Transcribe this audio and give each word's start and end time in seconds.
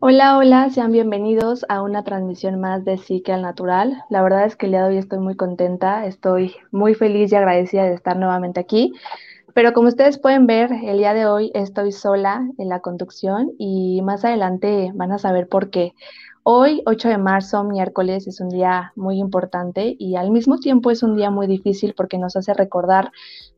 Hola, 0.00 0.38
hola, 0.38 0.70
sean 0.70 0.92
bienvenidos 0.92 1.66
a 1.68 1.82
una 1.82 2.04
transmisión 2.04 2.60
más 2.60 2.84
de 2.84 2.98
Psique 2.98 3.32
al 3.32 3.42
Natural. 3.42 4.04
La 4.10 4.22
verdad 4.22 4.44
es 4.46 4.54
que 4.54 4.66
el 4.66 4.72
día 4.72 4.82
de 4.84 4.90
hoy 4.90 4.98
estoy 4.98 5.18
muy 5.18 5.34
contenta, 5.34 6.06
estoy 6.06 6.54
muy 6.70 6.94
feliz 6.94 7.32
y 7.32 7.34
agradecida 7.34 7.82
de 7.82 7.94
estar 7.94 8.16
nuevamente 8.16 8.60
aquí. 8.60 8.92
Pero 9.54 9.72
como 9.72 9.88
ustedes 9.88 10.16
pueden 10.16 10.46
ver, 10.46 10.70
el 10.84 10.98
día 10.98 11.14
de 11.14 11.26
hoy 11.26 11.50
estoy 11.52 11.90
sola 11.90 12.48
en 12.58 12.68
la 12.68 12.78
conducción 12.78 13.50
y 13.58 14.00
más 14.02 14.24
adelante 14.24 14.92
van 14.94 15.10
a 15.10 15.18
saber 15.18 15.48
por 15.48 15.68
qué. 15.70 15.94
Hoy, 16.44 16.80
8 16.86 17.08
de 17.08 17.18
marzo, 17.18 17.64
miércoles, 17.64 18.28
es 18.28 18.40
un 18.40 18.50
día 18.50 18.92
muy 18.94 19.18
importante 19.18 19.96
y 19.98 20.14
al 20.14 20.30
mismo 20.30 20.58
tiempo 20.58 20.92
es 20.92 21.02
un 21.02 21.16
día 21.16 21.32
muy 21.32 21.48
difícil 21.48 21.94
porque 21.96 22.18
nos 22.18 22.36
hace 22.36 22.54
recordar 22.54 23.10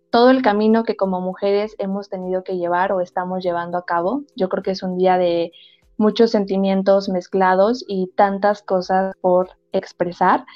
todo 0.09 0.30
el 0.30 0.41
camino 0.41 0.84
que 0.84 0.96
como 0.96 1.20
mujeres 1.20 1.77
hemos 1.79 2.09
tenido 2.09 2.45
que 2.45 2.57
llevar 2.57 2.93
o 2.93 3.02
estamos 3.02 3.45
llevando 3.45 3.77
a 3.77 3.84
cabo. 3.84 4.22
Yo 4.36 4.48
creo 4.48 4.62
que 4.62 4.70
es 4.70 4.82
un 4.82 4.96
día 4.96 5.18
de 5.18 5.52
muchos 6.00 6.31
sentimientos 6.31 7.11
mezclados 7.11 7.85
y 7.86 8.11
tantas 8.17 8.63
cosas 8.63 9.14
por 9.21 9.50
expresar. 9.72 10.46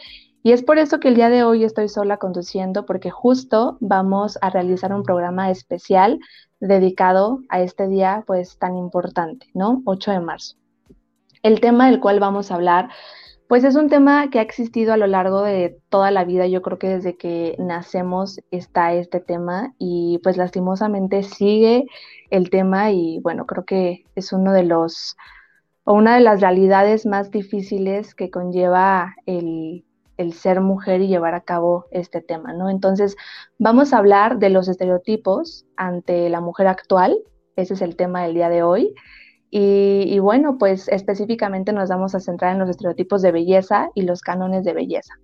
Y 0.42 0.52
es 0.52 0.62
por 0.62 0.78
eso 0.78 1.00
que 1.00 1.08
el 1.08 1.14
día 1.14 1.28
de 1.28 1.44
hoy 1.44 1.64
estoy 1.64 1.88
sola 1.88 2.16
conduciendo, 2.16 2.86
porque 2.86 3.10
justo 3.10 3.76
vamos 3.80 4.38
a 4.40 4.48
realizar 4.48 4.92
un 4.94 5.02
programa 5.02 5.50
especial 5.50 6.18
dedicado 6.60 7.40
a 7.50 7.60
este 7.60 7.88
día 7.88 8.24
pues 8.26 8.58
tan 8.58 8.76
importante, 8.78 9.46
¿no? 9.52 9.82
8 9.84 10.12
de 10.12 10.20
marzo. 10.20 10.56
El 11.42 11.60
tema 11.60 11.90
del 11.90 12.00
cual 12.00 12.20
vamos 12.20 12.50
a 12.50 12.54
hablar 12.54 12.88
pues 13.54 13.62
es 13.62 13.76
un 13.76 13.88
tema 13.88 14.30
que 14.30 14.40
ha 14.40 14.42
existido 14.42 14.92
a 14.92 14.96
lo 14.96 15.06
largo 15.06 15.42
de 15.42 15.78
toda 15.88 16.10
la 16.10 16.24
vida. 16.24 16.48
Yo 16.48 16.60
creo 16.60 16.76
que 16.76 16.88
desde 16.88 17.16
que 17.16 17.54
nacemos 17.60 18.40
está 18.50 18.94
este 18.94 19.20
tema 19.20 19.74
y 19.78 20.18
pues 20.24 20.36
lastimosamente 20.36 21.22
sigue 21.22 21.86
el 22.30 22.50
tema 22.50 22.90
y 22.90 23.20
bueno, 23.20 23.46
creo 23.46 23.64
que 23.64 24.06
es 24.16 24.32
uno 24.32 24.52
de 24.52 24.64
los 24.64 25.16
o 25.84 25.92
una 25.92 26.16
de 26.16 26.22
las 26.22 26.40
realidades 26.40 27.06
más 27.06 27.30
difíciles 27.30 28.16
que 28.16 28.28
conlleva 28.28 29.14
el, 29.24 29.84
el 30.16 30.32
ser 30.32 30.60
mujer 30.60 31.00
y 31.02 31.06
llevar 31.06 31.36
a 31.36 31.42
cabo 31.42 31.86
este 31.92 32.20
tema, 32.20 32.52
¿no? 32.54 32.68
Entonces, 32.68 33.14
vamos 33.60 33.92
a 33.92 33.98
hablar 33.98 34.40
de 34.40 34.50
los 34.50 34.66
estereotipos 34.66 35.64
ante 35.76 36.28
la 36.28 36.40
mujer 36.40 36.66
actual. 36.66 37.16
Ese 37.54 37.74
es 37.74 37.82
el 37.82 37.94
tema 37.94 38.24
del 38.24 38.34
día 38.34 38.48
de 38.48 38.64
hoy. 38.64 38.96
Y, 39.56 40.18
bueno, 40.18 40.58
pues 40.58 40.88
específicamente 40.88 41.72
nos 41.72 41.88
vamos 41.88 42.16
a 42.16 42.20
centrar 42.20 42.54
en 42.54 42.58
los 42.58 42.68
estereotipos 42.68 43.22
de 43.22 43.30
belleza 43.30 43.88
y 43.94 44.02
los 44.02 44.20
cánones 44.20 44.64
de 44.64 44.72
belleza. 44.72 45.14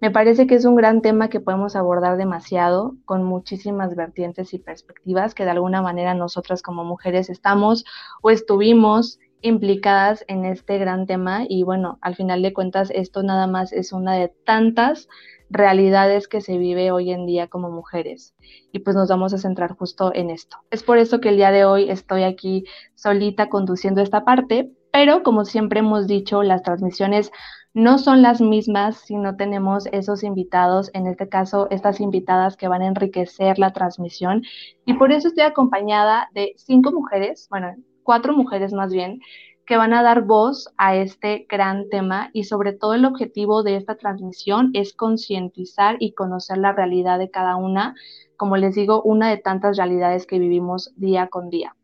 Me 0.00 0.10
parece 0.10 0.46
que 0.46 0.54
es 0.54 0.64
un 0.64 0.74
gran 0.74 1.02
tema 1.02 1.28
que 1.28 1.40
podemos 1.40 1.76
abordar 1.76 2.16
demasiado, 2.16 2.94
con 3.04 3.24
muchísimas 3.24 3.94
vertientes 3.94 4.54
y 4.54 4.58
perspectivas 4.58 5.34
que 5.34 5.44
de 5.44 5.50
alguna 5.50 5.82
manera 5.82 6.14
nosotras 6.14 6.62
como 6.62 6.82
mujeres 6.82 7.28
estamos 7.28 7.84
o 8.22 8.30
estuvimos 8.30 9.18
implicadas 9.42 10.24
en 10.28 10.46
este 10.46 10.78
gran 10.78 11.06
tema 11.06 11.42
y 11.46 11.62
bueno, 11.62 11.98
al 12.00 12.16
final 12.16 12.40
de 12.40 12.54
cuentas 12.54 12.90
esto 12.90 13.22
nada 13.22 13.46
más 13.46 13.74
es 13.74 13.92
una 13.92 14.14
de 14.14 14.28
tantas 14.46 15.08
realidades 15.50 16.28
que 16.28 16.40
se 16.40 16.58
vive 16.58 16.90
hoy 16.90 17.10
en 17.10 17.26
día 17.26 17.48
como 17.48 17.70
mujeres. 17.70 18.34
Y 18.72 18.80
pues 18.80 18.96
nos 18.96 19.08
vamos 19.08 19.32
a 19.32 19.38
centrar 19.38 19.76
justo 19.76 20.12
en 20.14 20.30
esto. 20.30 20.58
Es 20.70 20.82
por 20.82 20.98
eso 20.98 21.20
que 21.20 21.30
el 21.30 21.36
día 21.36 21.50
de 21.50 21.64
hoy 21.64 21.90
estoy 21.90 22.22
aquí 22.22 22.64
solita 22.94 23.48
conduciendo 23.48 24.00
esta 24.00 24.24
parte, 24.24 24.70
pero 24.92 25.22
como 25.22 25.44
siempre 25.44 25.80
hemos 25.80 26.06
dicho, 26.06 26.42
las 26.42 26.62
transmisiones 26.62 27.30
no 27.74 27.98
son 27.98 28.22
las 28.22 28.40
mismas 28.40 28.96
si 28.96 29.16
no 29.16 29.36
tenemos 29.36 29.86
esos 29.92 30.24
invitados, 30.24 30.90
en 30.94 31.06
este 31.06 31.28
caso 31.28 31.68
estas 31.70 32.00
invitadas 32.00 32.56
que 32.56 32.68
van 32.68 32.82
a 32.82 32.86
enriquecer 32.86 33.58
la 33.58 33.72
transmisión. 33.72 34.42
Y 34.84 34.94
por 34.94 35.12
eso 35.12 35.28
estoy 35.28 35.44
acompañada 35.44 36.28
de 36.34 36.54
cinco 36.56 36.90
mujeres, 36.92 37.46
bueno, 37.50 37.74
cuatro 38.02 38.32
mujeres 38.34 38.72
más 38.72 38.92
bien, 38.92 39.20
que 39.68 39.76
van 39.76 39.92
a 39.92 40.02
dar 40.02 40.22
voz 40.22 40.70
a 40.78 40.96
este 40.96 41.46
gran 41.46 41.90
tema 41.90 42.30
y 42.32 42.44
sobre 42.44 42.72
todo 42.72 42.94
el 42.94 43.04
objetivo 43.04 43.62
de 43.62 43.76
esta 43.76 43.96
transmisión 43.96 44.70
es 44.72 44.94
concientizar 44.94 45.96
y 46.00 46.12
conocer 46.12 46.56
la 46.56 46.72
realidad 46.72 47.18
de 47.18 47.30
cada 47.30 47.56
una, 47.56 47.94
como 48.38 48.56
les 48.56 48.74
digo, 48.74 49.02
una 49.02 49.28
de 49.28 49.36
tantas 49.36 49.76
realidades 49.76 50.26
que 50.26 50.38
vivimos 50.38 50.94
día 50.96 51.26
con 51.26 51.50
día. 51.50 51.76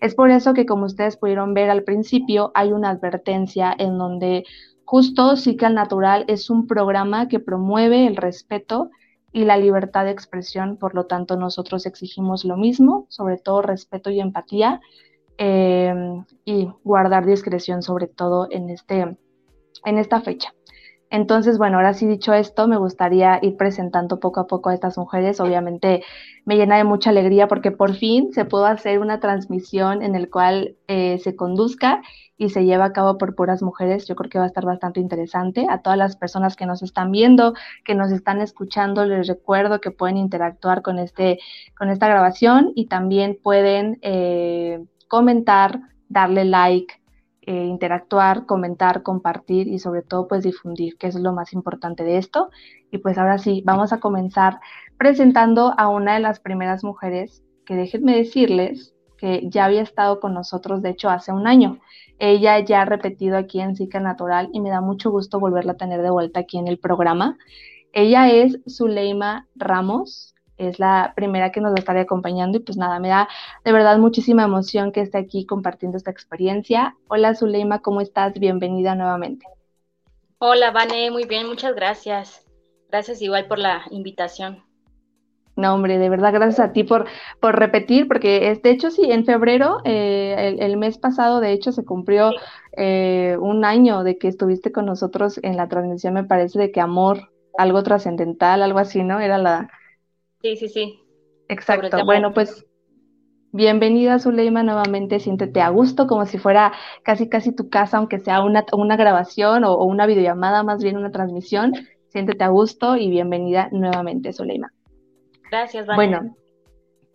Es 0.00 0.16
por 0.16 0.32
eso 0.32 0.52
que 0.52 0.66
como 0.66 0.86
ustedes 0.86 1.16
pudieron 1.16 1.54
ver 1.54 1.70
al 1.70 1.84
principio, 1.84 2.50
hay 2.56 2.72
una 2.72 2.90
advertencia 2.90 3.72
en 3.78 3.98
donde 3.98 4.44
justo 4.84 5.36
Psique 5.36 5.64
al 5.64 5.76
Natural 5.76 6.24
es 6.26 6.50
un 6.50 6.66
programa 6.66 7.28
que 7.28 7.38
promueve 7.38 8.08
el 8.08 8.16
respeto 8.16 8.90
y 9.32 9.44
la 9.44 9.58
libertad 9.58 10.06
de 10.06 10.10
expresión, 10.10 10.76
por 10.76 10.96
lo 10.96 11.06
tanto 11.06 11.36
nosotros 11.36 11.86
exigimos 11.86 12.44
lo 12.44 12.56
mismo, 12.56 13.06
sobre 13.10 13.38
todo 13.38 13.62
respeto 13.62 14.10
y 14.10 14.18
empatía, 14.18 14.80
Em, 15.40 16.24
y 16.44 16.68
guardar 16.82 17.24
discreción 17.24 17.82
sobre 17.82 18.08
todo 18.08 18.48
en, 18.50 18.70
este, 18.70 19.16
en 19.84 19.98
esta 19.98 20.20
fecha. 20.20 20.52
Entonces, 21.10 21.58
bueno, 21.58 21.76
ahora 21.76 21.94
sí 21.94 22.08
dicho 22.08 22.34
esto, 22.34 22.66
me 22.66 22.76
gustaría 22.76 23.38
ir 23.40 23.56
presentando 23.56 24.18
poco 24.18 24.40
a 24.40 24.46
poco 24.48 24.68
a 24.68 24.74
estas 24.74 24.98
mujeres. 24.98 25.38
Obviamente 25.38 26.02
me 26.44 26.56
llena 26.56 26.76
de 26.76 26.82
mucha 26.82 27.10
alegría 27.10 27.46
porque 27.46 27.70
por 27.70 27.94
fin 27.94 28.32
se 28.32 28.46
pudo 28.46 28.66
hacer 28.66 28.98
una 28.98 29.20
transmisión 29.20 30.02
en 30.02 30.16
el 30.16 30.28
cual 30.28 30.76
eh, 30.88 31.18
se 31.18 31.36
conduzca 31.36 32.02
y 32.36 32.50
se 32.50 32.64
lleva 32.64 32.86
a 32.86 32.92
cabo 32.92 33.16
por 33.16 33.36
puras 33.36 33.62
mujeres. 33.62 34.08
Yo 34.08 34.16
creo 34.16 34.28
que 34.28 34.38
va 34.38 34.44
a 34.44 34.48
estar 34.48 34.64
bastante 34.64 34.98
interesante. 34.98 35.66
A 35.70 35.82
todas 35.82 35.98
las 35.98 36.16
personas 36.16 36.56
que 36.56 36.66
nos 36.66 36.82
están 36.82 37.12
viendo, 37.12 37.54
que 37.84 37.94
nos 37.94 38.10
están 38.10 38.40
escuchando, 38.40 39.04
les 39.06 39.28
recuerdo 39.28 39.80
que 39.80 39.92
pueden 39.92 40.16
interactuar 40.16 40.82
con, 40.82 40.98
este, 40.98 41.38
con 41.78 41.90
esta 41.90 42.08
grabación 42.08 42.72
y 42.74 42.86
también 42.86 43.38
pueden... 43.40 43.98
Eh, 44.02 44.84
comentar, 45.08 45.80
darle 46.08 46.44
like, 46.44 46.94
eh, 47.42 47.64
interactuar, 47.64 48.44
comentar, 48.44 49.02
compartir 49.02 49.68
y 49.68 49.78
sobre 49.78 50.02
todo 50.02 50.28
pues 50.28 50.42
difundir, 50.42 50.98
que 50.98 51.06
es 51.06 51.14
lo 51.14 51.32
más 51.32 51.54
importante 51.54 52.04
de 52.04 52.18
esto. 52.18 52.50
Y 52.90 52.98
pues 52.98 53.16
ahora 53.16 53.38
sí, 53.38 53.62
vamos 53.64 53.92
a 53.92 54.00
comenzar 54.00 54.60
presentando 54.98 55.72
a 55.78 55.88
una 55.88 56.14
de 56.14 56.20
las 56.20 56.40
primeras 56.40 56.84
mujeres 56.84 57.42
que 57.64 57.74
déjenme 57.74 58.16
decirles 58.16 58.94
que 59.16 59.48
ya 59.48 59.64
había 59.64 59.82
estado 59.82 60.20
con 60.20 60.34
nosotros, 60.34 60.82
de 60.82 60.90
hecho, 60.90 61.10
hace 61.10 61.32
un 61.32 61.46
año. 61.46 61.80
Ella 62.18 62.58
ya 62.60 62.82
ha 62.82 62.84
repetido 62.84 63.36
aquí 63.36 63.60
en 63.60 63.76
Zika 63.76 63.98
Natural 63.98 64.50
y 64.52 64.60
me 64.60 64.70
da 64.70 64.80
mucho 64.80 65.10
gusto 65.10 65.40
volverla 65.40 65.72
a 65.72 65.76
tener 65.76 66.02
de 66.02 66.10
vuelta 66.10 66.40
aquí 66.40 66.58
en 66.58 66.68
el 66.68 66.78
programa. 66.78 67.38
Ella 67.92 68.30
es 68.30 68.60
Zuleima 68.68 69.48
Ramos 69.56 70.34
es 70.58 70.78
la 70.78 71.12
primera 71.16 71.50
que 71.50 71.60
nos 71.60 71.74
estará 71.76 72.02
acompañando 72.02 72.58
y 72.58 72.60
pues 72.60 72.76
nada, 72.76 72.98
me 72.98 73.08
da 73.08 73.28
de 73.64 73.72
verdad 73.72 73.98
muchísima 73.98 74.42
emoción 74.42 74.92
que 74.92 75.00
esté 75.00 75.18
aquí 75.18 75.46
compartiendo 75.46 75.96
esta 75.96 76.10
experiencia. 76.10 76.96
Hola 77.08 77.34
Zuleima, 77.34 77.80
¿cómo 77.80 78.00
estás? 78.00 78.34
Bienvenida 78.38 78.94
nuevamente. 78.94 79.46
Hola 80.38 80.70
Vane, 80.70 81.10
muy 81.10 81.24
bien, 81.24 81.46
muchas 81.46 81.74
gracias. 81.74 82.44
Gracias 82.90 83.22
igual 83.22 83.46
por 83.46 83.58
la 83.58 83.82
invitación. 83.90 84.62
No, 85.56 85.74
hombre, 85.74 85.98
de 85.98 86.08
verdad, 86.08 86.32
gracias 86.32 86.60
a 86.60 86.72
ti 86.72 86.84
por, 86.84 87.06
por 87.40 87.58
repetir, 87.58 88.06
porque 88.06 88.52
es, 88.52 88.62
de 88.62 88.70
hecho 88.70 88.92
sí, 88.92 89.10
en 89.10 89.24
febrero, 89.24 89.80
eh, 89.84 90.56
el, 90.60 90.76
mes 90.76 90.98
pasado, 90.98 91.40
de 91.40 91.50
hecho, 91.50 91.72
se 91.72 91.84
cumplió 91.84 92.30
eh, 92.76 93.36
un 93.40 93.64
año 93.64 94.04
de 94.04 94.18
que 94.18 94.28
estuviste 94.28 94.70
con 94.70 94.86
nosotros 94.86 95.40
en 95.42 95.56
la 95.56 95.66
transmisión, 95.68 96.14
me 96.14 96.22
parece, 96.22 96.60
de 96.60 96.70
que 96.70 96.80
amor, 96.80 97.32
algo 97.58 97.82
trascendental, 97.82 98.62
algo 98.62 98.78
así, 98.78 99.02
¿no? 99.02 99.18
Era 99.18 99.36
la, 99.36 99.68
Sí, 100.42 100.56
sí, 100.56 100.68
sí. 100.68 101.00
Exacto. 101.48 102.04
Bueno, 102.04 102.32
pues 102.32 102.64
bienvenida 103.52 104.18
Zuleima 104.18 104.62
nuevamente, 104.62 105.18
siéntete 105.18 105.60
a 105.60 105.70
gusto 105.70 106.06
como 106.06 106.26
si 106.26 106.38
fuera 106.38 106.72
casi 107.02 107.28
casi 107.28 107.52
tu 107.52 107.68
casa, 107.68 107.98
aunque 107.98 108.18
sea 108.18 108.42
una, 108.42 108.64
una 108.72 108.96
grabación 108.96 109.64
o, 109.64 109.82
una 109.84 110.06
videollamada, 110.06 110.62
más 110.62 110.82
bien 110.82 110.96
una 110.96 111.10
transmisión. 111.10 111.72
Siéntete 112.08 112.44
a 112.44 112.48
gusto 112.48 112.96
y 112.96 113.10
bienvenida 113.10 113.68
nuevamente 113.72 114.32
Zuleima. 114.32 114.72
Gracias, 115.50 115.86
Bueno, 115.86 116.36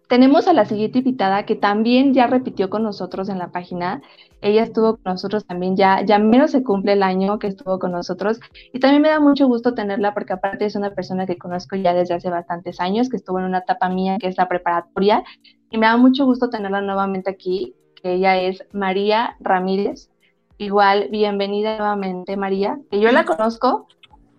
tenemos 0.07 0.47
a 0.47 0.53
la 0.53 0.65
siguiente 0.65 0.99
invitada 0.99 1.45
que 1.45 1.55
también 1.55 2.13
ya 2.13 2.27
repitió 2.27 2.69
con 2.69 2.83
nosotros 2.83 3.29
en 3.29 3.39
la 3.39 3.51
página. 3.51 4.01
Ella 4.41 4.63
estuvo 4.63 4.97
con 4.97 5.13
nosotros 5.13 5.45
también, 5.45 5.75
ya, 5.77 6.01
ya 6.05 6.19
menos 6.19 6.51
se 6.51 6.63
cumple 6.63 6.93
el 6.93 7.03
año 7.03 7.39
que 7.39 7.47
estuvo 7.47 7.79
con 7.79 7.91
nosotros. 7.91 8.39
Y 8.73 8.79
también 8.79 9.01
me 9.01 9.09
da 9.09 9.19
mucho 9.19 9.47
gusto 9.47 9.73
tenerla 9.73 10.13
porque 10.13 10.33
aparte 10.33 10.65
es 10.65 10.75
una 10.75 10.91
persona 10.91 11.25
que 11.25 11.37
conozco 11.37 11.75
ya 11.75 11.93
desde 11.93 12.15
hace 12.15 12.29
bastantes 12.29 12.79
años, 12.79 13.09
que 13.09 13.17
estuvo 13.17 13.39
en 13.39 13.45
una 13.45 13.59
etapa 13.59 13.89
mía 13.89 14.17
que 14.19 14.27
es 14.27 14.37
la 14.37 14.47
preparatoria. 14.47 15.23
Y 15.71 15.77
me 15.77 15.87
da 15.87 15.97
mucho 15.97 16.25
gusto 16.25 16.49
tenerla 16.49 16.81
nuevamente 16.81 17.29
aquí, 17.29 17.75
que 18.01 18.13
ella 18.13 18.37
es 18.37 18.65
María 18.73 19.37
Ramírez. 19.39 20.09
Igual, 20.57 21.07
bienvenida 21.09 21.77
nuevamente, 21.77 22.37
María, 22.37 22.79
que 22.91 22.99
yo 22.99 23.11
la 23.11 23.25
conozco 23.25 23.87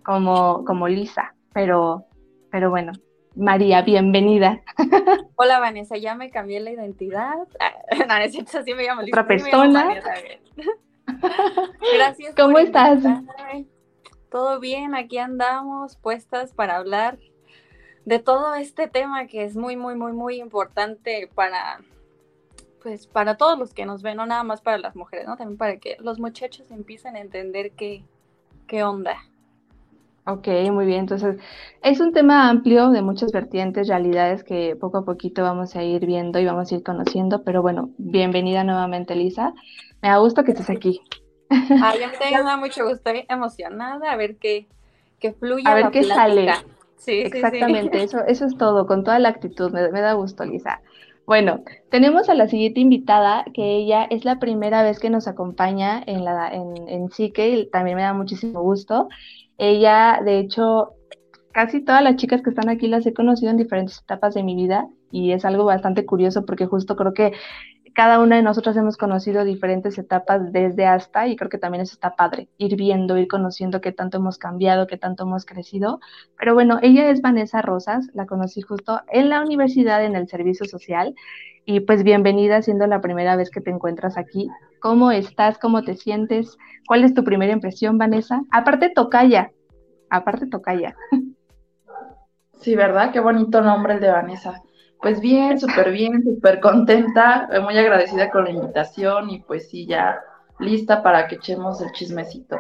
como, 0.05 0.65
como 0.65 0.87
Lisa, 0.87 1.35
pero, 1.53 2.05
pero 2.51 2.71
bueno, 2.71 2.93
María, 3.37 3.83
bienvenida. 3.83 4.63
Hola 5.35 5.59
Vanessa, 5.59 5.97
ya 5.97 6.15
me 6.15 6.31
cambié 6.31 6.61
la 6.61 6.71
identidad. 6.71 7.35
No, 8.09 8.19
necesito, 8.19 8.59
así 8.59 8.75
me 8.75 8.85
llamo. 8.85 9.03
Otra 9.03 9.27
persona. 9.27 10.01
Gracias. 11.95 12.35
¿Cómo 12.35 12.59
estás? 12.59 13.03
Todo 14.31 14.59
bien, 14.59 14.95
aquí 14.95 15.19
andamos 15.19 15.97
puestas 15.97 16.53
para 16.53 16.77
hablar 16.77 17.19
de 18.05 18.19
todo 18.19 18.55
este 18.55 18.89
tema 18.89 19.27
que 19.27 19.45
es 19.45 19.57
muy, 19.57 19.77
muy, 19.77 19.95
muy, 19.95 20.13
muy 20.13 20.41
importante 20.41 21.31
para, 21.35 21.81
pues 22.83 23.07
para 23.07 23.37
todos 23.37 23.59
los 23.59 23.75
que 23.75 23.87
nos 23.87 24.03
ven, 24.03 24.17
no 24.17 24.27
nada 24.27 24.43
más 24.43 24.61
para 24.61 24.79
las 24.79 24.97
mujeres, 24.97 25.27
¿no? 25.27 25.37
También 25.37 25.59
para 25.59 25.77
que 25.79 25.97
los 26.01 26.19
muchachos 26.19 26.71
empiecen 26.71 27.17
a 27.17 27.21
entender 27.21 27.73
qué, 27.73 28.05
qué 28.67 28.83
onda. 28.83 29.17
Ok, 30.27 30.49
muy 30.73 30.87
bien. 30.87 31.01
Entonces, 31.01 31.37
es 31.83 32.01
un 32.01 32.13
tema 32.13 32.49
amplio 32.49 32.89
de 32.91 33.03
muchas 33.03 33.31
vertientes, 33.31 33.89
realidades 33.89 34.43
que 34.43 34.75
poco 34.75 34.99
a 34.99 35.05
poquito 35.05 35.43
vamos 35.43 35.77
a 35.77 35.83
ir 35.83 36.07
viendo 36.07 36.39
y 36.39 36.47
vamos 36.47 36.73
a 36.73 36.75
ir 36.77 36.83
conociendo. 36.83 37.43
Pero 37.45 37.61
bueno, 37.61 37.91
bienvenida 37.99 38.65
nuevamente, 38.65 39.15
Lisa. 39.17 39.53
Me 40.01 40.09
da 40.09 40.17
gusto 40.17 40.43
que 40.43 40.53
estés 40.53 40.71
aquí. 40.71 41.03
Ay, 41.51 42.03
a 42.03 42.09
mí 42.09 42.15
también 42.19 42.45
me 42.45 42.51
da 42.51 42.57
mucho 42.57 42.85
gusto, 42.85 43.11
estoy 43.11 43.27
emocionada 43.29 44.11
a 44.11 44.17
ver 44.17 44.37
qué, 44.39 44.67
qué 45.21 45.33
fluye. 45.35 45.69
A 45.69 45.75
ver 45.75 45.91
qué 45.91 46.05
sale. 46.05 46.55
Sí, 46.97 47.21
Exactamente, 47.21 48.03
Eso, 48.03 48.21
eso 48.27 48.47
es 48.47 48.57
todo, 48.57 48.87
con 48.87 49.05
toda 49.05 49.19
la 49.19 49.29
actitud. 49.29 49.71
Me, 49.73 49.91
me 49.91 50.01
da 50.01 50.15
gusto, 50.15 50.45
Lisa. 50.45 50.81
Bueno, 51.27 51.63
tenemos 51.91 52.29
a 52.29 52.35
la 52.35 52.49
siguiente 52.49 52.81
invitada, 52.81 53.45
que 53.55 53.77
ella 53.77 54.05
es 54.05 54.25
la 54.25 54.39
primera 54.39 54.83
vez 54.83 54.99
que 54.99 55.09
nos 55.11 55.27
acompaña 55.27 56.03
en, 56.07 56.25
la, 56.25 56.49
en, 56.49 56.89
en 56.89 57.11
Psique, 57.11 57.49
y 57.49 57.71
también 57.71 57.97
me 57.97 58.03
da 58.03 58.13
muchísimo 58.13 58.61
gusto. 58.63 59.09
Ella, 59.59 60.21
de 60.25 60.39
hecho, 60.39 60.95
casi 61.53 61.81
todas 61.85 62.03
las 62.03 62.17
chicas 62.17 62.43
que 62.43 62.51
están 62.51 62.69
aquí 62.69 62.89
las 62.89 63.07
he 63.07 63.15
conocido 63.15 63.51
en 63.51 63.57
diferentes 63.57 64.01
etapas 64.01 64.35
de 64.35 64.43
mi 64.43 64.57
vida 64.57 64.89
y 65.11 65.33
es 65.33 65.45
algo 65.45 65.65
bastante 65.65 66.05
curioso 66.05 66.45
porque 66.45 66.67
justo 66.67 66.97
creo 66.97 67.15
que 67.15 67.33
cada 67.95 68.19
una 68.19 68.37
de 68.37 68.43
nosotras 68.43 68.77
hemos 68.77 68.97
conocido 68.97 69.45
diferentes 69.45 69.97
etapas 69.99 70.53
desde 70.53 70.85
hasta 70.85 71.29
y 71.29 71.37
creo 71.37 71.49
que 71.49 71.59
también 71.59 71.83
eso 71.83 71.95
está 71.95 72.17
padre, 72.17 72.49
ir 72.59 72.77
viendo, 72.77 73.17
ir 73.17 73.29
conociendo 73.29 73.81
qué 73.81 73.93
tanto 73.93 74.19
hemos 74.19 74.37
cambiado, 74.37 74.89
qué 74.89 74.97
tanto 74.97 75.23
hemos 75.23 75.47
crecido. 75.47 76.01
Pero 76.37 76.55
bueno, 76.55 76.81
ella 76.83 77.09
es 77.11 77.23
Vanessa 77.23 77.63
Rosas, 77.63 78.11
la 78.13 78.27
conocí 78.27 78.63
justo 78.63 79.01
en 79.09 79.29
la 79.29 79.41
universidad 79.41 80.05
en 80.05 80.17
el 80.17 80.27
servicio 80.29 80.67
social 80.67 81.15
y 81.65 81.81
pues 81.81 82.03
bienvenida 82.03 82.63
siendo 82.63 82.87
la 82.89 83.01
primera 83.01 83.37
vez 83.37 83.51
que 83.51 83.61
te 83.61 83.71
encuentras 83.71 84.19
aquí. 84.19 84.49
¿Cómo 84.81 85.13
estás? 85.13 85.59
¿Cómo 85.59 85.83
te 85.83 85.95
sientes? 85.95 86.59
¿Cuál 86.89 87.05
es 87.05 87.15
tu 87.15 87.23
primera 87.23 87.53
impresión, 87.53 87.97
Vanessa? 87.97 88.43
Aparte 88.51 88.91
tocaya, 88.91 89.53
aparte 90.11 90.47
tocaya. 90.47 90.97
Sí, 92.61 92.75
¿verdad? 92.75 93.13
Qué 93.13 93.21
bonito 93.21 93.61
nombre 93.61 93.95
el 93.95 94.01
de 94.01 94.11
Vanessa. 94.11 94.63
Pues 95.05 95.21
bien, 95.21 95.61
súper 95.61 95.91
bien, 95.91 96.25
súper 96.25 96.61
contenta, 96.61 97.47
muy 97.63 97.77
agradecida 97.77 98.31
con 98.31 98.45
la 98.45 98.53
invitación 98.53 99.29
y 99.29 99.41
pues 99.41 99.69
sí, 99.69 99.85
ya 99.85 100.19
lista 100.59 101.03
para 101.03 101.29
que 101.29 101.35
echemos 101.35 101.83
el 101.83 101.93
chismecito. 101.93 102.57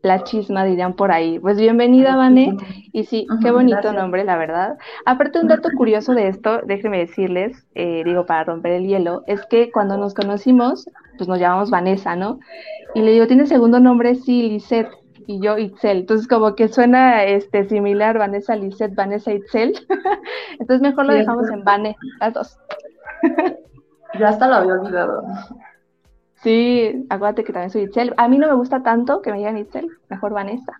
La 0.00 0.24
chisma 0.24 0.64
dirían 0.64 0.94
por 0.94 1.12
ahí. 1.12 1.38
Pues 1.38 1.58
bienvenida, 1.58 2.16
Vane. 2.16 2.56
Y 2.94 3.04
sí, 3.04 3.26
qué 3.42 3.50
bonito 3.50 3.92
nombre, 3.92 4.24
la 4.24 4.38
verdad. 4.38 4.78
Aparte, 5.04 5.40
un 5.40 5.48
dato 5.48 5.68
curioso 5.76 6.14
de 6.14 6.28
esto, 6.28 6.62
déjenme 6.64 7.00
decirles, 7.00 7.66
eh, 7.74 8.00
digo, 8.02 8.24
para 8.24 8.44
romper 8.44 8.72
el 8.72 8.86
hielo, 8.86 9.22
es 9.26 9.44
que 9.44 9.70
cuando 9.70 9.98
nos 9.98 10.14
conocimos, 10.14 10.88
pues 11.18 11.28
nos 11.28 11.38
llamamos 11.38 11.68
Vanessa, 11.68 12.16
¿no? 12.16 12.40
Y 12.94 13.02
le 13.02 13.12
digo, 13.12 13.26
¿tiene 13.26 13.44
segundo 13.44 13.78
nombre? 13.78 14.14
Sí, 14.14 14.48
Lisette 14.48 14.88
y 15.26 15.40
yo 15.40 15.58
Itzel. 15.58 15.98
Entonces 15.98 16.28
como 16.28 16.54
que 16.54 16.68
suena 16.68 17.24
este 17.24 17.68
similar 17.68 18.18
Vanessa 18.18 18.56
Lisette, 18.56 18.94
Vanessa 18.94 19.32
Itzel. 19.32 19.74
Entonces 20.58 20.80
mejor 20.80 21.06
lo 21.06 21.14
dejamos 21.14 21.50
en 21.50 21.64
Vane, 21.64 21.96
las 22.20 22.34
dos. 22.34 22.58
Yo 24.18 24.26
hasta 24.26 24.48
lo 24.48 24.56
había 24.56 24.74
olvidado. 24.74 25.22
Sí, 26.42 27.06
acuérdate 27.10 27.44
que 27.44 27.52
también 27.52 27.70
soy 27.70 27.82
Itzel. 27.82 28.12
A 28.16 28.28
mí 28.28 28.38
no 28.38 28.48
me 28.48 28.54
gusta 28.54 28.82
tanto 28.82 29.22
que 29.22 29.30
me 29.30 29.38
digan 29.38 29.58
Itzel, 29.58 29.88
mejor 30.08 30.32
Vanessa. 30.32 30.72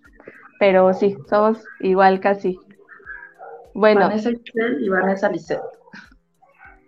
Pero 0.59 0.93
sí, 0.95 1.17
somos 1.29 1.65
igual 1.79 2.19
casi. 2.19 2.59
Bueno. 3.75 4.01
Vanessa 4.01 4.31
Itzel 4.31 4.83
y 4.83 4.89
Vanessa 4.89 5.29
Lisette. 5.29 5.63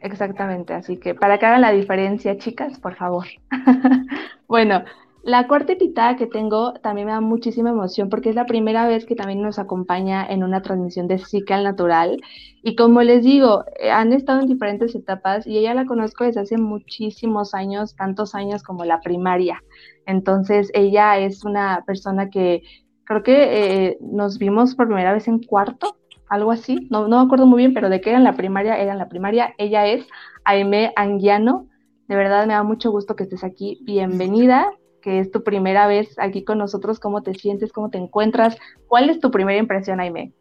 Exactamente, 0.00 0.74
así 0.74 0.96
que 0.96 1.14
para 1.14 1.38
que 1.38 1.46
hagan 1.46 1.60
la 1.60 1.70
diferencia, 1.70 2.36
chicas, 2.36 2.80
por 2.80 2.96
favor. 2.96 3.26
bueno, 4.48 4.82
la 5.22 5.46
cuarta 5.46 5.72
invitada 5.72 6.16
que 6.16 6.26
tengo 6.26 6.72
también 6.74 7.06
me 7.06 7.12
da 7.12 7.20
muchísima 7.20 7.70
emoción 7.70 8.08
porque 8.08 8.30
es 8.30 8.34
la 8.34 8.44
primera 8.46 8.88
vez 8.88 9.06
que 9.06 9.14
también 9.14 9.40
nos 9.40 9.60
acompaña 9.60 10.26
en 10.26 10.42
una 10.42 10.62
transmisión 10.62 11.06
de 11.06 11.18
Psique 11.18 11.54
al 11.54 11.62
Natural. 11.62 12.20
Y 12.62 12.74
como 12.74 13.02
les 13.02 13.22
digo, 13.22 13.64
eh, 13.80 13.90
han 13.90 14.12
estado 14.12 14.40
en 14.40 14.48
diferentes 14.48 14.94
etapas 14.96 15.46
y 15.46 15.58
ella 15.58 15.74
la 15.74 15.86
conozco 15.86 16.24
desde 16.24 16.40
hace 16.40 16.58
muchísimos 16.58 17.54
años, 17.54 17.94
tantos 17.94 18.34
años 18.34 18.64
como 18.64 18.84
la 18.84 19.00
primaria. 19.00 19.62
Entonces, 20.06 20.70
ella 20.74 21.18
es 21.18 21.44
una 21.44 21.84
persona 21.86 22.28
que 22.28 22.62
creo 23.04 23.22
que 23.22 23.86
eh, 23.90 23.98
nos 24.00 24.38
vimos 24.38 24.74
por 24.74 24.86
primera 24.86 25.12
vez 25.12 25.28
en 25.28 25.40
cuarto, 25.40 25.96
algo 26.28 26.50
así. 26.50 26.88
No, 26.90 27.06
no 27.06 27.18
me 27.20 27.26
acuerdo 27.26 27.46
muy 27.46 27.58
bien, 27.58 27.74
pero 27.74 27.88
de 27.90 28.00
que 28.00 28.10
era 28.10 28.18
en 28.18 28.24
la 28.24 28.34
primaria, 28.34 28.76
era 28.76 28.92
en 28.92 28.98
la 28.98 29.08
primaria. 29.08 29.54
Ella 29.58 29.86
es 29.86 30.04
Aime 30.44 30.92
Anguiano. 30.96 31.68
De 32.08 32.16
verdad 32.16 32.46
me 32.46 32.54
da 32.54 32.64
mucho 32.64 32.90
gusto 32.90 33.14
que 33.14 33.22
estés 33.22 33.44
aquí. 33.44 33.78
Bienvenida 33.84 34.68
que 35.02 35.18
es 35.18 35.30
tu 35.30 35.44
primera 35.44 35.86
vez 35.86 36.18
aquí 36.18 36.44
con 36.44 36.56
nosotros. 36.56 36.98
¿Cómo 36.98 37.22
te 37.22 37.34
sientes? 37.34 37.72
¿Cómo 37.72 37.90
te 37.90 37.98
encuentras? 37.98 38.56
¿Cuál 38.88 39.10
es 39.10 39.20
tu 39.20 39.30
primera 39.30 39.58
impresión, 39.58 40.00
Aime? 40.00 40.32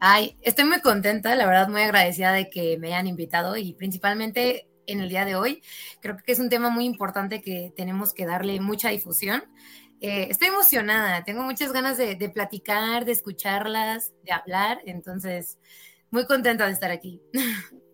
Ay, 0.00 0.36
estoy 0.42 0.64
muy 0.64 0.80
contenta, 0.80 1.34
la 1.36 1.46
verdad, 1.46 1.68
muy 1.68 1.82
agradecida 1.82 2.32
de 2.32 2.50
que 2.50 2.76
me 2.78 2.88
hayan 2.88 3.06
invitado 3.06 3.56
y 3.56 3.74
principalmente 3.74 4.68
en 4.86 5.00
el 5.00 5.08
día 5.08 5.24
de 5.24 5.36
hoy. 5.36 5.62
Creo 6.00 6.16
que 6.16 6.32
es 6.32 6.40
un 6.40 6.48
tema 6.48 6.70
muy 6.70 6.84
importante 6.84 7.40
que 7.40 7.72
tenemos 7.76 8.12
que 8.12 8.26
darle 8.26 8.60
mucha 8.60 8.90
difusión. 8.90 9.44
Eh, 10.00 10.28
estoy 10.30 10.48
emocionada, 10.48 11.24
tengo 11.24 11.42
muchas 11.42 11.72
ganas 11.72 11.96
de, 11.96 12.16
de 12.16 12.28
platicar, 12.28 13.04
de 13.04 13.12
escucharlas, 13.12 14.12
de 14.24 14.32
hablar, 14.32 14.80
entonces 14.84 15.58
muy 16.10 16.26
contenta 16.26 16.66
de 16.66 16.72
estar 16.72 16.90
aquí. 16.90 17.20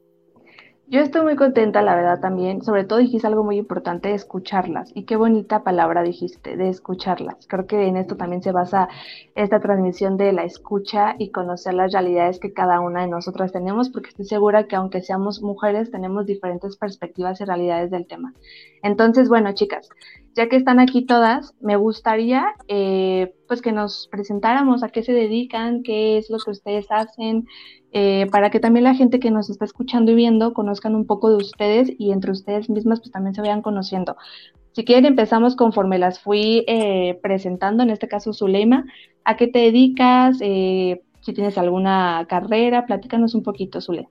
Yo 0.92 1.00
estoy 1.00 1.22
muy 1.22 1.36
contenta, 1.36 1.80
la 1.80 1.96
verdad, 1.96 2.20
también. 2.20 2.60
Sobre 2.60 2.84
todo 2.84 2.98
dijiste 2.98 3.26
algo 3.26 3.42
muy 3.44 3.56
importante, 3.56 4.10
de 4.10 4.14
escucharlas. 4.14 4.90
Y 4.94 5.04
qué 5.04 5.16
bonita 5.16 5.64
palabra 5.64 6.02
dijiste, 6.02 6.54
de 6.58 6.68
escucharlas. 6.68 7.46
Creo 7.46 7.66
que 7.66 7.86
en 7.86 7.96
esto 7.96 8.18
también 8.18 8.42
se 8.42 8.52
basa 8.52 8.90
esta 9.34 9.58
transmisión 9.58 10.18
de 10.18 10.34
la 10.34 10.44
escucha 10.44 11.14
y 11.18 11.30
conocer 11.30 11.72
las 11.72 11.92
realidades 11.92 12.38
que 12.38 12.52
cada 12.52 12.80
una 12.80 13.00
de 13.00 13.08
nosotras 13.08 13.52
tenemos, 13.52 13.88
porque 13.88 14.10
estoy 14.10 14.26
segura 14.26 14.68
que 14.68 14.76
aunque 14.76 15.00
seamos 15.00 15.40
mujeres, 15.40 15.90
tenemos 15.90 16.26
diferentes 16.26 16.76
perspectivas 16.76 17.40
y 17.40 17.46
realidades 17.46 17.90
del 17.90 18.06
tema. 18.06 18.34
Entonces, 18.82 19.30
bueno, 19.30 19.54
chicas, 19.54 19.88
ya 20.34 20.48
que 20.48 20.56
están 20.56 20.80
aquí 20.80 21.04
todas, 21.04 21.54
me 21.60 21.76
gustaría 21.76 22.54
eh, 22.68 23.34
pues 23.48 23.60
que 23.60 23.72
nos 23.72 24.08
presentáramos 24.10 24.82
a 24.82 24.88
qué 24.88 25.02
se 25.02 25.12
dedican, 25.12 25.82
qué 25.82 26.16
es 26.16 26.30
lo 26.30 26.38
que 26.38 26.52
ustedes 26.52 26.86
hacen, 26.90 27.46
eh, 27.92 28.26
para 28.30 28.50
que 28.50 28.60
también 28.60 28.84
la 28.84 28.94
gente 28.94 29.20
que 29.20 29.30
nos 29.30 29.50
está 29.50 29.66
escuchando 29.66 30.12
y 30.12 30.14
viendo 30.14 30.54
conozcan 30.54 30.94
un 30.94 31.06
poco 31.06 31.28
de 31.28 31.36
ustedes 31.36 31.92
y 31.98 32.12
entre 32.12 32.32
ustedes 32.32 32.70
mismas 32.70 33.00
pues 33.00 33.12
también 33.12 33.34
se 33.34 33.42
vayan 33.42 33.60
conociendo. 33.60 34.16
Si 34.72 34.84
quieren 34.84 35.04
empezamos 35.04 35.54
conforme 35.54 35.98
las 35.98 36.18
fui 36.18 36.64
eh, 36.66 37.18
presentando, 37.22 37.82
en 37.82 37.90
este 37.90 38.08
caso 38.08 38.32
Zuleima, 38.32 38.86
¿a 39.24 39.36
qué 39.36 39.48
te 39.48 39.58
dedicas? 39.58 40.38
Eh, 40.40 41.02
si 41.20 41.34
tienes 41.34 41.58
alguna 41.58 42.24
carrera, 42.26 42.86
platícanos 42.86 43.34
un 43.34 43.42
poquito, 43.42 43.82
Zule. 43.82 44.08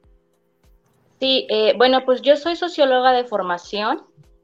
Sí, 1.20 1.48
bueno, 1.78 2.04
pues 2.06 2.22
yo 2.24 2.36
soy 2.36 2.56
socióloga 2.56 3.12
de 3.12 3.26
formación, 3.26 4.02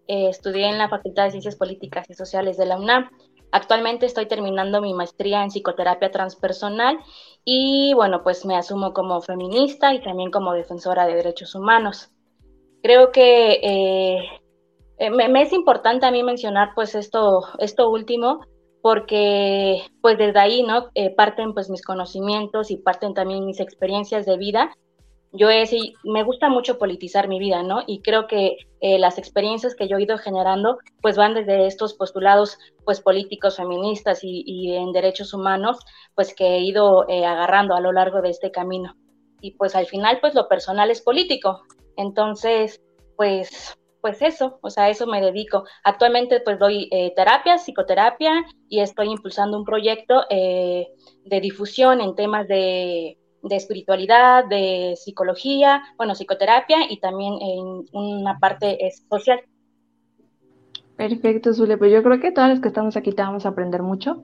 estudié 0.08 0.68
en 0.68 0.78
la 0.78 0.90
Facultad 0.90 1.26
de 1.26 1.32
Ciencias 1.32 1.56
Políticas 1.56 2.10
y 2.10 2.14
Sociales 2.14 2.58
de 2.58 2.66
la 2.66 2.78
UNAM. 2.78 3.10
Actualmente 3.52 4.06
estoy 4.06 4.26
terminando 4.28 4.82
mi 4.82 4.94
maestría 4.94 5.42
en 5.44 5.50
psicoterapia 5.50 6.12
transpersonal 6.12 7.00
y 7.46 7.94
bueno, 7.94 8.22
pues 8.24 8.46
me 8.46 8.58
asumo 8.58 8.94
como 8.94 9.22
feminista 9.22 9.94
y 9.94 10.02
también 10.02 10.32
como 10.32 10.54
defensora 10.54 11.08
de 11.08 11.16
derechos 11.16 11.56
humanos. 11.56 12.10
Creo 12.84 13.12
que 13.12 13.60
eh, 13.64 14.20
eh, 15.00 15.10
me, 15.10 15.42
es 15.42 15.54
importante 15.54 16.06
a 16.06 16.12
mí 16.12 16.24
mencionar 16.24 16.72
pues 16.76 16.94
esto, 16.96 17.46
esto 17.60 17.90
último 17.90 18.42
porque 18.82 19.82
pues 20.02 20.18
desde 20.18 20.40
ahí, 20.40 20.64
¿no? 20.64 20.90
Eh, 20.94 21.14
parten 21.16 21.54
pues 21.54 21.70
mis 21.70 21.84
conocimientos 21.84 22.70
y 22.70 22.78
parten 22.78 23.14
también 23.14 23.46
mis 23.46 23.60
experiencias 23.60 24.26
de 24.26 24.38
vida 24.38 24.76
yo 25.34 25.50
he, 25.50 25.66
me 26.04 26.24
gusta 26.24 26.50
mucho 26.50 26.78
politizar 26.78 27.28
mi 27.28 27.40
vida, 27.40 27.62
¿no? 27.62 27.84
Y 27.86 28.02
creo 28.02 28.28
que 28.28 28.58
eh, 28.80 28.98
las 28.98 29.18
experiencias 29.18 29.76
que 29.76 29.88
yo 29.88 29.98
he 29.98 30.04
ido 30.04 30.18
generando, 30.18 30.78
pues 31.02 31.18
van 31.18 31.34
desde 31.34 31.68
estos 31.68 31.94
postulados, 31.94 32.58
pues 32.86 33.02
políticos, 33.02 33.58
feministas 33.58 34.20
y, 34.24 34.74
en 34.74 34.92
derechos 34.94 35.34
humanos, 35.34 35.80
pues 36.16 36.34
que 36.34 36.46
he 36.46 36.60
ido 36.62 37.08
eh, 37.10 37.26
agarrando 37.26 37.76
a 37.76 37.82
lo 37.82 37.92
largo 37.92 38.22
de 38.22 38.30
este 38.30 38.52
camino. 38.52 38.96
Y 39.42 39.52
pues 39.52 39.76
al 39.76 39.86
final, 39.86 40.20
pues 40.22 40.34
lo 40.34 40.48
personal 40.48 40.90
es 40.92 41.02
político. 41.02 41.62
Entonces, 41.98 42.82
pues, 43.18 43.78
pues 44.02 44.22
eso, 44.22 44.60
o 44.62 44.70
sea, 44.70 44.90
eso 44.90 45.08
me 45.08 45.22
dedico. 45.22 45.66
Actualmente, 45.84 46.40
pues 46.40 46.58
doy 46.58 46.88
eh, 46.92 47.14
terapia, 47.16 47.58
psicoterapia 47.58 48.46
y 48.70 48.80
estoy 48.80 49.10
impulsando 49.10 49.58
un 49.58 49.66
proyecto 49.66 50.24
de 50.30 51.42
difusión 51.42 52.00
en 52.00 52.16
temas 52.16 52.48
de 52.48 53.18
de 53.42 53.56
espiritualidad, 53.56 54.46
de 54.46 54.96
psicología, 54.96 55.84
bueno, 55.98 56.16
psicoterapia 56.16 56.90
y 56.90 57.00
también 57.00 57.34
en 57.42 57.86
una 57.92 58.40
parte 58.40 58.78
social. 59.10 59.40
Perfecto, 60.96 61.54
Zule. 61.54 61.78
Pues 61.78 61.92
yo 61.92 62.02
creo 62.04 62.20
que 62.20 62.32
todas 62.32 62.50
las 62.50 62.60
que 62.60 62.68
estamos 62.68 62.98
aquí 62.98 63.12
te 63.12 63.22
vamos 63.22 63.46
a 63.46 63.50
aprender 63.50 63.84
mucho. 63.84 64.24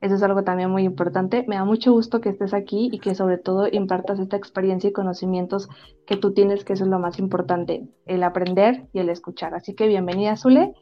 Eso 0.00 0.16
es 0.16 0.22
algo 0.22 0.42
también 0.42 0.70
muy 0.70 0.82
importante. 0.82 1.44
Me 1.46 1.56
da 1.56 1.64
mucho 1.64 1.92
gusto 1.92 2.20
que 2.20 2.30
estés 2.30 2.54
aquí 2.54 2.90
y 2.92 2.98
que 2.98 3.14
sobre 3.14 3.38
todo 3.38 3.68
impartas 3.70 4.18
esta 4.18 4.36
experiencia 4.36 4.90
y 4.90 4.92
conocimientos 4.92 5.68
que 6.06 6.16
tú 6.16 6.32
tienes, 6.32 6.64
que 6.64 6.72
eso 6.72 6.84
es 6.84 6.90
lo 6.90 6.98
más 6.98 7.20
importante, 7.20 7.86
el 8.06 8.24
aprender 8.24 8.88
y 8.92 8.98
el 8.98 9.08
escuchar. 9.10 9.54
Así 9.54 9.74
que 9.74 9.86
bienvenida, 9.86 10.36
Zule. 10.36 10.74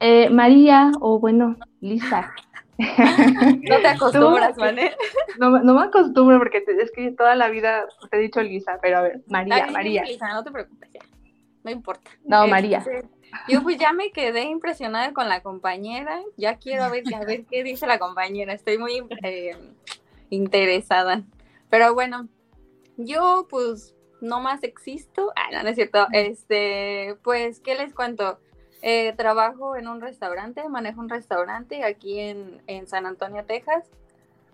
Eh, 0.00 0.28
María, 0.28 0.90
o 1.00 1.18
bueno, 1.18 1.56
Lisa. 1.80 2.30
No 2.78 3.80
te 3.80 3.88
acostumbras, 3.88 4.56
Mané. 4.58 4.92
No, 5.38 5.50
no, 5.50 5.74
me 5.74 5.82
acostumbro 5.82 6.38
porque 6.38 6.64
es 6.66 6.90
que 6.92 7.10
toda 7.12 7.34
la 7.34 7.48
vida 7.48 7.86
te 8.10 8.16
he 8.16 8.20
dicho 8.20 8.42
Lisa, 8.42 8.78
pero 8.80 8.98
a 8.98 9.02
ver, 9.02 9.20
María, 9.28 9.66
María. 9.70 10.04
Lisa, 10.04 10.32
no 10.32 10.42
te 10.42 10.50
preocupes, 10.50 10.90
ya. 10.92 11.00
No 11.64 11.70
importa. 11.70 12.10
No, 12.24 12.46
María. 12.48 12.78
Este, 12.78 13.04
yo 13.48 13.62
pues 13.62 13.78
ya 13.78 13.92
me 13.92 14.10
quedé 14.10 14.42
impresionada 14.44 15.12
con 15.12 15.28
la 15.28 15.42
compañera. 15.42 16.20
Ya 16.36 16.56
quiero 16.56 16.90
ver, 16.90 17.04
a 17.14 17.24
ver 17.24 17.44
qué 17.44 17.62
dice 17.62 17.86
la 17.86 17.98
compañera. 17.98 18.52
Estoy 18.52 18.78
muy 18.78 19.02
eh, 19.22 19.56
interesada. 20.30 21.22
Pero 21.70 21.94
bueno, 21.94 22.28
yo 22.96 23.46
pues 23.48 23.94
no 24.20 24.40
más 24.40 24.62
existo. 24.62 25.32
Ah, 25.36 25.50
no, 25.52 25.62
no 25.62 25.68
es 25.68 25.76
cierto. 25.76 26.06
Este, 26.12 27.16
pues, 27.22 27.60
¿qué 27.60 27.74
les 27.74 27.94
cuento? 27.94 28.38
Eh, 28.84 29.14
trabajo 29.16 29.76
en 29.76 29.86
un 29.86 30.00
restaurante, 30.00 30.68
manejo 30.68 31.00
un 31.00 31.08
restaurante 31.08 31.84
aquí 31.84 32.18
en, 32.18 32.60
en 32.66 32.88
San 32.88 33.06
Antonio, 33.06 33.44
Texas. 33.44 33.88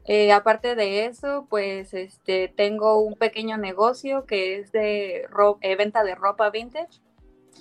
Eh, 0.05 0.33
aparte 0.33 0.75
de 0.75 1.07
eso, 1.07 1.47
pues 1.49 1.95
este, 1.95 2.49
tengo 2.49 3.01
un 3.01 3.15
pequeño 3.15 3.57
negocio 3.57 4.27
que 4.27 4.59
es 4.59 4.73
de 4.73 5.27
eh, 5.61 5.77
venta 5.77 6.05
de 6.05 6.15
ropa 6.15 6.51
vintage. 6.51 7.01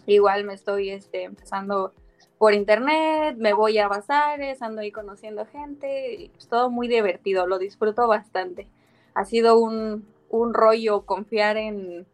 Igual 0.05 0.43
me 0.43 0.53
estoy 0.53 0.89
este, 0.89 1.23
empezando 1.23 1.93
por 2.37 2.53
internet, 2.53 3.35
me 3.37 3.53
voy 3.53 3.77
a 3.79 3.87
bazares, 3.87 4.61
ando 4.61 4.81
ahí 4.81 4.91
conociendo 4.91 5.45
gente, 5.45 6.13
y 6.15 6.29
pues, 6.29 6.47
todo 6.47 6.69
muy 6.69 6.87
divertido, 6.87 7.47
lo 7.47 7.59
disfruto 7.59 8.07
bastante. 8.07 8.67
Ha 9.13 9.25
sido 9.25 9.57
un, 9.59 10.07
un 10.29 10.53
rollo 10.53 11.05
confiar 11.05 11.57
en 11.57 12.05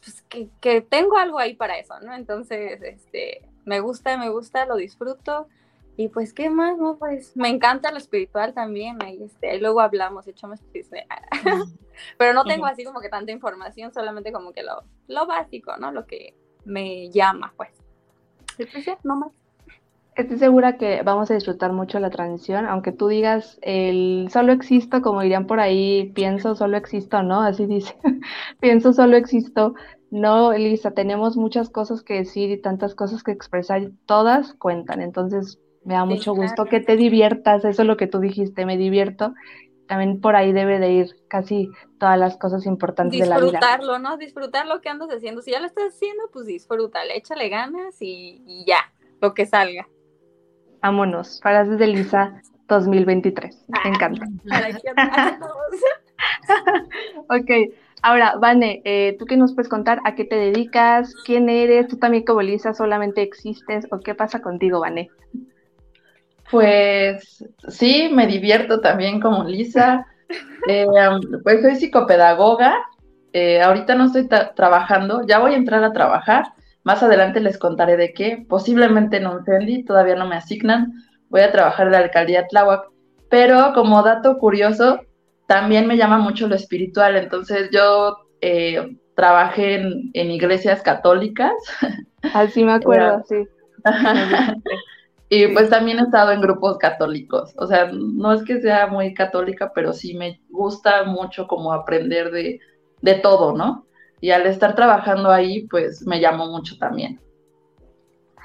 pues, 0.00 0.22
que, 0.22 0.48
que, 0.60 0.80
tengo 0.80 1.16
algo 1.16 1.38
ahí 1.38 1.54
para 1.54 1.78
eso, 1.78 1.98
¿no? 2.00 2.14
Entonces, 2.14 2.80
este, 2.82 3.49
me 3.64 3.80
gusta, 3.80 4.16
me 4.18 4.30
gusta, 4.30 4.66
lo 4.66 4.76
disfruto. 4.76 5.48
Y 5.96 6.08
pues, 6.08 6.32
¿qué 6.32 6.48
más? 6.48 6.78
No, 6.78 6.96
pues 6.96 7.36
me 7.36 7.48
encanta 7.48 7.90
lo 7.92 7.98
espiritual 7.98 8.54
también. 8.54 9.02
Ahí, 9.02 9.22
este, 9.22 9.50
ahí 9.50 9.60
luego 9.60 9.80
hablamos, 9.80 10.26
echamos 10.26 10.60
Pero 12.18 12.32
no 12.32 12.44
tengo 12.44 12.66
así 12.66 12.84
como 12.84 13.00
que 13.00 13.10
tanta 13.10 13.32
información, 13.32 13.92
solamente 13.92 14.32
como 14.32 14.52
que 14.52 14.62
lo, 14.62 14.82
lo 15.08 15.26
básico, 15.26 15.76
¿no? 15.76 15.92
Lo 15.92 16.06
que 16.06 16.34
me 16.64 17.10
llama, 17.10 17.52
pues. 17.56 17.70
pues 18.56 18.86
no 19.04 19.16
más. 19.16 19.32
Estoy 20.16 20.38
segura 20.38 20.76
que 20.76 21.02
vamos 21.02 21.30
a 21.30 21.34
disfrutar 21.34 21.72
mucho 21.72 21.98
la 21.98 22.10
transición, 22.10 22.66
aunque 22.66 22.92
tú 22.92 23.08
digas 23.08 23.58
el 23.62 24.28
solo 24.30 24.52
existo, 24.52 25.02
como 25.02 25.22
dirían 25.22 25.46
por 25.46 25.60
ahí, 25.60 26.12
pienso 26.14 26.54
solo 26.54 26.76
existo, 26.76 27.22
¿no? 27.22 27.40
Así 27.42 27.66
dice, 27.66 27.96
pienso 28.60 28.92
solo 28.92 29.16
existo. 29.16 29.74
No, 30.10 30.52
Elisa, 30.52 30.90
tenemos 30.90 31.36
muchas 31.36 31.70
cosas 31.70 32.02
que 32.02 32.14
decir 32.14 32.50
y 32.50 32.60
tantas 32.60 32.94
cosas 32.94 33.22
que 33.22 33.30
expresar 33.30 33.82
y 33.82 33.92
todas 34.06 34.54
cuentan. 34.54 35.00
Entonces, 35.00 35.60
me 35.84 35.94
da 35.94 36.04
mucho 36.04 36.34
gusto 36.34 36.64
que 36.64 36.80
te 36.80 36.96
diviertas, 36.96 37.64
eso 37.64 37.82
es 37.82 37.88
lo 37.88 37.96
que 37.96 38.06
tú 38.06 38.18
dijiste, 38.18 38.66
me 38.66 38.76
divierto. 38.76 39.34
También 39.86 40.20
por 40.20 40.36
ahí 40.36 40.52
debe 40.52 40.78
de 40.78 40.92
ir 40.92 41.16
casi 41.28 41.68
todas 41.98 42.18
las 42.18 42.36
cosas 42.36 42.66
importantes 42.66 43.18
de 43.18 43.26
la 43.26 43.36
vida. 43.38 43.46
Disfrutarlo, 43.46 43.98
¿no? 43.98 44.16
Disfrutar 44.16 44.66
lo 44.66 44.80
que 44.80 44.88
andas 44.88 45.08
haciendo. 45.10 45.42
Si 45.42 45.50
ya 45.50 45.60
lo 45.60 45.66
estás 45.66 45.94
haciendo, 45.94 46.24
pues 46.32 46.46
disfrútale, 46.46 47.16
échale 47.16 47.48
ganas 47.48 48.00
y, 48.00 48.42
y 48.46 48.64
ya, 48.66 48.92
lo 49.20 49.34
que 49.34 49.46
salga. 49.46 49.88
Vámonos, 50.80 51.40
frases 51.40 51.78
de 51.78 51.86
Lisa 51.88 52.40
2023. 52.68 53.66
Me 53.84 53.90
encanta. 53.90 54.26
ok, 57.28 57.50
ahora, 58.02 58.36
Vane, 58.40 58.82
eh, 58.84 59.16
¿tú 59.18 59.26
qué 59.26 59.36
nos 59.36 59.54
puedes 59.54 59.68
contar? 59.68 60.00
¿A 60.04 60.14
qué 60.14 60.24
te 60.24 60.36
dedicas? 60.36 61.14
¿Quién 61.24 61.48
eres? 61.48 61.88
¿Tú 61.88 61.96
también 61.96 62.24
como 62.24 62.42
Lisa 62.42 62.74
solamente 62.74 63.22
existes? 63.22 63.86
¿O 63.90 64.00
qué 64.00 64.14
pasa 64.14 64.40
contigo, 64.40 64.80
Vane? 64.80 65.10
Pues 66.50 67.44
sí, 67.68 68.10
me 68.12 68.26
divierto 68.26 68.80
también 68.80 69.20
como 69.20 69.44
Lisa. 69.44 70.06
Eh, 70.68 70.86
pues 71.42 71.62
soy 71.62 71.74
psicopedagoga. 71.76 72.76
Eh, 73.32 73.62
ahorita 73.62 73.94
no 73.94 74.04
estoy 74.04 74.28
trabajando, 74.28 75.26
ya 75.26 75.38
voy 75.38 75.54
a 75.54 75.56
entrar 75.56 75.82
a 75.82 75.92
trabajar. 75.92 76.44
Más 76.84 77.02
adelante 77.02 77.40
les 77.40 77.58
contaré 77.58 77.96
de 77.96 78.12
qué. 78.12 78.44
Posiblemente 78.48 79.16
en 79.16 79.26
un 79.26 79.44
CENDI, 79.44 79.84
todavía 79.84 80.16
no 80.16 80.28
me 80.28 80.36
asignan. 80.36 80.92
Voy 81.28 81.40
a 81.40 81.50
trabajar 81.50 81.86
en 81.86 81.92
la 81.92 81.98
alcaldía 81.98 82.46
Tláhuac. 82.46 82.84
Pero 83.28 83.72
como 83.74 84.02
dato 84.02 84.38
curioso, 84.38 85.00
también 85.50 85.88
me 85.88 85.96
llama 85.96 86.18
mucho 86.18 86.46
lo 86.46 86.54
espiritual. 86.54 87.16
Entonces 87.16 87.70
yo 87.72 88.18
eh, 88.40 88.96
trabajé 89.16 89.74
en, 89.80 90.10
en, 90.14 90.30
iglesias 90.30 90.80
católicas. 90.80 91.52
Así 92.34 92.64
me 92.64 92.74
acuerdo, 92.74 93.24
sí. 93.28 93.48
y 95.28 95.48
pues 95.48 95.68
también 95.68 95.98
he 95.98 96.02
estado 96.02 96.30
en 96.30 96.40
grupos 96.40 96.78
católicos. 96.78 97.52
O 97.56 97.66
sea, 97.66 97.90
no 97.92 98.32
es 98.32 98.44
que 98.44 98.60
sea 98.60 98.86
muy 98.86 99.12
católica, 99.12 99.72
pero 99.74 99.92
sí 99.92 100.14
me 100.14 100.40
gusta 100.50 101.02
mucho 101.02 101.48
como 101.48 101.72
aprender 101.72 102.30
de, 102.30 102.60
de 103.02 103.14
todo, 103.14 103.52
¿no? 103.52 103.86
y 104.20 104.30
al 104.30 104.46
estar 104.46 104.74
trabajando 104.74 105.30
ahí, 105.30 105.66
pues 105.68 106.06
me 106.06 106.20
llamó 106.20 106.46
mucho 106.46 106.76
también. 106.78 107.20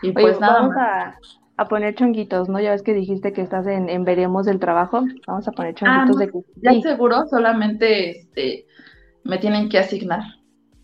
Y 0.01 0.11
pues 0.11 0.39
nada 0.39 0.61
vamos 0.61 0.75
A, 0.77 1.19
poner 1.63 1.95
chonguitos, 1.95 2.49
¿no? 2.49 2.59
Ya 2.59 2.71
ves 2.71 2.83
que 2.83 2.93
dijiste 2.93 3.31
que 3.31 3.41
estás 3.41 3.65
en, 3.65 4.03
Veremos 4.03 4.45
del 4.45 4.59
Trabajo. 4.59 5.05
Vamos 5.25 5.47
a 5.47 5.51
poner 5.51 5.73
ah, 5.81 6.05
chonguitos 6.05 6.17
de 6.17 6.31
Ya 6.61 6.81
seguro, 6.81 7.25
solamente 7.29 8.09
este, 8.09 8.65
me 9.23 9.37
tienen 9.37 9.69
que 9.69 9.79
asignar. 9.79 10.21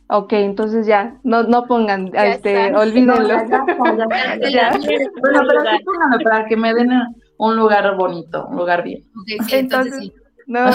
Ok, 0.08 0.34
entonces 0.34 0.86
ya, 0.86 1.20
no, 1.24 1.44
no 1.44 1.66
pongan, 1.68 2.12
este, 2.14 2.76
olvídenlo. 2.76 3.30
bueno, 3.78 4.08
pero 4.18 4.82
sí 4.82 5.84
pónganlo 5.86 6.24
para 6.24 6.46
que 6.48 6.58
me 6.58 6.74
den 6.74 6.92
un 7.38 7.56
lugar 7.56 7.96
bonito, 7.96 8.46
un 8.48 8.58
lugar 8.58 8.84
bien. 8.84 9.04
entonces, 9.52 9.96
sí. 10.00 10.14
No, 10.48 10.66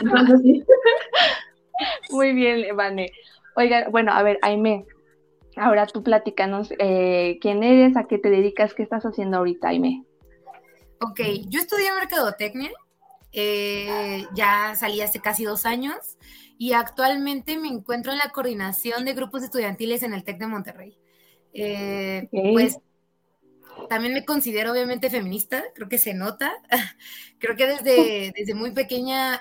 entonces 0.00 0.40
sí. 0.42 0.64
Muy 2.10 2.32
bien, 2.32 2.74
Vane. 2.74 3.10
Oiga, 3.56 3.88
bueno, 3.90 4.12
a 4.12 4.22
ver, 4.22 4.38
Aime, 4.40 4.86
ahora 5.56 5.86
tú 5.86 6.02
platícanos 6.02 6.72
eh, 6.78 7.38
quién 7.40 7.62
eres, 7.62 7.96
a 7.96 8.04
qué 8.04 8.18
te 8.18 8.30
dedicas, 8.30 8.74
qué 8.74 8.82
estás 8.82 9.04
haciendo 9.04 9.38
ahorita, 9.38 9.68
Aime. 9.68 10.04
Ok, 11.00 11.20
yo 11.48 11.60
estudié 11.60 11.92
mercadotecnia, 11.92 12.70
eh, 13.32 14.24
ya 14.34 14.74
salí 14.76 15.00
hace 15.00 15.20
casi 15.20 15.44
dos 15.44 15.66
años 15.66 16.16
y 16.56 16.72
actualmente 16.72 17.58
me 17.58 17.68
encuentro 17.68 18.12
en 18.12 18.18
la 18.18 18.30
coordinación 18.30 19.04
de 19.04 19.14
grupos 19.14 19.42
estudiantiles 19.42 20.02
en 20.02 20.14
el 20.14 20.24
TEC 20.24 20.38
de 20.38 20.46
Monterrey. 20.46 20.98
Eh, 21.52 22.28
pues 22.30 22.78
también 23.88 24.14
me 24.14 24.24
considero 24.24 24.72
obviamente 24.72 25.10
feminista, 25.10 25.64
creo 25.74 25.88
que 25.88 25.98
se 25.98 26.14
nota. 26.14 26.52
creo 27.38 27.56
que 27.56 27.66
desde, 27.66 28.32
desde 28.36 28.54
muy 28.54 28.72
pequeña 28.72 29.40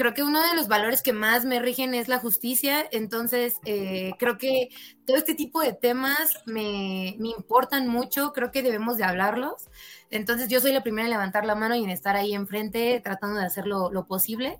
creo 0.00 0.14
que 0.14 0.22
uno 0.22 0.42
de 0.42 0.54
los 0.54 0.66
valores 0.66 1.02
que 1.02 1.12
más 1.12 1.44
me 1.44 1.60
rigen 1.60 1.92
es 1.92 2.08
la 2.08 2.18
justicia, 2.18 2.86
entonces 2.90 3.56
eh, 3.66 4.12
creo 4.18 4.38
que 4.38 4.70
todo 5.04 5.18
este 5.18 5.34
tipo 5.34 5.60
de 5.60 5.74
temas 5.74 6.38
me, 6.46 7.16
me, 7.18 7.28
importan 7.28 7.86
mucho, 7.86 8.32
creo 8.32 8.50
que 8.50 8.62
debemos 8.62 8.96
de 8.96 9.04
hablarlos, 9.04 9.68
entonces 10.10 10.48
yo 10.48 10.58
soy 10.58 10.72
la 10.72 10.82
primera 10.82 11.04
en 11.04 11.10
levantar 11.10 11.44
la 11.44 11.54
mano 11.54 11.74
y 11.74 11.84
en 11.84 11.90
estar 11.90 12.16
ahí 12.16 12.32
enfrente 12.32 12.98
tratando 13.04 13.40
de 13.40 13.44
hacer 13.44 13.66
lo, 13.66 13.92
lo 13.92 14.06
posible. 14.06 14.58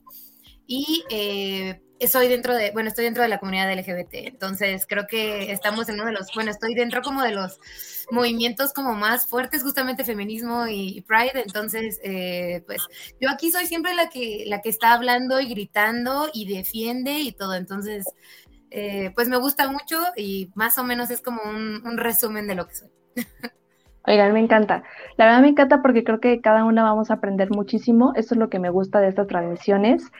Y 0.72 1.02
eh, 1.10 1.80
soy 2.06 2.28
dentro 2.28 2.54
de, 2.54 2.70
bueno, 2.70 2.90
estoy 2.90 3.04
dentro 3.04 3.24
de 3.24 3.28
la 3.28 3.40
comunidad 3.40 3.76
LGBT, 3.76 4.28
entonces 4.28 4.86
creo 4.88 5.08
que 5.08 5.50
estamos 5.50 5.88
en 5.88 5.96
uno 5.96 6.04
de 6.04 6.12
los, 6.12 6.28
bueno, 6.32 6.52
estoy 6.52 6.74
dentro 6.74 7.02
como 7.02 7.24
de 7.24 7.32
los 7.32 7.58
movimientos 8.12 8.72
como 8.72 8.94
más 8.94 9.26
fuertes, 9.26 9.64
justamente 9.64 10.04
feminismo 10.04 10.68
y, 10.68 11.04
Pride, 11.08 11.42
entonces, 11.44 11.98
eh, 12.04 12.62
pues 12.68 12.86
yo 13.20 13.28
aquí 13.30 13.50
soy 13.50 13.66
siempre 13.66 13.96
la 13.96 14.10
que, 14.10 14.44
la 14.46 14.60
que 14.60 14.68
está 14.68 14.92
hablando 14.92 15.40
y 15.40 15.48
gritando 15.48 16.28
y 16.32 16.46
defiende 16.46 17.18
y 17.18 17.32
todo, 17.32 17.56
entonces, 17.56 18.04
eh, 18.70 19.10
pues 19.16 19.28
me 19.28 19.38
gusta 19.38 19.68
mucho 19.72 19.98
y 20.14 20.52
más 20.54 20.78
o 20.78 20.84
menos 20.84 21.10
es 21.10 21.20
como 21.20 21.42
un, 21.42 21.84
un 21.84 21.98
resumen 21.98 22.46
de 22.46 22.54
lo 22.54 22.68
que 22.68 22.76
soy. 22.76 22.88
Oigan, 24.06 24.32
me 24.32 24.40
encanta. 24.40 24.84
La 25.16 25.26
verdad 25.26 25.42
me 25.42 25.48
encanta 25.48 25.82
porque 25.82 26.04
creo 26.04 26.20
que 26.20 26.40
cada 26.40 26.64
una 26.64 26.84
vamos 26.84 27.10
a 27.10 27.14
aprender 27.14 27.50
muchísimo. 27.50 28.12
Eso 28.16 28.34
es 28.34 28.38
lo 28.38 28.48
que 28.48 28.58
me 28.58 28.70
gusta 28.70 28.98
de 28.98 29.08
estas 29.08 29.26
transmisiones 29.26 30.10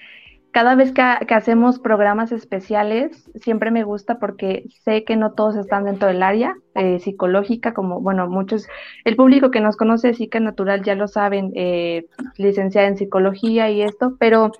cada 0.52 0.74
vez 0.74 0.92
que, 0.92 1.02
hacemos 1.02 1.78
programas 1.78 2.32
especiales, 2.32 3.30
siempre 3.36 3.70
me 3.70 3.84
gusta 3.84 4.18
porque 4.18 4.64
sé 4.84 5.04
que 5.04 5.16
no 5.16 5.32
todos 5.32 5.56
están 5.56 5.84
dentro 5.84 6.08
del 6.08 6.22
área 6.22 6.54
eh, 6.74 6.98
psicológica, 6.98 7.72
como, 7.72 8.00
bueno, 8.00 8.28
muchos, 8.28 8.66
el 9.04 9.16
público 9.16 9.50
que 9.50 9.60
nos 9.60 9.76
conoce 9.76 10.08
de 10.08 10.14
Psica 10.14 10.40
Natural 10.40 10.82
ya 10.82 10.94
lo 10.94 11.08
saben, 11.08 11.52
eh, 11.54 12.06
licenciada 12.36 12.88
en 12.88 12.96
psicología 12.96 13.70
y 13.70 13.82
esto, 13.82 14.16
pero 14.18 14.50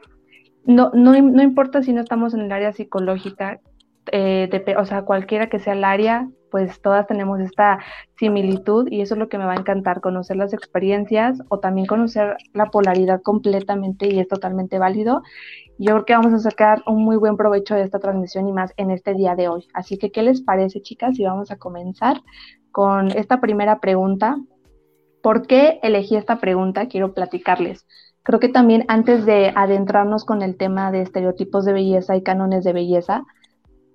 no, 0.65 0.91
no, 0.95 1.13
no 1.21 1.43
importa 1.43 1.83
si 1.83 1.93
no 1.93 2.01
estamos 2.01 2.35
en 2.35 2.41
el 2.43 2.53
área 2.53 2.73
psicológica, 2.73 3.61
eh, 4.13 4.49
o 4.79 4.85
sea, 4.85 5.03
cualquiera 5.03 5.49
que 5.49 5.59
sea 5.59 5.73
el 5.73 5.85
área, 5.85 6.29
pues 6.51 6.81
todas 6.81 7.07
tenemos 7.07 7.41
esta 7.41 7.79
similitud 8.19 8.89
y 8.91 9.01
eso 9.01 9.15
es 9.15 9.19
lo 9.19 9.29
que 9.29 9.39
me 9.39 9.45
va 9.45 9.53
a 9.53 9.61
encantar, 9.61 10.01
conocer 10.01 10.37
las 10.37 10.53
experiencias 10.53 11.41
o 11.49 11.61
también 11.61 11.87
conocer 11.87 12.37
la 12.53 12.67
polaridad 12.67 13.23
completamente 13.23 14.09
y 14.13 14.19
es 14.19 14.29
totalmente 14.29 14.79
válido. 14.79 15.23
Yo 15.83 15.95
creo 15.95 16.05
que 16.05 16.13
vamos 16.13 16.35
a 16.35 16.39
sacar 16.51 16.83
un 16.87 17.03
muy 17.03 17.17
buen 17.17 17.39
provecho 17.39 17.75
de 17.75 17.85
esta 17.85 17.99
transmisión 17.99 18.47
y 18.47 18.53
más 18.53 18.75
en 18.77 18.91
este 18.91 19.15
día 19.15 19.35
de 19.35 19.49
hoy. 19.49 19.67
Así 19.73 19.97
que, 19.97 20.13
¿qué 20.13 20.23
les 20.23 20.43
parece, 20.43 20.83
chicas? 20.83 21.19
Y 21.19 21.25
vamos 21.25 21.51
a 21.51 21.57
comenzar 21.57 22.21
con 22.71 23.11
esta 23.13 23.41
primera 23.41 23.81
pregunta. 23.81 24.37
¿Por 25.23 25.47
qué 25.47 25.81
elegí 25.83 26.17
esta 26.17 26.39
pregunta? 26.39 26.87
Quiero 26.87 27.15
platicarles. 27.15 27.87
Creo 28.23 28.41
que 28.41 28.51
también 28.51 28.85
antes 28.89 29.25
de 29.25 29.55
adentrarnos 29.57 30.27
con 30.27 30.43
el 30.43 30.59
tema 30.59 30.93
de 30.93 31.01
estereotipos 31.01 31.65
de 31.65 31.73
belleza 31.73 32.15
y 32.15 32.23
cánones 32.23 32.63
de 32.63 32.75
belleza, 32.75 33.25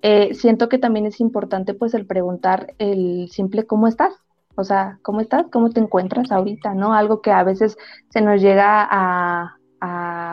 eh, 0.02 0.34
siento 0.34 0.68
que 0.68 0.78
también 0.78 1.06
es 1.06 1.20
importante 1.20 1.72
pues 1.72 1.94
el 1.94 2.04
preguntar 2.04 2.74
el 2.78 3.28
simple 3.30 3.64
¿cómo 3.64 3.86
estás? 3.86 4.12
O 4.56 4.64
sea, 4.64 4.98
¿cómo 5.02 5.20
estás? 5.20 5.46
¿Cómo 5.52 5.70
te 5.70 5.78
encuentras 5.78 6.32
ahorita? 6.32 6.74
¿No? 6.74 6.94
Algo 6.94 7.20
que 7.20 7.30
a 7.30 7.44
veces 7.44 7.78
se 8.08 8.22
nos 8.22 8.42
llega 8.42 8.88
a, 8.90 9.55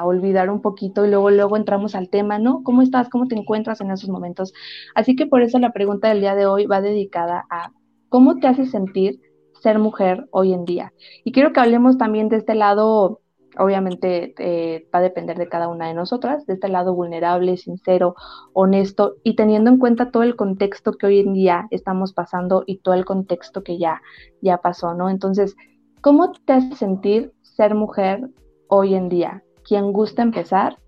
olvidar 0.05 0.50
un 0.50 0.62
poquito 0.62 1.05
y 1.05 1.09
luego 1.09 1.29
luego 1.29 1.57
entramos 1.57 1.95
al 1.95 2.09
tema, 2.09 2.39
¿no? 2.39 2.63
¿Cómo 2.63 2.81
estás? 2.81 3.09
¿Cómo 3.09 3.27
te 3.27 3.35
encuentras 3.35 3.81
en 3.81 3.91
esos 3.91 4.09
momentos? 4.09 4.53
Así 4.95 5.15
que 5.15 5.25
por 5.25 5.41
eso 5.41 5.59
la 5.59 5.73
pregunta 5.73 6.09
del 6.09 6.21
día 6.21 6.35
de 6.35 6.45
hoy 6.45 6.65
va 6.65 6.81
dedicada 6.81 7.45
a 7.50 7.71
¿cómo 8.09 8.39
te 8.39 8.47
hace 8.47 8.65
sentir 8.65 9.19
ser 9.62 9.79
mujer 9.79 10.27
hoy 10.31 10.53
en 10.53 10.65
día? 10.65 10.93
Y 11.23 11.31
quiero 11.31 11.53
que 11.53 11.59
hablemos 11.59 11.97
también 11.97 12.29
de 12.29 12.38
este 12.38 12.55
lado 12.55 13.21
obviamente 13.57 14.33
eh, 14.39 14.88
va 14.93 15.00
a 15.00 15.03
depender 15.03 15.38
de 15.38 15.47
cada 15.47 15.67
una 15.67 15.88
de 15.88 15.93
nosotras, 15.93 16.45
de 16.45 16.53
este 16.53 16.69
lado 16.69 16.93
vulnerable, 16.93 17.57
sincero, 17.57 18.15
honesto 18.53 19.15
y 19.23 19.35
teniendo 19.35 19.69
en 19.69 19.77
cuenta 19.77 20.12
todo 20.12 20.23
el 20.23 20.35
contexto 20.35 20.93
que 20.93 21.05
hoy 21.05 21.19
en 21.19 21.33
día 21.33 21.67
estamos 21.71 22.13
pasando 22.13 22.63
y 22.65 22.77
todo 22.79 22.95
el 22.95 23.05
contexto 23.05 23.63
que 23.63 23.77
ya, 23.77 24.01
ya 24.41 24.57
pasó, 24.57 24.93
¿no? 24.93 25.09
Entonces, 25.09 25.55
¿cómo 26.01 26.31
te 26.31 26.53
hace 26.53 26.75
sentir 26.75 27.33
ser 27.41 27.75
mujer 27.75 28.29
hoy 28.73 28.95
en 28.95 29.07
día? 29.07 29.43
¿Quién 29.63 29.93
gusta 29.93 30.23
empezar? 30.23 30.79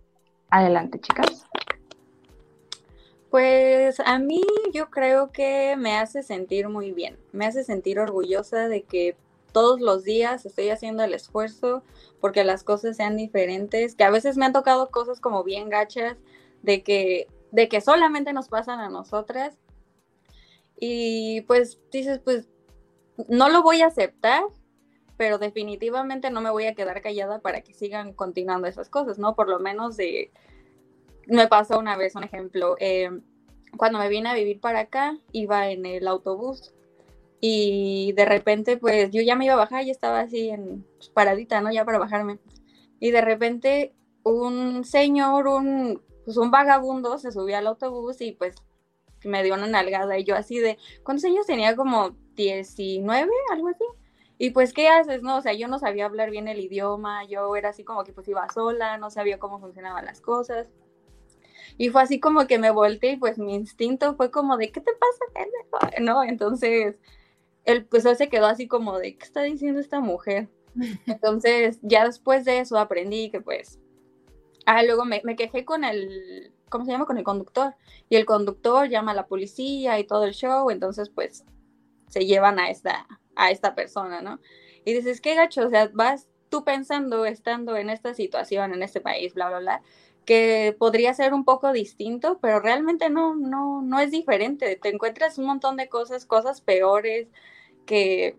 Adelante, 0.50 1.00
chicas. 1.00 1.46
Pues 3.30 4.00
a 4.00 4.18
mí 4.18 4.42
yo 4.74 4.90
creo 4.90 5.32
que 5.32 5.76
me 5.78 5.96
hace 5.96 6.24
sentir 6.24 6.68
muy 6.68 6.92
bien, 6.94 7.20
me 7.32 7.46
hace 7.46 7.64
sentir 7.64 8.00
orgullosa 8.00 8.68
de 8.68 8.82
que 8.82 9.16
todos 9.52 9.82
los 9.82 10.04
días 10.04 10.48
estoy 10.48 10.70
haciendo 10.70 11.04
el 11.04 11.14
esfuerzo 11.14 11.84
porque 12.20 12.44
las 12.44 12.64
cosas 12.64 12.98
sean 12.98 13.18
diferentes, 13.18 13.94
que 13.94 14.04
a 14.04 14.10
veces 14.10 14.36
me 14.36 14.46
han 14.46 14.54
tocado 14.54 14.90
cosas 14.90 15.20
como 15.20 15.44
bien 15.44 15.70
gachas, 15.70 16.18
de 16.64 16.82
que, 16.82 17.28
de 17.52 17.70
que 17.70 17.82
solamente 17.82 18.34
nos 18.34 18.50
pasan 18.50 18.80
a 18.80 18.90
nosotras. 18.90 19.60
Y 20.80 21.42
pues 21.42 21.80
dices, 21.92 22.20
pues 22.20 22.48
no 23.30 23.50
lo 23.50 23.62
voy 23.62 23.82
a 23.82 23.88
aceptar, 23.88 24.44
pero 25.18 25.38
definitivamente 25.38 26.30
no 26.30 26.42
me 26.42 26.50
voy 26.50 26.66
a 26.66 26.76
quedar 26.76 27.02
callada 27.02 27.40
para 27.40 27.62
que 27.62 27.74
sigan 27.74 28.14
continuando 28.14 28.68
esas 28.68 28.90
cosas, 28.90 29.18
¿no? 29.20 29.36
Por 29.36 29.50
lo 29.50 29.60
menos 29.60 29.98
de... 29.98 30.32
Me 31.28 31.48
pasó 31.48 31.80
una 31.80 31.98
vez 31.98 32.16
un 32.16 32.24
ejemplo. 32.24 32.76
Eh, 32.80 33.10
cuando 33.78 34.00
me 34.00 34.10
vine 34.10 34.30
a 34.30 34.36
vivir 34.36 34.60
para 34.60 34.82
acá, 34.82 35.18
iba 35.32 35.70
en 35.70 35.86
el 35.86 36.08
autobús 36.08 36.74
y 37.48 38.14
de 38.14 38.26
repente, 38.26 38.78
pues 38.78 39.12
yo 39.12 39.22
ya 39.22 39.36
me 39.36 39.46
iba 39.46 39.54
a 39.54 39.58
bajar, 39.58 39.84
y 39.84 39.92
estaba 39.92 40.22
así 40.22 40.50
en 40.50 40.86
pues, 40.98 41.10
paradita, 41.10 41.62
¿no? 41.62 41.72
Ya 41.72 41.86
para 41.86 42.00
bajarme. 42.00 42.40
Y 43.00 43.12
de 43.12 43.22
repente 43.22 43.94
un 44.24 44.84
señor, 44.84 45.48
un, 45.48 46.02
pues 46.24 46.38
un 46.38 46.50
vagabundo 46.50 47.18
se 47.20 47.32
subió 47.32 47.58
al 47.58 47.68
autobús 47.68 48.20
y 48.22 48.32
pues 48.32 48.56
me 49.24 49.44
dio 49.44 49.54
una 49.54 49.68
nalgada 49.68 50.18
y 50.18 50.24
yo 50.24 50.36
así 50.36 50.58
de, 50.60 50.78
¿cuántos 51.04 51.26
años 51.26 51.46
tenía? 51.46 51.76
Como 51.76 52.16
19, 52.36 53.30
algo 53.52 53.68
así. 53.68 53.84
Y 54.38 54.50
pues, 54.50 54.74
¿qué 54.74 54.90
haces? 54.90 55.22
No, 55.22 55.38
o 55.38 55.42
sea, 55.42 55.54
yo 55.54 55.68
no 55.68 55.80
sabía 55.80 56.06
hablar 56.06 56.30
bien 56.30 56.48
el 56.48 56.60
idioma, 56.60 57.26
yo 57.26 57.56
era 57.56 57.70
así 57.70 57.84
como 57.84 58.04
que 58.04 58.12
pues 58.12 58.28
iba 58.28 58.48
sola, 58.50 58.98
no 58.98 59.10
sabía 59.10 59.40
cómo 59.40 59.60
funcionaban 59.60 60.06
las 60.06 60.20
cosas. 60.20 60.68
Y 61.78 61.90
fue 61.90 62.02
así 62.02 62.20
como 62.20 62.48
que 62.48 62.60
me 62.60 62.72
volteé 62.72 63.14
y 63.14 63.18
pues 63.18 63.38
mi 63.38 63.56
instinto 63.56 64.16
fue 64.16 64.32
como 64.32 64.58
de, 64.58 64.72
¿qué 64.72 64.82
te 64.82 64.92
pasa, 64.94 66.02
¿No? 66.02 66.24
Entonces, 66.24 67.00
él 67.66 67.86
pues 67.86 68.06
él 68.06 68.16
se 68.18 68.30
quedó 68.30 68.48
así 68.48 68.68
como 68.68 68.98
de, 69.00 69.18
¿qué 69.18 69.24
está 69.24 69.44
diciendo 69.44 69.80
esta 69.80 70.00
mujer? 70.00 70.50
Entonces, 71.06 71.80
ya 71.82 72.06
después 72.06 72.46
de 72.46 72.60
eso 72.60 72.78
aprendí 72.78 73.30
que 73.32 73.42
pues, 73.42 73.80
ah, 74.66 74.84
luego 74.84 75.06
me, 75.06 75.22
me, 75.24 75.36
quejé 75.36 75.66
con 75.66 75.84
el, 75.86 76.54
¿cómo 76.70 76.86
se 76.86 76.92
llama? 76.92 77.06
Con 77.06 77.18
el 77.18 77.24
conductor. 77.24 77.76
Y 78.10 78.18
el 78.18 78.26
conductor 78.26 78.90
llama 78.90 79.12
a 79.12 79.16
la 79.16 79.28
policía 79.28 80.00
y 80.00 80.06
todo 80.06 80.26
el 80.26 80.34
show, 80.34 80.70
entonces 80.70 81.10
pues 81.10 81.46
se 82.10 82.26
llevan 82.26 82.60
a 82.60 82.70
esta, 82.70 83.08
a 83.36 83.52
esta 83.52 83.76
persona, 83.76 84.22
¿no? 84.22 84.40
Y 84.86 84.94
dices, 84.94 85.22
qué 85.22 85.36
gacho, 85.36 85.66
o 85.66 85.70
sea, 85.70 85.90
vas 85.94 86.28
tú 86.50 86.64
pensando, 86.64 87.26
estando 87.26 87.76
en 87.76 87.90
esta 87.90 88.14
situación, 88.14 88.74
en 88.74 88.84
este 88.84 89.02
país, 89.02 89.34
bla, 89.34 89.50
bla, 89.50 89.60
bla, 89.60 89.82
que 90.26 90.76
podría 90.78 91.14
ser 91.14 91.34
un 91.34 91.46
poco 91.46 91.72
distinto, 91.72 92.40
pero 92.42 92.60
realmente 92.60 93.10
no, 93.10 93.36
no, 93.36 93.82
no 93.82 94.00
es 94.00 94.12
diferente. 94.12 94.76
Te 94.76 94.90
encuentras 94.90 95.38
un 95.38 95.46
montón 95.46 95.78
de 95.78 95.88
cosas, 95.88 96.26
cosas 96.26 96.62
peores, 96.62 97.28
que 97.86 98.38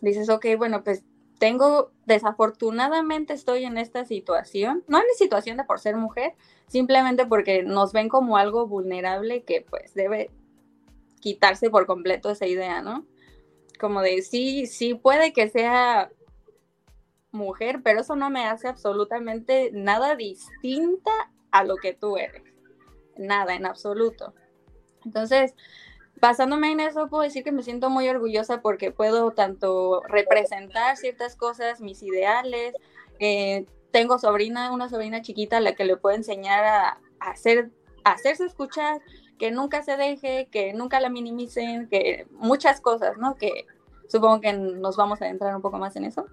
dices, 0.00 0.28
ok, 0.28 0.46
bueno, 0.56 0.84
pues 0.84 1.04
tengo, 1.38 1.90
desafortunadamente 2.06 3.34
estoy 3.34 3.64
en 3.64 3.78
esta 3.78 4.04
situación, 4.04 4.84
no 4.88 4.98
en 4.98 5.04
la 5.04 5.14
situación 5.18 5.56
de 5.56 5.64
por 5.64 5.80
ser 5.80 5.96
mujer, 5.96 6.34
simplemente 6.66 7.26
porque 7.26 7.62
nos 7.62 7.92
ven 7.92 8.08
como 8.08 8.36
algo 8.36 8.66
vulnerable 8.66 9.42
que 9.42 9.64
pues 9.68 9.94
debe 9.94 10.30
quitarse 11.20 11.70
por 11.70 11.86
completo 11.86 12.30
esa 12.30 12.46
idea, 12.46 12.80
¿no? 12.82 13.04
Como 13.78 14.00
de 14.00 14.22
sí, 14.22 14.66
sí 14.66 14.94
puede 14.94 15.32
que 15.32 15.48
sea 15.48 16.10
mujer, 17.30 17.80
pero 17.82 18.00
eso 18.00 18.16
no 18.16 18.30
me 18.30 18.46
hace 18.46 18.68
absolutamente 18.68 19.70
nada 19.72 20.16
distinta 20.16 21.10
a 21.50 21.64
lo 21.64 21.76
que 21.76 21.92
tú 21.92 22.16
eres. 22.16 22.42
Nada, 23.16 23.54
en 23.54 23.66
absoluto. 23.66 24.34
Entonces, 25.04 25.54
basándome 26.20 26.72
en 26.72 26.80
eso, 26.80 27.08
puedo 27.08 27.22
decir 27.22 27.44
que 27.44 27.52
me 27.52 27.62
siento 27.62 27.90
muy 27.90 28.08
orgullosa 28.08 28.60
porque 28.60 28.90
puedo 28.90 29.32
tanto 29.32 30.02
representar 30.08 30.96
ciertas 30.96 31.36
cosas, 31.36 31.80
mis 31.80 32.02
ideales. 32.02 32.74
Eh, 33.18 33.66
tengo 33.90 34.18
sobrina, 34.18 34.72
una 34.72 34.88
sobrina 34.88 35.22
chiquita 35.22 35.58
a 35.58 35.60
la 35.60 35.74
que 35.74 35.84
le 35.84 35.96
puedo 35.96 36.16
enseñar 36.16 36.64
a, 36.64 37.00
hacer, 37.20 37.70
a 38.04 38.12
hacerse 38.12 38.44
escuchar, 38.44 39.00
que 39.38 39.50
nunca 39.50 39.82
se 39.82 39.96
deje, 39.96 40.48
que 40.50 40.72
nunca 40.72 41.00
la 41.00 41.10
minimicen, 41.10 41.88
que 41.88 42.26
muchas 42.30 42.80
cosas, 42.80 43.16
¿no? 43.18 43.36
Que 43.36 43.66
supongo 44.08 44.40
que 44.40 44.52
nos 44.52 44.96
vamos 44.96 45.20
a 45.22 45.28
entrar 45.28 45.54
un 45.54 45.62
poco 45.62 45.78
más 45.78 45.96
en 45.96 46.04
eso. 46.04 46.26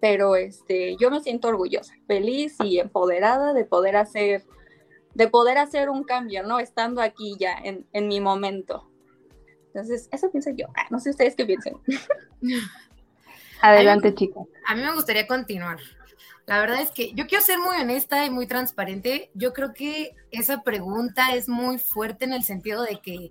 Pero 0.00 0.36
este, 0.36 0.96
yo 0.96 1.10
me 1.10 1.20
siento 1.20 1.48
orgullosa, 1.48 1.94
feliz 2.06 2.56
y 2.62 2.78
empoderada 2.78 3.52
de 3.52 3.64
poder 3.64 3.96
hacer, 3.96 4.44
de 5.14 5.28
poder 5.28 5.58
hacer 5.58 5.90
un 5.90 6.04
cambio, 6.04 6.42
¿no? 6.42 6.58
Estando 6.58 7.02
aquí 7.02 7.36
ya 7.38 7.54
en, 7.62 7.86
en 7.92 8.08
mi 8.08 8.20
momento. 8.20 8.88
Entonces, 9.66 10.08
eso 10.10 10.30
pienso 10.30 10.50
yo. 10.50 10.66
Ah, 10.74 10.86
no 10.90 10.98
sé 10.98 11.10
ustedes 11.10 11.36
qué 11.36 11.44
piensan. 11.44 11.74
Adelante, 13.60 14.14
chicos. 14.14 14.48
A 14.66 14.74
mí 14.74 14.82
me 14.82 14.94
gustaría 14.94 15.26
continuar. 15.26 15.78
La 16.50 16.58
verdad 16.58 16.80
es 16.80 16.90
que 16.90 17.12
yo 17.12 17.28
quiero 17.28 17.44
ser 17.44 17.60
muy 17.60 17.76
honesta 17.80 18.26
y 18.26 18.30
muy 18.30 18.48
transparente. 18.48 19.30
Yo 19.34 19.52
creo 19.52 19.72
que 19.72 20.16
esa 20.32 20.64
pregunta 20.64 21.32
es 21.32 21.48
muy 21.48 21.78
fuerte 21.78 22.24
en 22.24 22.32
el 22.32 22.42
sentido 22.42 22.82
de 22.82 23.00
que 23.00 23.30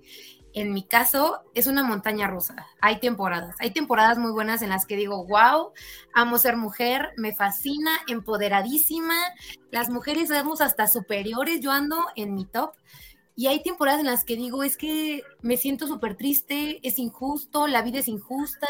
en 0.53 0.71
mi 0.71 0.83
caso 0.83 1.41
es 1.53 1.67
una 1.67 1.83
montaña 1.83 2.27
rusa. 2.27 2.55
Hay 2.79 3.01
temporadas, 3.01 3.57
hay 3.59 3.71
temporadas 3.71 4.17
muy 4.17 4.31
buenas 4.31 4.61
en 4.61 4.69
las 4.69 4.85
que 4.85 4.95
digo, 4.95 5.25
wow, 5.27 5.73
amo 6.13 6.37
ser 6.37 6.55
mujer, 6.55 7.09
me 7.17 7.35
fascina, 7.35 7.91
empoderadísima. 8.07 9.15
Las 9.69 9.89
mujeres 9.89 10.29
somos 10.29 10.61
hasta 10.61 10.87
superiores, 10.87 11.59
yo 11.59 11.73
ando 11.73 12.05
en 12.15 12.33
mi 12.33 12.45
top. 12.45 12.71
Y 13.39 13.47
hay 13.47 13.63
temporadas 13.63 14.01
en 14.01 14.07
las 14.07 14.25
que 14.25 14.35
digo, 14.35 14.63
es 14.63 14.75
que 14.75 15.23
me 15.41 15.55
siento 15.55 15.87
súper 15.87 16.17
triste, 16.17 16.81
es 16.83 16.99
injusto, 16.99 17.67
la 17.67 17.81
vida 17.81 17.99
es 17.99 18.09
injusta, 18.09 18.67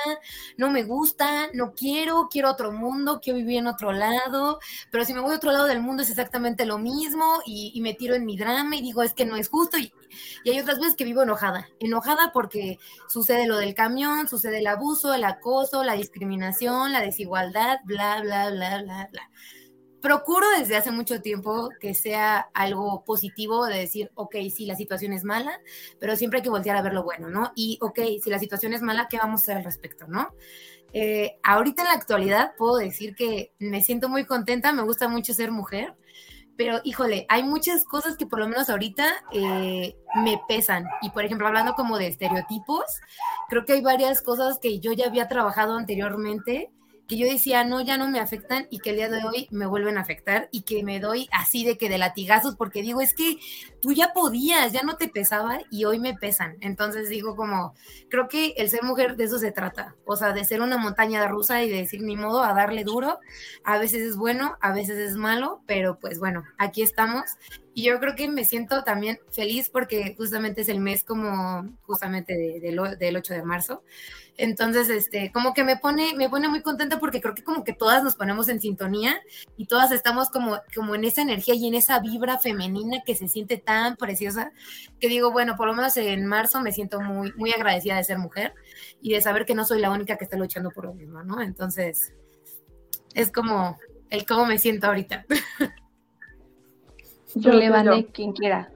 no 0.58 0.70
me 0.70 0.84
gusta, 0.84 1.50
no 1.56 1.74
quiero, 1.74 2.28
quiero 2.30 2.52
otro 2.52 2.72
mundo, 2.72 3.20
quiero 3.20 3.40
vivir 3.40 3.58
en 3.58 3.66
otro 3.66 3.92
lado, 3.92 4.60
pero 4.92 5.06
si 5.06 5.16
me 5.16 5.22
voy 5.22 5.34
a 5.34 5.38
otro 5.38 5.52
lado 5.52 5.66
del 5.66 5.82
mundo 5.82 6.04
es 6.04 6.12
exactamente 6.12 6.68
lo 6.68 6.78
mismo 6.78 7.40
y, 7.48 7.82
me 7.82 7.96
tiro 7.96 8.14
en 8.14 8.28
mi 8.28 8.38
drama 8.38 8.76
y 8.76 8.84
digo, 8.84 9.02
es 9.02 9.16
que 9.16 9.26
no 9.26 9.38
es 9.38 9.50
justo. 9.50 9.80
Y, 9.80 9.92
y 10.44 10.52
hay 10.52 10.60
otras 10.60 10.78
veces 10.78 10.96
que 10.96 11.04
vivo 11.04 11.24
enojada, 11.24 11.68
enojada 11.80 12.32
porque 12.32 12.78
sucede 13.08 13.48
lo 13.48 13.58
del 13.58 13.74
camión, 13.74 14.28
sucede 14.28 14.60
el 14.60 14.68
abuso, 14.68 15.16
el 15.16 15.24
acoso, 15.24 15.84
la 15.84 15.96
discriminación, 15.96 16.94
la 16.94 17.02
desigualdad, 17.02 17.80
bla, 17.86 18.22
bla, 18.22 18.52
bla, 18.52 18.84
bla, 18.84 19.08
bla 19.12 19.30
procuro 20.02 20.46
desde 20.58 20.76
hace 20.76 20.92
mucho 20.92 21.22
tiempo 21.22 21.70
que 21.80 21.94
sea 21.94 22.50
algo 22.54 23.04
positivo 23.06 23.66
de 23.66 23.80
decir, 23.80 24.12
ok, 24.16 24.36
sí, 24.54 24.66
la 24.66 24.76
situación 24.76 25.14
es 25.14 25.24
mala, 25.24 25.60
pero 26.00 26.16
siempre 26.16 26.40
hay 26.40 26.44
que 26.44 26.50
voltear 26.50 26.78
a 26.78 26.82
ver 26.82 26.94
lo 26.94 27.04
bueno, 27.04 27.30
¿no? 27.30 27.52
Y, 27.56 27.78
ok, 27.82 28.00
si 28.22 28.30
la 28.30 28.40
situación 28.40 28.74
es 28.74 28.82
mala, 28.82 29.08
¿qué 29.10 29.18
vamos 29.18 29.42
a 29.42 29.44
hacer 29.44 29.58
al 29.58 29.64
respecto, 29.64 30.08
¿no? 30.08 30.34
Eh, 30.94 31.38
ahorita 31.44 31.84
en 31.84 31.88
la 31.90 31.94
actualidad 31.94 32.54
puedo 32.58 32.78
decir 32.78 33.16
que 33.16 33.54
me 33.60 33.82
siento 33.82 34.10
muy 34.10 34.26
contenta, 34.26 34.74
me 34.74 34.84
gusta 34.84 35.08
mucho 35.08 35.34
ser 35.34 35.52
mujer, 35.52 35.96
pero 36.58 36.82
híjole, 36.84 37.26
hay 37.30 37.44
muchas 37.44 37.86
cosas 37.86 38.18
que 38.18 38.26
por 38.26 38.40
lo 38.40 38.48
menos 38.48 38.70
ahorita 38.70 39.06
eh, 39.32 39.96
me 40.16 40.42
pesan. 40.48 40.84
Y 41.02 41.10
por 41.12 41.24
ejemplo, 41.24 41.48
hablando 41.48 41.74
como 41.74 41.98
de 41.98 42.08
estereotipos, 42.08 42.84
creo 43.48 43.64
que 43.64 43.74
hay 43.74 43.82
varias 43.82 44.22
cosas 44.22 44.60
que 44.60 44.80
yo 44.82 44.92
ya 44.92 45.08
había 45.08 45.30
trabajado 45.30 45.78
anteriormente 45.78 46.70
que 47.10 47.18
yo 47.18 47.28
decía, 47.28 47.64
no, 47.64 47.82
ya 47.82 47.98
no 47.98 48.08
me 48.08 48.20
afectan 48.20 48.68
y 48.70 48.80
que 48.80 48.92
el 48.92 48.98
día 48.98 49.10
de 49.10 49.26
hoy 49.26 49.48
me 49.50 49.66
vuelven 49.66 49.98
a 49.98 50.02
afectar 50.02 50.48
y 50.52 50.62
que 50.62 50.84
me 50.84 51.00
doy 51.00 51.28
así 51.32 51.66
de 51.66 51.76
que 51.76 51.90
de 51.90 51.98
latigazos 51.98 52.56
porque 52.56 52.84
digo, 52.84 53.02
es 53.02 53.16
que 53.16 53.38
tú 53.82 53.94
ya 53.94 54.14
podías, 54.14 54.72
ya 54.72 54.84
no 54.84 54.96
te 54.96 55.08
pesaba 55.08 55.58
y 55.72 55.86
hoy 55.86 56.00
me 56.00 56.14
pesan. 56.14 56.58
Entonces 56.62 57.10
digo 57.10 57.36
como, 57.36 57.74
creo 58.10 58.28
que 58.28 58.54
el 58.58 58.70
ser 58.70 58.84
mujer 58.84 59.16
de 59.16 59.24
eso 59.24 59.40
se 59.40 59.52
trata, 59.52 59.96
o 60.06 60.16
sea, 60.16 60.34
de 60.34 60.46
ser 60.46 60.62
una 60.62 60.78
montaña 60.78 61.28
rusa 61.28 61.64
y 61.64 61.70
de 61.70 61.78
decir 61.78 62.02
ni 62.02 62.16
modo 62.16 62.44
a 62.44 62.54
darle 62.54 62.84
duro. 62.84 63.20
A 63.64 63.80
veces 63.80 64.02
es 64.02 64.16
bueno, 64.16 64.58
a 64.62 64.72
veces 64.72 65.00
es 65.00 65.16
malo, 65.16 65.62
pero 65.66 65.98
pues 65.98 66.20
bueno, 66.20 66.44
aquí 66.60 66.84
estamos. 66.84 67.24
Y 67.74 67.84
yo 67.84 68.00
creo 68.00 68.16
que 68.16 68.28
me 68.28 68.46
siento 68.46 68.84
también 68.84 69.20
feliz 69.32 69.70
porque 69.70 70.16
justamente 70.18 70.62
es 70.62 70.70
el 70.70 70.80
mes 70.80 71.04
como 71.04 71.70
justamente 71.84 72.60
del 72.60 73.16
8 73.16 73.34
de 73.34 73.44
marzo. 73.44 73.84
Entonces, 74.38 74.90
este, 74.90 75.34
como 75.34 75.54
que 75.54 75.66
me 75.66 75.76
pone, 75.76 76.14
me 76.16 76.30
pone 76.30 76.48
muy 76.48 76.62
contenta 76.62 76.98
porque 76.98 77.20
creo 77.20 77.36
que 77.36 77.44
como 77.44 77.66
que 77.66 77.74
todas 77.74 78.04
nos 78.04 78.16
ponemos 78.16 78.48
en 78.48 78.62
sintonía 78.62 79.20
y 79.58 79.66
todas 79.66 79.92
estamos 79.92 80.30
como, 80.30 80.58
como 80.74 80.96
en 80.96 81.04
esa 81.04 81.22
energía 81.22 81.56
y 81.56 81.68
en 81.68 81.74
esa 81.74 82.00
vibra 82.00 82.40
femenina 82.40 83.04
que 83.06 83.16
se 83.16 83.28
siente 83.28 83.58
tan 83.58 83.98
preciosa, 83.98 84.54
que 84.98 85.10
digo, 85.10 85.32
bueno, 85.32 85.58
por 85.58 85.68
lo 85.68 85.74
menos 85.74 85.98
en 85.98 86.26
marzo 86.26 86.62
me 86.62 86.72
siento 86.72 87.02
muy, 87.02 87.34
muy 87.34 87.52
agradecida 87.52 87.98
de 87.98 88.04
ser 88.06 88.18
mujer 88.18 88.54
y 89.02 89.12
de 89.12 89.22
saber 89.22 89.46
que 89.46 89.56
no 89.56 89.66
soy 89.66 89.82
la 89.82 89.92
única 89.92 90.16
que 90.16 90.24
está 90.24 90.38
luchando 90.38 90.72
por 90.72 90.86
lo 90.86 90.94
mismo, 90.94 91.22
¿no? 91.22 91.42
Entonces, 91.42 92.14
es 93.14 93.34
como 93.34 93.78
el 94.10 94.26
cómo 94.26 94.46
me 94.46 94.58
siento 94.58 94.88
ahorita. 94.88 95.26
Yo 97.36 97.52
le 97.52 97.70
vale 97.70 98.06
quien 98.08 98.34
quiera. 98.34 98.70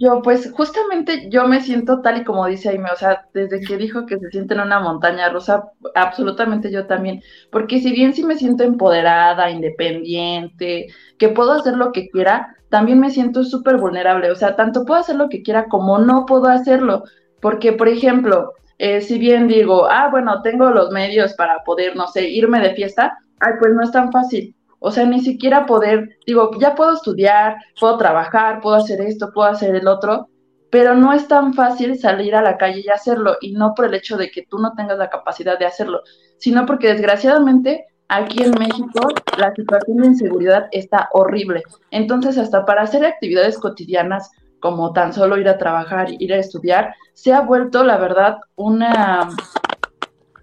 Yo, 0.00 0.22
pues 0.22 0.50
justamente 0.52 1.28
yo 1.28 1.46
me 1.46 1.60
siento 1.60 2.00
tal 2.00 2.22
y 2.22 2.24
como 2.24 2.46
dice 2.46 2.70
Aime, 2.70 2.90
o 2.90 2.96
sea, 2.96 3.26
desde 3.34 3.60
que 3.60 3.76
dijo 3.76 4.06
que 4.06 4.18
se 4.18 4.30
siente 4.30 4.54
en 4.54 4.60
una 4.60 4.80
montaña 4.80 5.28
rusa, 5.28 5.64
absolutamente 5.94 6.72
yo 6.72 6.86
también, 6.86 7.22
porque 7.52 7.80
si 7.80 7.92
bien 7.92 8.14
sí 8.14 8.24
me 8.24 8.36
siento 8.36 8.64
empoderada, 8.64 9.50
independiente, 9.50 10.86
que 11.18 11.28
puedo 11.28 11.52
hacer 11.52 11.76
lo 11.76 11.92
que 11.92 12.08
quiera, 12.08 12.56
también 12.70 12.98
me 12.98 13.10
siento 13.10 13.44
súper 13.44 13.76
vulnerable, 13.76 14.30
o 14.30 14.36
sea, 14.36 14.56
tanto 14.56 14.86
puedo 14.86 15.00
hacer 15.00 15.16
lo 15.16 15.28
que 15.28 15.42
quiera 15.42 15.68
como 15.68 15.98
no 15.98 16.24
puedo 16.24 16.46
hacerlo, 16.46 17.04
porque, 17.42 17.74
por 17.74 17.88
ejemplo, 17.88 18.54
eh, 18.78 19.02
si 19.02 19.18
bien 19.18 19.48
digo, 19.48 19.86
ah, 19.90 20.08
bueno, 20.10 20.40
tengo 20.40 20.70
los 20.70 20.90
medios 20.92 21.34
para 21.34 21.62
poder, 21.62 21.94
no 21.94 22.06
sé, 22.06 22.26
irme 22.26 22.60
de 22.60 22.74
fiesta, 22.74 23.18
ay, 23.38 23.52
pues 23.60 23.74
no 23.74 23.82
es 23.82 23.92
tan 23.92 24.10
fácil, 24.10 24.56
o 24.80 24.90
sea, 24.90 25.06
ni 25.06 25.20
siquiera 25.20 25.66
poder, 25.66 26.18
digo, 26.26 26.50
ya 26.58 26.74
puedo 26.74 26.94
estudiar, 26.94 27.56
puedo 27.78 27.96
trabajar, 27.98 28.60
puedo 28.60 28.76
hacer 28.76 29.00
esto, 29.02 29.30
puedo 29.32 29.48
hacer 29.48 29.76
el 29.76 29.86
otro, 29.86 30.28
pero 30.70 30.94
no 30.94 31.12
es 31.12 31.28
tan 31.28 31.54
fácil 31.54 31.98
salir 31.98 32.34
a 32.34 32.42
la 32.42 32.56
calle 32.56 32.82
y 32.84 32.88
hacerlo, 32.88 33.36
y 33.40 33.52
no 33.52 33.74
por 33.74 33.86
el 33.86 33.94
hecho 33.94 34.16
de 34.16 34.30
que 34.30 34.46
tú 34.48 34.58
no 34.58 34.72
tengas 34.74 34.98
la 34.98 35.10
capacidad 35.10 35.58
de 35.58 35.66
hacerlo, 35.66 36.02
sino 36.38 36.64
porque 36.64 36.88
desgraciadamente 36.88 37.86
aquí 38.08 38.42
en 38.42 38.52
México 38.58 39.08
la 39.38 39.54
situación 39.54 39.98
de 39.98 40.06
inseguridad 40.08 40.68
está 40.72 41.08
horrible. 41.12 41.62
Entonces, 41.90 42.38
hasta 42.38 42.64
para 42.64 42.82
hacer 42.82 43.04
actividades 43.04 43.58
cotidianas 43.58 44.30
como 44.60 44.92
tan 44.92 45.12
solo 45.12 45.38
ir 45.38 45.48
a 45.48 45.58
trabajar, 45.58 46.08
ir 46.18 46.32
a 46.32 46.38
estudiar, 46.38 46.94
se 47.14 47.32
ha 47.32 47.40
vuelto, 47.40 47.84
la 47.84 47.98
verdad, 47.98 48.38
una, 48.56 49.28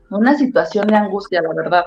una 0.09 0.35
situación 0.35 0.87
de 0.87 0.95
angustia, 0.95 1.41
la 1.41 1.53
verdad. 1.53 1.85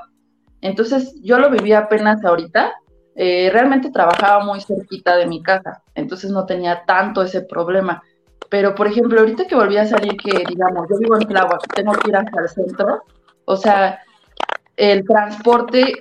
Entonces 0.60 1.14
yo 1.22 1.38
lo 1.38 1.50
viví 1.50 1.72
apenas 1.72 2.24
ahorita. 2.24 2.72
Eh, 3.16 3.50
realmente 3.52 3.90
trabajaba 3.90 4.44
muy 4.44 4.60
cerquita 4.60 5.16
de 5.16 5.26
mi 5.26 5.42
casa, 5.42 5.82
entonces 5.94 6.30
no 6.30 6.46
tenía 6.46 6.84
tanto 6.86 7.22
ese 7.22 7.42
problema. 7.42 8.02
Pero, 8.48 8.74
por 8.74 8.86
ejemplo, 8.86 9.20
ahorita 9.20 9.46
que 9.46 9.54
volví 9.54 9.76
a 9.76 9.86
salir, 9.86 10.16
que 10.16 10.44
digamos, 10.48 10.86
yo 10.88 10.98
vivo 10.98 11.16
en 11.16 11.26
Tláhuac, 11.26 11.66
tengo 11.74 11.92
que 11.92 12.10
ir 12.10 12.16
hasta 12.16 12.40
el 12.40 12.48
centro, 12.48 13.04
o 13.44 13.56
sea, 13.56 14.00
el 14.76 15.04
transporte 15.04 15.94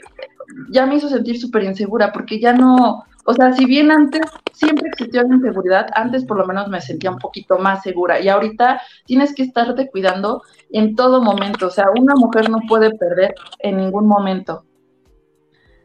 ya 0.70 0.86
me 0.86 0.96
hizo 0.96 1.10
sentir 1.10 1.40
súper 1.40 1.64
insegura 1.64 2.12
porque 2.12 2.40
ya 2.40 2.54
no, 2.54 3.04
o 3.30 3.34
sea, 3.36 3.54
si 3.54 3.66
bien 3.66 3.92
antes 3.92 4.22
siempre 4.54 4.90
existió 4.90 5.22
la 5.22 5.36
inseguridad, 5.36 5.86
antes 5.94 6.26
por 6.26 6.38
lo 6.38 6.48
menos 6.48 6.68
me 6.68 6.82
sentía 6.82 7.12
un 7.12 7.20
poquito 7.20 7.60
más 7.60 7.84
segura 7.84 8.20
y 8.20 8.28
ahorita 8.28 8.82
tienes 9.06 9.36
que 9.36 9.44
estarte 9.44 9.88
cuidando 9.88 10.42
en 10.72 10.96
todo 10.96 11.22
momento. 11.22 11.68
O 11.68 11.70
sea, 11.70 11.86
una 11.96 12.16
mujer 12.16 12.50
no 12.50 12.58
puede 12.68 12.90
perder 12.98 13.36
en 13.60 13.78
ningún 13.78 14.08
momento. 14.08 14.66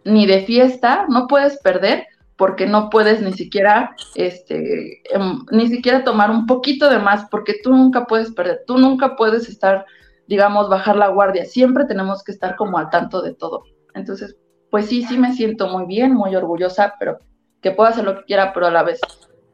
Ni 0.07 0.26
de 0.26 0.46
fiesta, 0.46 1.04
no 1.11 1.26
puedes 1.26 1.59
perder 1.59 2.07
porque 2.38 2.66
no 2.66 2.88
puedes 2.88 3.20
ni 3.20 3.35
siquiera, 3.35 3.94
este, 4.14 5.02
em, 5.14 5.44
ni 5.50 5.68
siquiera 5.68 6.02
tomar 6.02 6.30
un 6.30 6.46
poquito 6.46 6.88
de 6.88 6.98
más, 6.98 7.28
porque 7.30 7.57
tú 7.62 7.74
nunca 7.74 8.07
puedes 8.07 8.33
perder, 8.33 8.62
tú 8.66 8.78
nunca 8.78 9.16
puedes 9.16 9.50
estar, 9.50 9.85
digamos, 10.26 10.70
bajar 10.70 10.96
la 10.96 11.09
guardia. 11.09 11.44
Siempre 11.44 11.85
tenemos 11.85 12.24
que 12.24 12.33
estar 12.33 12.57
como 12.57 12.78
al 12.78 12.88
tanto 12.88 13.20
de 13.20 13.35
todo. 13.35 13.64
Entonces, 13.92 14.35
pues 14.70 14.87
sí, 14.87 15.04
sí 15.04 15.18
me 15.18 15.35
siento 15.35 15.68
muy 15.68 15.85
bien, 15.85 16.14
muy 16.14 16.35
orgullosa, 16.35 16.94
pero 16.98 17.18
que 17.64 17.70
puedo 17.70 17.88
hacer 17.88 18.05
lo 18.05 18.18
que 18.18 18.24
quiera, 18.24 18.53
pero 18.53 18.66
a 18.66 18.70
la 18.70 18.83
vez 18.83 19.00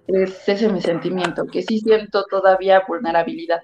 es 0.09 0.49
ese 0.49 0.69
mi 0.69 0.83
sentimiento, 0.83 1.47
que 1.47 1.63
sí 1.63 1.79
siento 1.79 2.25
todavía 2.25 2.83
vulnerabilidad. 2.87 3.63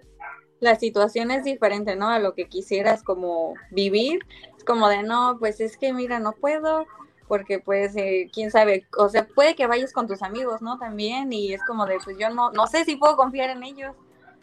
La 0.61 0.77
situación 0.77 1.33
es 1.33 1.43
diferente, 1.43 1.97
¿no? 1.97 2.09
A 2.09 2.21
lo 2.21 2.35
que 2.35 2.47
quisieras 2.49 3.03
como 3.03 3.55
vivir. 3.73 4.21
Es 4.57 4.63
como 4.63 4.89
de, 4.89 5.03
no, 5.03 5.37
pues 5.41 5.61
es 5.61 5.77
que 5.77 5.93
mira, 5.93 6.21
no 6.21 6.31
puedo, 6.31 6.87
porque 7.27 7.59
pues, 7.59 7.97
eh, 7.97 8.31
quién 8.33 8.53
sabe, 8.53 8.87
o 8.97 9.09
sea, 9.09 9.27
puede 9.27 9.57
que 9.57 9.67
vayas 9.67 9.93
con 9.93 10.07
tus 10.07 10.23
amigos, 10.23 10.63
¿no? 10.63 10.79
También, 10.79 11.33
y 11.33 11.53
es 11.53 11.65
como 11.65 11.85
de, 11.85 11.99
pues 12.05 12.17
yo 12.17 12.31
no, 12.31 12.53
no 12.53 12.69
sé 12.69 12.85
si 12.85 12.95
puedo 12.95 13.17
confiar 13.17 13.51
en 13.51 13.65
ellos, 13.65 13.97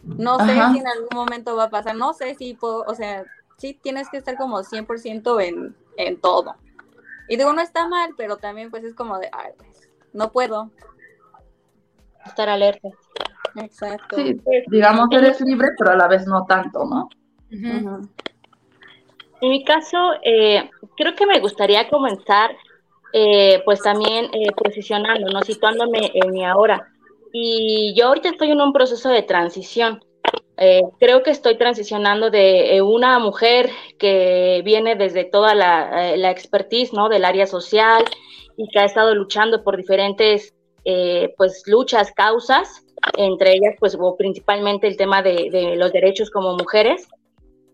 no 0.03 0.37
sé 0.39 0.51
si 0.51 0.79
en 0.79 0.87
algún 0.87 1.15
momento 1.15 1.55
va 1.55 1.63
a 1.63 1.69
pasar, 1.69 1.95
no 1.95 2.13
sé 2.13 2.35
si 2.35 2.55
puedo, 2.55 2.83
o 2.87 2.93
sea, 2.93 3.23
sí 3.55 3.79
tienes 3.81 4.09
que 4.09 4.17
estar 4.17 4.35
como 4.35 4.63
100% 4.63 5.41
en, 5.41 5.73
en 5.95 6.19
todo. 6.19 6.57
Y 7.29 7.37
digo, 7.37 7.53
no 7.53 7.61
está 7.61 7.87
mal, 7.87 8.11
pero 8.17 8.35
también 8.35 8.69
pues 8.69 8.83
es 8.83 8.93
como 8.93 9.17
de, 9.17 9.29
ay, 9.31 9.53
no 10.13 10.31
puedo. 10.31 10.71
Estar 12.25 12.49
alerta. 12.49 12.89
Exacto. 13.55 14.15
Sí, 14.15 14.39
digamos, 14.67 15.07
eres 15.11 15.41
libre, 15.41 15.69
pero 15.77 15.91
a 15.91 15.95
la 15.95 16.07
vez 16.07 16.25
no 16.25 16.45
tanto, 16.45 16.85
¿no? 16.85 17.09
En 19.43 19.49
mi 19.49 19.63
caso, 19.63 19.97
eh, 20.23 20.69
creo 20.95 21.15
que 21.15 21.25
me 21.25 21.39
gustaría 21.39 21.87
comenzar, 21.89 22.51
eh, 23.11 23.61
pues 23.65 23.81
también 23.81 24.25
eh, 24.33 24.51
posicionando, 24.55 25.31
¿no? 25.31 25.41
Situándome 25.41 26.11
en 26.13 26.31
mi 26.31 26.43
ahora. 26.45 26.87
Y 27.31 27.93
yo 27.95 28.07
ahorita 28.07 28.29
estoy 28.29 28.51
en 28.51 28.61
un 28.61 28.73
proceso 28.73 29.09
de 29.09 29.23
transición. 29.23 30.03
creo 30.99 31.23
que 31.23 31.31
estoy 31.31 31.57
transicionando 31.57 32.29
de 32.29 32.81
una 32.81 33.19
mujer 33.19 33.69
que 33.99 34.61
viene 34.63 34.95
desde 34.95 35.25
toda 35.25 35.55
la, 35.55 36.15
la 36.15 36.31
expertise, 36.31 36.93
¿no? 36.93 37.09
Del 37.09 37.25
área 37.25 37.47
social, 37.47 38.03
y 38.57 38.67
que 38.69 38.79
ha 38.79 38.85
estado 38.85 39.13
luchando 39.15 39.63
por 39.63 39.77
diferentes 39.77 40.53
eh, 40.85 41.33
pues 41.37 41.63
luchas, 41.65 42.11
causas, 42.11 42.85
entre 43.17 43.53
ellas 43.53 43.75
pues 43.79 43.97
principalmente 44.17 44.87
el 44.87 44.97
tema 44.97 45.21
de, 45.21 45.75
los 45.77 45.91
derechos 45.93 46.29
como 46.29 46.55
mujeres, 46.57 47.07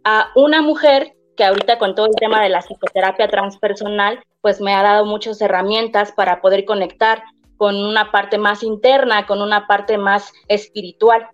a 0.03 0.31
una 0.35 0.61
mujer 0.61 1.13
que 1.35 1.43
ahorita 1.43 1.79
con 1.79 1.95
todo 1.95 2.07
el 2.07 2.15
tema 2.15 2.41
de 2.41 2.49
la 2.49 2.61
psicoterapia 2.61 3.27
transpersonal 3.27 4.19
pues 4.41 4.61
me 4.61 4.73
ha 4.73 4.83
dado 4.83 5.05
muchas 5.05 5.41
herramientas 5.41 6.11
para 6.11 6.41
poder 6.41 6.65
conectar 6.65 7.23
con 7.57 7.75
una 7.75 8.11
parte 8.11 8.37
más 8.37 8.63
interna, 8.63 9.25
con 9.25 9.41
una 9.41 9.67
parte 9.67 9.97
más 9.97 10.31
espiritual. 10.47 11.27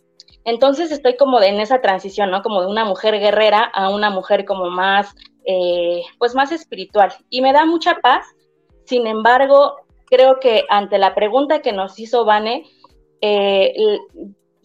Entonces 0.44 0.92
estoy 0.92 1.18
como 1.18 1.42
en 1.42 1.60
esa 1.60 1.82
transición, 1.82 2.32
¿no? 2.32 2.42
Como 2.42 2.62
de 2.62 2.68
una 2.68 2.86
mujer 2.86 3.20
guerrera 3.20 3.64
a 3.64 3.90
una 3.90 4.10
mujer 4.10 4.46
como 4.46 4.70
más, 4.70 5.14
eh, 5.46 6.02
pues 6.18 6.34
más 6.34 6.52
espiritual. 6.52 7.14
Y 7.30 7.42
me 7.42 7.54
da 7.54 7.66
mucha 7.66 8.00
paz 8.02 8.26
sin 8.86 9.08
embargo, 9.08 9.78
creo 10.06 10.40
que 10.40 10.66
ante 10.70 10.98
la 10.98 11.14
pregunta 11.16 11.62
que 11.62 11.74
nos 11.74 12.00
hizo 12.00 12.26
Vane, 12.26 12.66
eh, 13.22 13.74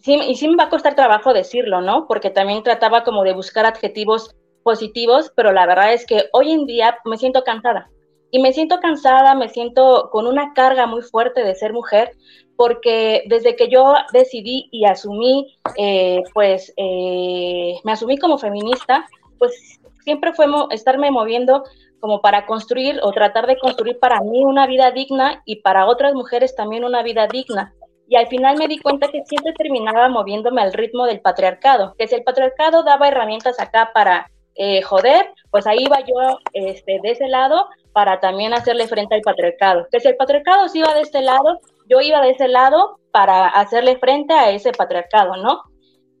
y 0.03 0.35
sí 0.35 0.47
me 0.47 0.55
va 0.55 0.65
a 0.65 0.69
costar 0.69 0.95
trabajo 0.95 1.33
decirlo, 1.33 1.81
¿no? 1.81 2.07
Porque 2.07 2.29
también 2.29 2.63
trataba 2.63 3.03
como 3.03 3.23
de 3.23 3.33
buscar 3.33 3.65
adjetivos 3.65 4.35
positivos, 4.63 5.31
pero 5.35 5.51
la 5.51 5.65
verdad 5.65 5.93
es 5.93 6.05
que 6.05 6.25
hoy 6.33 6.51
en 6.51 6.65
día 6.65 6.97
me 7.05 7.17
siento 7.17 7.43
cansada. 7.43 7.89
Y 8.31 8.39
me 8.39 8.53
siento 8.53 8.79
cansada, 8.79 9.35
me 9.35 9.49
siento 9.49 10.09
con 10.11 10.25
una 10.25 10.53
carga 10.53 10.87
muy 10.87 11.01
fuerte 11.01 11.43
de 11.43 11.53
ser 11.53 11.73
mujer, 11.73 12.11
porque 12.55 13.23
desde 13.27 13.55
que 13.55 13.67
yo 13.69 13.93
decidí 14.13 14.69
y 14.71 14.85
asumí, 14.85 15.57
eh, 15.75 16.23
pues 16.33 16.73
eh, 16.77 17.75
me 17.83 17.91
asumí 17.91 18.17
como 18.17 18.37
feminista, 18.37 19.05
pues 19.37 19.79
siempre 20.03 20.33
fue 20.33 20.45
estarme 20.71 21.11
moviendo 21.11 21.63
como 22.01 22.21
para 22.21 22.45
construir 22.45 22.99
o 23.03 23.11
tratar 23.11 23.47
de 23.47 23.57
construir 23.57 23.97
para 23.99 24.19
mí 24.19 24.43
una 24.43 24.67
vida 24.67 24.91
digna 24.91 25.41
y 25.45 25.61
para 25.61 25.85
otras 25.85 26.13
mujeres 26.13 26.55
también 26.55 26.83
una 26.83 27.03
vida 27.03 27.27
digna. 27.27 27.73
Y 28.09 28.17
al 28.17 28.27
final 28.27 28.57
me 28.57 28.67
di 28.67 28.77
cuenta 28.79 29.07
que 29.07 29.23
siempre 29.23 29.53
terminaba 29.53 30.09
moviéndome 30.09 30.61
al 30.61 30.73
ritmo 30.73 31.05
del 31.05 31.21
patriarcado, 31.21 31.95
que 31.97 32.07
si 32.07 32.15
el 32.15 32.23
patriarcado 32.23 32.83
daba 32.83 33.07
herramientas 33.07 33.57
acá 33.59 33.91
para 33.93 34.29
eh, 34.55 34.81
joder, 34.81 35.29
pues 35.49 35.65
ahí 35.65 35.77
iba 35.79 35.99
yo 36.01 36.37
este, 36.53 36.99
de 37.01 37.11
ese 37.11 37.27
lado 37.27 37.69
para 37.93 38.19
también 38.19 38.53
hacerle 38.53 38.87
frente 38.87 39.15
al 39.15 39.21
patriarcado. 39.21 39.87
Que 39.91 39.99
si 39.99 40.07
el 40.07 40.17
patriarcado 40.17 40.67
se 40.67 40.79
iba 40.79 40.93
de 40.93 41.01
este 41.01 41.21
lado, 41.21 41.59
yo 41.89 42.01
iba 42.01 42.21
de 42.21 42.31
ese 42.31 42.47
lado 42.47 42.99
para 43.11 43.47
hacerle 43.47 43.97
frente 43.97 44.33
a 44.33 44.51
ese 44.51 44.71
patriarcado, 44.71 45.37
¿no? 45.37 45.61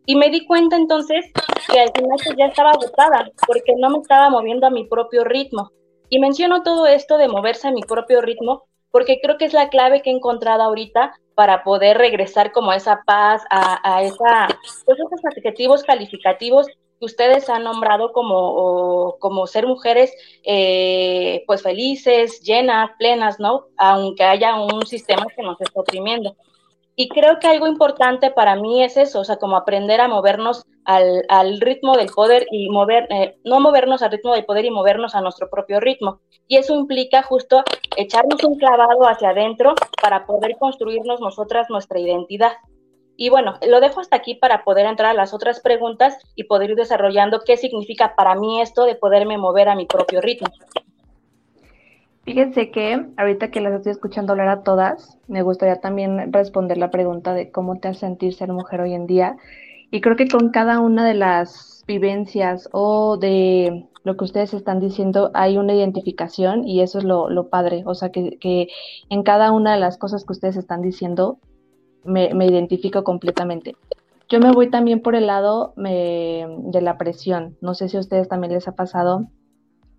Y 0.05 0.15
me 0.15 0.29
di 0.29 0.45
cuenta 0.45 0.75
entonces 0.75 1.25
que 1.71 1.79
al 1.79 1.91
final 1.95 2.17
pues, 2.23 2.35
ya 2.37 2.45
estaba 2.45 2.71
agotada 2.71 3.29
porque 3.47 3.73
no 3.77 3.89
me 3.89 3.99
estaba 3.99 4.29
moviendo 4.29 4.67
a 4.67 4.71
mi 4.71 4.85
propio 4.85 5.23
ritmo. 5.23 5.71
Y 6.09 6.19
menciono 6.19 6.63
todo 6.63 6.87
esto 6.87 7.17
de 7.17 7.27
moverse 7.27 7.67
a 7.67 7.71
mi 7.71 7.81
propio 7.81 8.21
ritmo 8.21 8.63
porque 8.91 9.19
creo 9.21 9.37
que 9.37 9.45
es 9.45 9.53
la 9.53 9.69
clave 9.69 10.01
que 10.01 10.09
he 10.09 10.13
encontrado 10.13 10.63
ahorita 10.63 11.13
para 11.33 11.63
poder 11.63 11.97
regresar 11.97 12.51
como 12.51 12.71
a 12.71 12.75
esa 12.75 13.01
paz, 13.05 13.43
a, 13.49 14.03
esa, 14.03 14.47
pues, 14.85 14.99
esos 14.99 15.25
adjetivos 15.25 15.83
calificativos 15.83 16.67
que 16.67 17.05
ustedes 17.05 17.49
han 17.49 17.63
nombrado 17.63 18.11
como, 18.11 19.15
como 19.19 19.47
ser 19.47 19.65
mujeres 19.65 20.13
eh, 20.43 21.43
pues 21.47 21.63
felices, 21.63 22.41
llenas, 22.41 22.91
plenas, 22.99 23.39
¿no? 23.39 23.65
Aunque 23.77 24.23
haya 24.23 24.55
un 24.61 24.85
sistema 24.85 25.25
que 25.35 25.41
nos 25.41 25.59
esté 25.59 25.79
oprimiendo. 25.79 26.35
Y 26.95 27.07
creo 27.09 27.39
que 27.39 27.47
algo 27.47 27.67
importante 27.67 28.31
para 28.31 28.55
mí 28.55 28.83
es 28.83 28.97
eso, 28.97 29.21
o 29.21 29.23
sea, 29.23 29.37
como 29.37 29.55
aprender 29.55 30.01
a 30.01 30.07
movernos 30.07 30.65
al, 30.83 31.23
al 31.29 31.61
ritmo 31.61 31.95
del 31.95 32.09
poder 32.09 32.45
y 32.51 32.69
mover, 32.69 33.07
eh, 33.09 33.37
no 33.45 33.59
movernos 33.59 34.01
al 34.01 34.11
ritmo 34.11 34.33
del 34.33 34.45
poder 34.45 34.65
y 34.65 34.71
movernos 34.71 35.15
a 35.15 35.21
nuestro 35.21 35.49
propio 35.49 35.79
ritmo. 35.79 36.19
Y 36.47 36.57
eso 36.57 36.75
implica 36.75 37.23
justo 37.23 37.63
echarnos 37.95 38.43
un 38.43 38.57
clavado 38.57 39.07
hacia 39.07 39.29
adentro 39.29 39.73
para 40.01 40.25
poder 40.25 40.57
construirnos 40.59 41.21
nosotras 41.21 41.69
nuestra 41.69 41.99
identidad. 41.99 42.53
Y 43.15 43.29
bueno, 43.29 43.53
lo 43.67 43.79
dejo 43.79 44.01
hasta 44.01 44.17
aquí 44.17 44.35
para 44.35 44.63
poder 44.63 44.85
entrar 44.85 45.11
a 45.11 45.13
las 45.13 45.33
otras 45.33 45.59
preguntas 45.59 46.17
y 46.35 46.45
poder 46.45 46.71
ir 46.71 46.75
desarrollando 46.75 47.41
qué 47.45 47.55
significa 47.55 48.15
para 48.15 48.35
mí 48.35 48.61
esto 48.61 48.83
de 48.83 48.95
poderme 48.95 49.37
mover 49.37 49.69
a 49.69 49.75
mi 49.75 49.85
propio 49.85 50.21
ritmo. 50.21 50.49
Fíjense 52.23 52.69
que 52.69 53.07
ahorita 53.17 53.49
que 53.49 53.61
las 53.61 53.73
estoy 53.73 53.93
escuchando 53.93 54.33
hablar 54.33 54.49
a 54.49 54.63
todas, 54.63 55.17
me 55.27 55.41
gustaría 55.41 55.81
también 55.81 56.31
responder 56.31 56.77
la 56.77 56.91
pregunta 56.91 57.33
de 57.33 57.51
cómo 57.51 57.79
te 57.79 57.87
hace 57.87 58.01
sentir 58.01 58.33
ser 58.33 58.53
mujer 58.53 58.81
hoy 58.81 58.93
en 58.93 59.07
día. 59.07 59.37
Y 59.89 60.01
creo 60.01 60.15
que 60.15 60.27
con 60.27 60.49
cada 60.49 60.79
una 60.79 61.05
de 61.05 61.15
las 61.15 61.83
vivencias 61.87 62.69
o 62.71 63.17
de 63.17 63.87
lo 64.03 64.17
que 64.17 64.23
ustedes 64.23 64.53
están 64.53 64.79
diciendo 64.79 65.31
hay 65.33 65.57
una 65.57 65.73
identificación 65.73 66.67
y 66.67 66.81
eso 66.81 66.99
es 66.99 67.03
lo, 67.03 67.49
padre. 67.49 67.83
O 67.85 67.95
sea, 67.95 68.09
que, 68.09 68.37
que, 68.39 68.67
en 69.09 69.23
cada 69.23 69.51
una 69.51 69.73
de 69.73 69.79
las 69.79 69.97
cosas 69.97 70.23
que 70.23 70.33
ustedes 70.33 70.57
están 70.57 70.81
diciendo 70.81 71.39
me, 72.03 72.33
me 72.35 72.45
identifico 72.45 73.03
completamente. 73.03 73.75
Yo 74.29 74.39
me 74.39 74.51
voy 74.51 74.69
también 74.69 75.01
por 75.01 75.15
el 75.15 75.27
lado 75.27 75.73
de 75.75 76.81
la 76.81 76.97
presión. 76.97 77.57
No 77.59 77.73
sé 77.73 77.89
si 77.89 77.97
a 77.97 77.99
ustedes 77.99 78.29
también 78.29 78.53
les 78.53 78.67
ha 78.67 78.75
pasado, 78.75 79.27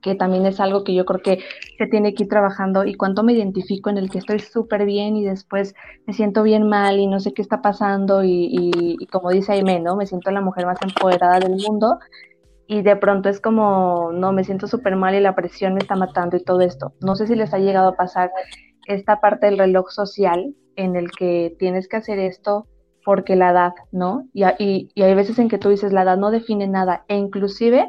que 0.03 0.15
también 0.15 0.45
es 0.47 0.61
algo 0.61 0.85
que 0.85 0.95
yo 0.95 1.05
creo 1.05 1.21
que 1.21 1.39
se 1.79 1.87
tiene 1.87 2.15
que 2.15 2.25
ir 2.25 2.29
trabajando 2.29 2.85
y 2.85 2.95
cuando 2.95 3.23
me 3.23 3.33
identifico 3.33 3.89
en 3.89 3.99
el 3.99 4.11
que 4.11 4.19
estoy 4.19 4.41
súper 4.41 4.85
bien 4.85 5.17
y 5.17 5.25
después 5.25 5.75
me 6.07 6.13
siento 6.13 6.43
bien 6.43 6.69
mal 6.69 6.99
y 6.99 7.07
no 7.07 7.21
sé 7.21 7.33
qué 7.33 7.41
está 7.41 7.63
pasando 7.63 8.23
y, 8.25 8.97
como 9.11 9.31
dice 9.31 9.53
Aime, 9.53 9.81
¿no? 9.81 9.97
Me 9.97 10.07
siento 10.07 10.31
la 10.31 10.41
mujer 10.41 10.67
más 10.67 10.79
empoderada 10.83 11.39
del 11.39 11.57
mundo 11.57 11.99
y 12.67 12.83
de 12.83 12.97
pronto 12.97 13.29
es 13.29 13.41
como, 13.41 14.11
no, 14.13 14.33
me 14.33 14.45
siento 14.45 14.67
súper 14.67 14.97
mal 14.97 15.15
y 15.15 15.21
la 15.21 15.35
presión 15.35 15.75
me 15.75 15.81
está 15.81 15.95
matando 15.97 16.37
y 16.37 16.45
todo 16.45 16.61
esto. 16.61 16.93
No 17.01 17.17
sé 17.17 17.27
si 17.27 17.35
les 17.35 17.53
ha 17.55 17.59
llegado 17.59 17.89
a 17.89 17.97
pasar 17.97 18.31
esta 18.87 19.21
parte 19.21 19.47
del 19.47 19.59
reloj 19.59 19.91
social 19.91 20.55
en 20.77 20.97
el 20.97 21.11
que 21.11 21.55
tienes 21.59 21.89
que 21.89 21.97
hacer 21.97 22.19
esto 22.19 22.67
porque 23.05 23.37
la 23.37 23.51
edad, 23.51 23.73
¿no? 23.91 24.29
Y, 24.33 24.45
hay 24.45 25.15
veces 25.15 25.39
en 25.39 25.49
que 25.49 25.59
tú 25.59 25.69
dices, 25.69 25.93
la 25.93 26.03
edad 26.03 26.17
no 26.17 26.31
define 26.31 26.67
nada, 26.69 27.05
e 27.09 27.17
inclusive 27.17 27.89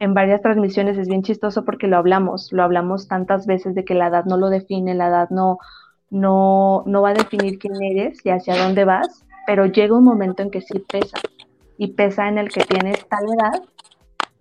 en 0.00 0.14
varias 0.14 0.40
transmisiones 0.40 0.98
es 0.98 1.08
bien 1.08 1.22
chistoso 1.22 1.64
porque 1.64 1.86
lo 1.86 1.98
hablamos, 1.98 2.52
lo 2.52 2.62
hablamos 2.62 3.06
tantas 3.06 3.46
veces 3.46 3.74
de 3.74 3.84
que 3.84 3.94
la 3.94 4.08
edad 4.08 4.24
no 4.24 4.38
lo 4.38 4.48
define, 4.48 4.94
la 4.94 5.08
edad 5.08 5.28
no, 5.30 5.58
no, 6.08 6.82
no 6.86 7.02
va 7.02 7.10
a 7.10 7.14
definir 7.14 7.58
quién 7.58 7.74
eres 7.82 8.24
y 8.24 8.30
hacia 8.30 8.56
dónde 8.56 8.84
vas, 8.86 9.26
pero 9.46 9.66
llega 9.66 9.96
un 9.96 10.04
momento 10.04 10.42
en 10.42 10.50
que 10.50 10.62
sí 10.62 10.78
pesa, 10.90 11.18
y 11.76 11.92
pesa 11.92 12.28
en 12.28 12.38
el 12.38 12.48
que 12.48 12.64
tienes 12.64 13.06
tal 13.08 13.24
edad, 13.24 13.62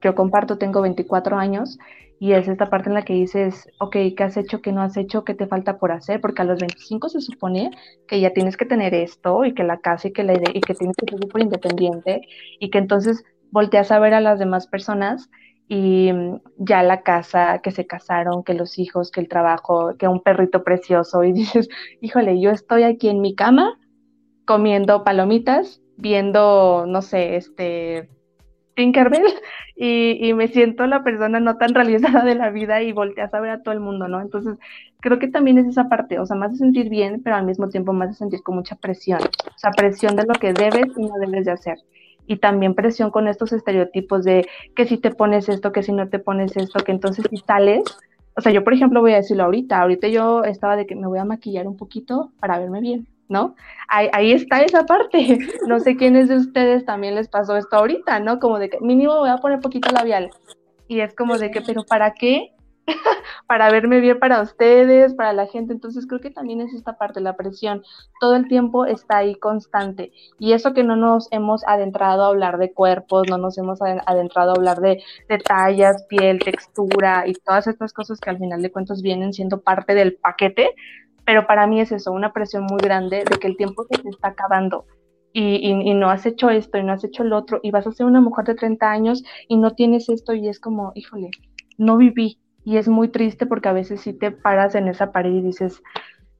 yo 0.01 0.15
comparto, 0.15 0.57
tengo 0.57 0.81
24 0.81 1.37
años, 1.37 1.77
y 2.19 2.33
es 2.33 2.47
esta 2.47 2.69
parte 2.69 2.89
en 2.89 2.95
la 2.95 3.03
que 3.03 3.13
dices, 3.13 3.69
ok, 3.79 3.95
¿qué 4.15 4.23
has 4.23 4.37
hecho, 4.37 4.61
qué 4.61 4.71
no 4.71 4.81
has 4.81 4.95
hecho, 4.95 5.23
qué 5.23 5.33
te 5.33 5.47
falta 5.47 5.77
por 5.77 5.91
hacer? 5.91 6.21
Porque 6.21 6.41
a 6.41 6.45
los 6.45 6.59
25 6.59 7.09
se 7.09 7.21
supone 7.21 7.71
que 8.07 8.19
ya 8.19 8.31
tienes 8.31 8.57
que 8.57 8.65
tener 8.65 8.93
esto 8.93 9.45
y 9.45 9.53
que 9.53 9.63
la 9.63 9.79
casa 9.79 10.09
y 10.09 10.11
que 10.11 10.23
la 10.23 10.33
y 10.33 10.61
que 10.61 10.73
tienes 10.73 10.97
que 10.97 11.09
ser 11.09 11.19
súper 11.19 11.43
independiente 11.43 12.21
y 12.59 12.69
que 12.69 12.77
entonces 12.77 13.23
volteas 13.51 13.91
a 13.91 13.99
ver 13.99 14.13
a 14.13 14.21
las 14.21 14.37
demás 14.37 14.67
personas 14.67 15.29
y 15.69 16.11
mm, 16.11 16.41
ya 16.57 16.83
la 16.83 17.03
casa, 17.03 17.59
que 17.59 17.71
se 17.71 17.87
casaron, 17.87 18.43
que 18.43 18.55
los 18.55 18.77
hijos, 18.79 19.11
que 19.11 19.21
el 19.21 19.29
trabajo, 19.29 19.95
que 19.97 20.07
un 20.07 20.21
perrito 20.21 20.63
precioso 20.63 21.23
y 21.23 21.31
dices, 21.33 21.69
híjole, 22.01 22.41
yo 22.41 22.49
estoy 22.49 22.83
aquí 22.83 23.07
en 23.07 23.21
mi 23.21 23.35
cama 23.35 23.79
comiendo 24.45 25.03
palomitas, 25.03 25.81
viendo, 25.95 26.85
no 26.87 27.01
sé, 27.03 27.35
este, 27.35 28.09
Tinkerbell 28.75 29.21
y, 29.75 30.33
me 30.33 30.47
siento 30.47 30.87
la 30.87 31.03
persona 31.03 31.39
no 31.39 31.57
tan 31.57 31.75
realizada 31.75 32.23
de 32.23 32.33
la 32.33 32.49
vida 32.49 32.81
y 32.81 32.91
volteas 32.91 33.31
a 33.33 33.39
ver 33.39 33.51
a 33.51 33.61
todo 33.61 33.73
el 33.73 33.79
mundo, 33.79 34.07
¿no? 34.07 34.21
Entonces, 34.21 34.57
creo 35.01 35.19
que 35.19 35.27
también 35.27 35.59
es 35.59 35.67
esa 35.67 35.87
parte, 35.87 36.17
o 36.17 36.25
sea, 36.25 36.35
más 36.35 36.51
de 36.51 36.57
sentir 36.57 36.89
bien, 36.89 37.21
pero 37.23 37.35
al 37.35 37.45
mismo 37.45 37.69
tiempo 37.69 37.93
más 37.93 38.09
de 38.09 38.15
sentir 38.15 38.41
con 38.41 38.55
mucha 38.55 38.75
presión, 38.75 39.19
o 39.21 39.57
sea, 39.57 39.69
presión 39.71 40.15
de 40.15 40.25
lo 40.25 40.33
que 40.33 40.53
debes 40.53 40.87
y 40.97 41.01
no 41.01 41.13
debes 41.19 41.45
de 41.45 41.51
hacer. 41.51 41.77
Y 42.29 42.37
también 42.37 42.75
presión 42.75 43.11
con 43.11 43.27
estos 43.27 43.51
estereotipos 43.51 44.23
de 44.23 44.47
que 44.75 44.85
si 44.85 44.97
te 44.97 45.11
pones 45.11 45.49
esto, 45.49 45.73
que 45.73 45.83
si 45.83 45.91
no 45.91 46.07
te 46.07 46.19
pones 46.19 46.55
esto, 46.55 46.79
que 46.85 46.93
entonces 46.93 47.25
si 47.29 47.37
sales, 47.37 47.83
o 48.37 48.41
sea, 48.41 48.53
yo 48.53 48.63
por 48.63 48.73
ejemplo 48.73 49.01
voy 49.01 49.11
a 49.11 49.17
decirlo 49.17 49.43
ahorita, 49.43 49.81
ahorita 49.81 50.07
yo 50.07 50.45
estaba 50.45 50.77
de 50.77 50.85
que 50.85 50.95
me 50.95 51.07
voy 51.07 51.19
a 51.19 51.25
maquillar 51.25 51.67
un 51.67 51.75
poquito 51.75 52.31
para 52.39 52.57
verme 52.57 52.79
bien 52.79 53.07
¿no? 53.29 53.55
Ahí, 53.87 54.31
está 54.33 54.61
esa 54.61 54.85
parte. 54.85 55.37
No 55.67 55.79
sé 55.79 55.95
quiénes 55.95 56.27
de 56.27 56.35
ustedes 56.35 56.83
también 56.83 57.15
les 57.15 57.29
pasó 57.29 57.55
esto 57.55 57.77
ahorita, 57.77 58.19
¿no? 58.19 58.39
Como 58.39 58.59
de 58.59 58.69
que 58.69 58.79
mínimo 58.81 59.17
voy 59.17 59.29
a 59.29 59.37
poner 59.37 59.59
poquito 59.59 59.89
labial. 59.91 60.31
Y 60.87 60.99
es 60.99 61.15
como 61.15 61.37
de 61.37 61.51
que, 61.51 61.61
pero 61.61 61.83
¿para 61.83 62.13
qué? 62.13 62.51
para 63.47 63.71
verme 63.71 63.99
bien 63.99 64.19
para 64.19 64.41
ustedes, 64.41 65.13
para 65.13 65.33
la 65.33 65.47
gente. 65.47 65.73
Entonces 65.73 66.07
creo 66.07 66.19
que 66.19 66.31
también 66.31 66.61
es 66.61 66.73
esta 66.73 66.97
parte, 66.97 67.21
la 67.21 67.35
presión. 67.35 67.83
Todo 68.19 68.35
el 68.35 68.47
tiempo 68.47 68.85
está 68.85 69.17
ahí 69.17 69.35
constante. 69.35 70.11
Y 70.37 70.53
eso 70.53 70.73
que 70.73 70.83
no 70.83 70.95
nos 70.95 71.27
hemos 71.31 71.65
adentrado 71.67 72.23
a 72.23 72.27
hablar 72.27 72.57
de 72.57 72.73
cuerpos, 72.73 73.27
no 73.29 73.37
nos 73.37 73.57
hemos 73.57 73.81
adentrado 73.81 74.51
a 74.51 74.55
hablar 74.55 74.79
de, 74.79 75.03
de 75.27 75.37
tallas, 75.37 76.05
piel, 76.09 76.39
textura 76.39 77.27
y 77.27 77.33
todas 77.33 77.67
estas 77.67 77.93
cosas 77.93 78.19
que 78.19 78.29
al 78.29 78.39
final 78.39 78.61
de 78.61 78.71
cuentas 78.71 79.01
vienen 79.01 79.33
siendo 79.33 79.61
parte 79.61 79.93
del 79.93 80.15
paquete, 80.15 80.75
pero 81.25 81.45
para 81.45 81.67
mí 81.67 81.79
es 81.79 81.91
eso, 81.91 82.11
una 82.11 82.33
presión 82.33 82.63
muy 82.63 82.79
grande 82.79 83.23
de 83.29 83.37
que 83.37 83.47
el 83.47 83.57
tiempo 83.57 83.83
se 83.83 84.09
está 84.09 84.29
acabando. 84.29 84.85
Y, 85.31 85.67
y, 85.69 85.93
no 85.93 86.09
has 86.09 86.25
hecho 86.25 86.49
esto 86.49 86.79
y 86.79 86.83
no 86.83 86.91
has 86.91 87.03
hecho 87.03 87.21
el 87.21 87.33
otro 87.33 87.59
y 87.61 87.69
vas 87.69 87.85
a 87.85 87.91
ser 87.91 88.07
una 88.07 88.19
mujer 88.19 88.45
de 88.45 88.55
30 88.55 88.89
años 88.89 89.23
y 89.47 89.57
no 89.57 89.75
tienes 89.75 90.09
esto 90.09 90.33
y 90.33 90.49
es 90.49 90.59
como, 90.59 90.91
híjole, 90.95 91.29
no 91.77 91.97
viví. 91.97 92.39
Y 92.69 92.77
es 92.77 92.87
muy 92.87 93.07
triste 93.07 93.47
porque 93.47 93.67
a 93.67 93.73
veces 93.73 94.01
sí 94.01 94.13
te 94.13 94.29
paras 94.29 94.75
en 94.75 94.87
esa 94.87 95.11
pared 95.11 95.31
y 95.31 95.41
dices, 95.41 95.81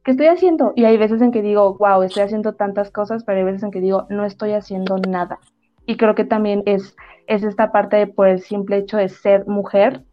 ¿qué 0.04 0.12
estoy 0.12 0.28
haciendo? 0.28 0.74
Y 0.76 0.86
hay 0.86 0.96
veces 0.96 1.24
en 1.24 1.32
que 1.32 1.42
digo, 1.42 1.76
wow, 1.80 2.04
estoy 2.04 2.22
haciendo 2.22 2.54
tantas 2.54 2.92
cosas, 2.92 3.24
pero 3.24 3.40
hay 3.40 3.46
veces 3.46 3.64
en 3.64 3.72
que 3.72 3.82
digo, 3.82 4.06
no 4.12 4.24
estoy 4.26 4.52
haciendo 4.52 5.00
nada. 5.00 5.40
Y 5.88 5.98
creo 5.98 6.14
que 6.14 6.26
también 6.26 6.62
es, 6.68 6.96
es 7.26 7.42
esta 7.42 7.72
parte 7.72 7.96
de 7.98 8.06
por 8.06 8.28
el 8.28 8.42
simple 8.42 8.78
hecho 8.78 8.98
de 8.98 9.10
ser 9.10 9.48
mujer, 9.48 10.04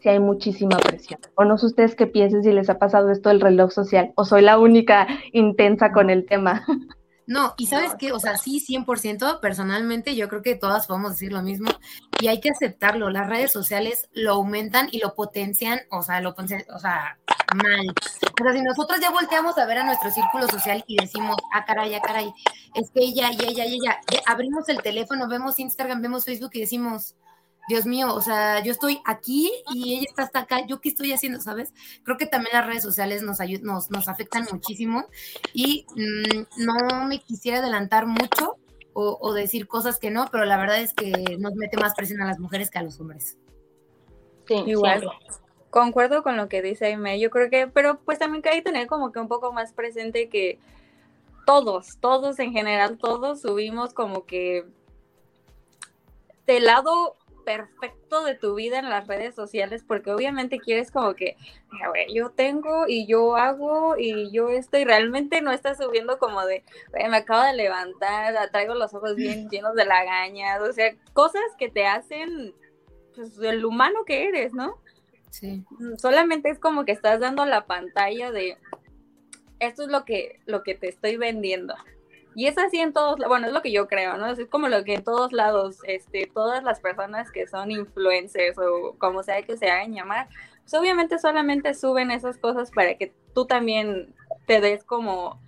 si 0.00 0.10
hay 0.10 0.20
muchísima 0.20 0.76
presión. 0.76 1.20
O 1.36 1.44
no 1.46 1.56
sé 1.56 1.64
ustedes 1.64 1.94
qué 1.94 2.06
piensen 2.06 2.42
si 2.42 2.52
les 2.52 2.68
ha 2.68 2.78
pasado 2.78 3.10
esto 3.10 3.30
del 3.30 3.40
reloj 3.40 3.70
social, 3.70 4.12
o 4.16 4.26
soy 4.26 4.42
la 4.42 4.58
única 4.58 5.06
intensa 5.32 5.90
con 5.90 6.10
el 6.10 6.26
tema. 6.26 6.66
No, 7.30 7.54
y 7.58 7.68
sabes 7.68 7.94
qué, 7.96 8.10
o 8.10 8.18
sea, 8.18 8.36
sí, 8.36 8.58
100%, 8.58 9.38
personalmente 9.38 10.16
yo 10.16 10.28
creo 10.28 10.42
que 10.42 10.56
todas 10.56 10.88
podemos 10.88 11.12
decir 11.12 11.32
lo 11.32 11.42
mismo 11.42 11.70
y 12.20 12.26
hay 12.26 12.40
que 12.40 12.50
aceptarlo, 12.50 13.08
las 13.08 13.28
redes 13.28 13.52
sociales 13.52 14.08
lo 14.12 14.32
aumentan 14.32 14.88
y 14.90 14.98
lo 14.98 15.14
potencian, 15.14 15.78
o 15.92 16.02
sea, 16.02 16.20
lo 16.20 16.30
o 16.30 16.78
sea, 16.80 17.20
mal. 17.54 17.86
O 18.40 18.42
sea, 18.42 18.52
si 18.52 18.62
nosotros 18.62 18.98
ya 19.00 19.12
volteamos 19.12 19.56
a 19.58 19.64
ver 19.64 19.78
a 19.78 19.84
nuestro 19.84 20.10
círculo 20.10 20.48
social 20.48 20.82
y 20.88 20.96
decimos, 20.96 21.36
ah, 21.52 21.64
caray, 21.64 21.94
ah, 21.94 22.00
caray, 22.04 22.32
es 22.74 22.90
que 22.90 23.00
ella, 23.00 23.30
y 23.30 23.44
ella, 23.44 23.64
y 23.64 23.74
ella, 23.74 24.00
abrimos 24.26 24.68
el 24.68 24.82
teléfono, 24.82 25.28
vemos 25.28 25.60
Instagram, 25.60 26.02
vemos 26.02 26.24
Facebook 26.24 26.50
y 26.54 26.60
decimos, 26.62 27.14
Dios 27.70 27.86
mío, 27.86 28.12
o 28.12 28.20
sea, 28.20 28.64
yo 28.64 28.72
estoy 28.72 29.00
aquí 29.04 29.52
y 29.72 29.94
ella 29.94 30.06
está 30.08 30.24
hasta 30.24 30.40
acá, 30.40 30.66
¿yo 30.66 30.80
qué 30.80 30.88
estoy 30.88 31.12
haciendo, 31.12 31.40
sabes? 31.40 31.72
Creo 32.02 32.16
que 32.16 32.26
también 32.26 32.52
las 32.52 32.66
redes 32.66 32.82
sociales 32.82 33.22
nos, 33.22 33.38
nos, 33.62 33.92
nos 33.92 34.08
afectan 34.08 34.44
muchísimo 34.50 35.04
y 35.54 35.86
mm, 35.94 36.64
no 36.64 37.06
me 37.06 37.20
quisiera 37.20 37.58
adelantar 37.58 38.06
mucho 38.06 38.56
o, 38.92 39.32
decir 39.32 39.68
cosas 39.68 40.00
que 40.00 40.10
no, 40.10 40.26
pero 40.32 40.44
la 40.44 40.56
verdad 40.56 40.80
es 40.80 40.92
que 40.92 41.12
nos 41.38 41.54
mete 41.54 41.76
más 41.76 41.94
presión 41.94 42.20
a 42.20 42.26
las 42.26 42.40
mujeres 42.40 42.70
que 42.70 42.78
a 42.80 42.82
los 42.82 42.98
hombres. 43.00 43.38
Sí, 44.48 44.54
igual. 44.66 45.08
Concuerdo 45.70 46.24
con 46.24 46.36
lo 46.36 46.48
que 46.48 46.62
dice 46.62 46.86
Aime, 46.86 47.20
yo 47.20 47.30
creo 47.30 47.48
que, 47.50 47.68
pero 47.68 48.00
pues 48.00 48.18
también 48.18 48.42
hay 48.46 48.58
que 48.58 48.62
tener 48.62 48.88
como 48.88 49.12
que 49.12 49.20
un 49.20 49.28
poco 49.28 49.52
más 49.52 49.72
presente 49.72 50.28
que 50.28 50.58
todos, 51.46 51.98
todos 52.00 52.40
en 52.40 52.52
general, 52.52 52.98
todos 52.98 53.42
subimos 53.42 53.94
como 53.94 54.26
que 54.26 54.66
del 56.46 56.64
lado 56.64 57.16
perfecto 57.50 58.24
de 58.24 58.34
tu 58.36 58.54
vida 58.54 58.78
en 58.78 58.88
las 58.88 59.06
redes 59.08 59.34
sociales 59.34 59.84
porque 59.86 60.12
obviamente 60.12 60.60
quieres 60.60 60.90
como 60.92 61.14
que 61.14 61.36
yo 62.14 62.30
tengo 62.30 62.86
y 62.86 63.06
yo 63.06 63.36
hago 63.36 63.96
y 63.98 64.30
yo 64.30 64.50
estoy 64.50 64.84
realmente 64.84 65.40
no 65.40 65.50
estás 65.50 65.78
subiendo 65.78 66.18
como 66.18 66.44
de 66.44 66.62
me 66.92 67.16
acabo 67.16 67.42
de 67.42 67.54
levantar, 67.54 68.34
traigo 68.50 68.74
los 68.74 68.94
ojos 68.94 69.16
bien 69.16 69.48
llenos 69.50 69.74
de 69.74 69.84
lagañas, 69.84 70.60
o 70.60 70.72
sea, 70.72 70.94
cosas 71.12 71.42
que 71.58 71.68
te 71.68 71.86
hacen 71.86 72.54
pues 73.14 73.36
el 73.40 73.64
humano 73.64 74.04
que 74.06 74.28
eres, 74.28 74.52
¿no? 74.54 74.80
Sí. 75.30 75.64
Mm, 75.70 75.96
solamente 75.96 76.50
es 76.50 76.60
como 76.60 76.84
que 76.84 76.92
estás 76.92 77.18
dando 77.18 77.44
la 77.46 77.66
pantalla 77.66 78.30
de 78.30 78.58
esto 79.58 79.82
es 79.82 79.88
lo 79.88 80.04
que 80.04 80.40
lo 80.46 80.62
que 80.62 80.74
te 80.74 80.88
estoy 80.88 81.16
vendiendo. 81.16 81.74
Y 82.34 82.46
es 82.46 82.56
así 82.58 82.78
en 82.78 82.92
todos, 82.92 83.18
bueno, 83.26 83.48
es 83.48 83.52
lo 83.52 83.62
que 83.62 83.72
yo 83.72 83.88
creo, 83.88 84.16
¿no? 84.16 84.28
Es 84.28 84.46
como 84.48 84.68
lo 84.68 84.84
que 84.84 84.94
en 84.94 85.04
todos 85.04 85.32
lados, 85.32 85.78
este, 85.84 86.30
todas 86.32 86.62
las 86.62 86.80
personas 86.80 87.30
que 87.32 87.46
son 87.46 87.70
influencers 87.70 88.56
o 88.58 88.94
como 88.98 89.22
sea 89.22 89.42
que 89.42 89.56
se 89.56 89.70
hagan 89.70 89.92
llamar, 89.92 90.28
pues 90.60 90.74
obviamente 90.74 91.18
solamente 91.18 91.74
suben 91.74 92.10
esas 92.10 92.38
cosas 92.38 92.70
para 92.70 92.94
que 92.94 93.12
tú 93.34 93.46
también 93.46 94.14
te 94.46 94.60
des 94.60 94.84
como 94.84 95.40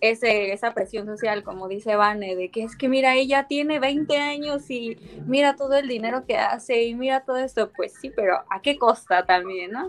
ese, 0.00 0.52
esa 0.52 0.74
presión 0.74 1.06
social, 1.06 1.42
como 1.42 1.68
dice 1.68 1.96
Vane, 1.96 2.36
de 2.36 2.50
que 2.50 2.64
es 2.64 2.76
que 2.76 2.88
mira, 2.88 3.14
ella 3.14 3.46
tiene 3.48 3.78
20 3.78 4.16
años 4.18 4.68
y 4.70 4.98
mira 5.26 5.56
todo 5.56 5.76
el 5.76 5.88
dinero 5.88 6.24
que 6.26 6.36
hace 6.36 6.82
y 6.84 6.94
mira 6.94 7.24
todo 7.24 7.36
esto, 7.38 7.70
pues 7.76 7.94
sí, 7.94 8.10
pero 8.10 8.44
¿a 8.50 8.60
qué 8.60 8.78
costa 8.78 9.24
también, 9.24 9.72
no? 9.72 9.88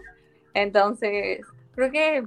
Entonces, 0.54 1.46
creo 1.76 1.92
que 1.92 2.24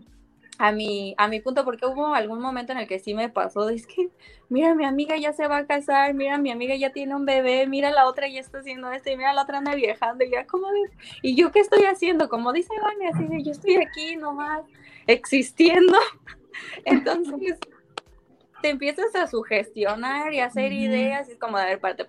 a 0.62 0.72
mi, 0.72 1.14
a 1.16 1.26
mi 1.26 1.40
punto, 1.40 1.64
porque 1.64 1.86
hubo 1.86 2.14
algún 2.14 2.38
momento 2.38 2.72
en 2.72 2.78
el 2.78 2.86
que 2.86 2.98
sí 2.98 3.14
me 3.14 3.30
pasó, 3.30 3.70
es 3.70 3.86
que, 3.86 4.10
mira, 4.50 4.74
mi 4.74 4.84
amiga 4.84 5.16
ya 5.16 5.32
se 5.32 5.48
va 5.48 5.56
a 5.56 5.66
casar, 5.66 6.12
mira, 6.12 6.36
mi 6.36 6.50
amiga 6.50 6.76
ya 6.76 6.92
tiene 6.92 7.16
un 7.16 7.24
bebé, 7.24 7.66
mira, 7.66 7.90
la 7.90 8.06
otra 8.06 8.28
ya 8.28 8.40
está 8.40 8.58
haciendo 8.58 8.92
esto, 8.92 9.10
y 9.10 9.16
mira, 9.16 9.32
la 9.32 9.44
otra 9.44 9.56
anda 9.56 9.74
viajando, 9.74 10.22
y 10.22 10.30
ya, 10.30 10.46
¿cómo 10.46 10.70
ves? 10.70 10.90
¿Y 11.22 11.34
yo 11.34 11.50
qué 11.50 11.60
estoy 11.60 11.84
haciendo? 11.84 12.28
Como 12.28 12.52
dice 12.52 12.74
Vane, 12.82 13.08
así 13.08 13.24
de, 13.26 13.42
yo 13.42 13.52
estoy 13.52 13.76
aquí 13.76 14.16
nomás, 14.16 14.60
existiendo. 15.06 15.96
Entonces, 16.84 17.58
te 18.60 18.68
empiezas 18.68 19.14
a 19.14 19.28
sugestionar 19.28 20.34
y 20.34 20.40
a 20.40 20.44
hacer 20.44 20.74
ideas, 20.74 21.26
y 21.30 21.32
es 21.32 21.38
como, 21.38 21.56
a 21.56 21.64
ver, 21.64 21.80
parte, 21.80 22.06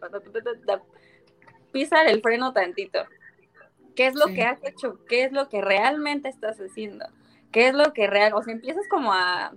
pisar 1.71 2.05
el 2.05 2.21
freno 2.21 2.51
tantito. 2.51 2.99
¿Qué 3.95 4.07
es 4.07 4.15
lo 4.15 4.25
que 4.25 4.43
has 4.43 4.61
hecho? 4.61 4.99
¿Qué 5.07 5.23
es 5.23 5.31
lo 5.31 5.47
que 5.47 5.61
realmente 5.61 6.27
estás 6.27 6.57
haciendo? 6.57 7.05
Qué 7.51 7.67
es 7.67 7.73
lo 7.73 7.93
que 7.93 8.07
real, 8.07 8.33
o 8.33 8.41
sea, 8.41 8.53
empiezas 8.53 8.87
como 8.87 9.13
a, 9.13 9.53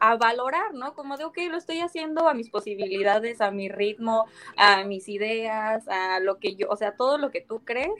a 0.00 0.16
valorar, 0.16 0.74
¿no? 0.74 0.94
Como 0.94 1.16
de, 1.16 1.24
ok, 1.24 1.38
lo 1.50 1.56
estoy 1.56 1.80
haciendo 1.80 2.28
a 2.28 2.34
mis 2.34 2.50
posibilidades, 2.50 3.40
a 3.40 3.50
mi 3.50 3.68
ritmo, 3.68 4.26
a 4.56 4.84
mis 4.84 5.08
ideas, 5.08 5.86
a 5.88 6.20
lo 6.20 6.38
que 6.38 6.56
yo, 6.56 6.68
o 6.68 6.76
sea, 6.76 6.96
todo 6.96 7.18
lo 7.18 7.30
que 7.30 7.40
tú 7.40 7.64
crees. 7.64 7.92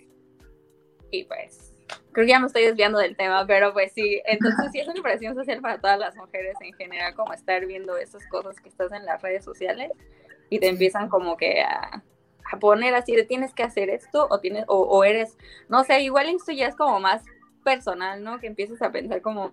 Y 1.11 1.24
pues, 1.24 1.74
creo 2.12 2.27
que 2.27 2.31
ya 2.31 2.40
me 2.40 2.46
estoy 2.46 2.64
desviando 2.64 2.98
del 2.98 3.16
tema, 3.16 3.46
pero 3.46 3.72
pues 3.72 3.92
sí, 3.92 4.20
entonces 4.27 4.70
sí 4.72 4.81
es 4.81 4.88
una 4.88 4.96
impresión 4.96 5.35
social 5.35 5.61
para 5.61 5.81
todas 5.81 5.98
las 5.98 6.16
mujeres 6.16 6.57
en 6.61 6.72
general, 6.74 7.14
como 7.14 7.33
estar 7.33 7.64
viendo 7.66 7.96
esas 7.96 8.27
cosas 8.29 8.61
que 8.61 8.68
estás 8.68 8.92
en 8.92 9.05
las 9.05 9.22
redes 9.22 9.44
sociales 9.44 9.90
y 10.50 10.59
te 10.59 10.68
empiezan 10.68 11.09
como 11.09 11.37
que 11.37 11.62
a, 11.62 12.03
a 12.53 12.59
poner 12.59 12.94
así 12.94 13.14
de 13.14 13.24
tienes 13.24 13.55
que 13.55 13.62
hacer 13.62 13.90
esto 13.90 14.27
o 14.31 14.40
tienes, 14.40 14.64
o, 14.68 14.83
o 14.83 15.05
eres, 15.05 15.37
no 15.68 15.85
sé, 15.85 16.00
igual 16.00 16.29
esto 16.29 16.53
ya 16.53 16.68
es 16.68 16.77
como 16.77 17.00
más 17.00 17.24
personal, 17.64 18.22
¿no? 18.22 18.38
Que 18.38 18.46
empieces 18.46 18.81
a 18.83 18.92
pensar 18.92 19.22
como, 19.22 19.53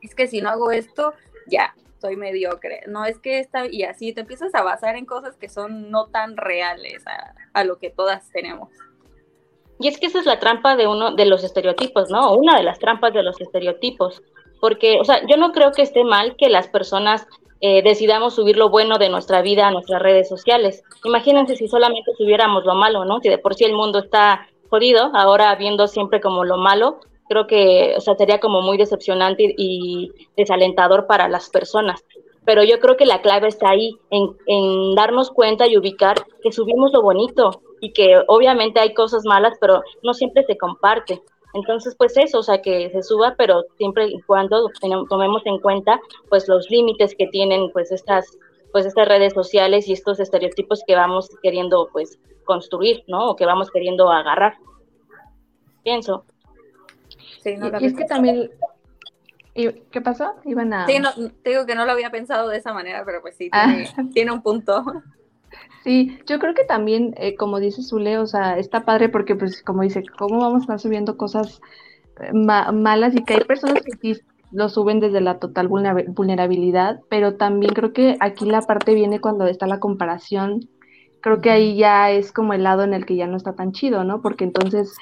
es 0.00 0.14
que 0.14 0.26
si 0.26 0.40
no 0.40 0.48
hago 0.48 0.70
esto, 0.70 1.12
ya, 1.46 1.74
soy 2.00 2.16
mediocre. 2.16 2.82
No 2.86 3.04
es 3.04 3.18
que 3.18 3.38
esta, 3.38 3.66
y 3.66 3.82
así 3.82 4.12
te 4.12 4.22
empiezas 4.22 4.54
a 4.54 4.62
basar 4.62 4.96
en 4.96 5.06
cosas 5.06 5.36
que 5.36 5.48
son 5.48 5.90
no 5.90 6.06
tan 6.06 6.36
reales 6.36 7.04
a, 7.54 7.64
lo 7.64 7.78
que 7.78 7.90
todas 7.90 8.30
tenemos. 8.30 8.70
Y 9.78 9.88
es 9.88 9.98
que 9.98 10.06
esa 10.06 10.20
es 10.20 10.26
la 10.26 10.38
trampa 10.38 10.76
de 10.76 10.86
uno 10.86 11.14
de 11.14 11.26
los 11.26 11.44
estereotipos, 11.44 12.10
¿no? 12.10 12.34
Una 12.34 12.56
de 12.56 12.62
las 12.62 12.78
trampas 12.78 13.12
de 13.12 13.22
los 13.22 13.40
estereotipos. 13.40 14.22
Porque, 14.60 14.98
o 15.00 15.04
sea, 15.04 15.26
yo 15.26 15.36
no 15.36 15.52
creo 15.52 15.72
que 15.72 15.82
esté 15.82 16.04
mal 16.04 16.36
que 16.36 16.50
las 16.50 16.68
personas 16.68 17.26
eh, 17.62 17.82
decidamos 17.82 18.34
subir 18.34 18.56
lo 18.56 18.68
bueno 18.68 18.98
de 18.98 19.08
nuestra 19.08 19.40
vida 19.40 19.68
a 19.68 19.70
nuestras 19.70 20.02
redes 20.02 20.28
sociales. 20.28 20.82
Imagínense 21.04 21.56
si 21.56 21.66
solamente 21.66 22.12
subiéramos 22.16 22.64
lo 22.64 22.74
malo, 22.74 23.04
¿no? 23.06 23.20
Si 23.20 23.28
de 23.30 23.38
por 23.38 23.54
sí 23.54 23.64
el 23.64 23.72
mundo 23.72 24.00
está 24.00 24.46
jodido, 24.68 25.10
ahora 25.14 25.54
viendo 25.56 25.86
siempre 25.86 26.20
como 26.20 26.44
lo 26.44 26.56
malo, 26.56 27.00
creo 27.30 27.46
que 27.46 27.94
o 27.96 28.00
sea, 28.00 28.16
sería 28.16 28.40
como 28.40 28.60
muy 28.60 28.76
decepcionante 28.76 29.54
y, 29.56 30.10
desalentador 30.36 31.06
para 31.06 31.28
las 31.28 31.48
personas. 31.48 32.04
Pero 32.44 32.64
yo 32.64 32.80
creo 32.80 32.96
que 32.96 33.06
la 33.06 33.22
clave 33.22 33.46
está 33.46 33.70
ahí, 33.70 33.96
en, 34.10 34.36
en 34.46 34.94
darnos 34.96 35.30
cuenta 35.30 35.68
y 35.68 35.78
ubicar 35.78 36.16
que 36.42 36.50
subimos 36.50 36.92
lo 36.92 37.02
bonito 37.02 37.62
y 37.80 37.92
que 37.92 38.20
obviamente 38.26 38.80
hay 38.80 38.94
cosas 38.94 39.24
malas, 39.24 39.56
pero 39.60 39.82
no 40.02 40.12
siempre 40.12 40.42
se 40.44 40.58
comparte. 40.58 41.22
Entonces, 41.54 41.94
pues 41.96 42.16
eso, 42.16 42.40
o 42.40 42.42
sea, 42.42 42.62
que 42.62 42.90
se 42.90 43.02
suba, 43.02 43.34
pero 43.38 43.62
siempre 43.76 44.06
y 44.08 44.20
cuando 44.22 44.68
tomemos 45.08 45.42
en 45.46 45.58
cuenta, 45.60 46.00
pues, 46.28 46.48
los 46.48 46.68
límites 46.68 47.14
que 47.16 47.28
tienen, 47.28 47.70
pues, 47.72 47.92
estas, 47.92 48.38
pues, 48.72 48.86
estas 48.86 49.06
redes 49.06 49.34
sociales 49.34 49.88
y 49.88 49.92
estos 49.92 50.18
estereotipos 50.18 50.82
que 50.86 50.96
vamos 50.96 51.28
queriendo, 51.42 51.88
pues, 51.92 52.18
construir, 52.44 53.04
¿no? 53.06 53.30
O 53.30 53.36
que 53.36 53.46
vamos 53.46 53.70
queriendo 53.70 54.10
agarrar. 54.10 54.54
Pienso 55.82 56.24
y, 57.44 57.84
es 57.86 57.94
que 57.94 58.04
también... 58.04 58.50
¿Qué 59.54 60.00
pasó? 60.00 60.36
Iban 60.44 60.72
a... 60.72 60.86
Sí, 60.86 60.98
no, 60.98 61.10
te 61.42 61.50
digo 61.50 61.66
que 61.66 61.74
no 61.74 61.84
lo 61.84 61.92
había 61.92 62.10
pensado 62.10 62.48
de 62.48 62.56
esa 62.56 62.72
manera, 62.72 63.04
pero 63.04 63.20
pues 63.20 63.36
sí, 63.36 63.50
ah. 63.52 63.84
tiene, 64.14 64.30
un 64.30 64.42
punto. 64.42 64.84
Sí, 65.84 66.18
yo 66.26 66.38
creo 66.38 66.54
que 66.54 66.64
también, 66.64 67.14
eh, 67.18 67.34
como 67.34 67.58
dice 67.58 67.82
Zule, 67.82 68.18
o 68.18 68.26
sea, 68.26 68.58
está 68.58 68.84
padre 68.84 69.08
porque, 69.08 69.34
pues, 69.34 69.62
como 69.62 69.82
dice, 69.82 70.02
¿cómo 70.18 70.38
vamos 70.38 70.60
a 70.60 70.64
estar 70.64 70.80
subiendo 70.80 71.16
cosas 71.16 71.60
eh, 72.20 72.32
malas 72.32 73.14
y 73.14 73.24
que 73.24 73.34
hay 73.34 73.44
personas 73.44 73.82
que 73.82 73.92
sí 74.00 74.20
lo 74.52 74.68
suben 74.68 75.00
desde 75.00 75.20
la 75.20 75.38
total 75.38 75.68
vulnerabilidad, 75.68 77.00
pero 77.08 77.36
también 77.36 77.72
creo 77.72 77.92
que 77.92 78.16
aquí 78.20 78.46
la 78.46 78.62
parte 78.62 78.94
viene 78.94 79.20
cuando 79.20 79.46
está 79.46 79.66
la 79.66 79.78
comparación. 79.78 80.68
Creo 81.20 81.40
que 81.40 81.50
ahí 81.50 81.76
ya 81.76 82.10
es 82.10 82.32
como 82.32 82.52
el 82.52 82.64
lado 82.64 82.82
en 82.82 82.94
el 82.94 83.06
que 83.06 83.16
ya 83.16 83.26
no 83.26 83.36
está 83.36 83.54
tan 83.54 83.72
chido, 83.72 84.04
¿no? 84.04 84.22
Porque 84.22 84.44
entonces 84.44 84.96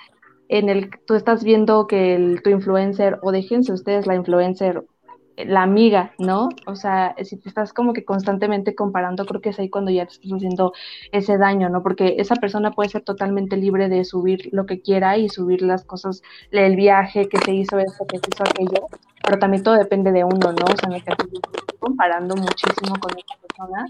en 0.48 0.68
el 0.68 0.90
tú 1.06 1.14
estás 1.14 1.44
viendo 1.44 1.86
que 1.86 2.14
el, 2.14 2.42
tu 2.42 2.50
influencer, 2.50 3.18
o 3.22 3.32
déjense 3.32 3.72
ustedes 3.72 4.06
la 4.06 4.14
influencer, 4.14 4.84
la 5.36 5.62
amiga, 5.62 6.12
¿no? 6.18 6.48
O 6.66 6.74
sea, 6.74 7.14
si 7.22 7.36
te 7.36 7.48
estás 7.48 7.72
como 7.72 7.92
que 7.92 8.04
constantemente 8.04 8.74
comparando, 8.74 9.24
creo 9.24 9.40
que 9.40 9.50
es 9.50 9.58
ahí 9.58 9.70
cuando 9.70 9.90
ya 9.90 10.04
te 10.06 10.14
estás 10.14 10.32
haciendo 10.32 10.72
ese 11.12 11.38
daño, 11.38 11.68
¿no? 11.68 11.82
Porque 11.82 12.16
esa 12.18 12.34
persona 12.36 12.72
puede 12.72 12.88
ser 12.88 13.02
totalmente 13.02 13.56
libre 13.56 13.88
de 13.88 14.04
subir 14.04 14.48
lo 14.52 14.66
que 14.66 14.80
quiera 14.80 15.16
y 15.16 15.28
subir 15.28 15.62
las 15.62 15.84
cosas, 15.84 16.22
el 16.50 16.74
viaje 16.74 17.28
que 17.28 17.38
se 17.38 17.52
hizo, 17.52 17.78
esto, 17.78 18.04
que 18.06 18.18
se 18.18 18.30
hizo 18.34 18.42
aquello, 18.42 18.86
pero 19.22 19.38
también 19.38 19.62
todo 19.62 19.74
depende 19.74 20.10
de 20.10 20.24
uno, 20.24 20.52
¿no? 20.52 20.64
O 20.64 20.76
sea, 20.76 20.88
me 20.88 21.02
comparando 21.78 22.34
muchísimo 22.34 22.96
con 23.00 23.12
esa 23.12 23.40
persona 23.40 23.86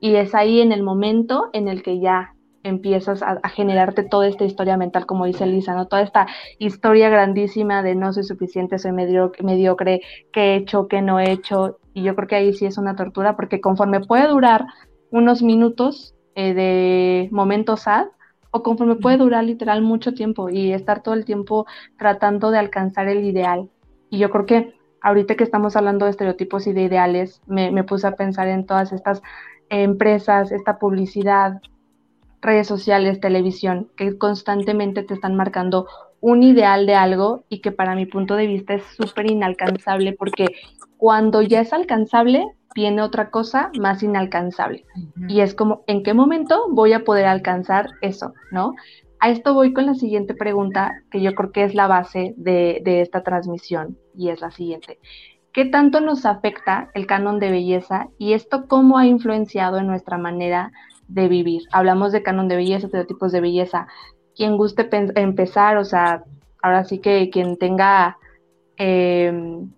y 0.00 0.16
es 0.16 0.34
ahí 0.34 0.60
en 0.60 0.72
el 0.72 0.82
momento 0.82 1.48
en 1.52 1.68
el 1.68 1.82
que 1.82 2.00
ya 2.00 2.34
empiezas 2.62 3.22
a, 3.22 3.40
generarte 3.48 4.02
toda 4.02 4.28
esta 4.28 4.44
historia 4.44 4.76
mental, 4.76 5.06
como 5.06 5.24
dice 5.26 5.46
Lisa, 5.46 5.74
¿no? 5.74 5.86
Toda 5.88 6.02
esta 6.02 6.26
historia 6.58 7.08
grandísima 7.08 7.82
de 7.82 7.94
no 7.94 8.12
soy 8.12 8.24
suficiente, 8.24 8.78
soy 8.78 8.92
mediocre, 8.92 9.44
mediocre 9.44 10.00
qué 10.32 10.52
he 10.52 10.56
hecho, 10.56 10.88
qué 10.88 11.02
no 11.02 11.18
he 11.20 11.30
hecho, 11.30 11.78
y 11.94 12.02
yo 12.02 12.14
creo 12.14 12.28
que 12.28 12.36
ahí 12.36 12.52
sí 12.52 12.66
es 12.66 12.78
una 12.78 12.96
tortura, 12.96 13.36
porque 13.36 13.60
conforme 13.60 14.00
puede 14.00 14.28
durar 14.28 14.66
unos 15.10 15.42
minutos 15.42 16.14
eh, 16.34 16.54
de 16.54 17.28
momentos 17.32 17.82
sad, 17.82 18.06
o 18.52 18.62
conforme 18.62 18.96
puede 18.96 19.16
durar 19.16 19.44
literal 19.44 19.80
mucho 19.82 20.12
tiempo 20.12 20.48
y 20.48 20.72
estar 20.72 21.02
todo 21.02 21.14
el 21.14 21.24
tiempo 21.24 21.66
tratando 21.98 22.50
de 22.50 22.58
alcanzar 22.58 23.08
el 23.08 23.24
ideal. 23.24 23.70
Y 24.10 24.18
yo 24.18 24.30
creo 24.30 24.44
que 24.44 24.74
ahorita 25.02 25.36
que 25.36 25.44
estamos 25.44 25.76
hablando 25.76 26.04
de 26.04 26.10
estereotipos 26.10 26.66
y 26.66 26.72
de 26.72 26.82
ideales, 26.82 27.42
me, 27.46 27.70
me 27.70 27.84
puse 27.84 28.06
a 28.08 28.16
pensar 28.16 28.48
en 28.48 28.66
todas 28.66 28.92
estas 28.92 29.22
empresas, 29.68 30.50
esta 30.50 30.78
publicidad, 30.78 31.60
redes 32.40 32.66
sociales, 32.66 33.20
televisión, 33.20 33.88
que 33.96 34.16
constantemente 34.16 35.02
te 35.02 35.14
están 35.14 35.36
marcando 35.36 35.86
un 36.20 36.42
ideal 36.42 36.86
de 36.86 36.94
algo 36.94 37.44
y 37.48 37.60
que 37.60 37.72
para 37.72 37.94
mi 37.94 38.06
punto 38.06 38.36
de 38.36 38.46
vista 38.46 38.74
es 38.74 38.82
súper 38.96 39.30
inalcanzable 39.30 40.12
porque 40.12 40.46
cuando 40.96 41.42
ya 41.42 41.60
es 41.60 41.72
alcanzable, 41.72 42.46
viene 42.74 43.02
otra 43.02 43.30
cosa 43.30 43.70
más 43.78 44.02
inalcanzable. 44.02 44.84
Y 45.28 45.40
es 45.40 45.54
como, 45.54 45.82
¿en 45.86 46.02
qué 46.02 46.14
momento 46.14 46.66
voy 46.70 46.92
a 46.92 47.04
poder 47.04 47.26
alcanzar 47.26 47.88
eso? 48.00 48.34
¿No? 48.52 48.74
A 49.18 49.30
esto 49.30 49.54
voy 49.54 49.72
con 49.72 49.86
la 49.86 49.94
siguiente 49.94 50.34
pregunta, 50.34 51.02
que 51.10 51.20
yo 51.20 51.34
creo 51.34 51.52
que 51.52 51.64
es 51.64 51.74
la 51.74 51.86
base 51.86 52.34
de, 52.36 52.80
de 52.84 53.00
esta 53.00 53.22
transmisión, 53.22 53.98
y 54.14 54.28
es 54.28 54.40
la 54.40 54.50
siguiente. 54.50 54.98
¿Qué 55.52 55.64
tanto 55.64 56.00
nos 56.00 56.26
afecta 56.26 56.90
el 56.94 57.06
canon 57.06 57.40
de 57.40 57.50
belleza 57.50 58.08
y 58.18 58.34
esto 58.34 58.66
cómo 58.68 58.98
ha 58.98 59.06
influenciado 59.06 59.78
en 59.78 59.88
nuestra 59.88 60.16
manera 60.16 60.72
de 61.10 61.28
vivir. 61.28 61.62
Hablamos 61.72 62.12
de 62.12 62.22
canon 62.22 62.48
de 62.48 62.56
belleza, 62.56 62.86
estereotipos 62.86 63.32
de 63.32 63.40
belleza. 63.40 63.86
Quien 64.34 64.56
guste 64.56 64.88
empezar, 65.16 65.76
o 65.76 65.84
sea, 65.84 66.24
ahora 66.62 66.84
sí 66.84 66.98
que 66.98 67.30
quien 67.30 67.56
tenga, 67.56 68.16
em, 68.76 69.70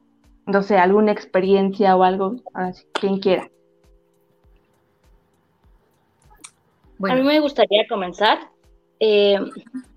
no 0.47 0.63
sé, 0.63 0.79
alguna 0.79 1.13
experiencia 1.13 1.97
o 1.97 2.03
algo, 2.03 2.37
ahora 2.55 2.73
sí, 2.73 2.87
quien 2.93 3.19
quiera. 3.19 3.49
A 7.03 7.15
mí 7.15 7.23
me 7.23 7.41
gustaría 7.41 7.87
comenzar. 7.89 8.39
eh, 9.05 9.37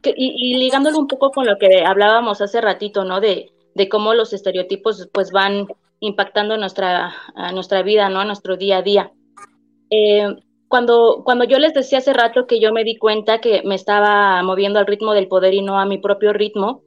y, 0.04 0.58
ligándolo 0.58 0.98
un 0.98 1.08
poco 1.08 1.30
con 1.30 1.46
lo 1.46 1.60
que 1.60 1.86
hablábamos 1.86 2.42
hace 2.42 2.60
ratito, 2.60 3.04
¿no? 3.04 3.22
De, 3.22 3.52
de 3.76 3.88
cómo 3.88 4.16
los 4.16 4.34
estereotipos 4.34 5.10
pues 5.14 5.32
van 5.32 5.68
impactando 6.00 6.58
nuestra, 6.58 7.14
a 7.36 7.52
nuestra 7.52 7.84
vida, 7.84 8.10
¿no? 8.10 8.20
A 8.20 8.26
nuestro 8.26 8.58
día 8.58 8.78
a 8.78 8.82
día. 8.82 9.12
Eh, 9.92 10.36
cuando, 10.68 11.22
cuando 11.24 11.46
yo 11.46 11.60
les 11.60 11.74
decía 11.74 12.00
hace 12.00 12.14
rato 12.14 12.48
que 12.48 12.60
yo 12.60 12.72
me 12.72 12.84
di 12.84 12.98
cuenta 12.98 13.40
que 13.40 13.62
me 13.64 13.76
estaba 13.76 14.42
moviendo 14.44 14.80
al 14.80 14.88
ritmo 14.88 15.14
del 15.14 15.28
poder 15.28 15.54
y 15.54 15.62
no 15.62 15.80
a 15.80 15.86
mi 15.86 15.98
propio 15.98 16.34
ritmo, 16.34 16.84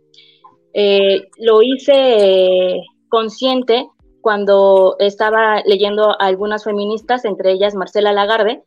eh, 0.74 1.28
lo 1.38 1.62
hice 1.62 2.76
consciente 3.08 3.88
cuando 4.20 4.96
estaba 4.98 5.62
leyendo 5.64 6.10
a 6.10 6.26
algunas 6.26 6.64
feministas, 6.64 7.24
entre 7.24 7.52
ellas 7.52 7.74
Marcela 7.74 8.12
Lagarde, 8.12 8.62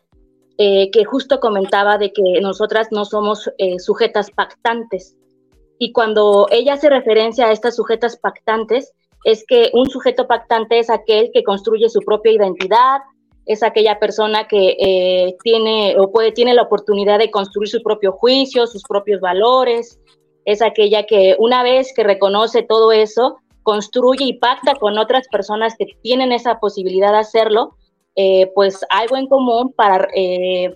eh, 0.58 0.90
que 0.92 1.06
justo 1.06 1.40
comentaba 1.40 1.98
de 1.98 2.12
que 2.14 2.42
nosotras 2.42 2.88
no 2.92 3.06
somos 3.06 3.50
sujetas 3.80 4.32
pactantes, 4.32 5.16
y 5.84 5.94
cuando 5.94 6.46
ella 6.52 6.74
hace 6.74 6.92
referencia 6.92 7.48
a 7.48 7.52
estas 7.52 7.76
sujetas 7.76 8.16
pactantes, 8.16 8.94
es 9.24 9.44
que 9.48 9.72
un 9.74 9.90
sujeto 9.90 10.28
pactante 10.28 10.78
es 10.78 10.92
aquel 10.92 11.32
que 11.34 11.44
construye 11.44 11.90
su 11.90 12.02
propia 12.02 12.34
identidad, 12.34 13.00
es 13.46 13.64
aquella 13.64 14.00
persona 14.00 14.48
que 14.48 14.78
eh, 14.80 15.36
tiene 15.44 15.96
o 15.98 16.12
puede 16.12 16.32
tiene 16.32 16.54
la 16.54 16.64
oportunidad 16.64 17.20
de 17.20 17.32
construir 17.32 17.70
su 17.70 17.82
propio 17.82 18.12
juicio, 18.14 18.68
sus 18.68 18.84
propios 18.84 19.20
valores, 19.22 20.00
es 20.46 20.62
aquella 20.62 21.06
que 21.06 21.36
una 21.40 21.64
vez 21.64 21.94
que 21.96 22.04
reconoce 22.04 22.64
todo 22.64 22.92
eso, 22.92 23.38
construye 23.64 24.26
y 24.26 24.34
pacta 24.34 24.76
con 24.76 24.98
otras 24.98 25.28
personas 25.28 25.76
que 25.78 25.86
tienen 26.02 26.32
esa 26.32 26.60
posibilidad 26.60 27.12
de 27.12 27.20
hacerlo, 27.20 27.76
eh, 28.16 28.52
pues 28.56 28.84
algo 28.90 29.18
en 29.18 29.28
común 29.28 29.74
para 29.74 30.08
eh, 30.16 30.76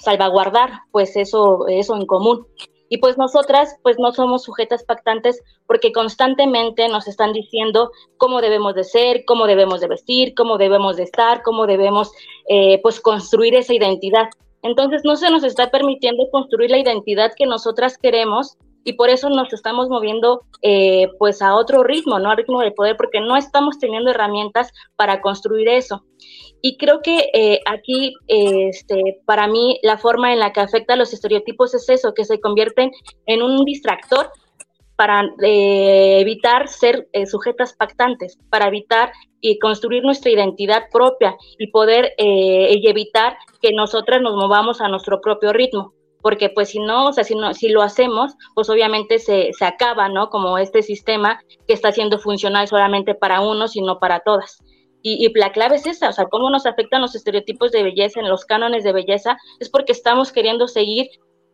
salvaguardar 0.00 0.70
pues 0.90 1.16
eso, 1.16 1.66
eso 1.68 1.96
en 1.96 2.06
común. 2.06 2.46
Y 2.90 2.98
pues 2.98 3.16
nosotras 3.16 3.76
pues 3.82 3.98
no 3.98 4.12
somos 4.12 4.42
sujetas 4.42 4.84
pactantes 4.84 5.42
porque 5.66 5.92
constantemente 5.92 6.88
nos 6.88 7.08
están 7.08 7.32
diciendo 7.32 7.92
cómo 8.18 8.42
debemos 8.42 8.74
de 8.74 8.84
ser, 8.84 9.24
cómo 9.24 9.46
debemos 9.46 9.80
de 9.80 9.86
vestir, 9.86 10.34
cómo 10.34 10.58
debemos 10.58 10.96
de 10.96 11.04
estar, 11.04 11.42
cómo 11.42 11.66
debemos 11.66 12.10
eh, 12.48 12.80
pues 12.82 13.00
construir 13.00 13.54
esa 13.54 13.72
identidad. 13.72 14.28
Entonces 14.62 15.02
no 15.04 15.16
se 15.16 15.30
nos 15.30 15.44
está 15.44 15.70
permitiendo 15.70 16.28
construir 16.30 16.70
la 16.70 16.78
identidad 16.78 17.32
que 17.36 17.46
nosotras 17.46 17.96
queremos 17.96 18.58
y 18.84 18.94
por 18.94 19.10
eso 19.10 19.28
nos 19.28 19.52
estamos 19.52 19.88
moviendo 19.88 20.42
eh, 20.62 21.08
pues 21.18 21.42
a 21.42 21.54
otro 21.54 21.82
ritmo, 21.82 22.18
¿no? 22.18 22.30
Al 22.30 22.36
ritmo 22.36 22.60
del 22.60 22.72
poder, 22.72 22.96
porque 22.96 23.20
no 23.20 23.36
estamos 23.36 23.78
teniendo 23.78 24.10
herramientas 24.10 24.72
para 24.96 25.20
construir 25.20 25.68
eso. 25.68 26.04
Y 26.62 26.76
creo 26.76 27.00
que 27.02 27.30
eh, 27.32 27.60
aquí, 27.66 28.14
este, 28.28 29.20
para 29.24 29.46
mí, 29.46 29.78
la 29.82 29.98
forma 29.98 30.32
en 30.32 30.40
la 30.40 30.52
que 30.52 30.60
afecta 30.60 30.94
a 30.94 30.96
los 30.96 31.12
estereotipos 31.12 31.74
es 31.74 31.88
eso, 31.88 32.12
que 32.14 32.24
se 32.24 32.40
convierten 32.40 32.90
en 33.26 33.42
un 33.42 33.64
distractor 33.64 34.30
para 34.96 35.24
eh, 35.42 36.18
evitar 36.20 36.68
ser 36.68 37.08
eh, 37.12 37.24
sujetas 37.24 37.72
pactantes, 37.72 38.38
para 38.50 38.68
evitar 38.68 39.12
y 39.40 39.58
construir 39.58 40.02
nuestra 40.02 40.30
identidad 40.30 40.84
propia 40.92 41.34
y 41.58 41.68
poder 41.68 42.12
y 42.18 42.86
evitar 42.86 43.38
que 43.62 43.72
nosotras 43.72 44.20
nos 44.20 44.34
movamos 44.34 44.82
a 44.82 44.88
nuestro 44.88 45.22
propio 45.22 45.54
ritmo. 45.54 45.94
Porque 46.22 46.50
pues 46.50 46.70
si 46.70 46.78
no, 46.80 47.08
o 47.08 47.12
sea, 47.12 47.24
si, 47.24 47.34
no, 47.34 47.54
si 47.54 47.68
lo 47.68 47.82
hacemos, 47.82 48.34
pues 48.54 48.68
obviamente 48.68 49.18
se, 49.18 49.52
se 49.52 49.64
acaba, 49.64 50.08
¿no? 50.08 50.28
Como 50.28 50.58
este 50.58 50.82
sistema 50.82 51.40
que 51.66 51.74
está 51.74 51.92
siendo 51.92 52.18
funcional 52.18 52.68
solamente 52.68 53.14
para 53.14 53.40
unos 53.40 53.76
y 53.76 53.82
no 53.82 53.98
para 53.98 54.20
todas. 54.20 54.58
Y, 55.02 55.32
la 55.38 55.52
clave 55.52 55.76
es 55.76 55.86
esa, 55.86 56.10
o 56.10 56.12
sea, 56.12 56.26
cómo 56.26 56.50
nos 56.50 56.66
afectan 56.66 57.00
los 57.00 57.14
estereotipos 57.14 57.72
de 57.72 57.82
belleza, 57.82 58.20
en 58.20 58.28
los 58.28 58.44
cánones 58.44 58.84
de 58.84 58.92
belleza, 58.92 59.38
es 59.58 59.70
porque 59.70 59.92
estamos 59.92 60.30
queriendo 60.30 60.68
seguir 60.68 61.08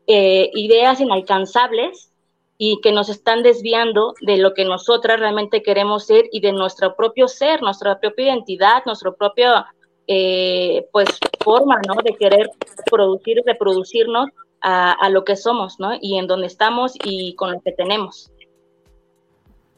eh, 0.09 0.51
ideas 0.55 1.01
inalcanzables 1.01 2.13
y 2.59 2.81
que 2.81 2.91
nos 2.91 3.09
están 3.09 3.43
desviando 3.43 4.15
de 4.21 4.39
lo 4.39 4.55
que 4.55 4.65
nosotras 4.65 5.21
realmente 5.21 5.63
queremos 5.63 6.07
ser 6.07 6.25
y 6.33 6.41
de 6.41 6.53
nuestro 6.53 6.97
propio 6.97 7.29
ser, 7.29 7.63
nuestra 7.63 8.01
propia 8.01 8.27
identidad, 8.27 8.83
nuestra 8.85 9.13
propia 9.13 9.67
eh, 10.09 10.87
pues 10.91 11.09
forma, 11.45 11.81
¿no? 11.87 11.95
De 12.03 12.17
querer 12.17 12.51
producir 12.91 13.39
y 13.39 13.43
reproducirnos 13.43 14.31
a, 14.69 15.09
lo 15.11 15.25
que 15.25 15.37
somos, 15.37 15.79
¿no? 15.79 15.97
Y 16.01 16.19
en 16.19 16.27
donde 16.27 16.49
estamos 16.49 16.95
y 17.05 17.37
con 17.37 17.53
lo 17.53 17.61
que 17.61 17.71
tenemos. 17.71 18.33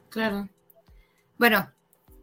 Claro. 0.08 0.48
Bueno, 1.36 1.70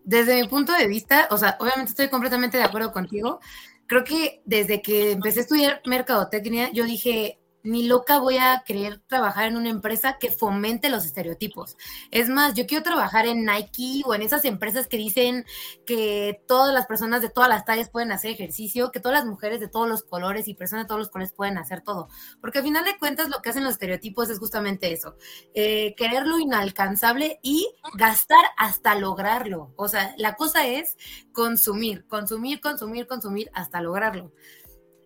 desde 0.03 0.41
mi 0.41 0.47
punto 0.47 0.73
de 0.73 0.87
vista, 0.87 1.27
o 1.29 1.37
sea, 1.37 1.57
obviamente 1.59 1.91
estoy 1.91 2.09
completamente 2.09 2.57
de 2.57 2.63
acuerdo 2.63 2.91
contigo. 2.91 3.39
Creo 3.85 4.03
que 4.03 4.41
desde 4.45 4.81
que 4.81 5.11
empecé 5.11 5.39
a 5.39 5.43
estudiar 5.43 5.81
mercadotecnia, 5.85 6.71
yo 6.71 6.85
dije, 6.85 7.37
ni 7.65 7.87
loca 7.87 8.19
voy 8.19 8.37
a 8.37 8.63
querer 8.65 8.99
trabajar 9.07 9.47
en 9.47 9.57
una 9.57 9.69
empresa 9.69 10.17
que 10.19 10.31
fomente 10.31 10.89
los 10.89 11.05
estereotipos. 11.05 11.77
Es 12.11 12.29
más, 12.29 12.53
yo 12.53 12.65
quiero 12.65 12.83
trabajar 12.83 13.25
en 13.25 13.45
Nike 13.45 14.03
o 14.05 14.13
en 14.13 14.21
esas 14.21 14.45
empresas 14.45 14.87
que 14.87 14.97
dicen 14.97 15.45
que 15.85 16.41
todas 16.47 16.73
las 16.73 16.85
personas 16.85 17.21
de 17.21 17.29
todas 17.29 17.49
las 17.49 17.65
tallas 17.65 17.89
pueden 17.89 18.11
hacer 18.11 18.31
ejercicio, 18.31 18.91
que 18.91 18.99
todas 18.99 19.19
las 19.19 19.25
mujeres 19.25 19.59
de 19.59 19.67
todos 19.67 19.89
los 19.89 20.03
colores 20.03 20.47
y 20.47 20.53
personas 20.53 20.85
de 20.85 20.87
todos 20.87 20.99
los 20.99 21.09
colores 21.09 21.33
pueden 21.33 21.57
hacer 21.57 21.81
todo. 21.81 22.07
Porque 22.39 22.59
al 22.59 22.63
final 22.63 22.85
de 22.85 22.97
cuentas 22.97 23.29
lo 23.29 23.41
que 23.41 23.49
hacen 23.49 23.63
los 23.63 23.73
estereotipos 23.73 24.29
es 24.29 24.39
justamente 24.39 24.91
eso, 24.91 25.15
eh, 25.53 25.95
querer 25.95 26.27
lo 26.27 26.39
inalcanzable 26.39 27.39
y 27.41 27.67
gastar 27.95 28.45
hasta 28.57 28.95
lograrlo. 28.95 29.73
O 29.75 29.87
sea, 29.87 30.13
la 30.17 30.35
cosa 30.35 30.65
es 30.67 30.97
consumir, 31.31 32.05
consumir, 32.07 32.61
consumir, 32.61 33.07
consumir 33.07 33.49
hasta 33.53 33.81
lograrlo. 33.81 34.31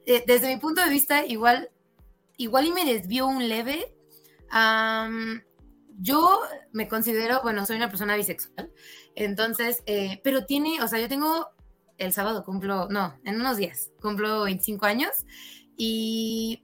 Eh, 0.06 0.24
desde 0.26 0.48
mi 0.48 0.60
punto 0.60 0.84
de 0.84 0.90
vista, 0.90 1.26
igual 1.26 1.70
igual 2.40 2.66
y 2.66 2.72
me 2.72 2.86
desvió 2.86 3.28
un 3.28 3.48
leve. 3.48 3.94
yo 6.00 6.40
me 6.72 6.88
considero, 6.88 7.42
bueno, 7.44 7.66
soy 7.66 7.76
una 7.76 7.90
persona 7.90 8.16
bisexual, 8.16 8.72
entonces, 9.14 9.84
eh, 9.86 10.22
pero 10.24 10.46
tiene, 10.46 10.82
o 10.82 10.88
sea, 10.88 11.00
yo 11.00 11.10
tengo, 11.10 11.50
el 11.98 12.14
sábado 12.14 12.46
cumplo, 12.46 12.88
no, 12.90 13.20
en 13.26 13.36
unos 13.36 13.58
días, 13.58 13.92
cumplo 14.02 14.44
25 14.44 14.86
años 14.86 15.10
y 15.76 16.64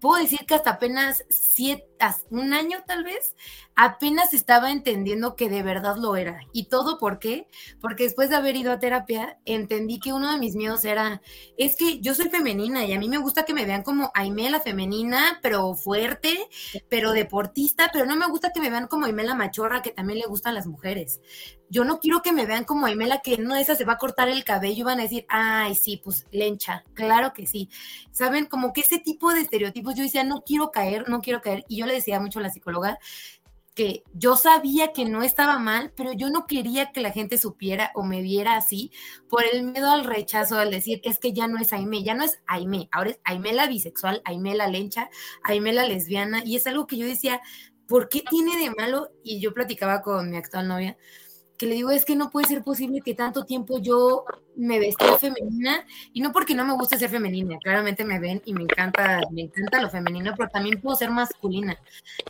puedo 0.00 0.22
decir 0.22 0.40
que 0.46 0.54
hasta 0.54 0.70
apenas 0.70 1.24
siete, 1.28 1.86
un 2.30 2.52
año 2.52 2.78
tal 2.86 3.04
vez, 3.04 3.34
apenas 3.74 4.34
estaba 4.34 4.70
entendiendo 4.70 5.36
que 5.36 5.48
de 5.48 5.62
verdad 5.62 5.96
lo 5.96 6.16
era. 6.16 6.40
¿Y 6.52 6.68
todo 6.68 6.98
por 6.98 7.18
qué? 7.18 7.48
Porque 7.80 8.04
después 8.04 8.30
de 8.30 8.36
haber 8.36 8.56
ido 8.56 8.72
a 8.72 8.78
terapia, 8.78 9.38
entendí 9.44 9.98
que 9.98 10.12
uno 10.12 10.32
de 10.32 10.38
mis 10.38 10.54
miedos 10.54 10.84
era, 10.84 11.22
es 11.56 11.76
que 11.76 12.00
yo 12.00 12.14
soy 12.14 12.28
femenina 12.28 12.84
y 12.84 12.92
a 12.92 12.98
mí 12.98 13.08
me 13.08 13.18
gusta 13.18 13.44
que 13.44 13.54
me 13.54 13.64
vean 13.64 13.82
como 13.82 14.10
Aime 14.14 14.50
la 14.50 14.60
femenina, 14.60 15.38
pero 15.42 15.74
fuerte, 15.74 16.48
pero 16.88 17.12
deportista, 17.12 17.90
pero 17.92 18.06
no 18.06 18.16
me 18.16 18.28
gusta 18.28 18.52
que 18.52 18.60
me 18.60 18.70
vean 18.70 18.88
como 18.88 19.06
Aime 19.06 19.24
la 19.24 19.34
machorra, 19.34 19.82
que 19.82 19.90
también 19.90 20.18
le 20.18 20.26
gustan 20.26 20.54
las 20.54 20.66
mujeres. 20.66 21.20
Yo 21.68 21.84
no 21.84 21.98
quiero 21.98 22.22
que 22.22 22.32
me 22.32 22.46
vean 22.46 22.64
como 22.64 22.86
Aime 22.86 23.06
la 23.06 23.20
que 23.20 23.36
de 23.36 23.60
esas 23.60 23.78
se 23.78 23.84
va 23.84 23.94
a 23.94 23.98
cortar 23.98 24.28
el 24.28 24.44
cabello 24.44 24.80
y 24.80 24.82
van 24.82 25.00
a 25.00 25.02
decir, 25.02 25.26
ay, 25.28 25.74
sí, 25.74 26.00
pues 26.02 26.26
lencha, 26.30 26.84
claro 26.94 27.32
que 27.32 27.46
sí. 27.46 27.68
¿Saben? 28.12 28.46
Como 28.46 28.72
que 28.72 28.82
ese 28.82 28.98
tipo 28.98 29.32
de 29.32 29.40
estereotipos, 29.40 29.94
yo 29.94 30.02
decía, 30.02 30.24
no 30.24 30.42
quiero 30.42 30.70
caer, 30.70 31.08
no 31.08 31.20
quiero 31.20 31.40
caer. 31.40 31.64
Y 31.68 31.78
yo 31.78 31.86
le 31.86 31.94
decía 31.94 32.20
mucho 32.20 32.38
a 32.38 32.42
la 32.42 32.50
psicóloga 32.50 32.98
que 33.76 34.04
yo 34.14 34.36
sabía 34.36 34.94
que 34.94 35.04
no 35.04 35.22
estaba 35.22 35.58
mal, 35.58 35.92
pero 35.94 36.14
yo 36.14 36.30
no 36.30 36.46
quería 36.46 36.92
que 36.92 37.02
la 37.02 37.12
gente 37.12 37.36
supiera 37.36 37.92
o 37.94 38.02
me 38.04 38.22
viera 38.22 38.56
así 38.56 38.90
por 39.28 39.44
el 39.44 39.64
miedo 39.64 39.90
al 39.90 40.04
rechazo, 40.04 40.58
al 40.58 40.70
decir, 40.70 41.02
es 41.04 41.18
que 41.18 41.34
ya 41.34 41.46
no 41.46 41.58
es 41.58 41.74
Aime, 41.74 42.02
ya 42.02 42.14
no 42.14 42.24
es 42.24 42.40
Aime, 42.46 42.88
ahora 42.90 43.10
es 43.10 43.20
Aime 43.22 43.52
la 43.52 43.66
bisexual, 43.66 44.22
Aime 44.24 44.54
la 44.54 44.66
lencha, 44.66 45.10
Aime 45.44 45.74
la 45.74 45.86
lesbiana, 45.86 46.42
y 46.42 46.56
es 46.56 46.66
algo 46.66 46.86
que 46.86 46.96
yo 46.96 47.06
decía, 47.06 47.42
¿por 47.86 48.08
qué 48.08 48.22
tiene 48.22 48.56
de 48.56 48.70
malo? 48.70 49.10
Y 49.22 49.40
yo 49.40 49.52
platicaba 49.52 50.00
con 50.00 50.30
mi 50.30 50.38
actual 50.38 50.68
novia, 50.68 50.96
que 51.56 51.66
le 51.66 51.74
digo 51.74 51.90
es 51.90 52.04
que 52.04 52.16
no 52.16 52.30
puede 52.30 52.46
ser 52.46 52.62
posible 52.62 53.00
que 53.00 53.14
tanto 53.14 53.44
tiempo 53.44 53.78
yo 53.78 54.24
me 54.56 54.78
vestía 54.78 55.18
femenina 55.18 55.84
y 56.12 56.20
no 56.20 56.32
porque 56.32 56.54
no 56.54 56.64
me 56.64 56.74
guste 56.74 56.98
ser 56.98 57.10
femenina, 57.10 57.58
claramente 57.58 58.04
me 58.04 58.18
ven 58.18 58.42
y 58.44 58.54
me 58.54 58.62
encanta, 58.62 59.20
me 59.30 59.42
encanta 59.42 59.80
lo 59.80 59.90
femenino, 59.90 60.34
pero 60.36 60.48
también 60.48 60.80
puedo 60.80 60.96
ser 60.96 61.10
masculina. 61.10 61.78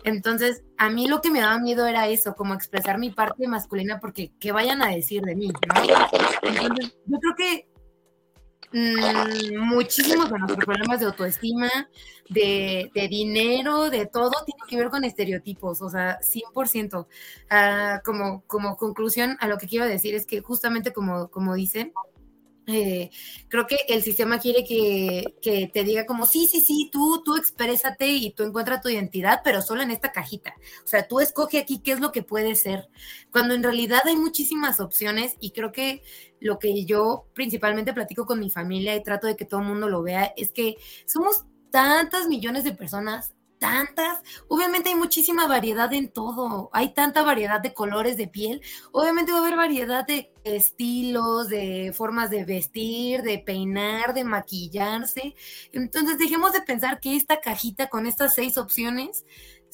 Entonces, 0.04 0.62
a 0.76 0.90
mí 0.90 1.06
lo 1.08 1.20
que 1.20 1.30
me 1.30 1.40
daba 1.40 1.58
miedo 1.58 1.86
era 1.86 2.08
eso, 2.08 2.34
como 2.34 2.54
expresar 2.54 2.98
mi 2.98 3.10
parte 3.10 3.46
masculina 3.46 4.00
porque 4.00 4.32
qué 4.40 4.52
vayan 4.52 4.82
a 4.82 4.90
decir 4.90 5.22
de 5.22 5.36
mí, 5.36 5.52
yo 7.06 7.18
creo 7.20 7.34
que 7.36 7.68
Mm, 8.78 9.56
muchísimos 9.56 10.30
de 10.30 10.38
nuestros 10.38 10.66
problemas 10.66 11.00
de 11.00 11.06
autoestima, 11.06 11.70
de, 12.28 12.90
dinero, 13.08 13.88
de 13.88 14.04
todo, 14.04 14.32
tiene 14.44 14.60
que 14.68 14.76
ver 14.76 14.90
con 14.90 15.02
estereotipos, 15.02 15.80
o 15.80 15.88
sea, 15.88 16.20
100%. 16.20 17.06
Ah, 17.48 18.02
como, 18.04 18.42
como 18.46 18.76
conclusión 18.76 19.38
a 19.40 19.48
lo 19.48 19.56
que 19.56 19.66
quiero 19.66 19.86
decir 19.86 20.14
es 20.14 20.26
que 20.26 20.42
justamente 20.42 20.92
como, 20.92 21.28
como 21.28 21.54
dicen, 21.54 21.94
eh, 22.66 23.10
creo 23.48 23.66
que 23.68 23.76
el 23.88 24.02
sistema 24.02 24.40
quiere 24.40 24.64
que, 24.64 25.36
que, 25.40 25.70
te 25.72 25.84
diga 25.84 26.04
como, 26.04 26.26
sí, 26.26 26.48
sí, 26.48 26.60
sí, 26.60 26.90
tú, 26.92 27.22
tú 27.24 27.36
exprésate 27.36 28.08
y 28.08 28.32
tú 28.32 28.42
encuentra 28.42 28.80
tu 28.80 28.88
identidad, 28.88 29.40
pero 29.44 29.62
solo 29.62 29.82
en 29.82 29.92
esta 29.92 30.10
cajita. 30.10 30.54
O 30.84 30.86
sea, 30.86 31.06
tú 31.06 31.20
escoge 31.20 31.58
aquí 31.58 31.80
qué 31.80 31.92
es 31.92 32.00
lo 32.00 32.10
que 32.10 32.24
puede 32.24 32.56
ser, 32.56 32.88
cuando 33.30 33.54
en 33.54 33.62
realidad 33.62 34.00
hay 34.04 34.16
muchísimas 34.16 34.80
opciones 34.80 35.36
y 35.40 35.52
creo 35.52 35.70
que 35.70 36.02
lo 36.40 36.58
que 36.58 36.84
yo 36.84 37.26
principalmente 37.34 37.94
platico 37.94 38.26
con 38.26 38.40
mi 38.40 38.50
familia 38.50 38.96
y 38.96 39.02
trato 39.02 39.28
de 39.28 39.36
que 39.36 39.44
todo 39.44 39.60
el 39.60 39.66
mundo 39.66 39.88
lo 39.88 40.02
vea 40.02 40.32
es 40.36 40.50
que 40.50 40.74
somos 41.06 41.44
tantas 41.70 42.26
millones 42.26 42.64
de 42.64 42.72
personas 42.72 43.35
tantas, 43.58 44.22
obviamente 44.48 44.90
hay 44.90 44.94
muchísima 44.94 45.46
variedad 45.46 45.92
en 45.92 46.08
todo, 46.08 46.70
hay 46.72 46.94
tanta 46.94 47.22
variedad 47.22 47.60
de 47.60 47.74
colores 47.74 48.16
de 48.16 48.28
piel, 48.28 48.62
obviamente 48.92 49.32
va 49.32 49.38
a 49.38 49.40
haber 49.42 49.56
variedad 49.56 50.06
de 50.06 50.32
estilos, 50.44 51.48
de 51.48 51.92
formas 51.94 52.30
de 52.30 52.44
vestir, 52.44 53.22
de 53.22 53.38
peinar, 53.38 54.14
de 54.14 54.24
maquillarse. 54.24 55.34
Entonces 55.72 56.18
dejemos 56.18 56.52
de 56.52 56.62
pensar 56.62 57.00
que 57.00 57.16
esta 57.16 57.40
cajita 57.40 57.88
con 57.88 58.06
estas 58.06 58.34
seis 58.34 58.56
opciones 58.56 59.24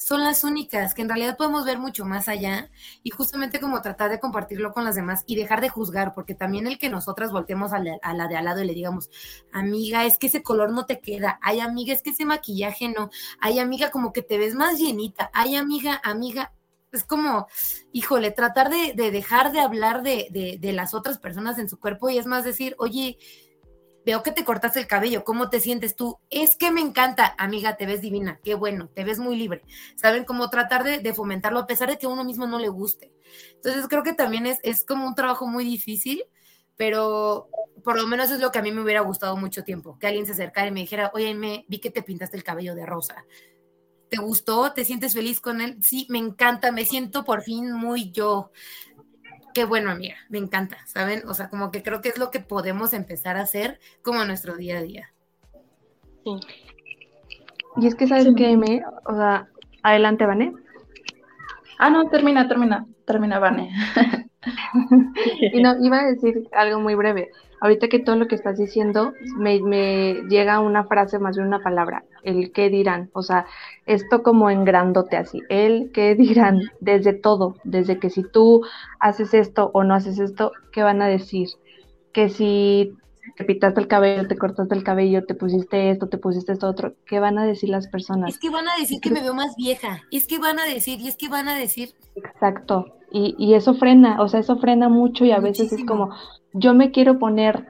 son 0.03 0.21
las 0.23 0.43
únicas, 0.43 0.93
que 0.93 1.01
en 1.01 1.09
realidad 1.09 1.37
podemos 1.37 1.65
ver 1.65 1.79
mucho 1.79 2.03
más 2.03 2.27
allá 2.27 2.69
y 3.03 3.09
justamente 3.11 3.59
como 3.59 3.81
tratar 3.81 4.09
de 4.09 4.19
compartirlo 4.19 4.73
con 4.73 4.83
las 4.83 4.95
demás 4.95 5.23
y 5.27 5.35
dejar 5.35 5.61
de 5.61 5.69
juzgar, 5.69 6.13
porque 6.13 6.35
también 6.35 6.67
el 6.67 6.77
que 6.77 6.89
nosotras 6.89 7.31
voltemos 7.31 7.71
a 7.71 7.79
la, 7.79 8.27
de 8.27 8.35
al 8.35 8.45
lado 8.45 8.61
y 8.61 8.67
le 8.67 8.73
digamos, 8.73 9.09
amiga, 9.51 10.05
es 10.05 10.17
que 10.17 10.27
ese 10.27 10.43
color 10.43 10.71
no 10.71 10.85
te 10.85 10.99
queda, 10.99 11.39
ay 11.41 11.61
amiga, 11.61 11.93
es 11.93 12.01
que 12.01 12.09
ese 12.09 12.25
maquillaje 12.25 12.89
no, 12.89 13.09
ay 13.39 13.59
amiga, 13.59 13.91
como 13.91 14.11
que 14.11 14.21
te 14.21 14.37
ves 14.37 14.55
más 14.55 14.77
llenita, 14.77 15.31
ay 15.33 15.55
amiga, 15.55 16.01
amiga, 16.03 16.51
es 16.91 17.03
como, 17.03 17.47
híjole, 17.91 18.31
tratar 18.31 18.69
de, 18.69 18.93
de 18.93 19.09
dejar 19.09 19.51
de 19.51 19.61
hablar 19.61 20.03
de, 20.03 20.27
de, 20.31 20.57
de 20.59 20.73
las 20.73 20.93
otras 20.93 21.17
personas 21.17 21.57
en 21.57 21.67
su 21.67 21.79
cuerpo 21.79 22.09
y 22.09 22.17
es 22.17 22.27
más 22.27 22.43
decir, 22.43 22.75
oye, 22.77 23.17
veo 24.05 24.23
que 24.23 24.31
te 24.31 24.43
cortaste 24.43 24.79
el 24.79 24.87
cabello, 24.87 25.23
¿cómo 25.23 25.49
te 25.49 25.59
sientes 25.59 25.95
tú? 25.95 26.19
Es 26.29 26.55
que 26.55 26.71
me 26.71 26.81
encanta, 26.81 27.35
amiga, 27.37 27.77
te 27.77 27.85
ves 27.85 28.01
divina, 28.01 28.39
qué 28.43 28.55
bueno, 28.55 28.89
te 28.89 29.03
ves 29.03 29.19
muy 29.19 29.35
libre. 29.35 29.63
¿Saben? 29.95 30.25
cómo 30.25 30.49
tratar 30.49 30.83
de, 30.83 31.13
fomentarlo 31.13 31.59
a 31.59 31.67
pesar 31.67 31.89
de 31.89 31.97
que 31.97 32.07
uno 32.07 32.23
mismo 32.23 32.47
no 32.47 32.59
le 32.59 32.69
guste. 32.69 33.11
Entonces 33.55 33.87
creo 33.87 34.03
que 34.03 34.13
también 34.13 34.45
es, 34.45 34.59
es 34.63 34.85
como 34.85 35.07
un 35.07 35.15
trabajo 35.15 35.47
muy 35.47 35.63
difícil, 35.63 36.23
pero 36.75 37.49
por 37.83 37.97
lo 37.97 38.07
menos 38.07 38.31
es 38.31 38.39
lo 38.39 38.51
que 38.51 38.59
a 38.59 38.61
mí 38.61 38.71
me 38.71 38.81
hubiera 38.81 39.01
gustado 39.01 39.37
mucho 39.37 39.63
tiempo, 39.63 39.97
que 39.99 40.07
alguien 40.07 40.25
se 40.25 40.31
acercara 40.31 40.67
y 40.67 40.71
me 40.71 40.81
dijera, 40.81 41.11
oye, 41.13 41.33
me 41.33 41.65
vi 41.67 41.79
que 41.79 41.91
te 41.91 42.03
pintaste 42.03 42.37
el 42.37 42.43
cabello 42.43 42.75
de 42.75 42.85
rosa. 42.85 43.25
¿Te 44.09 44.17
gustó? 44.17 44.73
¿Te 44.73 44.85
sientes 44.85 45.13
feliz 45.13 45.41
con 45.41 45.59
él? 45.59 45.77
Sí, 45.81 46.05
me 46.09 46.19
encanta, 46.19 46.71
me 46.71 46.85
siento 46.85 47.23
por 47.23 47.41
fin 47.41 47.71
muy 47.71 48.11
yo 48.11 48.51
qué 49.53 49.65
bueno, 49.65 49.91
amiga, 49.91 50.15
me 50.29 50.37
encanta, 50.37 50.77
¿saben? 50.85 51.23
O 51.27 51.33
sea, 51.33 51.49
como 51.49 51.71
que 51.71 51.83
creo 51.83 52.01
que 52.01 52.09
es 52.09 52.17
lo 52.17 52.31
que 52.31 52.39
podemos 52.39 52.93
empezar 52.93 53.37
a 53.37 53.41
hacer 53.41 53.79
como 54.01 54.23
nuestro 54.25 54.55
día 54.55 54.79
a 54.79 54.81
día. 54.81 55.13
Sí. 56.23 56.39
Y 57.77 57.87
es 57.87 57.95
que, 57.95 58.07
¿sabes 58.07 58.27
qué, 58.35 58.55
me 58.57 58.83
O 59.05 59.15
sea, 59.15 59.47
adelante, 59.81 60.25
Vane. 60.25 60.53
Ah, 61.79 61.89
no, 61.89 62.09
termina, 62.09 62.47
termina, 62.47 62.85
termina, 63.05 63.39
Vane. 63.39 63.71
y 65.53 65.61
no, 65.61 65.75
iba 65.83 65.99
a 65.99 66.11
decir 66.11 66.47
algo 66.51 66.79
muy 66.79 66.95
breve 66.95 67.31
ahorita 67.63 67.87
que 67.87 67.99
todo 67.99 68.17
lo 68.17 68.27
que 68.27 68.35
estás 68.35 68.57
diciendo, 68.57 69.13
me, 69.37 70.15
llega 70.27 70.59
una 70.59 70.83
frase, 70.83 71.17
más 71.17 71.37
bien 71.37 71.47
una 71.47 71.63
palabra, 71.63 72.03
el 72.21 72.51
qué 72.51 72.69
dirán, 72.69 73.09
o 73.13 73.23
sea, 73.23 73.45
esto 73.85 74.21
como 74.21 74.49
en 74.49 74.65
grandote 74.65 75.15
así, 75.15 75.41
el 75.47 75.89
qué 75.93 76.13
dirán, 76.15 76.59
desde 76.81 77.13
todo, 77.13 77.55
desde 77.63 77.99
que 77.99 78.09
si 78.09 78.23
tú 78.23 78.65
haces 78.99 79.33
esto 79.33 79.71
o 79.73 79.85
no 79.85 79.95
haces 79.95 80.19
esto, 80.19 80.51
¿qué 80.73 80.83
van 80.83 81.01
a 81.01 81.07
decir? 81.07 81.47
Que 82.11 82.27
si 82.27 82.97
te 83.37 83.45
pintaste 83.45 83.79
el 83.79 83.87
cabello, 83.87 84.27
te 84.27 84.37
cortaste 84.37 84.75
el 84.75 84.83
cabello, 84.83 85.23
te 85.25 85.33
pusiste 85.33 85.89
esto, 85.89 86.09
te 86.09 86.17
pusiste 86.17 86.51
esto 86.51 86.67
otro, 86.67 86.95
¿qué 87.05 87.21
van 87.21 87.37
a 87.37 87.45
decir 87.45 87.69
las 87.69 87.87
personas? 87.87 88.33
Es 88.33 88.39
que 88.39 88.49
van 88.49 88.67
a 88.67 88.75
decir 88.77 88.99
que 88.99 89.09
me 89.09 89.21
veo 89.21 89.33
más 89.33 89.55
vieja, 89.55 90.01
es 90.11 90.27
que 90.27 90.37
van 90.37 90.59
a 90.59 90.65
decir, 90.65 90.99
y 90.99 91.07
es 91.07 91.15
que 91.15 91.29
van 91.29 91.47
a 91.47 91.57
decir. 91.57 91.93
Exacto, 92.17 92.97
y, 93.13 93.35
y 93.37 93.53
eso 93.53 93.75
frena, 93.75 94.21
o 94.21 94.27
sea, 94.27 94.41
eso 94.41 94.57
frena 94.57 94.89
mucho 94.89 95.23
y 95.23 95.31
a 95.31 95.39
veces 95.39 95.71
es 95.71 95.85
como, 95.85 96.09
yo 96.53 96.73
me 96.73 96.91
quiero 96.91 97.19
poner 97.19 97.67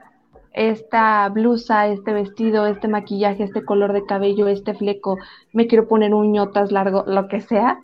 esta 0.54 1.28
blusa, 1.30 1.88
este 1.88 2.14
vestido, 2.14 2.66
este 2.66 2.88
maquillaje, 2.88 3.44
este 3.44 3.66
color 3.66 3.91
de 3.94 4.06
cabello, 4.06 4.48
este 4.48 4.74
fleco, 4.74 5.18
me 5.52 5.68
quiero 5.68 5.88
poner 5.88 6.14
uñotas 6.14 6.72
largo, 6.72 7.04
lo 7.08 7.28
que 7.28 7.41
sea, 7.41 7.80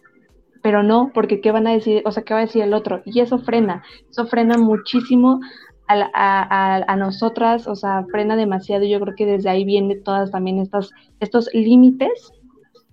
pero 0.62 0.84
no, 0.84 1.12
porque 1.14 1.42
¿qué 1.42 1.52
van 1.52 1.68
a 1.68 1.74
decir? 1.74 2.02
O 2.06 2.12
sea, 2.12 2.24
¿qué 2.24 2.34
va 2.34 2.42
a 2.42 2.46
decir 2.46 2.62
el 2.64 2.74
otro? 2.74 3.02
Y 3.06 3.20
eso 3.20 3.40
frena, 3.40 3.84
eso 4.10 4.26
frena 4.28 4.58
muchísimo 4.58 5.40
a, 5.88 6.84
a, 6.88 6.96
nosotras, 6.96 7.68
o 7.68 7.76
sea, 7.76 8.06
frena 8.12 8.36
demasiado. 8.36 8.86
Yo 8.86 9.00
creo 9.00 9.16
que 9.16 9.26
desde 9.26 9.50
ahí 9.50 9.66
vienen 9.66 10.04
todas 10.04 10.32
también 10.32 10.60
estas, 10.60 10.92
estos 11.20 11.50
límites. 11.54 12.32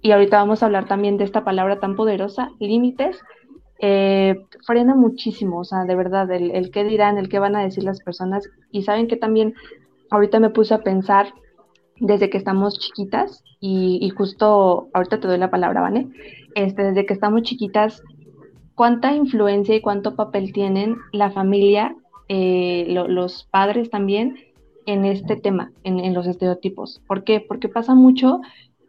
Y 0.00 0.12
ahorita 0.12 0.38
vamos 0.38 0.62
a 0.62 0.66
hablar 0.66 0.86
también 0.86 1.18
de 1.18 1.24
esta 1.24 1.44
palabra 1.44 1.78
tan 1.78 1.96
poderosa, 1.96 2.50
límites, 2.58 3.20
eh, 3.78 4.44
frena 4.66 4.94
muchísimo, 4.94 5.60
o 5.60 5.64
sea, 5.64 5.84
de 5.84 5.94
verdad, 5.94 6.30
el, 6.30 6.50
el 6.50 6.70
qué 6.70 6.84
dirán, 6.84 7.18
el 7.18 7.28
qué 7.28 7.38
van 7.38 7.56
a 7.56 7.62
decir 7.62 7.84
las 7.84 8.00
personas. 8.00 8.48
Y 8.70 8.82
saben 8.82 9.08
que 9.08 9.16
también 9.16 9.54
ahorita 10.10 10.40
me 10.40 10.50
puse 10.50 10.74
a 10.74 10.82
pensar 10.82 11.34
desde 11.98 12.30
que 12.30 12.38
estamos 12.38 12.78
chiquitas, 12.78 13.42
y, 13.60 14.10
justo 14.10 14.88
ahorita 14.92 15.18
te 15.20 15.28
doy 15.28 15.38
la 15.38 15.50
palabra, 15.50 15.80
¿vale? 15.80 16.08
Este, 16.54 16.82
desde 16.82 17.06
que 17.06 17.14
estamos 17.14 17.42
chiquitas, 17.42 18.02
¿cuánta 18.74 19.14
influencia 19.14 19.74
y 19.74 19.80
cuánto 19.80 20.14
papel 20.14 20.52
tienen 20.52 20.96
la 21.12 21.30
familia, 21.30 21.96
eh, 22.28 22.86
los 22.88 23.44
padres 23.44 23.90
también, 23.90 24.36
en 24.84 25.04
este 25.04 25.36
tema, 25.36 25.72
en, 25.84 26.00
en, 26.00 26.14
los 26.14 26.26
estereotipos? 26.26 27.02
¿Por 27.06 27.24
qué? 27.24 27.40
Porque 27.40 27.68
pasa 27.68 27.94
mucho 27.94 28.40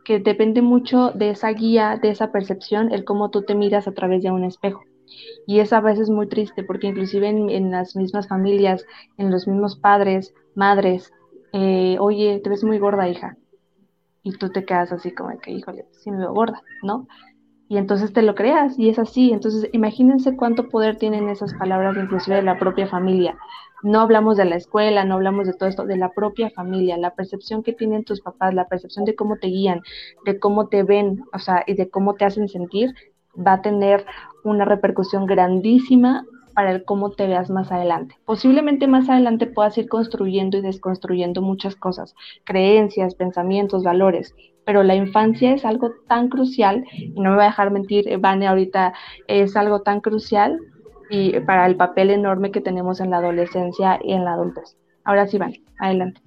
que 0.08 0.20
depende 0.20 0.62
mucho 0.62 1.12
de 1.12 1.32
esa 1.32 1.50
guía, 1.50 2.00
de 2.02 2.10
esa 2.12 2.32
percepción, 2.32 2.94
el 2.94 3.04
cómo 3.04 3.30
tú 3.30 3.42
te 3.42 3.56
miras 3.56 3.90
a 3.90 3.92
través 3.92 4.24
de 4.24 4.32
un 4.32 4.46
espejo. 4.46 4.86
Y 5.46 5.60
es 5.60 5.74
a 5.74 5.82
veces 5.82 6.10
muy 6.10 6.30
triste 6.30 6.64
porque 6.64 6.88
inclusive 6.88 7.28
en, 7.28 7.72
las 7.72 7.94
mismas 7.98 8.30
familias, 8.30 8.86
en 9.18 9.32
los 9.32 9.50
mismos 9.50 9.76
padres, 9.76 10.34
madres, 10.56 11.12
eh, 11.52 11.98
oye, 12.00 12.40
te 12.42 12.50
ves 12.50 12.64
muy 12.64 12.80
gorda, 12.80 13.10
hija. 13.10 13.36
Y 14.24 14.32
tú 14.32 14.50
te 14.50 14.64
quedas 14.64 14.94
así 14.94 15.12
como 15.12 15.38
que, 15.40 15.52
híjole, 15.52 15.84
sí 15.92 16.10
me 16.10 16.20
veo 16.20 16.34
gorda, 16.34 16.62
¿no? 16.84 17.06
Y 17.68 17.76
entonces 17.76 18.14
te 18.14 18.22
lo 18.22 18.34
creas 18.34 18.80
y 18.80 18.88
es 18.88 19.00
así. 19.00 19.34
Entonces 19.34 19.70
imagínense 19.74 20.38
cuánto 20.38 20.70
poder 20.70 20.96
tienen 20.96 21.28
esas 21.28 21.54
palabras 21.56 21.98
inclusive 21.98 22.38
de 22.38 22.44
la 22.44 22.58
propia 22.58 22.88
familia. 22.88 23.38
No 23.84 24.02
hablamos 24.02 24.38
de 24.38 24.46
la 24.46 24.56
escuela, 24.56 25.06
no 25.06 25.16
hablamos 25.16 25.48
de 25.48 25.54
todo 25.54 25.70
esto, 25.70 25.86
de 25.86 25.98
la 25.98 26.12
propia 26.12 26.50
familia, 26.50 26.98
la 26.98 27.14
percepción 27.14 27.64
que 27.64 27.74
tienen 27.74 28.04
tus 28.04 28.22
papás, 28.22 28.54
la 28.54 28.68
percepción 28.68 29.06
de 29.06 29.16
cómo 29.16 29.38
te 29.38 29.48
guían, 29.48 29.82
de 30.26 30.40
cómo 30.40 30.68
te 30.68 30.84
ven, 30.84 31.24
o 31.34 31.40
sea, 31.40 31.64
y 31.68 31.76
de 31.76 31.90
cómo 31.90 32.16
te 32.16 32.26
hacen 32.26 32.50
sentir, 32.50 32.94
va 33.36 33.54
a 33.54 33.62
tener 33.62 34.06
una 34.44 34.66
repercusión 34.66 35.26
grandísima 35.26 36.26
para 36.56 36.72
el 36.72 36.86
cómo 36.86 37.12
te 37.12 37.28
veas 37.28 37.52
más 37.52 37.72
adelante. 37.72 38.16
Posiblemente 38.26 38.88
más 38.88 39.08
adelante 39.10 39.46
puedas 39.46 39.78
ir 39.78 39.88
construyendo 39.88 40.58
y 40.58 40.62
desconstruyendo 40.62 41.44
muchas 41.44 41.76
cosas, 41.76 42.16
creencias, 42.46 43.14
pensamientos, 43.14 43.84
valores, 43.84 44.34
pero 44.66 44.82
la 44.82 44.96
infancia 44.96 45.54
es 45.54 45.64
algo 45.66 45.92
tan 46.08 46.30
crucial, 46.30 46.84
y 46.92 47.12
no 47.12 47.30
me 47.30 47.36
voy 47.36 47.44
a 47.46 47.50
dejar 47.50 47.70
mentir, 47.70 48.18
Vane 48.18 48.48
ahorita 48.48 48.94
es 49.28 49.56
algo 49.56 49.84
tan 49.84 50.02
crucial 50.02 50.60
y 51.10 51.40
para 51.42 51.66
el 51.66 51.76
papel 51.76 52.10
enorme 52.10 52.52
que 52.52 52.62
tenemos 52.62 53.00
en 53.00 53.12
la 53.12 53.18
adolescencia 53.18 54.00
y 54.04 54.14
en 54.14 54.26
la 54.26 54.34
adultez. 54.34 54.78
Ahora 55.04 55.28
sí, 55.28 55.38
van, 55.38 55.54
adelante. 55.80 56.22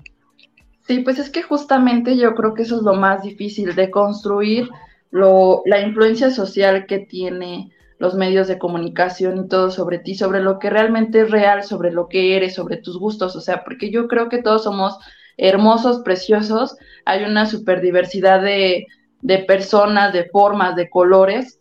Sí, 0.86 1.00
pues 1.00 1.18
es 1.18 1.30
que 1.30 1.42
justamente 1.42 2.16
yo 2.16 2.34
creo 2.34 2.54
que 2.54 2.62
eso 2.62 2.76
es 2.76 2.82
lo 2.82 2.94
más 2.94 3.22
difícil 3.22 3.74
de 3.74 3.90
construir 3.90 4.68
lo, 5.10 5.62
la 5.66 5.80
influencia 5.80 6.30
social 6.30 6.86
que 6.86 6.98
tiene 6.98 7.70
los 8.00 8.14
medios 8.14 8.48
de 8.48 8.58
comunicación 8.58 9.44
y 9.44 9.48
todo 9.48 9.70
sobre 9.70 9.98
ti, 9.98 10.14
sobre 10.14 10.40
lo 10.40 10.58
que 10.58 10.70
realmente 10.70 11.20
es 11.20 11.30
real, 11.30 11.62
sobre 11.62 11.92
lo 11.92 12.08
que 12.08 12.36
eres, 12.36 12.54
sobre 12.54 12.78
tus 12.78 12.98
gustos, 12.98 13.36
o 13.36 13.40
sea, 13.40 13.62
porque 13.62 13.90
yo 13.90 14.08
creo 14.08 14.28
que 14.28 14.42
todos 14.42 14.64
somos 14.64 14.98
hermosos, 15.36 16.00
preciosos, 16.00 16.76
hay 17.04 17.24
una 17.24 17.46
superdiversidad 17.46 18.42
de, 18.42 18.86
de 19.20 19.38
personas, 19.38 20.12
de 20.12 20.24
formas, 20.24 20.76
de 20.76 20.88
colores, 20.88 21.59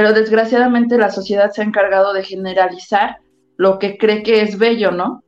pero 0.00 0.14
desgraciadamente 0.14 0.96
la 0.96 1.10
sociedad 1.10 1.50
se 1.50 1.60
ha 1.60 1.64
encargado 1.66 2.14
de 2.14 2.22
generalizar 2.22 3.18
lo 3.58 3.78
que 3.78 3.98
cree 3.98 4.22
que 4.22 4.40
es 4.40 4.58
bello, 4.58 4.92
¿no? 4.92 5.22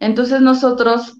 Entonces 0.00 0.42
nosotros 0.42 1.16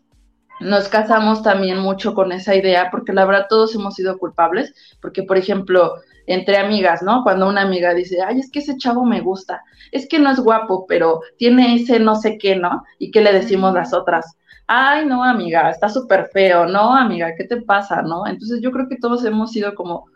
nos 0.60 0.88
casamos 0.88 1.42
también 1.42 1.78
mucho 1.78 2.12
con 2.12 2.32
esa 2.32 2.54
idea, 2.54 2.90
porque 2.90 3.14
la 3.14 3.24
verdad 3.24 3.46
todos 3.48 3.74
hemos 3.74 3.94
sido 3.94 4.18
culpables, 4.18 4.74
porque 5.00 5.22
por 5.22 5.38
ejemplo, 5.38 5.94
entre 6.26 6.58
amigas, 6.58 7.02
¿no? 7.02 7.22
Cuando 7.22 7.48
una 7.48 7.62
amiga 7.62 7.94
dice, 7.94 8.18
ay, 8.20 8.40
es 8.40 8.50
que 8.50 8.58
ese 8.58 8.76
chavo 8.76 9.06
me 9.06 9.22
gusta, 9.22 9.62
es 9.90 10.06
que 10.06 10.18
no 10.18 10.30
es 10.30 10.38
guapo, 10.38 10.84
pero 10.86 11.22
tiene 11.38 11.76
ese 11.76 11.98
no 11.98 12.14
sé 12.16 12.36
qué, 12.36 12.56
¿no? 12.56 12.82
¿Y 12.98 13.10
qué 13.10 13.22
le 13.22 13.32
decimos 13.32 13.72
las 13.72 13.94
otras? 13.94 14.36
Ay, 14.66 15.06
no, 15.06 15.24
amiga, 15.24 15.70
está 15.70 15.88
súper 15.88 16.28
feo, 16.30 16.66
no, 16.66 16.94
amiga, 16.94 17.34
¿qué 17.38 17.44
te 17.44 17.62
pasa, 17.62 18.02
no? 18.02 18.26
Entonces 18.26 18.60
yo 18.60 18.70
creo 18.70 18.86
que 18.86 18.98
todos 18.98 19.24
hemos 19.24 19.50
sido 19.50 19.74
como 19.74 20.11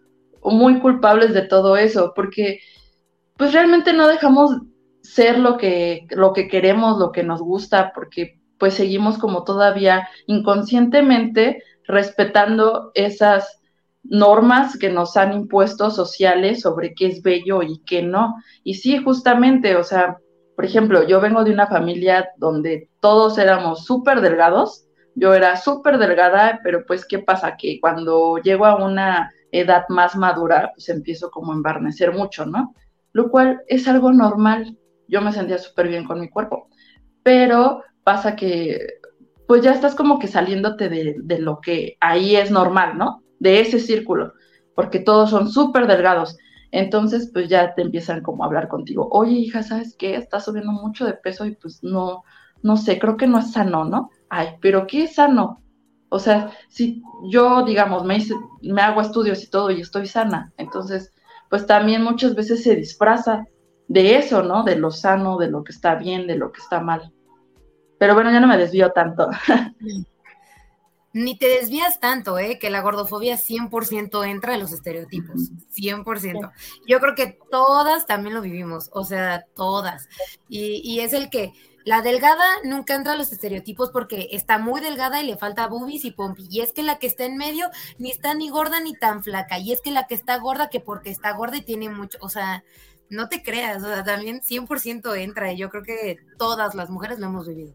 muy 0.52 0.80
culpables 0.80 1.34
de 1.34 1.42
todo 1.42 1.76
eso, 1.76 2.12
porque 2.14 2.60
pues 3.36 3.52
realmente 3.52 3.92
no 3.92 4.08
dejamos 4.08 4.52
ser 5.02 5.38
lo 5.38 5.56
que, 5.56 6.06
lo 6.10 6.32
que 6.32 6.48
queremos, 6.48 6.98
lo 6.98 7.12
que 7.12 7.22
nos 7.22 7.40
gusta, 7.40 7.92
porque 7.94 8.40
pues 8.58 8.74
seguimos 8.74 9.18
como 9.18 9.44
todavía 9.44 10.08
inconscientemente 10.26 11.62
respetando 11.86 12.90
esas 12.94 13.60
normas 14.02 14.78
que 14.78 14.90
nos 14.90 15.16
han 15.16 15.32
impuesto 15.32 15.90
sociales 15.90 16.60
sobre 16.60 16.94
qué 16.94 17.06
es 17.06 17.22
bello 17.22 17.62
y 17.62 17.82
qué 17.84 18.02
no. 18.02 18.36
Y 18.64 18.74
sí, 18.74 18.98
justamente, 19.02 19.76
o 19.76 19.84
sea, 19.84 20.18
por 20.54 20.64
ejemplo, 20.64 21.06
yo 21.06 21.20
vengo 21.20 21.44
de 21.44 21.52
una 21.52 21.66
familia 21.66 22.30
donde 22.38 22.88
todos 23.00 23.38
éramos 23.38 23.84
súper 23.84 24.20
delgados, 24.20 24.86
yo 25.14 25.34
era 25.34 25.56
súper 25.56 25.98
delgada, 25.98 26.60
pero 26.62 26.84
pues, 26.86 27.06
¿qué 27.06 27.18
pasa? 27.18 27.56
Que 27.56 27.78
cuando 27.80 28.38
llego 28.38 28.66
a 28.66 28.76
una 28.76 29.32
edad 29.58 29.84
más 29.88 30.16
madura, 30.16 30.72
pues 30.74 30.88
empiezo 30.88 31.30
como 31.30 31.52
a 31.52 31.54
embarnecer 31.56 32.12
mucho, 32.12 32.46
¿no? 32.46 32.74
Lo 33.12 33.30
cual 33.30 33.62
es 33.68 33.88
algo 33.88 34.12
normal. 34.12 34.76
Yo 35.08 35.20
me 35.20 35.32
sentía 35.32 35.58
súper 35.58 35.88
bien 35.88 36.04
con 36.04 36.20
mi 36.20 36.28
cuerpo, 36.28 36.68
pero 37.22 37.82
pasa 38.02 38.36
que 38.36 38.78
pues 39.46 39.62
ya 39.62 39.72
estás 39.72 39.94
como 39.94 40.18
que 40.18 40.26
saliéndote 40.26 40.88
de, 40.88 41.16
de 41.18 41.38
lo 41.38 41.60
que 41.60 41.96
ahí 42.00 42.36
es 42.36 42.50
normal, 42.50 42.98
¿no? 42.98 43.22
De 43.38 43.60
ese 43.60 43.78
círculo, 43.78 44.32
porque 44.74 44.98
todos 44.98 45.30
son 45.30 45.48
súper 45.48 45.86
delgados. 45.86 46.36
Entonces, 46.72 47.30
pues 47.32 47.48
ya 47.48 47.74
te 47.74 47.82
empiezan 47.82 48.22
como 48.22 48.42
a 48.42 48.46
hablar 48.46 48.68
contigo. 48.68 49.08
Oye, 49.12 49.32
hija, 49.32 49.62
¿sabes 49.62 49.94
qué? 49.96 50.16
Estás 50.16 50.44
subiendo 50.44 50.72
mucho 50.72 51.04
de 51.04 51.14
peso 51.14 51.46
y 51.46 51.54
pues 51.54 51.82
no, 51.82 52.22
no 52.62 52.76
sé, 52.76 52.98
creo 52.98 53.16
que 53.16 53.26
no 53.26 53.38
es 53.38 53.52
sano, 53.52 53.84
¿no? 53.84 54.10
Ay, 54.28 54.56
pero 54.60 54.86
¿qué 54.86 55.04
es 55.04 55.14
sano? 55.14 55.62
O 56.08 56.18
sea, 56.18 56.52
si 56.68 57.02
yo, 57.24 57.64
digamos, 57.64 58.04
me, 58.04 58.18
me 58.62 58.82
hago 58.82 59.00
estudios 59.00 59.42
y 59.42 59.50
todo 59.50 59.70
y 59.70 59.80
estoy 59.80 60.06
sana, 60.06 60.52
entonces, 60.56 61.12
pues 61.50 61.66
también 61.66 62.02
muchas 62.02 62.34
veces 62.34 62.62
se 62.62 62.76
disfraza 62.76 63.44
de 63.88 64.16
eso, 64.16 64.42
¿no? 64.42 64.62
De 64.62 64.76
lo 64.76 64.90
sano, 64.90 65.36
de 65.36 65.50
lo 65.50 65.64
que 65.64 65.72
está 65.72 65.94
bien, 65.96 66.26
de 66.26 66.36
lo 66.36 66.52
que 66.52 66.60
está 66.60 66.80
mal. 66.80 67.12
Pero 67.98 68.14
bueno, 68.14 68.30
ya 68.30 68.40
no 68.40 68.46
me 68.46 68.58
desvío 68.58 68.90
tanto. 68.92 69.28
Ni 71.12 71.38
te 71.38 71.48
desvías 71.48 71.98
tanto, 71.98 72.38
¿eh? 72.38 72.58
Que 72.58 72.68
la 72.68 72.82
gordofobia 72.82 73.36
100% 73.36 74.28
entra 74.28 74.52
en 74.52 74.60
los 74.60 74.72
estereotipos, 74.72 75.50
100%. 75.74 76.52
Yo 76.86 77.00
creo 77.00 77.14
que 77.14 77.38
todas 77.50 78.04
también 78.04 78.34
lo 78.34 78.42
vivimos, 78.42 78.90
o 78.92 79.02
sea, 79.02 79.46
todas. 79.54 80.08
Y, 80.50 80.82
y 80.84 81.00
es 81.00 81.14
el 81.14 81.30
que 81.30 81.54
la 81.86 82.02
delgada 82.02 82.44
nunca 82.64 82.96
entra 82.96 83.12
a 83.12 83.16
los 83.16 83.30
estereotipos 83.30 83.90
porque 83.90 84.28
está 84.32 84.58
muy 84.58 84.80
delgada 84.80 85.22
y 85.22 85.26
le 85.26 85.36
falta 85.36 85.68
boobies 85.68 86.04
y 86.04 86.10
pompi. 86.10 86.48
Y 86.50 86.60
es 86.60 86.72
que 86.72 86.82
la 86.82 86.98
que 86.98 87.06
está 87.06 87.24
en 87.24 87.36
medio 87.36 87.70
ni 87.96 88.10
está 88.10 88.34
ni 88.34 88.50
gorda 88.50 88.80
ni 88.80 88.92
tan 88.92 89.22
flaca. 89.22 89.60
Y 89.60 89.72
es 89.72 89.80
que 89.80 89.92
la 89.92 90.08
que 90.08 90.16
está 90.16 90.36
gorda 90.38 90.68
que 90.68 90.80
porque 90.80 91.10
está 91.10 91.32
gorda 91.34 91.58
y 91.58 91.62
tiene 91.62 91.88
mucho, 91.88 92.18
o 92.20 92.28
sea, 92.28 92.64
no 93.08 93.28
te 93.28 93.40
creas, 93.40 93.84
o 93.84 93.86
sea, 93.86 94.02
también 94.02 94.40
100% 94.40 95.16
entra. 95.16 95.52
Y 95.52 95.58
yo 95.58 95.70
creo 95.70 95.84
que 95.84 96.18
todas 96.36 96.74
las 96.74 96.90
mujeres 96.90 97.20
lo 97.20 97.26
hemos 97.26 97.46
vivido. 97.46 97.72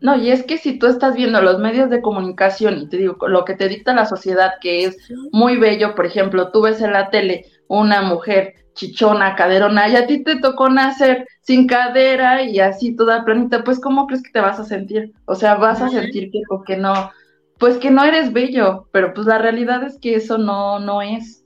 No, 0.00 0.14
y 0.14 0.30
es 0.30 0.44
que 0.44 0.56
si 0.56 0.78
tú 0.78 0.86
estás 0.86 1.16
viendo 1.16 1.42
los 1.42 1.58
medios 1.58 1.90
de 1.90 2.02
comunicación 2.02 2.78
y 2.78 2.88
te 2.88 2.98
digo, 2.98 3.26
lo 3.26 3.44
que 3.44 3.56
te 3.56 3.66
dicta 3.66 3.92
la 3.92 4.06
sociedad, 4.06 4.52
que 4.60 4.84
es 4.84 4.98
muy 5.32 5.56
bello, 5.56 5.96
por 5.96 6.06
ejemplo, 6.06 6.52
tú 6.52 6.62
ves 6.62 6.80
en 6.80 6.92
la 6.92 7.10
tele 7.10 7.46
una 7.68 8.02
mujer 8.02 8.54
chichona, 8.74 9.34
caderona, 9.34 9.88
y 9.88 9.96
a 9.96 10.06
ti 10.06 10.22
te 10.22 10.38
tocó 10.38 10.68
nacer 10.68 11.26
sin 11.40 11.66
cadera 11.66 12.42
y 12.42 12.60
así 12.60 12.94
toda 12.94 13.24
planita, 13.24 13.64
pues 13.64 13.80
¿cómo 13.80 14.06
crees 14.06 14.22
que 14.22 14.32
te 14.32 14.40
vas 14.40 14.60
a 14.60 14.64
sentir? 14.64 15.12
O 15.24 15.34
sea, 15.34 15.54
vas 15.54 15.80
a 15.80 15.88
sentir 15.88 16.30
que 16.30 16.42
porque 16.48 16.76
no, 16.76 17.10
pues 17.58 17.78
que 17.78 17.90
no 17.90 18.04
eres 18.04 18.32
bello, 18.32 18.88
pero 18.92 19.14
pues 19.14 19.26
la 19.26 19.38
realidad 19.38 19.82
es 19.82 19.98
que 19.98 20.14
eso 20.14 20.38
no, 20.38 20.78
no 20.78 21.00
es. 21.00 21.44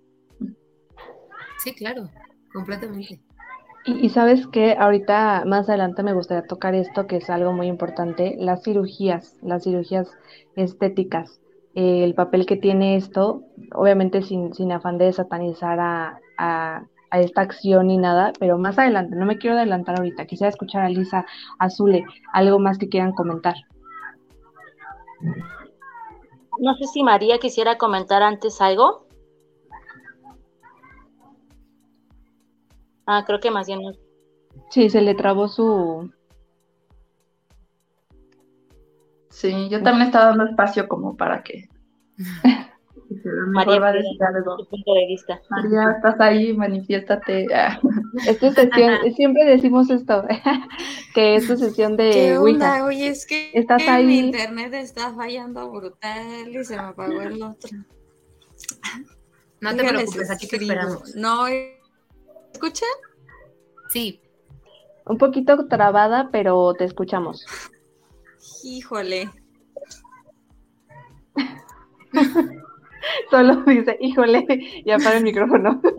Sí, 1.59 1.73
claro, 1.75 2.09
completamente. 2.53 3.21
Y, 3.87 4.11
sabes 4.11 4.47
que 4.47 4.75
ahorita 4.79 5.45
más 5.47 5.69
adelante 5.69 6.03
me 6.03 6.13
gustaría 6.13 6.47
tocar 6.47 6.75
esto, 6.75 7.07
que 7.07 7.17
es 7.17 7.31
algo 7.31 7.53
muy 7.53 7.67
importante, 7.67 8.37
las 8.39 8.63
cirugías, 8.63 9.37
las 9.41 9.65
cirugías 9.65 10.09
estéticas, 10.55 11.41
eh, 11.75 12.05
el 12.05 12.15
papel 12.15 12.47
que 12.47 12.57
tiene 12.57 12.97
esto, 12.97 13.43
obviamente 13.75 14.23
sin, 14.23 14.53
sin 14.55 14.73
afán 14.73 14.99
de 14.99 15.13
satanizar 15.13 15.79
a, 15.81 16.21
a 16.39 17.21
esta 17.21 17.43
acción 17.43 17.89
ni 17.89 17.99
nada, 17.99 18.33
pero 18.39 18.59
más 18.59 18.79
adelante, 18.79 19.17
no 19.17 19.27
me 19.27 19.39
quiero 19.39 19.57
adelantar 19.57 19.99
ahorita, 19.99 20.27
quisiera 20.27 20.49
escuchar 20.49 20.83
a 20.85 20.89
Lisa 20.89 21.27
Azule, 21.59 22.05
algo 22.33 22.59
más 22.59 22.79
que 22.79 22.89
quieran 22.89 23.13
comentar. 23.13 23.57
No 26.59 26.75
sé 26.77 26.85
si 26.87 27.03
María 27.03 27.39
quisiera 27.39 27.79
comentar 27.79 28.23
antes 28.23 28.61
algo. 28.61 29.07
Ah, 33.07 33.25
creo 33.27 33.41
que 33.41 33.51
más 33.51 33.67
bien 33.67 33.83
no. 33.83 33.93
Sí, 34.71 34.89
se 34.89 35.01
le 35.01 35.15
trabó 35.15 35.49
su... 35.49 36.13
Sí, 39.31 39.69
yo 39.71 39.83
también 39.83 40.09
estaba 40.09 40.27
dando 40.27 40.45
espacio 40.45 40.89
como 40.89 41.17
para 41.17 41.43
que 41.43 41.69
María, 43.53 43.81
va 43.81 43.93
decir 43.93 44.19
punto 44.69 44.95
de 44.95 45.07
vista. 45.07 45.41
María, 45.49 45.93
estás 45.97 46.21
ahí, 46.21 46.53
manifiéstate. 46.53 47.47
Esta 48.27 48.53
sesión, 48.53 48.99
siempre 49.15 49.45
decimos 49.45 49.91
esto, 49.91 50.25
que 51.15 51.37
es 51.37 51.47
tu 51.47 51.57
sesión 51.57 51.97
de 51.97 52.11
¿Qué 52.11 52.39
onda? 52.39 52.85
Oye, 52.85 53.09
es 53.09 53.27
que 53.27 53.51
¿Estás 53.53 53.83
ahí? 53.89 54.07
mi 54.07 54.19
internet 54.19 54.75
está 54.75 55.13
fallando 55.13 55.71
brutal 55.71 56.49
y 56.49 56.65
se 56.65 56.77
me 56.77 56.83
apagó 56.83 57.21
el 57.23 57.43
otro. 57.43 57.71
No 59.61 59.77
te 59.77 59.85
preocupes, 59.85 60.31
aquí 60.31 60.47
te 60.47 60.57
esperamos. 60.57 61.15
No, 61.17 61.47
¿escuchan? 62.53 62.89
Sí. 63.89 64.21
Un 65.07 65.19
poquito 65.19 65.67
trabada, 65.67 66.29
pero 66.31 66.75
te 66.75 66.85
escuchamos. 66.85 67.45
Híjole. 68.63 69.31
Solo 73.31 73.57
dice, 73.65 73.97
híjole, 74.01 74.45
y 74.85 74.91
apaga 74.91 75.17
el 75.19 75.25
micrófono. 75.25 75.81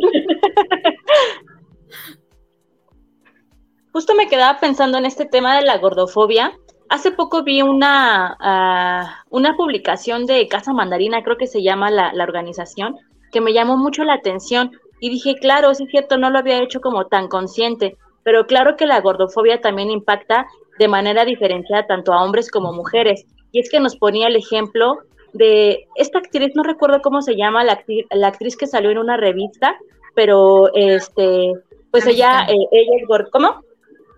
Justo 3.94 4.16
me 4.16 4.28
quedaba 4.28 4.60
pensando 4.60 4.98
en 4.98 5.06
este 5.06 5.26
tema 5.26 5.58
de 5.58 5.66
la 5.66 5.78
gordofobia. 5.78 6.58
Hace 6.90 7.12
poco 7.12 7.44
vi 7.44 7.62
una, 7.62 8.38
ah, 8.40 9.24
una 9.30 9.56
publicación 9.56 10.26
de 10.26 10.48
Casa 10.48 10.74
Mandarina, 10.74 11.24
creo 11.24 11.38
que 11.38 11.48
se 11.48 11.62
llama 11.62 11.90
la, 11.92 12.14
la 12.14 12.24
organización, 12.24 12.98
que 13.32 13.42
me 13.42 13.54
llamó 13.54 13.78
mucho 13.78 14.04
la 14.04 14.14
atención 14.14 14.72
y 15.00 15.10
dije, 15.10 15.36
claro, 15.36 15.74
sí 15.74 15.84
es 15.86 15.90
cierto, 15.90 16.18
no 16.18 16.30
lo 16.30 16.40
había 16.40 16.62
hecho 16.62 16.80
como 16.80 17.08
tan 17.08 17.28
consciente, 17.28 17.98
pero 18.24 18.46
claro 18.46 18.76
que 18.78 18.86
la 18.86 19.02
gordofobia 19.02 19.60
también 19.62 19.90
impacta 19.90 20.48
de 20.80 20.88
manera 20.88 21.26
diferenciada 21.26 21.88
tanto 21.88 22.14
a 22.14 22.24
hombres 22.24 22.50
como 22.50 22.74
mujeres. 22.74 23.26
Y 23.52 23.60
es 23.60 23.70
que 23.70 23.80
nos 23.80 23.96
ponía 23.96 24.28
el 24.28 24.36
ejemplo 24.36 25.00
de 25.34 25.88
esta 25.96 26.20
actriz, 26.20 26.52
no 26.56 26.64
recuerdo 26.64 27.02
cómo 27.02 27.22
se 27.22 27.36
llama, 27.36 27.64
la 27.64 27.74
actriz, 27.74 28.06
la 28.12 28.28
actriz 28.28 28.58
que 28.58 28.68
salió 28.68 28.92
en 28.92 28.98
una 28.98 29.18
revista, 29.18 29.78
pero 30.16 30.74
este, 30.74 31.54
pues 31.92 32.06
ella, 32.08 32.46
eh, 32.50 32.68
ella 32.72 32.92
es 33.02 33.30
¿cómo? 33.32 33.64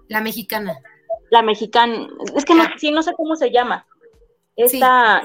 La 0.07 0.21
mexicana. 0.21 0.77
La 1.29 1.41
mexicana, 1.41 2.07
es 2.35 2.45
que 2.45 2.53
no, 2.53 2.63
sí, 2.77 2.91
no 2.91 3.01
sé 3.01 3.13
cómo 3.13 3.35
se 3.35 3.51
llama. 3.51 3.85
Esta, 4.55 5.21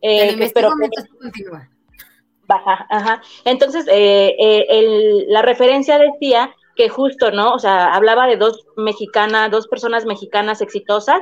eh, 0.00 0.50
pero, 0.54 0.70
Baja, 2.46 2.86
ajá. 2.88 3.20
Entonces, 3.44 3.86
eh, 3.88 4.34
eh 4.38 5.24
la 5.28 5.42
referencia 5.42 5.98
decía 5.98 6.54
que 6.78 6.88
justo, 6.88 7.30
¿no? 7.30 7.52
O 7.52 7.58
sea, 7.58 7.92
hablaba 7.94 8.26
de 8.26 8.38
dos 8.38 8.64
mexicanas, 8.76 9.50
dos 9.50 9.68
personas 9.68 10.06
mexicanas 10.06 10.62
exitosas 10.62 11.20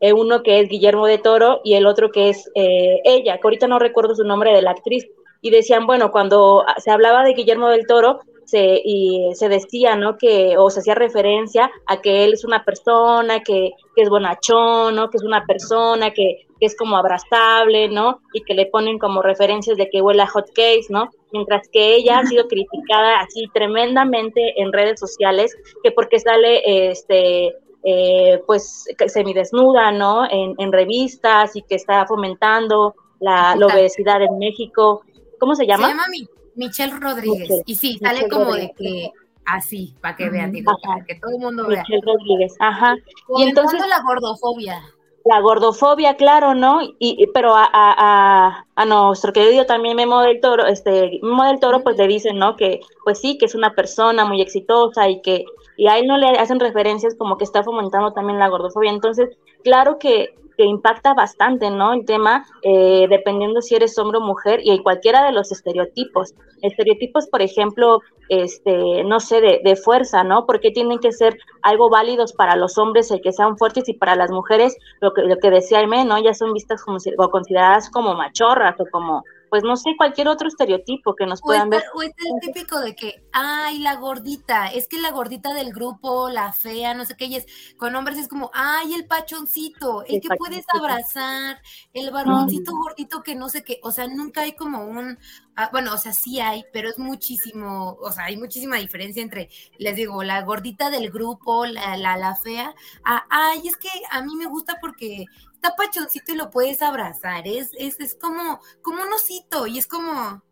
eh, 0.00 0.12
uno 0.12 0.42
que 0.42 0.60
es 0.60 0.68
Guillermo 0.68 1.06
de 1.06 1.18
Toro 1.18 1.60
y 1.64 1.74
el 1.74 1.86
otro 1.86 2.10
que 2.10 2.28
es 2.28 2.50
eh, 2.54 3.00
ella, 3.04 3.38
que 3.38 3.40
ahorita 3.44 3.66
no 3.66 3.78
recuerdo 3.78 4.14
su 4.14 4.24
nombre 4.24 4.52
de 4.52 4.62
la 4.62 4.72
actriz, 4.72 5.06
y 5.40 5.50
decían, 5.50 5.86
bueno, 5.86 6.10
cuando 6.10 6.64
se 6.78 6.90
hablaba 6.90 7.22
de 7.22 7.34
Guillermo 7.34 7.68
del 7.68 7.86
Toro, 7.86 8.20
se, 8.44 8.80
y 8.84 9.30
se 9.34 9.48
decía, 9.48 9.96
¿no? 9.96 10.16
Que, 10.16 10.56
o 10.58 10.70
se 10.70 10.80
hacía 10.80 10.94
referencia 10.94 11.70
a 11.86 12.00
que 12.00 12.24
él 12.24 12.32
es 12.32 12.44
una 12.44 12.64
persona 12.64 13.40
que, 13.40 13.72
que 13.94 14.02
es 14.02 14.08
bonachón, 14.08 14.94
¿no? 14.94 15.10
Que 15.10 15.18
es 15.18 15.24
una 15.24 15.44
persona 15.46 16.12
que, 16.12 16.45
que, 16.58 16.66
es 16.66 16.76
como 16.76 16.96
abrazable, 16.96 17.88
¿no? 17.88 18.20
Y 18.32 18.42
que 18.42 18.54
le 18.54 18.66
ponen 18.66 18.98
como 18.98 19.22
referencias 19.22 19.76
de 19.76 19.88
que 19.88 20.02
huele 20.02 20.22
a 20.22 20.26
hot 20.26 20.46
cakes, 20.48 20.86
¿no? 20.88 21.10
Mientras 21.32 21.68
que 21.68 21.96
ella 21.96 22.18
ha 22.18 22.26
sido 22.26 22.48
criticada 22.48 23.20
así 23.20 23.46
tremendamente 23.52 24.60
en 24.60 24.72
redes 24.72 25.00
sociales, 25.00 25.56
que 25.82 25.90
porque 25.90 26.18
sale, 26.20 26.90
este, 26.90 27.54
eh, 27.84 28.42
pues 28.46 28.86
semidesnuda, 29.06 29.92
¿no? 29.92 30.24
En, 30.30 30.54
en, 30.58 30.72
revistas 30.72 31.54
y 31.56 31.62
que 31.62 31.76
está 31.76 32.06
fomentando 32.06 32.94
la, 33.20 33.54
obesidad 33.54 34.22
en 34.22 34.38
México. 34.38 35.02
¿Cómo 35.38 35.54
se 35.54 35.66
llama? 35.66 35.88
Se 35.88 35.92
llama 35.92 36.06
Michelle 36.54 36.98
Rodríguez. 36.98 37.62
y 37.66 37.74
sí, 37.74 37.98
sale 37.98 38.28
como 38.28 38.54
de 38.54 38.72
que 38.76 39.12
así, 39.44 39.94
para 40.00 40.16
que 40.16 40.28
vean, 40.28 40.52
digo, 40.52 40.72
para 40.82 41.04
que 41.04 41.14
todo 41.16 41.30
el 41.32 41.38
mundo 41.38 41.66
vea. 41.66 41.82
Michelle 41.82 42.02
Rodríguez, 42.04 42.54
ajá. 42.58 42.96
y 43.38 43.42
entonces 43.44 43.80
la 43.88 44.02
gordofobia. 44.02 44.82
La 45.28 45.40
gordofobia, 45.40 46.16
claro, 46.16 46.54
¿no? 46.54 46.78
Y, 47.00 47.26
pero 47.34 47.56
a, 47.56 47.68
a, 47.72 48.64
a, 48.76 48.84
nuestro 48.84 49.32
querido 49.32 49.66
también 49.66 49.96
Memo 49.96 50.20
del 50.20 50.40
Toro, 50.40 50.66
este, 50.66 51.18
Memo 51.20 51.44
del 51.44 51.58
Toro, 51.58 51.82
pues 51.82 51.96
le 51.96 52.06
dicen, 52.06 52.38
¿no? 52.38 52.54
Que, 52.54 52.80
pues 53.02 53.20
sí, 53.20 53.36
que 53.36 53.46
es 53.46 53.56
una 53.56 53.74
persona 53.74 54.24
muy 54.24 54.40
exitosa 54.40 55.08
y 55.08 55.20
que 55.22 55.44
y 55.76 55.88
a 55.88 55.98
él 55.98 56.06
no 56.06 56.16
le 56.16 56.28
hacen 56.38 56.60
referencias 56.60 57.14
como 57.14 57.36
que 57.36 57.44
está 57.44 57.62
fomentando 57.62 58.12
también 58.12 58.38
la 58.38 58.48
gordofobia. 58.48 58.90
Entonces, 58.90 59.36
claro 59.62 59.98
que, 59.98 60.34
que 60.56 60.64
impacta 60.64 61.14
bastante, 61.14 61.70
¿no? 61.70 61.92
El 61.92 62.04
tema, 62.04 62.46
eh, 62.62 63.06
dependiendo 63.08 63.60
si 63.60 63.74
eres 63.74 63.98
hombre 63.98 64.18
o 64.18 64.22
mujer 64.22 64.60
y 64.62 64.82
cualquiera 64.82 65.24
de 65.24 65.32
los 65.32 65.52
estereotipos. 65.52 66.34
Estereotipos, 66.62 67.26
por 67.28 67.42
ejemplo, 67.42 68.00
este, 68.28 69.04
no 69.04 69.20
sé, 69.20 69.40
de, 69.40 69.76
fuerza, 69.76 70.24
¿no? 70.24 70.46
Porque 70.46 70.70
tienen 70.70 70.98
que 70.98 71.12
ser 71.12 71.38
algo 71.62 71.90
válidos 71.90 72.32
para 72.32 72.56
los 72.56 72.78
hombres 72.78 73.10
el 73.10 73.20
que 73.20 73.32
sean 73.32 73.56
fuertes 73.56 73.88
y 73.88 73.94
para 73.94 74.16
las 74.16 74.30
mujeres, 74.30 74.76
lo 75.00 75.12
que, 75.12 75.22
lo 75.22 75.36
que 75.38 75.50
decía 75.50 75.78
Aime, 75.78 76.04
¿no? 76.04 76.18
Ya 76.18 76.34
son 76.34 76.52
vistas 76.52 76.82
como 76.82 76.98
o 77.18 77.30
consideradas 77.30 77.90
como 77.90 78.14
machorras 78.14 78.80
o 78.80 78.86
como 78.90 79.22
pues 79.56 79.64
no 79.64 79.76
sé, 79.78 79.96
cualquier 79.96 80.28
otro 80.28 80.48
estereotipo 80.48 81.14
que 81.14 81.24
nos 81.24 81.40
puedan 81.40 81.70
ver. 81.70 81.82
O 81.94 82.02
es 82.02 82.12
el 82.18 82.40
típico 82.40 82.78
de 82.78 82.94
que, 82.94 83.24
ay, 83.32 83.78
la 83.78 83.96
gordita, 83.96 84.66
es 84.66 84.86
que 84.86 84.98
la 84.98 85.12
gordita 85.12 85.54
del 85.54 85.72
grupo, 85.72 86.28
la 86.28 86.52
fea, 86.52 86.92
no 86.92 87.06
sé 87.06 87.16
qué, 87.16 87.24
y 87.24 87.36
es, 87.36 87.46
con 87.78 87.96
hombres 87.96 88.18
es 88.18 88.28
como, 88.28 88.50
ay, 88.52 88.92
el 88.92 89.06
pachoncito, 89.06 90.04
el, 90.04 90.20
que 90.20 90.28
puedes 90.36 90.66
abrazar, 90.68 91.58
el 91.94 92.10
varoncito 92.10 92.72
gordito 92.76 93.22
que 93.22 93.34
no 93.34 93.48
sé 93.48 93.64
qué, 93.64 93.80
o 93.82 93.92
sea, 93.92 94.06
nunca 94.08 94.42
hay 94.42 94.52
como 94.52 94.84
un, 94.84 95.18
ah, 95.54 95.70
bueno, 95.72 95.94
o 95.94 95.96
sea, 95.96 96.12
sí 96.12 96.38
hay, 96.38 96.66
pero 96.70 96.90
es 96.90 96.98
muchísimo, 96.98 97.96
o 97.98 98.12
sea, 98.12 98.24
hay 98.24 98.36
muchísima 98.36 98.76
diferencia 98.76 99.22
entre, 99.22 99.48
les 99.78 99.96
digo, 99.96 100.22
la 100.22 100.42
gordita 100.42 100.90
del 100.90 101.10
grupo, 101.10 101.64
la, 101.64 101.96
la, 101.96 102.18
la 102.18 102.36
fea, 102.36 102.74
ay, 103.04 103.66
es 103.66 103.78
que 103.78 103.88
a 104.10 104.20
mí 104.20 104.36
me 104.36 104.48
gusta 104.48 104.76
porque 104.82 105.24
está 105.66 105.76
pachoncito 105.76 106.32
y 106.32 106.36
lo 106.36 106.50
puedes 106.50 106.82
abrazar, 106.82 107.46
es, 107.46 107.70
es, 107.78 107.98
es 108.00 108.14
como, 108.14 108.60
como 108.82 109.02
un 109.02 109.12
osito 109.12 109.66
y 109.66 109.78
es 109.78 109.86
como, 109.86 110.42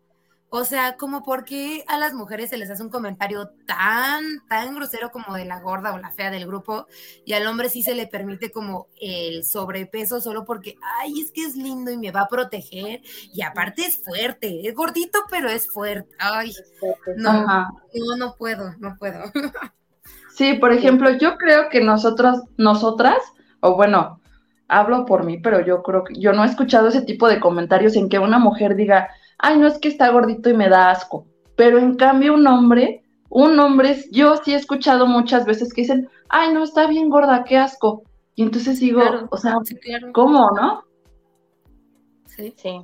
o 0.49 0.63
sea, 0.63 0.95
como 0.97 1.23
porque 1.23 1.83
a 1.87 1.97
las 1.97 2.13
mujeres 2.13 2.49
se 2.49 2.57
les 2.57 2.69
hace 2.69 2.83
un 2.83 2.89
comentario 2.89 3.49
tan, 3.65 4.23
tan 4.47 4.75
grosero 4.75 5.11
como 5.11 5.35
de 5.35 5.45
la 5.45 5.59
gorda 5.61 5.93
o 5.93 5.97
la 5.97 6.11
fea 6.11 6.31
del 6.31 6.47
grupo 6.47 6.87
y 7.25 7.33
al 7.33 7.47
hombre 7.47 7.69
sí 7.69 7.83
se 7.83 7.95
le 7.95 8.07
permite 8.07 8.51
como 8.51 8.87
el 8.99 9.43
sobrepeso 9.43 10.21
solo 10.21 10.45
porque, 10.45 10.75
ay, 10.99 11.21
es 11.21 11.31
que 11.31 11.43
es 11.43 11.55
lindo 11.55 11.91
y 11.91 11.97
me 11.97 12.11
va 12.11 12.21
a 12.21 12.27
proteger 12.27 13.01
y 13.33 13.41
aparte 13.41 13.85
es 13.85 14.03
fuerte, 14.03 14.67
es 14.67 14.75
gordito 14.75 15.19
pero 15.29 15.49
es 15.49 15.69
fuerte, 15.69 16.15
ay, 16.19 16.53
no, 17.17 17.45
no, 17.45 18.17
no 18.17 18.35
puedo, 18.35 18.73
no 18.79 18.97
puedo. 18.97 19.23
Sí, 20.35 20.55
por 20.55 20.73
ejemplo, 20.73 21.11
yo 21.11 21.37
creo 21.37 21.69
que 21.69 21.79
nosotros, 21.79 22.41
nosotras, 22.57 23.19
o 23.61 23.77
bueno, 23.77 24.19
hablo 24.67 25.05
por 25.05 25.23
mí, 25.23 25.37
pero 25.37 25.65
yo 25.65 25.83
creo 25.83 26.03
que 26.03 26.15
yo 26.15 26.33
no 26.33 26.43
he 26.43 26.47
escuchado 26.47 26.87
ese 26.87 27.01
tipo 27.01 27.27
de 27.27 27.39
comentarios 27.39 27.95
en 27.95 28.09
que 28.09 28.19
una 28.19 28.39
mujer 28.39 28.75
diga, 28.75 29.09
ay, 29.37 29.57
no 29.57 29.67
es 29.67 29.77
que 29.77 29.87
está 29.87 30.09
gordito 30.09 30.49
y 30.49 30.53
me 30.53 30.69
da 30.69 30.91
asco. 30.91 31.25
Pero 31.55 31.77
en 31.77 31.95
cambio 31.95 32.33
un 32.33 32.47
hombre, 32.47 33.03
un 33.29 33.59
hombre, 33.59 34.03
yo 34.11 34.37
sí 34.37 34.53
he 34.53 34.55
escuchado 34.55 35.07
muchas 35.07 35.45
veces 35.45 35.73
que 35.73 35.81
dicen, 35.81 36.09
ay, 36.29 36.53
no, 36.53 36.63
está 36.63 36.87
bien 36.87 37.09
gorda, 37.09 37.43
qué 37.43 37.57
asco. 37.57 38.03
Y 38.35 38.43
entonces 38.43 38.79
digo, 38.79 39.01
o 39.29 39.37
sea, 39.37 39.55
¿cómo, 40.13 40.51
no? 40.51 40.83
Sí. 42.25 42.53
Sí. 42.57 42.81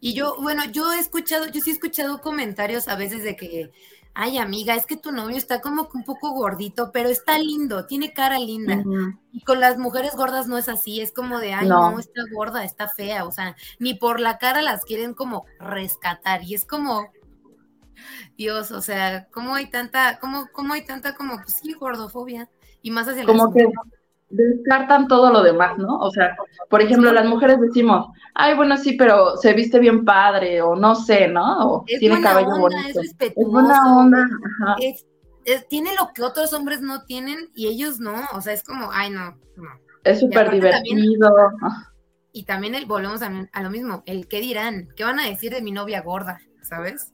Y 0.00 0.14
yo, 0.14 0.34
bueno, 0.40 0.64
yo 0.72 0.92
he 0.92 0.98
escuchado, 0.98 1.46
yo 1.46 1.60
sí 1.60 1.70
he 1.70 1.72
escuchado 1.74 2.20
comentarios 2.20 2.88
a 2.88 2.96
veces 2.96 3.22
de 3.22 3.36
que, 3.36 3.70
ay 4.14 4.38
amiga, 4.38 4.74
es 4.74 4.86
que 4.86 4.96
tu 4.96 5.12
novio 5.12 5.36
está 5.36 5.60
como 5.60 5.88
un 5.94 6.04
poco 6.04 6.32
gordito, 6.32 6.90
pero 6.92 7.08
está 7.08 7.38
lindo, 7.38 7.86
tiene 7.86 8.12
cara 8.12 8.38
linda. 8.38 8.82
Y 9.32 9.40
con 9.42 9.60
las 9.60 9.78
mujeres 9.78 10.14
gordas 10.14 10.46
no 10.46 10.58
es 10.58 10.68
así, 10.68 11.00
es 11.00 11.12
como 11.12 11.38
de, 11.38 11.54
ay, 11.54 11.68
no. 11.68 11.98
está 11.98 12.22
gorda, 12.32 12.64
está 12.64 12.88
fea, 12.88 13.24
o 13.24 13.32
sea, 13.32 13.56
ni 13.78 13.94
por 13.94 14.20
la 14.20 14.38
cara 14.38 14.62
las 14.62 14.84
quieren 14.84 15.14
como 15.14 15.46
rescatar. 15.58 16.42
Y 16.44 16.54
es 16.54 16.64
como, 16.64 17.10
Dios, 18.36 18.70
o 18.70 18.82
sea, 18.82 19.28
¿cómo 19.30 19.54
hay 19.54 19.70
tanta, 19.70 20.18
cómo, 20.18 20.48
cómo 20.52 20.74
hay 20.74 20.84
tanta 20.84 21.14
como, 21.14 21.36
pues 21.36 21.60
sí, 21.62 21.72
gordofobia? 21.72 22.50
Y 22.82 22.90
más 22.90 23.08
hacia 23.08 23.24
como 23.24 23.52
que 23.52 23.66
descartan 24.32 25.08
todo 25.08 25.30
lo 25.30 25.42
demás, 25.42 25.78
¿no? 25.78 25.98
O 25.98 26.10
sea, 26.10 26.36
por 26.68 26.80
ejemplo, 26.80 27.12
las 27.12 27.26
mujeres 27.26 27.60
decimos, 27.60 28.08
ay, 28.34 28.56
bueno, 28.56 28.76
sí, 28.76 28.94
pero 28.94 29.36
se 29.36 29.52
viste 29.52 29.78
bien 29.78 30.04
padre, 30.04 30.62
o 30.62 30.74
no 30.74 30.94
sé, 30.94 31.28
¿no? 31.28 31.68
O 31.68 31.84
tiene 31.84 32.20
cabello 32.20 32.58
bonito. 32.58 33.00
Es, 33.00 33.14
es 33.18 33.34
buena 33.34 33.96
onda. 33.96 34.26
tiene 35.68 35.90
lo 35.98 36.12
que 36.14 36.22
otros 36.22 36.52
hombres 36.52 36.80
no 36.80 37.04
tienen 37.04 37.50
y 37.54 37.68
ellos 37.68 38.00
no, 38.00 38.14
o 38.32 38.40
sea, 38.40 38.54
es 38.54 38.64
como, 38.64 38.90
ay, 38.92 39.10
no, 39.10 39.36
no. 39.56 39.68
Es 40.04 40.20
súper 40.20 40.50
divertido. 40.50 41.30
y 42.32 42.44
también 42.44 42.74
el, 42.74 42.86
volvemos 42.86 43.22
a, 43.22 43.62
lo 43.62 43.70
mismo, 43.70 44.02
el 44.06 44.26
qué 44.26 44.40
dirán, 44.40 44.88
qué 44.96 45.04
van 45.04 45.20
a 45.20 45.28
decir 45.28 45.52
de 45.52 45.62
mi 45.62 45.70
novia 45.70 46.02
gorda, 46.02 46.40
¿sabes? 46.62 47.12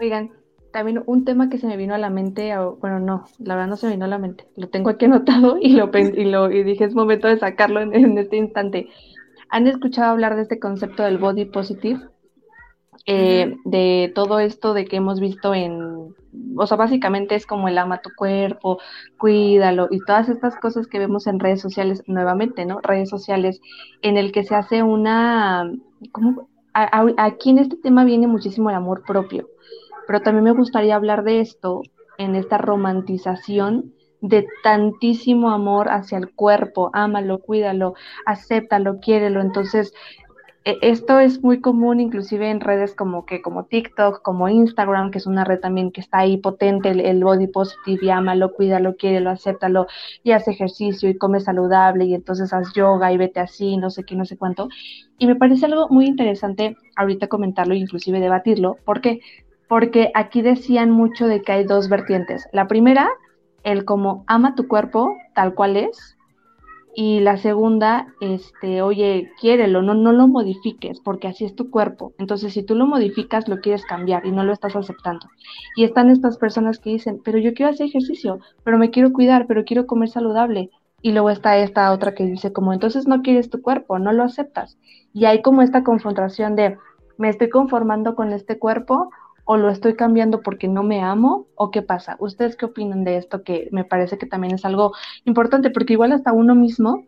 Oigan, 0.00 0.32
también 0.72 1.02
un 1.06 1.24
tema 1.24 1.48
que 1.48 1.58
se 1.58 1.66
me 1.66 1.76
vino 1.76 1.94
a 1.94 1.98
la 1.98 2.10
mente, 2.10 2.52
bueno, 2.80 3.00
no, 3.00 3.24
la 3.38 3.54
verdad 3.54 3.68
no 3.68 3.76
se 3.76 3.86
me 3.86 3.92
vino 3.92 4.04
a 4.04 4.08
la 4.08 4.18
mente, 4.18 4.46
lo 4.56 4.68
tengo 4.68 4.90
aquí 4.90 5.04
anotado 5.06 5.58
y 5.60 5.70
lo, 5.70 5.90
y 5.94 6.24
lo 6.24 6.50
y 6.50 6.62
dije 6.62 6.84
es 6.84 6.94
momento 6.94 7.28
de 7.28 7.38
sacarlo 7.38 7.80
en, 7.80 8.18
este 8.18 8.36
instante. 8.36 8.88
¿Han 9.50 9.66
escuchado 9.66 10.10
hablar 10.10 10.36
de 10.36 10.42
este 10.42 10.58
concepto 10.58 11.02
del 11.02 11.18
body 11.18 11.46
positive? 11.46 12.00
Eh, 13.06 13.56
de 13.64 14.12
todo 14.14 14.38
esto 14.38 14.74
de 14.74 14.84
que 14.84 14.96
hemos 14.96 15.18
visto 15.18 15.54
en, 15.54 16.14
o 16.56 16.66
sea, 16.66 16.76
básicamente 16.76 17.34
es 17.34 17.46
como 17.46 17.68
el 17.68 17.78
ama 17.78 18.02
tu 18.02 18.10
cuerpo, 18.14 18.78
cuídalo 19.16 19.88
y 19.90 20.00
todas 20.00 20.28
estas 20.28 20.56
cosas 20.56 20.86
que 20.86 20.98
vemos 20.98 21.26
en 21.26 21.40
redes 21.40 21.62
sociales, 21.62 22.02
nuevamente, 22.06 22.66
¿no? 22.66 22.80
Redes 22.82 23.08
sociales 23.08 23.62
en 24.02 24.18
el 24.18 24.30
que 24.30 24.44
se 24.44 24.54
hace 24.54 24.82
una, 24.82 25.72
como, 26.12 26.50
aquí 26.74 27.48
en 27.48 27.58
este 27.58 27.76
tema 27.76 28.04
viene 28.04 28.26
muchísimo 28.26 28.68
el 28.68 28.76
amor 28.76 29.02
propio 29.06 29.48
pero 30.08 30.22
también 30.22 30.44
me 30.44 30.52
gustaría 30.52 30.96
hablar 30.96 31.22
de 31.22 31.40
esto 31.40 31.82
en 32.16 32.34
esta 32.34 32.56
romantización 32.56 33.92
de 34.22 34.46
tantísimo 34.62 35.50
amor 35.50 35.90
hacia 35.90 36.16
el 36.16 36.34
cuerpo, 36.34 36.90
ámalo, 36.94 37.40
cuídalo, 37.40 37.92
acéptalo, 38.24 39.00
quiérelo. 39.00 39.42
Entonces, 39.42 39.92
e, 40.64 40.78
esto 40.80 41.20
es 41.20 41.42
muy 41.42 41.60
común 41.60 42.00
inclusive 42.00 42.48
en 42.48 42.60
redes 42.60 42.94
como 42.94 43.26
que 43.26 43.42
como 43.42 43.66
TikTok, 43.66 44.22
como 44.22 44.48
Instagram, 44.48 45.10
que 45.10 45.18
es 45.18 45.26
una 45.26 45.44
red 45.44 45.60
también 45.60 45.92
que 45.92 46.00
está 46.00 46.20
ahí 46.20 46.38
potente, 46.38 46.88
el, 46.88 47.22
body 47.22 47.48
positive, 47.48 48.06
y 48.06 48.08
ámalo, 48.08 48.54
cuídalo, 48.54 48.96
quiérelo, 48.96 49.28
acéptalo, 49.28 49.88
y 50.24 50.30
haz 50.30 50.48
ejercicio 50.48 51.10
y 51.10 51.18
come 51.18 51.40
saludable 51.40 52.06
y 52.06 52.14
entonces 52.14 52.54
haz 52.54 52.72
yoga 52.72 53.12
y 53.12 53.18
vete 53.18 53.40
así, 53.40 53.76
no 53.76 53.90
sé 53.90 54.04
qué, 54.04 54.16
no 54.16 54.24
sé 54.24 54.38
cuánto. 54.38 54.70
Y 55.18 55.26
me 55.26 55.36
parece 55.36 55.66
algo 55.66 55.90
muy 55.90 56.06
interesante 56.06 56.76
ahorita 56.96 57.28
comentarlo 57.28 57.74
e 57.74 57.78
inclusive 57.78 58.20
debatirlo, 58.20 58.78
porque 58.86 59.20
porque 59.68 60.10
aquí 60.14 60.42
decían 60.42 60.90
mucho 60.90 61.26
de 61.26 61.42
que 61.42 61.52
hay 61.52 61.64
dos 61.64 61.88
vertientes. 61.88 62.48
La 62.52 62.66
primera, 62.66 63.08
el 63.62 63.84
como 63.84 64.24
ama 64.26 64.54
tu 64.54 64.66
cuerpo 64.66 65.14
tal 65.34 65.54
cual 65.54 65.76
es, 65.76 66.18
y 67.00 67.20
la 67.20 67.36
segunda, 67.36 68.08
este, 68.20 68.82
oye, 68.82 69.30
quiérelo, 69.40 69.82
no, 69.82 69.94
no 69.94 70.10
lo 70.12 70.26
modifiques, 70.26 70.98
porque 70.98 71.28
así 71.28 71.44
es 71.44 71.54
tu 71.54 71.70
cuerpo. 71.70 72.12
Entonces, 72.18 72.54
si 72.54 72.64
tú 72.64 72.74
lo 72.74 72.86
modificas, 72.86 73.46
lo 73.46 73.60
quieres 73.60 73.84
cambiar 73.84 74.26
y 74.26 74.32
no 74.32 74.42
lo 74.42 74.52
estás 74.52 74.74
aceptando. 74.74 75.28
Y 75.76 75.84
están 75.84 76.10
estas 76.10 76.38
personas 76.38 76.80
que 76.80 76.90
dicen, 76.90 77.20
pero 77.24 77.38
yo 77.38 77.54
quiero 77.54 77.70
hacer 77.70 77.86
ejercicio, 77.86 78.40
pero 78.64 78.78
me 78.78 78.90
quiero 78.90 79.12
cuidar, 79.12 79.46
pero 79.46 79.64
quiero 79.64 79.86
comer 79.86 80.08
saludable. 80.08 80.70
Y 81.00 81.12
luego 81.12 81.30
está 81.30 81.56
esta 81.58 81.92
otra 81.92 82.16
que 82.16 82.24
dice 82.24 82.52
como, 82.52 82.72
entonces 82.72 83.06
no 83.06 83.22
quieres 83.22 83.48
tu 83.48 83.62
cuerpo, 83.62 84.00
no 84.00 84.12
lo 84.12 84.24
aceptas. 84.24 84.76
Y 85.12 85.26
hay 85.26 85.40
como 85.40 85.62
esta 85.62 85.84
confrontación 85.84 86.56
de, 86.56 86.78
me 87.16 87.28
estoy 87.28 87.48
conformando 87.48 88.16
con 88.16 88.32
este 88.32 88.58
cuerpo 88.58 89.10
o 89.50 89.56
lo 89.56 89.70
estoy 89.70 89.94
cambiando 89.96 90.42
porque 90.42 90.68
no 90.68 90.82
me 90.82 91.00
amo 91.00 91.46
o 91.54 91.70
qué 91.70 91.80
pasa. 91.80 92.16
¿Ustedes 92.18 92.54
qué 92.54 92.66
opinan 92.66 93.02
de 93.02 93.16
esto? 93.16 93.44
Que 93.44 93.70
me 93.72 93.82
parece 93.82 94.18
que 94.18 94.26
también 94.26 94.54
es 94.54 94.66
algo 94.66 94.92
importante 95.24 95.70
porque 95.70 95.94
igual 95.94 96.12
hasta 96.12 96.34
uno 96.34 96.54
mismo 96.54 97.06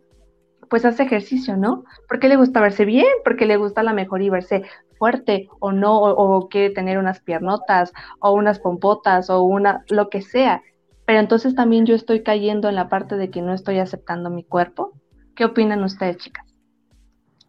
pues 0.67 0.83
hace 0.83 1.03
ejercicio, 1.03 1.55
¿no? 1.55 1.83
Porque 2.07 2.29
le 2.29 2.37
gusta 2.37 2.59
verse 2.59 2.83
bien, 2.83 3.05
porque 3.23 3.45
le 3.45 3.57
gusta 3.57 3.83
la 3.83 3.93
mejor 3.93 4.23
y 4.23 4.31
verse 4.31 4.63
fuerte 4.97 5.49
o 5.59 5.71
no, 5.71 6.01
o, 6.01 6.49
quiere 6.49 6.73
tener 6.73 6.97
unas 6.97 7.19
piernotas 7.19 7.93
o 8.19 8.31
unas 8.31 8.57
pompotas 8.57 9.29
o 9.29 9.43
una, 9.43 9.85
lo 9.89 10.09
que 10.09 10.23
sea. 10.23 10.63
Pero 11.05 11.19
entonces 11.19 11.53
también 11.53 11.85
yo 11.85 11.93
estoy 11.93 12.23
cayendo 12.23 12.69
en 12.69 12.75
la 12.75 12.89
parte 12.89 13.17
de 13.17 13.29
que 13.29 13.43
no 13.43 13.53
estoy 13.53 13.77
aceptando 13.77 14.31
mi 14.31 14.43
cuerpo. 14.43 14.93
¿Qué 15.35 15.45
opinan 15.45 15.83
ustedes, 15.83 16.17
chicas? 16.17 16.47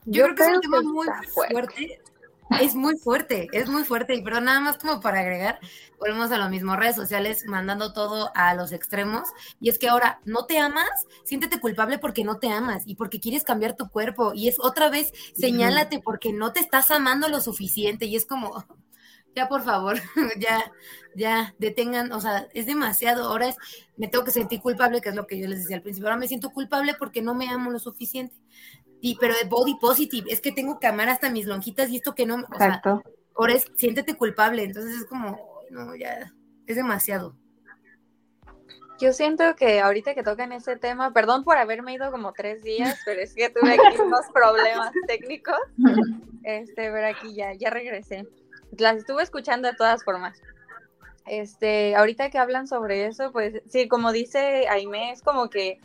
Yo, 0.05 0.24
creo 0.24 0.34
que 0.34 0.43
es 0.43 0.49
un 0.51 0.61
tema 0.61 0.82
muy 0.82 1.07
fuerte 1.32 2.01
es 2.61 2.74
muy 2.74 2.96
fuerte, 2.96 3.48
es 3.53 3.68
muy 3.68 3.84
fuerte. 3.84 4.14
Y 4.14 4.22
pero 4.22 4.40
nada 4.40 4.61
más 4.61 4.78
como 4.78 5.00
para 5.00 5.20
agregar, 5.20 5.59
volvemos 5.98 6.30
a 6.32 6.38
lo 6.38 6.48
mismo, 6.48 6.76
redes 6.76 6.96
sociales 6.96 7.44
mandando 7.46 7.92
todo 7.92 8.30
a 8.34 8.55
los 8.55 8.72
extremos. 8.72 9.28
Y 9.61 9.68
es 9.68 9.78
que 9.78 9.88
ahora 9.88 10.20
no 10.24 10.46
te 10.46 10.59
amas, 10.59 10.88
siéntete 11.24 11.61
culpable 11.61 11.98
porque 11.98 12.24
no 12.24 12.38
te 12.38 12.48
amas 12.50 12.82
y 12.86 12.96
porque 12.96 13.20
quieres 13.20 13.44
cambiar 13.44 13.76
tu 13.76 13.88
cuerpo. 13.88 14.32
Y 14.34 14.48
es 14.48 14.59
otra 14.59 14.90
vez, 14.90 15.12
señálate 15.34 16.00
porque 16.00 16.32
no 16.32 16.53
te 16.53 16.61
estás 16.61 16.90
amando 16.90 17.28
lo 17.28 17.40
suficiente. 17.40 18.07
Y 18.07 18.16
es 18.16 18.26
como, 18.26 18.64
ya 19.34 19.48
por 19.48 19.62
favor, 19.62 19.96
ya, 20.38 20.70
ya, 21.14 21.55
detengan, 21.59 22.12
o 22.12 22.20
sea, 22.20 22.48
es 22.53 22.66
demasiado. 22.66 23.28
Ahora 23.28 23.48
es, 23.48 23.57
me 23.96 24.09
tengo 24.09 24.24
que 24.24 24.30
sentir 24.30 24.61
culpable, 24.61 25.00
que 25.00 25.11
es 25.11 25.14
lo 25.14 25.26
que 25.26 25.38
yo 25.38 25.48
les 25.48 25.61
decía 25.61 25.76
al 25.76 25.82
principio. 25.82 26.09
Ahora 26.09 26.20
me 26.20 26.28
siento 26.28 26.50
culpable 26.50 26.94
porque 26.98 27.22
no 27.22 27.34
me 27.34 27.48
amo 27.48 27.70
lo 27.70 27.78
suficiente. 27.78 28.34
Y, 29.05 29.16
pero 29.16 29.34
de 29.34 29.44
body 29.44 29.74
positive, 29.80 30.32
es 30.32 30.40
que 30.40 30.53
tengo 30.53 30.78
que 30.78 30.86
amar 30.86 31.09
hasta 31.09 31.28
mis 31.28 31.46
lonjitas 31.46 31.90
y 31.90 31.96
esto 31.96 32.14
que 32.14 32.24
no, 32.24 32.36
o 32.36 32.57
sea, 32.57 32.80
ahora 33.34 33.53
es, 33.53 33.66
siéntete 33.74 34.16
culpable, 34.16 34.62
entonces 34.62 34.94
es 34.94 35.07
como, 35.07 35.61
no, 35.70 35.96
ya, 35.96 36.32
es 36.68 36.76
demasiado. 36.76 37.34
Yo 39.00 39.12
siento 39.12 39.57
que 39.57 39.80
ahorita 39.80 40.14
que 40.14 40.22
tocan 40.22 40.53
ese 40.53 40.76
tema, 40.76 41.12
perdón 41.12 41.42
por 41.42 41.59
haberme 41.59 41.94
ido 41.94 42.12
como 42.12 42.32
tres 42.32 42.62
días, 42.62 43.00
pero 43.05 43.20
es 43.20 43.34
que 43.34 43.50
tuve 43.50 43.72
aquí 43.72 44.00
unos 44.00 44.26
problemas 44.32 44.92
técnicos. 45.09 45.59
Este, 46.44 46.88
pero 46.92 47.09
aquí 47.09 47.34
ya, 47.34 47.55
ya 47.55 47.70
regresé. 47.70 48.28
Las 48.78 48.98
estuve 48.98 49.24
escuchando 49.24 49.66
de 49.66 49.74
todas 49.74 50.05
formas. 50.05 50.40
Este, 51.26 51.96
ahorita 51.96 52.30
que 52.30 52.38
hablan 52.38 52.68
sobre 52.68 53.07
eso, 53.07 53.32
pues 53.32 53.61
sí, 53.68 53.88
como 53.88 54.12
dice 54.12 54.68
Aime, 54.68 55.11
es 55.11 55.22
como 55.22 55.50
que 55.50 55.80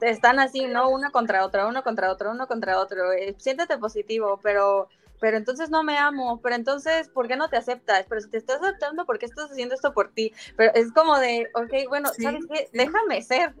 están 0.00 0.38
así, 0.38 0.66
¿no? 0.66 0.88
Uno 0.88 1.10
contra 1.12 1.44
otro, 1.44 1.68
uno 1.68 1.82
contra 1.82 2.10
otro, 2.10 2.30
uno 2.30 2.46
contra 2.46 2.78
otro. 2.80 3.12
Eh, 3.12 3.34
siéntete 3.38 3.78
positivo, 3.78 4.40
pero 4.42 4.88
pero 5.20 5.36
entonces 5.36 5.70
no 5.70 5.82
me 5.82 5.96
amo, 5.96 6.40
pero 6.42 6.56
entonces, 6.56 7.08
¿por 7.08 7.26
qué 7.28 7.36
no 7.36 7.48
te 7.48 7.56
aceptas? 7.56 8.06
Pero 8.08 8.20
si 8.20 8.28
te 8.28 8.36
estás 8.36 8.60
aceptando, 8.60 9.06
¿por 9.06 9.18
qué 9.18 9.26
estás 9.26 9.50
haciendo 9.50 9.74
esto 9.74 9.92
por 9.92 10.12
ti? 10.12 10.32
Pero 10.56 10.72
es 10.74 10.92
como 10.92 11.18
de, 11.18 11.48
ok, 11.54 11.88
bueno, 11.88 12.10
¿sabes 12.18 12.44
qué? 12.52 12.68
Déjame 12.72 13.22
ser, 13.22 13.54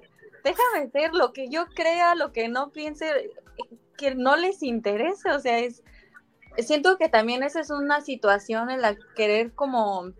déjame 0.44 0.90
ser 0.90 1.14
lo 1.14 1.32
que 1.32 1.48
yo 1.48 1.66
crea, 1.74 2.14
lo 2.14 2.32
que 2.32 2.48
no 2.48 2.70
piense, 2.70 3.30
que 3.96 4.14
no 4.14 4.36
les 4.36 4.62
interese, 4.62 5.30
o 5.30 5.40
sea, 5.40 5.58
es, 5.58 5.82
siento 6.58 6.98
que 6.98 7.08
también 7.08 7.42
esa 7.42 7.60
es 7.60 7.70
una 7.70 8.00
situación 8.00 8.70
en 8.70 8.82
la 8.82 8.94
que 8.94 9.02
querer 9.14 9.52
como 9.54 10.12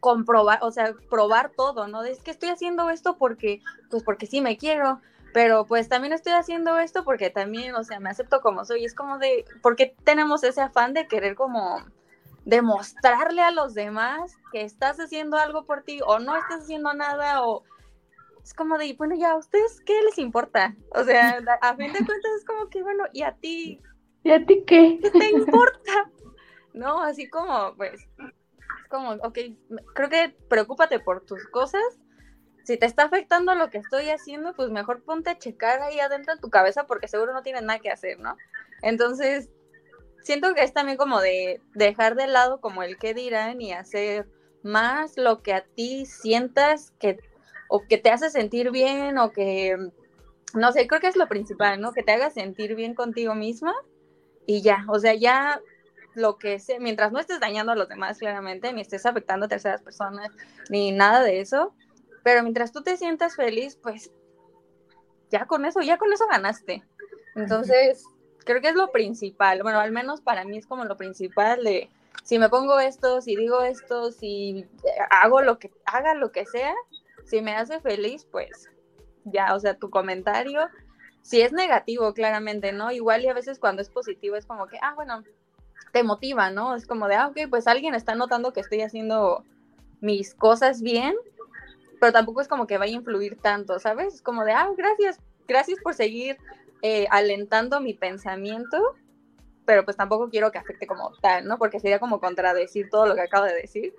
comprobar, 0.00 0.60
o 0.62 0.70
sea, 0.70 0.94
probar 1.10 1.50
todo, 1.56 1.88
¿no? 1.88 2.04
Es 2.04 2.22
que 2.22 2.30
estoy 2.30 2.50
haciendo 2.50 2.90
esto 2.90 3.16
porque, 3.18 3.62
pues 3.90 4.02
porque 4.02 4.26
sí 4.26 4.40
me 4.40 4.56
quiero, 4.56 5.00
pero 5.38 5.66
pues 5.66 5.88
también 5.88 6.12
estoy 6.12 6.32
haciendo 6.32 6.80
esto 6.80 7.04
porque 7.04 7.30
también, 7.30 7.72
o 7.76 7.84
sea, 7.84 8.00
me 8.00 8.10
acepto 8.10 8.40
como 8.40 8.64
soy. 8.64 8.84
Es 8.84 8.92
como 8.92 9.20
de, 9.20 9.44
porque 9.62 9.94
tenemos 10.02 10.42
ese 10.42 10.60
afán 10.60 10.94
de 10.94 11.06
querer 11.06 11.36
como 11.36 11.78
demostrarle 12.44 13.42
a 13.42 13.52
los 13.52 13.72
demás 13.72 14.36
que 14.50 14.62
estás 14.62 14.98
haciendo 14.98 15.36
algo 15.36 15.64
por 15.64 15.84
ti 15.84 16.00
o 16.04 16.18
no 16.18 16.36
estás 16.36 16.62
haciendo 16.62 16.92
nada 16.92 17.46
o 17.46 17.62
es 18.42 18.52
como 18.52 18.78
de, 18.78 18.92
bueno, 18.94 19.14
ya, 19.14 19.30
¿a 19.30 19.36
ustedes 19.36 19.80
qué 19.86 20.02
les 20.02 20.18
importa? 20.18 20.74
O 20.90 21.04
sea, 21.04 21.38
a 21.60 21.76
fin 21.76 21.92
de 21.92 22.04
cuentas 22.04 22.32
es 22.36 22.44
como 22.44 22.68
que, 22.68 22.82
bueno, 22.82 23.04
¿y 23.12 23.22
a 23.22 23.36
ti? 23.36 23.80
¿Y 24.24 24.32
a 24.32 24.44
ti 24.44 24.64
qué? 24.66 24.98
¿Qué 25.00 25.10
te 25.12 25.30
importa? 25.30 26.10
¿No? 26.72 27.00
Así 27.00 27.30
como, 27.30 27.76
pues, 27.76 27.94
es 28.18 28.88
como, 28.88 29.12
ok, 29.12 29.38
creo 29.94 30.08
que 30.08 30.36
preocúpate 30.48 30.98
por 30.98 31.24
tus 31.24 31.46
cosas 31.46 32.00
si 32.68 32.76
te 32.76 32.84
está 32.84 33.04
afectando 33.04 33.54
lo 33.54 33.70
que 33.70 33.78
estoy 33.78 34.10
haciendo, 34.10 34.52
pues 34.52 34.68
mejor 34.68 35.02
ponte 35.02 35.30
a 35.30 35.38
checar 35.38 35.80
ahí 35.80 36.00
adentro 36.00 36.34
en 36.34 36.38
tu 36.38 36.50
cabeza 36.50 36.86
porque 36.86 37.08
seguro 37.08 37.32
no 37.32 37.42
tienes 37.42 37.62
nada 37.62 37.78
que 37.78 37.90
hacer, 37.90 38.20
¿no? 38.20 38.36
Entonces, 38.82 39.48
siento 40.22 40.52
que 40.52 40.64
es 40.64 40.74
también 40.74 40.98
como 40.98 41.18
de 41.18 41.62
dejar 41.72 42.14
de 42.14 42.26
lado 42.26 42.60
como 42.60 42.82
el 42.82 42.98
que 42.98 43.14
dirán 43.14 43.62
y 43.62 43.72
hacer 43.72 44.28
más 44.62 45.16
lo 45.16 45.42
que 45.42 45.54
a 45.54 45.64
ti 45.64 46.04
sientas 46.04 46.92
que 47.00 47.16
o 47.70 47.86
que 47.88 47.96
te 47.96 48.10
hace 48.10 48.28
sentir 48.28 48.70
bien 48.70 49.16
o 49.16 49.32
que 49.32 49.74
no 50.52 50.70
sé, 50.72 50.86
creo 50.86 51.00
que 51.00 51.08
es 51.08 51.16
lo 51.16 51.26
principal, 51.26 51.80
¿no? 51.80 51.94
Que 51.94 52.02
te 52.02 52.12
haga 52.12 52.28
sentir 52.28 52.74
bien 52.74 52.94
contigo 52.94 53.34
misma 53.34 53.72
y 54.44 54.60
ya, 54.60 54.84
o 54.88 54.98
sea, 54.98 55.14
ya 55.14 55.62
lo 56.14 56.36
que 56.36 56.58
sé, 56.58 56.80
mientras 56.80 57.12
no 57.12 57.18
estés 57.18 57.40
dañando 57.40 57.72
a 57.72 57.76
los 57.76 57.88
demás 57.88 58.18
claramente, 58.18 58.74
ni 58.74 58.82
estés 58.82 59.06
afectando 59.06 59.46
a 59.46 59.48
terceras 59.48 59.80
personas, 59.80 60.28
ni 60.68 60.92
nada 60.92 61.22
de 61.22 61.40
eso, 61.40 61.74
pero 62.28 62.42
mientras 62.42 62.72
tú 62.72 62.82
te 62.82 62.98
sientas 62.98 63.36
feliz, 63.36 63.76
pues 63.82 64.10
ya 65.30 65.46
con 65.46 65.64
eso, 65.64 65.80
ya 65.80 65.96
con 65.96 66.12
eso 66.12 66.26
ganaste. 66.30 66.84
Entonces, 67.34 68.04
creo 68.44 68.60
que 68.60 68.68
es 68.68 68.74
lo 68.74 68.92
principal. 68.92 69.62
Bueno, 69.62 69.80
al 69.80 69.92
menos 69.92 70.20
para 70.20 70.44
mí 70.44 70.58
es 70.58 70.66
como 70.66 70.84
lo 70.84 70.98
principal 70.98 71.64
de 71.64 71.88
si 72.24 72.38
me 72.38 72.50
pongo 72.50 72.80
esto, 72.80 73.22
si 73.22 73.34
digo 73.34 73.62
esto, 73.62 74.12
si 74.12 74.66
hago 75.08 75.40
lo 75.40 75.58
que 75.58 75.70
haga 75.86 76.12
lo 76.12 76.30
que 76.30 76.44
sea, 76.44 76.74
si 77.24 77.40
me 77.40 77.56
hace 77.56 77.80
feliz, 77.80 78.26
pues 78.30 78.68
ya, 79.24 79.54
o 79.54 79.60
sea, 79.60 79.78
tu 79.78 79.88
comentario, 79.88 80.68
si 81.22 81.40
es 81.40 81.54
negativo, 81.54 82.12
claramente, 82.12 82.72
¿no? 82.72 82.92
Igual 82.92 83.24
y 83.24 83.28
a 83.28 83.34
veces 83.34 83.58
cuando 83.58 83.80
es 83.80 83.88
positivo 83.88 84.36
es 84.36 84.44
como 84.44 84.66
que, 84.66 84.78
ah, 84.82 84.92
bueno, 84.94 85.24
te 85.94 86.02
motiva, 86.02 86.50
¿no? 86.50 86.76
Es 86.76 86.86
como 86.86 87.08
de, 87.08 87.14
ah, 87.14 87.28
ok, 87.28 87.48
pues 87.48 87.66
alguien 87.66 87.94
está 87.94 88.14
notando 88.14 88.52
que 88.52 88.60
estoy 88.60 88.82
haciendo 88.82 89.46
mis 90.02 90.34
cosas 90.34 90.82
bien, 90.82 91.16
pero 92.00 92.12
tampoco 92.12 92.40
es 92.40 92.48
como 92.48 92.66
que 92.66 92.78
vaya 92.78 92.92
a 92.92 92.96
influir 92.96 93.38
tanto, 93.40 93.78
¿sabes? 93.78 94.14
Es 94.14 94.22
como 94.22 94.44
de, 94.44 94.52
ah, 94.52 94.68
gracias, 94.76 95.20
gracias 95.46 95.78
por 95.82 95.94
seguir 95.94 96.36
eh, 96.82 97.06
alentando 97.10 97.80
mi 97.80 97.94
pensamiento, 97.94 98.94
pero 99.64 99.84
pues 99.84 99.96
tampoco 99.96 100.30
quiero 100.30 100.50
que 100.50 100.58
afecte 100.58 100.86
como 100.86 101.12
tal, 101.20 101.46
¿no? 101.46 101.58
Porque 101.58 101.80
sería 101.80 101.98
como 101.98 102.20
contradecir 102.20 102.88
todo 102.88 103.06
lo 103.06 103.14
que 103.14 103.22
acabo 103.22 103.44
de 103.44 103.54
decir, 103.54 103.94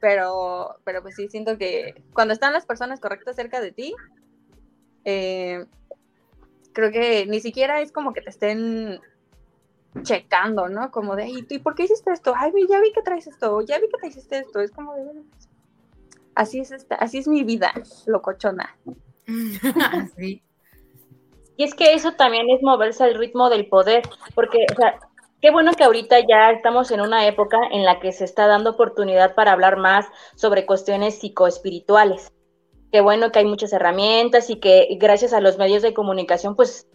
pero, 0.00 0.76
pero 0.84 1.02
pues 1.02 1.14
sí, 1.14 1.28
siento 1.28 1.58
que 1.58 2.02
cuando 2.12 2.34
están 2.34 2.52
las 2.52 2.66
personas 2.66 3.00
correctas 3.00 3.36
cerca 3.36 3.60
de 3.60 3.72
ti, 3.72 3.94
eh, 5.04 5.66
creo 6.72 6.90
que 6.90 7.26
ni 7.26 7.40
siquiera 7.40 7.80
es 7.80 7.92
como 7.92 8.12
que 8.12 8.22
te 8.22 8.30
estén 8.30 9.00
checando, 10.02 10.68
¿no? 10.68 10.90
Como 10.90 11.16
de, 11.16 11.28
¿y 11.28 11.58
por 11.58 11.74
qué 11.74 11.84
hiciste 11.84 12.10
esto? 12.12 12.32
Ay, 12.36 12.52
ya 12.68 12.80
vi 12.80 12.92
que 12.92 13.02
traes 13.02 13.26
esto, 13.26 13.60
ya 13.60 13.78
vi 13.78 13.88
que 13.88 13.98
te 14.00 14.06
hiciste 14.08 14.38
esto. 14.38 14.60
Es 14.60 14.70
como 14.70 14.94
de, 14.94 15.04
pues, 15.30 15.48
así 16.34 16.60
es, 16.60 16.70
esta, 16.70 16.96
así 16.96 17.18
es 17.18 17.28
mi 17.28 17.44
vida, 17.44 17.72
locochona. 18.06 18.76
sí. 20.16 20.42
Y 21.56 21.64
es 21.64 21.74
que 21.74 21.92
eso 21.92 22.12
también 22.12 22.48
es 22.50 22.62
moverse 22.62 23.04
al 23.04 23.14
ritmo 23.14 23.50
del 23.50 23.66
poder, 23.66 24.02
porque, 24.34 24.66
o 24.72 24.74
sea, 24.74 24.98
qué 25.40 25.50
bueno 25.50 25.72
que 25.72 25.84
ahorita 25.84 26.20
ya 26.20 26.50
estamos 26.50 26.90
en 26.90 27.00
una 27.00 27.26
época 27.26 27.58
en 27.70 27.84
la 27.84 28.00
que 28.00 28.12
se 28.12 28.24
está 28.24 28.46
dando 28.46 28.70
oportunidad 28.70 29.34
para 29.34 29.52
hablar 29.52 29.76
más 29.76 30.06
sobre 30.34 30.66
cuestiones 30.66 31.18
psicoespirituales. 31.18 32.32
Qué 32.90 33.00
bueno 33.00 33.32
que 33.32 33.40
hay 33.40 33.44
muchas 33.44 33.72
herramientas 33.72 34.50
y 34.50 34.56
que 34.56 34.88
gracias 34.98 35.32
a 35.32 35.40
los 35.40 35.58
medios 35.58 35.82
de 35.82 35.94
comunicación, 35.94 36.56
pues, 36.56 36.88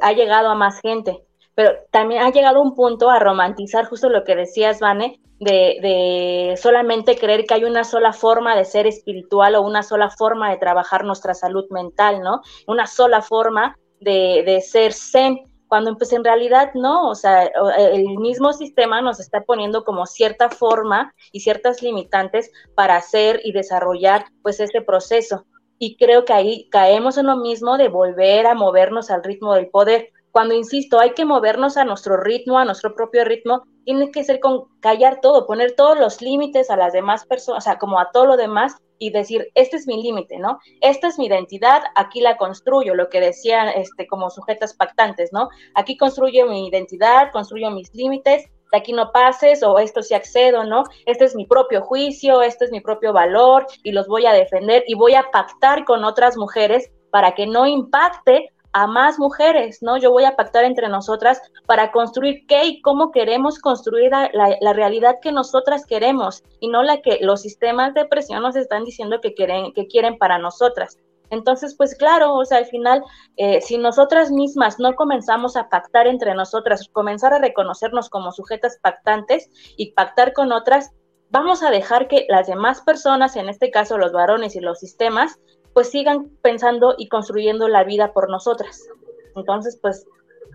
ha 0.00 0.12
llegado 0.12 0.48
a 0.48 0.54
más 0.54 0.80
gente. 0.80 1.24
Pero 1.54 1.72
también 1.90 2.22
ha 2.22 2.30
llegado 2.30 2.60
un 2.60 2.74
punto 2.74 3.10
a 3.10 3.18
romantizar 3.18 3.86
justo 3.86 4.08
lo 4.08 4.24
que 4.24 4.34
decías, 4.34 4.80
Vane, 4.80 5.20
de, 5.40 6.54
solamente 6.60 7.16
creer 7.16 7.44
que 7.44 7.54
hay 7.54 7.64
una 7.64 7.84
sola 7.84 8.12
forma 8.12 8.56
de 8.56 8.64
ser 8.64 8.86
espiritual 8.86 9.54
o 9.54 9.62
una 9.62 9.82
sola 9.82 10.10
forma 10.10 10.50
de 10.50 10.58
trabajar 10.58 11.04
nuestra 11.04 11.34
salud 11.34 11.66
mental, 11.70 12.22
¿no? 12.22 12.40
Una 12.66 12.86
sola 12.86 13.22
forma 13.22 13.76
de, 14.00 14.62
ser 14.66 14.92
zen, 14.92 15.40
cuando 15.68 15.96
pues 15.96 16.12
en 16.12 16.24
realidad 16.24 16.70
no, 16.74 17.08
o 17.08 17.14
sea, 17.14 17.44
el 17.44 18.18
mismo 18.18 18.52
sistema 18.52 19.00
nos 19.00 19.18
está 19.18 19.42
poniendo 19.42 19.84
como 19.84 20.06
cierta 20.06 20.50
forma 20.50 21.12
y 21.32 21.40
ciertas 21.40 21.82
limitantes 21.82 22.50
para 22.74 22.96
hacer 22.96 23.40
y 23.44 23.52
desarrollar 23.52 24.26
pues 24.42 24.60
este 24.60 24.82
proceso. 24.82 25.46
Y 25.78 25.96
creo 25.96 26.24
que 26.24 26.32
ahí 26.32 26.68
caemos 26.70 27.18
en 27.18 27.26
lo 27.26 27.36
mismo 27.36 27.76
de 27.76 27.88
volver 27.88 28.46
a 28.46 28.54
movernos 28.54 29.10
al 29.10 29.24
ritmo 29.24 29.54
del 29.54 29.68
poder 29.68 30.10
cuando 30.34 30.54
insisto, 30.54 30.98
hay 30.98 31.12
que 31.12 31.24
movernos 31.24 31.76
a 31.76 31.84
nuestro 31.84 32.16
ritmo, 32.16 32.58
a 32.58 32.64
nuestro 32.64 32.96
propio 32.96 33.24
ritmo, 33.24 33.62
tiene 33.84 34.10
que 34.10 34.24
ser 34.24 34.40
con 34.40 34.64
callar 34.80 35.20
todo, 35.20 35.46
poner 35.46 35.76
todos 35.76 35.96
los 35.96 36.20
límites 36.20 36.70
a 36.70 36.76
las 36.76 36.92
demás 36.92 37.24
personas, 37.24 37.62
o 37.62 37.64
sea, 37.64 37.78
como 37.78 38.00
a 38.00 38.10
todo 38.10 38.26
lo 38.26 38.36
demás 38.36 38.76
y 38.98 39.10
decir, 39.10 39.46
este 39.54 39.76
es 39.76 39.86
mi 39.86 40.02
límite, 40.02 40.40
¿no? 40.40 40.58
Esta 40.80 41.06
es 41.06 41.20
mi 41.20 41.26
identidad, 41.26 41.84
aquí 41.94 42.20
la 42.20 42.36
construyo, 42.36 42.96
lo 42.96 43.10
que 43.10 43.20
decían 43.20 43.68
este, 43.76 44.08
como 44.08 44.28
sujetas 44.28 44.74
pactantes, 44.74 45.32
¿no? 45.32 45.50
Aquí 45.76 45.96
construyo 45.96 46.46
mi 46.46 46.66
identidad, 46.66 47.30
construyo 47.30 47.70
mis 47.70 47.94
límites, 47.94 48.44
de 48.72 48.78
aquí 48.78 48.92
no 48.92 49.12
pases 49.12 49.62
o 49.62 49.78
esto 49.78 50.02
sí 50.02 50.14
accedo, 50.14 50.64
¿no? 50.64 50.82
Este 51.06 51.26
es 51.26 51.36
mi 51.36 51.46
propio 51.46 51.80
juicio, 51.80 52.42
este 52.42 52.64
es 52.64 52.72
mi 52.72 52.80
propio 52.80 53.12
valor 53.12 53.68
y 53.84 53.92
los 53.92 54.08
voy 54.08 54.26
a 54.26 54.32
defender 54.32 54.82
y 54.88 54.94
voy 54.94 55.14
a 55.14 55.30
pactar 55.30 55.84
con 55.84 56.02
otras 56.02 56.36
mujeres 56.36 56.90
para 57.12 57.36
que 57.36 57.46
no 57.46 57.68
impacte 57.68 58.50
a 58.74 58.88
más 58.88 59.20
mujeres, 59.20 59.78
¿no? 59.82 59.96
Yo 59.98 60.10
voy 60.10 60.24
a 60.24 60.34
pactar 60.34 60.64
entre 60.64 60.88
nosotras 60.88 61.40
para 61.64 61.92
construir 61.92 62.44
qué 62.48 62.64
y 62.64 62.82
cómo 62.82 63.12
queremos 63.12 63.60
construir 63.60 64.10
la, 64.10 64.72
realidad 64.72 65.20
que 65.22 65.30
nosotras 65.30 65.86
queremos 65.86 66.42
y 66.58 66.66
no 66.66 66.82
la 66.82 67.00
que 67.00 67.18
los 67.20 67.42
sistemas 67.42 67.94
de 67.94 68.04
presión 68.04 68.42
nos 68.42 68.56
están 68.56 68.84
diciendo 68.84 69.20
que 69.20 69.32
quieren, 69.32 69.72
que 69.72 69.86
quieren 69.86 70.18
para 70.18 70.38
nosotras. 70.38 70.98
Entonces, 71.30 71.76
pues 71.76 71.94
claro, 71.94 72.34
o 72.34 72.44
sea, 72.44 72.58
al 72.58 72.66
final, 72.66 73.00
eh, 73.36 73.60
si 73.60 73.78
nosotras 73.78 74.32
mismas 74.32 74.80
no 74.80 74.96
comenzamos 74.96 75.56
a 75.56 75.68
pactar 75.68 76.08
entre 76.08 76.34
nosotras, 76.34 76.88
comenzar 76.92 77.32
a 77.32 77.38
reconocernos 77.38 78.10
como 78.10 78.32
sujetas 78.32 78.78
pactantes 78.82 79.48
y 79.76 79.92
pactar 79.92 80.32
con 80.32 80.50
otras, 80.50 80.90
vamos 81.30 81.62
a 81.62 81.70
dejar 81.70 82.08
que 82.08 82.26
las 82.28 82.48
demás 82.48 82.80
personas, 82.80 83.36
en 83.36 83.48
este 83.48 83.70
caso 83.70 83.98
los 83.98 84.10
varones 84.10 84.56
y 84.56 84.60
los 84.60 84.80
sistemas, 84.80 85.38
pues 85.74 85.90
sigan 85.90 86.30
pensando 86.40 86.94
y 86.96 87.08
construyendo 87.08 87.68
la 87.68 87.84
vida 87.84 88.12
por 88.12 88.30
nosotras. 88.30 88.88
Entonces, 89.36 89.78
pues, 89.82 90.06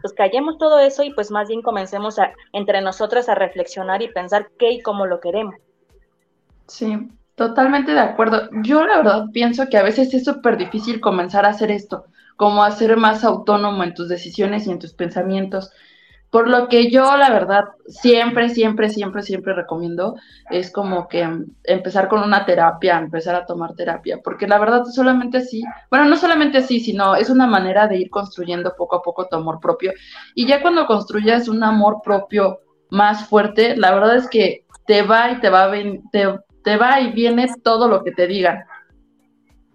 pues 0.02 0.14
callemos 0.14 0.58
todo 0.58 0.80
eso 0.80 1.04
y 1.04 1.14
pues 1.14 1.30
más 1.30 1.50
bien 1.50 1.62
comencemos 1.62 2.18
a, 2.18 2.32
entre 2.54 2.82
nosotras 2.82 3.28
a 3.30 3.36
reflexionar 3.36 4.02
y 4.02 4.12
pensar 4.12 4.50
qué 4.58 4.72
y 4.72 4.82
cómo 4.82 5.06
lo 5.06 5.20
queremos. 5.20 5.56
Sí, 6.68 7.10
totalmente 7.36 7.92
de 7.92 8.00
acuerdo. 8.00 8.50
Yo 8.64 8.86
la 8.86 8.98
verdad 8.98 9.26
pienso 9.34 9.68
que 9.70 9.78
a 9.78 9.84
veces 9.84 10.14
es 10.14 10.24
súper 10.24 10.58
difícil 10.58 11.02
comenzar 11.02 11.46
a 11.46 11.50
hacer 11.50 11.70
esto, 11.70 12.06
como 12.38 12.64
a 12.64 12.72
ser 12.72 12.96
más 12.96 13.26
autónomo 13.26 13.84
en 13.84 13.94
tus 13.94 14.08
decisiones 14.08 14.66
y 14.66 14.72
en 14.72 14.80
tus 14.80 14.94
pensamientos. 14.94 15.72
Por 16.32 16.48
lo 16.48 16.68
que 16.68 16.92
yo, 16.92 17.18
la 17.18 17.32
verdad, 17.32 17.66
siempre, 17.88 18.50
siempre, 18.50 18.90
siempre, 18.90 19.24
siempre 19.24 19.54
recomiendo 19.54 20.16
es 20.52 20.72
como 20.72 21.08
que 21.08 21.28
empezar 21.64 22.08
con 22.08 22.22
una 22.22 22.46
terapia, 22.46 23.00
empezar 23.00 23.36
a 23.36 23.46
tomar 23.46 23.74
terapia, 23.74 24.20
porque 24.24 24.48
la 24.48 24.60
verdad 24.60 24.84
solamente 24.86 25.40
así, 25.40 25.64
bueno, 25.90 26.06
no 26.06 26.16
solamente 26.18 26.60
así, 26.60 26.80
sino 26.80 27.16
es 27.16 27.30
una 27.32 27.48
manera 27.48 27.88
de 27.88 27.98
ir 27.98 28.10
construyendo 28.12 28.76
poco 28.78 28.98
a 28.98 29.02
poco 29.02 29.28
tu 29.28 29.38
amor 29.38 29.60
propio. 29.60 29.92
Y 30.36 30.46
ya 30.46 30.62
cuando 30.62 30.86
construyas 30.86 31.48
un 31.48 31.64
amor 31.64 32.02
propio 32.04 32.60
más 32.92 33.28
fuerte, 33.28 33.76
la 33.76 33.92
verdad 33.92 34.16
es 34.16 34.30
que 34.30 34.66
te 34.86 35.02
va 35.02 35.32
y 35.32 35.40
te 35.40 35.50
va, 35.50 35.72
te, 36.12 36.40
te 36.64 36.78
va 36.78 37.00
y 37.02 37.12
viene 37.12 37.48
todo 37.64 37.88
lo 37.88 38.04
que 38.04 38.12
te 38.12 38.28
digan 38.28 38.66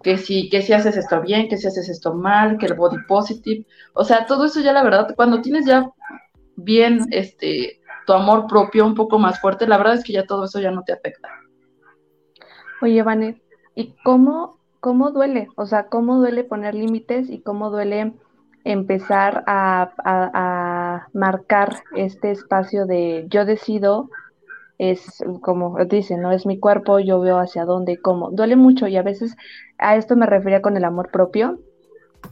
que 0.04 0.18
si, 0.18 0.50
que 0.50 0.62
si 0.62 0.72
haces 0.72 0.96
esto 0.96 1.20
bien, 1.22 1.48
que 1.48 1.56
si 1.56 1.66
haces 1.66 1.88
esto 1.88 2.14
mal, 2.14 2.58
que 2.58 2.66
el 2.66 2.74
body 2.74 2.98
positive, 3.08 3.66
o 3.94 4.04
sea, 4.04 4.26
todo 4.26 4.44
eso 4.44 4.60
ya 4.60 4.72
la 4.72 4.84
verdad, 4.84 5.08
cuando 5.16 5.40
tienes 5.40 5.66
ya 5.66 5.90
bien 6.56 7.06
este, 7.10 7.80
tu 8.06 8.12
amor 8.12 8.46
propio 8.46 8.86
un 8.86 8.94
poco 8.94 9.18
más 9.18 9.40
fuerte, 9.40 9.66
la 9.66 9.78
verdad 9.78 9.94
es 9.94 10.04
que 10.04 10.12
ya 10.12 10.26
todo 10.26 10.44
eso 10.44 10.60
ya 10.60 10.70
no 10.70 10.82
te 10.82 10.92
afecta. 10.92 11.28
Oye, 12.82 13.02
Vanet, 13.02 13.40
¿y 13.74 13.94
cómo, 14.04 14.58
cómo 14.80 15.10
duele? 15.10 15.48
O 15.56 15.66
sea, 15.66 15.86
¿cómo 15.86 16.16
duele 16.16 16.44
poner 16.44 16.74
límites 16.74 17.30
y 17.30 17.40
cómo 17.40 17.70
duele 17.70 18.12
empezar 18.64 19.44
a, 19.46 19.92
a, 20.04 21.08
marcar 21.12 21.82
este 21.94 22.30
espacio 22.30 22.86
de 22.86 23.26
yo 23.28 23.44
decido, 23.44 24.10
es 24.78 25.22
como 25.40 25.76
dice, 25.84 26.16
no 26.16 26.32
es 26.32 26.46
mi 26.46 26.58
cuerpo, 26.58 26.98
yo 26.98 27.20
veo 27.20 27.38
hacia 27.38 27.64
dónde 27.64 27.92
y 27.92 27.96
cómo. 27.96 28.30
Duele 28.30 28.56
mucho 28.56 28.88
y 28.88 28.96
a 28.96 29.02
veces 29.02 29.36
a 29.78 29.96
esto 29.96 30.16
me 30.16 30.26
refería 30.26 30.62
con 30.62 30.76
el 30.76 30.84
amor 30.84 31.10
propio 31.10 31.60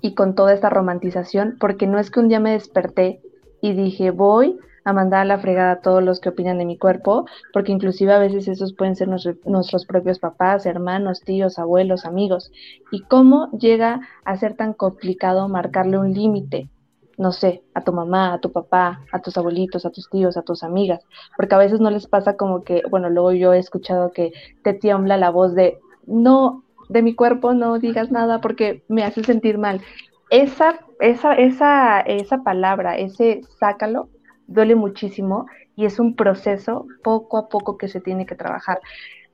y 0.00 0.14
con 0.14 0.34
toda 0.34 0.54
esta 0.54 0.70
romantización, 0.70 1.56
porque 1.60 1.86
no 1.86 1.98
es 1.98 2.10
que 2.10 2.20
un 2.20 2.28
día 2.28 2.40
me 2.40 2.52
desperté 2.52 3.20
y 3.62 3.72
dije 3.72 4.10
voy 4.10 4.58
a 4.84 4.92
mandar 4.92 5.20
a 5.20 5.24
la 5.24 5.38
fregada 5.38 5.72
a 5.72 5.80
todos 5.80 6.02
los 6.02 6.20
que 6.20 6.30
opinan 6.30 6.58
de 6.58 6.64
mi 6.64 6.76
cuerpo, 6.76 7.26
porque 7.52 7.72
inclusive 7.72 8.12
a 8.12 8.18
veces 8.18 8.48
esos 8.48 8.74
pueden 8.74 8.96
ser 8.96 9.08
nuestros 9.08 9.86
propios 9.86 10.18
papás, 10.18 10.66
hermanos, 10.66 11.20
tíos, 11.20 11.58
abuelos, 11.60 12.04
amigos. 12.04 12.50
¿Y 12.90 13.02
cómo 13.02 13.48
llega 13.52 14.00
a 14.24 14.36
ser 14.36 14.54
tan 14.54 14.72
complicado 14.72 15.48
marcarle 15.48 15.98
un 15.98 16.12
límite? 16.12 16.68
No 17.16 17.30
sé, 17.30 17.62
a 17.74 17.84
tu 17.84 17.92
mamá, 17.92 18.34
a 18.34 18.40
tu 18.40 18.50
papá, 18.50 19.02
a 19.12 19.20
tus 19.20 19.36
abuelitos, 19.36 19.86
a 19.86 19.90
tus 19.90 20.10
tíos, 20.10 20.36
a 20.36 20.42
tus 20.42 20.64
amigas, 20.64 21.04
porque 21.36 21.54
a 21.54 21.58
veces 21.58 21.78
no 21.78 21.90
les 21.90 22.08
pasa 22.08 22.36
como 22.36 22.64
que, 22.64 22.82
bueno, 22.90 23.08
luego 23.08 23.30
yo 23.32 23.52
he 23.52 23.58
escuchado 23.58 24.10
que 24.10 24.32
te 24.64 24.74
tiembla 24.74 25.16
la 25.16 25.30
voz 25.30 25.54
de, 25.54 25.78
no, 26.06 26.64
de 26.88 27.02
mi 27.02 27.14
cuerpo 27.14 27.54
no 27.54 27.78
digas 27.78 28.10
nada 28.10 28.40
porque 28.40 28.82
me 28.88 29.04
hace 29.04 29.22
sentir 29.22 29.58
mal. 29.58 29.80
Esa, 30.32 30.80
esa, 31.00 31.34
esa, 31.34 32.00
esa 32.00 32.42
palabra, 32.42 32.96
ese 32.96 33.42
sácalo, 33.60 34.08
duele 34.46 34.74
muchísimo 34.74 35.44
y 35.76 35.84
es 35.84 36.00
un 36.00 36.16
proceso 36.16 36.86
poco 37.04 37.36
a 37.36 37.50
poco 37.50 37.76
que 37.76 37.86
se 37.86 38.00
tiene 38.00 38.24
que 38.24 38.34
trabajar. 38.34 38.80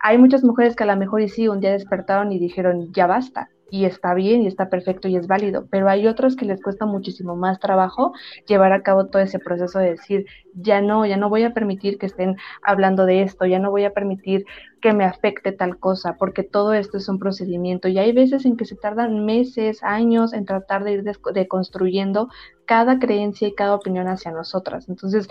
Hay 0.01 0.19
muchas 0.19 0.43
mujeres 0.43 0.75
que 0.75 0.83
a 0.83 0.89
lo 0.89 0.97
mejor 0.97 1.21
y 1.21 1.29
sí, 1.29 1.47
un 1.47 1.61
día 1.61 1.71
despertaron 1.71 2.33
y 2.33 2.41
dijeron, 2.41 2.93
ya 2.93 3.07
basta, 3.07 3.49
y 3.71 3.85
está 3.85 4.15
bien 4.15 4.43
y 4.43 4.47
está 4.47 4.71
perfecto 4.71 5.09
y 5.09 5.17
es 5.17 5.27
válido, 5.27 5.67
pero 5.71 5.89
hay 5.89 6.07
otros 6.07 6.37
que 6.37 6.47
les 6.47 6.63
cuesta 6.63 6.87
muchísimo 6.87 7.37
más 7.37 7.59
trabajo 7.61 8.13
llevar 8.47 8.73
a 8.73 8.83
cabo 8.83 9.07
todo 9.07 9.23
ese 9.23 9.39
proceso 9.39 9.79
de 9.79 9.91
decir, 9.91 10.27
ya 10.55 10.81
no, 10.81 11.05
ya 11.07 11.17
no 11.17 11.29
voy 11.29 11.45
a 11.45 11.53
permitir 11.53 11.99
que 11.99 12.07
estén 12.07 12.37
hablando 12.63 13.05
de 13.05 13.23
esto, 13.23 13.47
ya 13.47 13.59
no 13.59 13.71
voy 13.71 13.85
a 13.85 13.93
permitir 13.93 14.45
que 14.81 14.93
me 14.93 15.05
afecte 15.05 15.53
tal 15.53 15.79
cosa, 15.79 16.17
porque 16.17 16.43
todo 16.43 16.73
esto 16.73 16.97
es 16.97 17.09
un 17.09 17.19
procedimiento 17.19 17.89
y 17.89 17.99
hay 17.99 18.13
veces 18.13 18.45
en 18.47 18.57
que 18.57 18.65
se 18.65 18.77
tardan 18.77 19.25
meses, 19.25 19.83
años 19.83 20.33
en 20.33 20.47
tratar 20.47 20.85
de 20.85 20.93
ir 20.93 21.05
deconstruyendo 21.35 22.29
cada 22.65 22.99
creencia 22.99 23.49
y 23.49 23.55
cada 23.55 23.75
opinión 23.75 24.09
hacia 24.09 24.31
nosotras. 24.31 24.89
Entonces, 24.89 25.29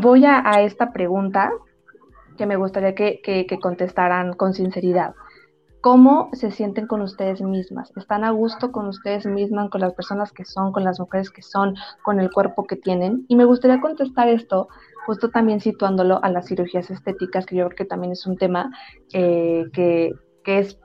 voy 0.00 0.24
a, 0.24 0.42
esta 0.62 0.92
pregunta 0.92 1.52
que 2.36 2.46
me 2.46 2.56
gustaría 2.56 2.94
que, 2.94 3.20
que 3.22 3.58
contestaran 3.60 4.32
con 4.34 4.54
sinceridad. 4.54 5.14
¿Cómo 5.80 6.30
se 6.32 6.50
sienten 6.50 6.86
con 6.86 7.02
ustedes 7.02 7.40
mismas? 7.40 7.92
¿Están 7.96 8.24
a 8.24 8.30
gusto 8.30 8.72
con 8.72 8.88
ustedes 8.88 9.26
mismas, 9.26 9.70
con 9.70 9.80
las 9.80 9.94
personas 9.94 10.32
que 10.32 10.44
son, 10.44 10.72
con 10.72 10.82
las 10.82 10.98
mujeres 10.98 11.30
que 11.30 11.42
son, 11.42 11.76
con 12.02 12.18
el 12.18 12.30
cuerpo 12.30 12.66
que 12.66 12.76
tienen? 12.76 13.24
Y 13.28 13.36
me 13.36 13.44
gustaría 13.44 13.80
contestar 13.80 14.28
esto 14.28 14.68
justo 15.06 15.30
también 15.30 15.60
situándolo 15.60 16.22
a 16.22 16.30
las 16.30 16.46
cirugías 16.48 16.90
estéticas, 16.90 17.46
que 17.46 17.56
yo 17.56 17.66
creo 17.66 17.76
que 17.76 17.84
también 17.84 18.12
es 18.12 18.26
un 18.26 18.36
tema 18.36 18.70
eh, 19.12 19.66
que, 19.72 20.12
que 20.44 20.58
es 20.58 20.78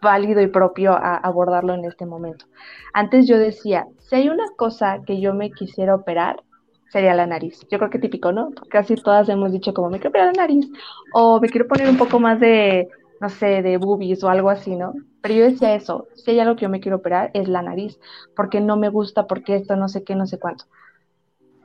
válido 0.00 0.40
y 0.42 0.46
propio 0.46 0.92
a 0.92 1.16
abordarlo 1.16 1.74
en 1.74 1.84
este 1.84 2.06
momento. 2.06 2.44
Antes 2.92 3.26
yo 3.26 3.38
decía, 3.38 3.86
si 3.98 4.16
hay 4.16 4.28
una 4.28 4.44
cosa 4.56 5.00
que 5.06 5.20
yo 5.20 5.34
me 5.34 5.50
quisiera 5.50 5.94
operar, 5.94 6.42
sería 6.90 7.14
la 7.14 7.26
nariz. 7.26 7.66
Yo 7.70 7.78
creo 7.78 7.90
que 7.90 7.98
típico, 7.98 8.32
¿no? 8.32 8.50
Casi 8.70 8.94
todas 8.94 9.28
hemos 9.28 9.52
dicho 9.52 9.74
como 9.74 9.90
me 9.90 9.98
quiero 9.98 10.10
operar 10.10 10.36
la 10.36 10.42
nariz 10.42 10.66
o 11.12 11.40
me 11.40 11.48
quiero 11.48 11.66
poner 11.66 11.88
un 11.88 11.98
poco 11.98 12.18
más 12.20 12.40
de 12.40 12.88
no 13.20 13.28
sé, 13.28 13.62
de 13.62 13.76
boobies 13.76 14.22
o 14.22 14.28
algo 14.28 14.50
así, 14.50 14.76
¿no? 14.76 14.94
Pero 15.22 15.34
yo 15.34 15.44
decía 15.44 15.74
eso, 15.74 16.06
si 16.14 16.30
hay 16.30 16.40
algo 16.40 16.56
que 16.56 16.62
yo 16.62 16.68
me 16.68 16.80
quiero 16.80 16.98
operar 16.98 17.30
es 17.34 17.48
la 17.48 17.62
nariz, 17.62 17.98
porque 18.36 18.60
no 18.60 18.76
me 18.76 18.88
gusta, 18.88 19.26
porque 19.26 19.56
esto 19.56 19.76
no 19.76 19.88
sé 19.88 20.04
qué, 20.04 20.14
no 20.14 20.26
sé 20.26 20.38
cuánto. 20.38 20.64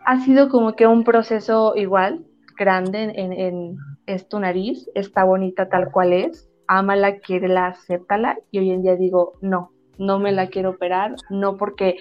Ha 0.06 0.20
sido 0.22 0.50
como 0.50 0.76
que 0.76 0.88
un 0.88 1.04
proceso 1.04 1.74
igual, 1.76 2.26
grande 2.58 3.04
en, 3.16 3.34
en, 3.34 3.78
es 4.06 4.28
tu 4.28 4.40
nariz, 4.40 4.90
está 4.96 5.24
bonita 5.24 5.70
tal 5.70 5.92
cual 5.92 6.14
es, 6.14 6.50
ámala, 6.68 7.20
quiérela, 7.20 7.68
acéptala, 7.68 8.38
y 8.52 8.60
hoy 8.60 8.72
en 8.72 8.82
día 8.82 8.96
digo, 8.96 9.34
no, 9.42 9.72
no 9.98 10.20
me 10.20 10.32
la 10.32 10.48
quiero 10.48 10.72
operar, 10.72 11.16
no 11.30 11.58
porque 11.58 11.98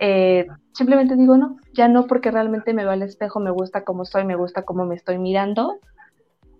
eh, 0.00 0.46
simplemente 0.72 1.16
digo 1.16 1.36
no, 1.36 1.58
ya 1.74 1.88
no 1.88 2.06
porque 2.06 2.30
realmente 2.30 2.74
me 2.74 2.84
va 2.84 2.94
al 2.94 3.02
espejo, 3.02 3.40
me 3.40 3.50
gusta 3.50 3.84
cómo 3.84 4.04
soy, 4.04 4.24
me 4.24 4.36
gusta 4.36 4.62
cómo 4.62 4.84
me 4.84 4.94
estoy 4.94 5.18
mirando, 5.18 5.78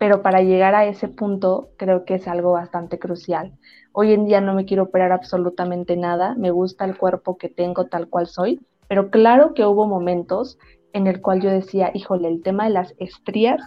pero 0.03 0.21
para 0.21 0.43
llegar 0.43 0.75
a 0.75 0.85
ese 0.85 1.07
punto 1.07 1.69
creo 1.77 2.05
que 2.05 2.17
es 2.17 2.27
algo 2.27 2.51
bastante 2.51 2.99
crucial. 2.99 3.53
Hoy 3.93 4.13
en 4.13 4.27
día 4.27 4.41
no 4.41 4.53
me 4.53 4.65
quiero 4.65 4.83
operar 4.83 5.13
absolutamente 5.13 5.97
nada, 5.97 6.35
me 6.35 6.51
gusta 6.51 6.85
el 6.85 6.99
cuerpo 6.99 7.39
que 7.39 7.49
tengo 7.49 7.85
tal 7.87 8.09
cual 8.09 8.27
soy, 8.27 8.59
pero 8.89 9.11
claro 9.11 9.55
que 9.55 9.65
hubo 9.65 9.87
momentos 9.87 10.59
en 10.93 11.07
el 11.07 11.21
cual 11.21 11.41
yo 11.41 11.51
decía, 11.51 11.93
híjole, 11.95 12.27
el 12.27 12.43
tema 12.43 12.65
de 12.65 12.71
las 12.71 12.97
estrías, 12.99 13.63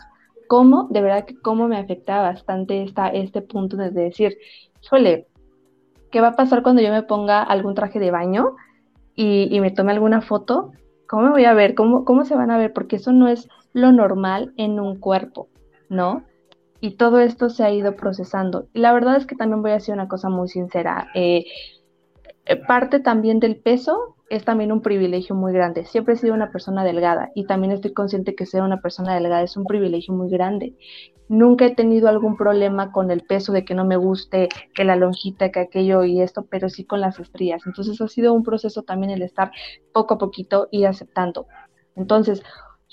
cómo, 0.50 0.90
de 0.90 1.02
verdad 1.02 1.24
que 1.24 1.40
cómo 1.40 1.70
me 1.70 1.78
afectaba 1.78 2.24
bastante 2.24 2.84
esta, 2.84 3.08
este 3.08 3.42
punto 3.42 3.78
de 3.78 3.92
decir, 3.92 4.38
híjole, 4.84 5.28
¿qué 6.12 6.20
va 6.20 6.28
a 6.28 6.36
pasar 6.36 6.64
cuando 6.64 6.82
yo 6.82 6.92
me 6.92 7.04
ponga 7.04 7.44
algún 7.44 7.76
traje 7.76 8.00
de 8.00 8.12
baño 8.12 8.58
y, 9.16 9.58
me 9.62 9.72
tome 9.72 9.94
alguna 9.94 10.20
foto? 10.20 10.74
¿Cómo 11.08 11.28
me 11.28 11.30
voy 11.30 11.46
a 11.46 11.54
ver? 11.54 11.76
¿Cómo, 11.76 12.04
¿Cómo 12.04 12.26
se 12.26 12.36
van 12.36 12.52
a 12.52 12.58
ver? 12.58 12.74
Porque 12.74 12.98
eso 12.98 13.14
no 13.14 13.30
es 13.30 13.48
lo 13.72 13.94
normal 13.94 14.54
en 14.58 14.82
un 14.82 15.00
cuerpo. 15.00 15.48
¿No? 15.90 16.26
Y 16.82 16.98
todo 16.98 17.20
esto 17.20 17.50
se 17.50 17.64
ha 17.64 17.72
ido 17.72 17.96
procesando. 17.96 18.68
Y 18.74 18.80
la 18.80 18.94
verdad 18.94 19.16
es 19.16 19.26
que 19.26 19.36
también 19.36 19.62
voy 19.62 19.72
a 19.72 19.76
decir 19.76 19.94
una 19.94 20.08
cosa 20.08 20.30
muy 20.30 20.48
sincera. 20.48 21.08
Eh, 21.16 21.46
eh, 22.46 22.56
parte 22.58 23.00
también 23.00 23.40
del 23.40 23.56
peso 23.58 24.16
es 24.30 24.44
también 24.44 24.72
un 24.72 24.82
privilegio 24.82 25.36
muy 25.36 25.54
grande. 25.54 25.86
Siempre 25.86 26.14
he 26.14 26.18
sido 26.18 26.34
una 26.34 26.52
persona 26.52 26.84
delgada 26.84 27.32
y 27.36 27.46
también 27.46 27.72
estoy 27.72 27.94
consciente 27.94 28.36
que 28.36 28.46
ser 28.46 28.62
una 28.62 28.82
persona 28.82 29.16
delgada 29.16 29.44
es 29.44 29.58
un 29.58 29.66
privilegio 29.66 30.14
muy 30.14 30.30
grande. 30.30 30.76
Nunca 31.28 31.66
he 31.66 31.76
tenido 31.76 32.08
algún 32.08 32.38
problema 32.38 32.92
con 32.92 33.10
el 33.10 33.22
peso 33.22 33.52
de 33.52 33.66
que 33.66 33.74
no 33.74 33.86
me 33.86 33.98
guste, 33.98 34.50
que 34.74 34.84
la 34.84 34.96
lonjita, 34.96 35.52
que 35.52 35.60
aquello 35.60 36.04
y 36.04 36.22
esto, 36.22 36.46
pero 36.50 36.70
sí 36.70 36.86
con 36.86 37.02
las 37.02 37.20
estrías. 37.20 37.66
Entonces 37.66 38.00
ha 38.02 38.08
sido 38.08 38.34
un 38.34 38.44
proceso 38.44 38.84
también 38.84 39.12
el 39.12 39.24
estar 39.24 39.52
poco 39.92 40.16
a 40.16 40.18
poquito 40.20 40.68
y 40.72 40.86
aceptando. 40.86 41.48
Entonces, 41.96 42.44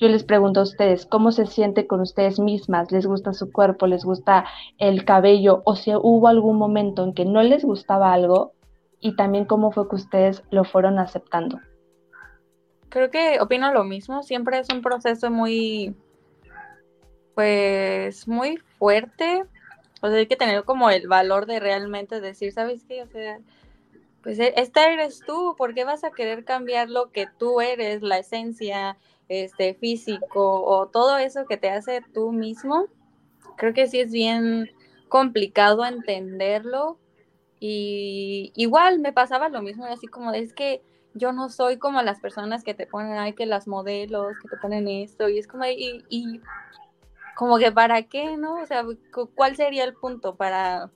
yo 0.02 0.08
les 0.08 0.24
pregunto 0.24 0.58
a 0.58 0.64
ustedes, 0.64 1.06
¿cómo 1.06 1.30
se 1.30 1.46
siente 1.46 1.86
con 1.86 2.00
ustedes 2.00 2.40
mismas? 2.40 2.90
¿Les 2.90 3.06
gusta 3.06 3.32
su 3.32 3.52
cuerpo? 3.52 3.86
¿Les 3.86 4.04
gusta 4.04 4.44
el 4.78 5.04
cabello? 5.04 5.62
¿O 5.64 5.76
si 5.76 5.94
hubo 5.94 6.26
algún 6.26 6.56
momento 6.56 7.04
en 7.04 7.14
que 7.14 7.24
no 7.24 7.40
les 7.44 7.64
gustaba 7.64 8.12
algo? 8.12 8.52
Y 8.98 9.14
también 9.14 9.44
cómo 9.44 9.70
fue 9.70 9.88
que 9.88 9.94
ustedes 9.94 10.42
lo 10.50 10.64
fueron 10.64 10.98
aceptando. 10.98 11.60
Creo 12.88 13.10
que 13.10 13.38
opino 13.40 13.72
lo 13.72 13.84
mismo. 13.84 14.24
Siempre 14.24 14.58
es 14.58 14.68
un 14.70 14.82
proceso 14.82 15.30
muy, 15.30 15.94
pues, 17.36 18.26
muy 18.26 18.56
fuerte. 18.56 19.44
O 20.00 20.08
sea, 20.08 20.16
hay 20.16 20.26
que 20.26 20.34
tener 20.34 20.64
como 20.64 20.90
el 20.90 21.06
valor 21.06 21.46
de 21.46 21.60
realmente 21.60 22.20
decir, 22.20 22.50
¿sabes 22.50 22.82
qué? 22.88 23.04
O 23.04 23.06
sea, 23.06 23.38
pues 24.20 24.40
e, 24.40 24.52
esta 24.56 24.92
eres 24.92 25.20
tú, 25.24 25.54
¿por 25.56 25.74
qué 25.74 25.84
vas 25.84 26.02
a 26.02 26.10
querer 26.10 26.44
cambiar 26.44 26.90
lo 26.90 27.12
que 27.12 27.28
tú 27.38 27.60
eres, 27.60 28.02
la 28.02 28.18
esencia, 28.18 28.96
este, 29.28 29.74
físico 29.74 30.62
o 30.64 30.88
todo 30.88 31.18
eso 31.18 31.46
que 31.46 31.56
te 31.56 31.70
hace 31.70 32.02
tú 32.12 32.32
mismo, 32.32 32.86
creo 33.56 33.74
que 33.74 33.86
sí 33.86 34.00
es 34.00 34.12
bien 34.12 34.70
complicado 35.08 35.84
entenderlo. 35.84 36.98
Y 37.60 38.52
igual 38.56 38.98
me 38.98 39.12
pasaba 39.12 39.48
lo 39.48 39.62
mismo, 39.62 39.84
así 39.84 40.08
como 40.08 40.32
es 40.32 40.52
que 40.52 40.82
yo 41.14 41.32
no 41.32 41.48
soy 41.48 41.78
como 41.78 42.02
las 42.02 42.18
personas 42.18 42.64
que 42.64 42.74
te 42.74 42.86
ponen, 42.86 43.18
ay, 43.18 43.34
que 43.34 43.46
las 43.46 43.68
modelos, 43.68 44.36
que 44.42 44.48
te 44.48 44.56
ponen 44.56 44.88
esto, 44.88 45.28
y 45.28 45.38
es 45.38 45.46
como, 45.46 45.64
y, 45.66 46.04
y 46.08 46.40
como 47.36 47.58
que 47.58 47.70
para 47.70 48.02
qué, 48.02 48.36
¿no? 48.36 48.60
O 48.60 48.66
sea, 48.66 48.84
¿cuál 49.34 49.56
sería 49.56 49.84
el 49.84 49.94
punto 49.94 50.34
para 50.34 50.90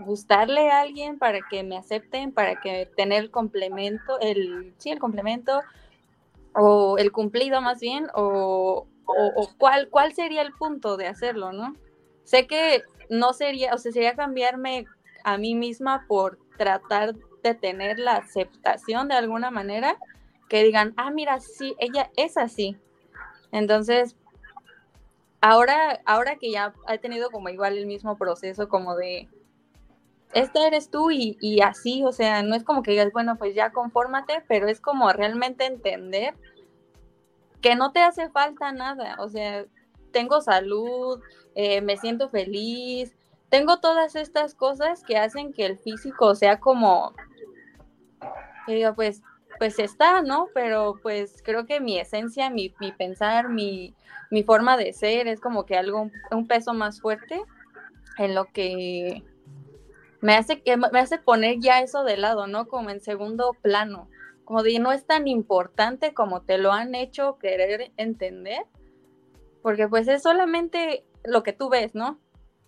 gustarle 0.00 0.70
a 0.70 0.80
alguien, 0.80 1.18
para 1.18 1.40
que 1.48 1.62
me 1.62 1.76
acepten, 1.76 2.32
para 2.32 2.60
que 2.60 2.90
tener 2.96 3.22
el 3.22 3.30
complemento, 3.30 4.18
el, 4.20 4.74
sí, 4.78 4.90
el 4.90 4.98
complemento, 4.98 5.60
o 6.54 6.98
el 6.98 7.12
cumplido 7.12 7.60
más 7.60 7.80
bien, 7.80 8.08
o, 8.14 8.86
o, 9.06 9.50
cuál, 9.58 9.88
cuál 9.90 10.14
sería 10.14 10.42
el 10.42 10.52
punto 10.52 10.96
de 10.96 11.06
hacerlo, 11.06 11.52
¿no? 11.52 11.74
Sé 12.24 12.46
que 12.46 12.82
no 13.10 13.32
sería, 13.32 13.74
o 13.74 13.78
sea, 13.78 13.92
sería 13.92 14.14
cambiarme 14.14 14.86
a 15.24 15.36
mí 15.38 15.54
misma 15.54 16.04
por 16.08 16.38
tratar 16.56 17.14
de 17.42 17.54
tener 17.54 17.98
la 17.98 18.16
aceptación 18.16 19.08
de 19.08 19.14
alguna 19.14 19.50
manera, 19.50 19.98
que 20.48 20.62
digan, 20.62 20.94
ah, 20.96 21.10
mira, 21.10 21.40
sí, 21.40 21.74
ella 21.78 22.10
es 22.16 22.36
así. 22.36 22.76
Entonces, 23.52 24.16
ahora, 25.40 26.00
ahora 26.06 26.36
que 26.36 26.50
ya 26.50 26.74
he 26.88 26.98
tenido 26.98 27.30
como 27.30 27.48
igual 27.48 27.76
el 27.76 27.86
mismo 27.86 28.16
proceso 28.16 28.68
como 28.68 28.96
de, 28.96 29.28
esta 30.34 30.66
eres 30.66 30.90
tú 30.90 31.10
y, 31.12 31.60
así, 31.62 32.04
o 32.04 32.10
sea, 32.10 32.42
no 32.42 32.56
es 32.56 32.64
como 32.64 32.82
que 32.82 32.90
digas, 32.90 33.12
bueno, 33.12 33.36
pues 33.38 33.54
ya 33.54 33.70
confórmate, 33.70 34.42
pero 34.48 34.68
es 34.68 34.80
como 34.80 35.10
realmente 35.12 35.64
entender 35.64 36.34
que 37.60 37.76
no 37.76 37.92
te 37.92 38.02
hace 38.02 38.28
falta 38.30 38.72
nada, 38.72 39.16
o 39.20 39.28
sea, 39.28 39.64
tengo 40.10 40.40
salud, 40.40 41.20
eh, 41.54 41.80
me 41.80 41.96
siento 41.96 42.28
feliz, 42.28 43.14
tengo 43.48 43.78
todas 43.78 44.16
estas 44.16 44.54
cosas 44.54 45.04
que 45.04 45.16
hacen 45.16 45.52
que 45.52 45.66
el 45.66 45.78
físico 45.78 46.34
sea 46.34 46.58
como, 46.58 47.14
digo, 48.66 48.92
pues, 48.94 49.22
pues 49.58 49.78
está, 49.78 50.20
¿no? 50.20 50.48
Pero 50.52 50.98
pues 51.00 51.40
creo 51.44 51.64
que 51.64 51.78
mi 51.78 51.96
esencia, 51.98 52.50
mi, 52.50 52.74
mi 52.80 52.90
pensar, 52.90 53.48
mi, 53.48 53.94
mi 54.32 54.42
forma 54.42 54.76
de 54.76 54.92
ser 54.92 55.28
es 55.28 55.40
como 55.40 55.64
que 55.64 55.76
algo, 55.76 56.10
un 56.32 56.48
peso 56.48 56.74
más 56.74 57.00
fuerte 57.00 57.40
en 58.18 58.34
lo 58.34 58.46
que 58.46 59.22
me 60.24 60.36
hace, 60.36 60.62
me 60.90 61.00
hace 61.00 61.18
poner 61.18 61.60
ya 61.60 61.82
eso 61.82 62.02
de 62.02 62.16
lado, 62.16 62.46
¿no? 62.46 62.66
Como 62.66 62.88
en 62.88 63.02
segundo 63.02 63.52
plano, 63.60 64.08
como 64.46 64.62
de 64.62 64.78
no 64.78 64.90
es 64.90 65.04
tan 65.04 65.28
importante 65.28 66.14
como 66.14 66.40
te 66.40 66.56
lo 66.56 66.72
han 66.72 66.94
hecho 66.94 67.36
querer 67.36 67.92
entender, 67.98 68.62
porque 69.60 69.86
pues 69.86 70.08
es 70.08 70.22
solamente 70.22 71.04
lo 71.24 71.42
que 71.42 71.52
tú 71.52 71.68
ves, 71.68 71.94
¿no? 71.94 72.18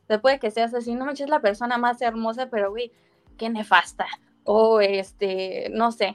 Después 0.06 0.34
de 0.34 0.38
que 0.38 0.50
seas 0.50 0.74
así, 0.74 0.94
no 0.94 1.06
manches, 1.06 1.30
la 1.30 1.40
persona 1.40 1.78
más 1.78 2.02
hermosa, 2.02 2.50
pero 2.50 2.68
güey, 2.68 2.92
qué 3.38 3.48
nefasta, 3.48 4.06
o 4.44 4.82
este, 4.82 5.70
no 5.70 5.92
sé, 5.92 6.14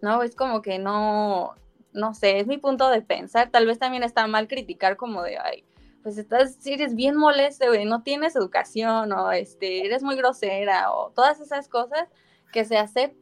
¿no? 0.00 0.22
Es 0.22 0.36
como 0.36 0.62
que 0.62 0.78
no, 0.78 1.56
no 1.92 2.14
sé, 2.14 2.38
es 2.38 2.46
mi 2.46 2.58
punto 2.58 2.88
de 2.90 3.02
pensar, 3.02 3.50
tal 3.50 3.66
vez 3.66 3.80
también 3.80 4.04
está 4.04 4.28
mal 4.28 4.46
criticar 4.46 4.96
como 4.96 5.24
de, 5.24 5.38
ay, 5.38 5.64
pues 6.06 6.18
estás, 6.18 6.64
eres 6.64 6.94
bien 6.94 7.16
molesto, 7.16 7.66
güey, 7.66 7.84
no 7.84 8.04
tienes 8.04 8.36
educación, 8.36 9.10
o 9.10 9.32
este, 9.32 9.84
eres 9.84 10.04
muy 10.04 10.14
grosera, 10.14 10.92
o 10.92 11.10
todas 11.10 11.40
esas 11.40 11.68
cosas 11.68 12.08
que 12.52 12.64
se 12.64 12.76
aceptan, 12.76 13.18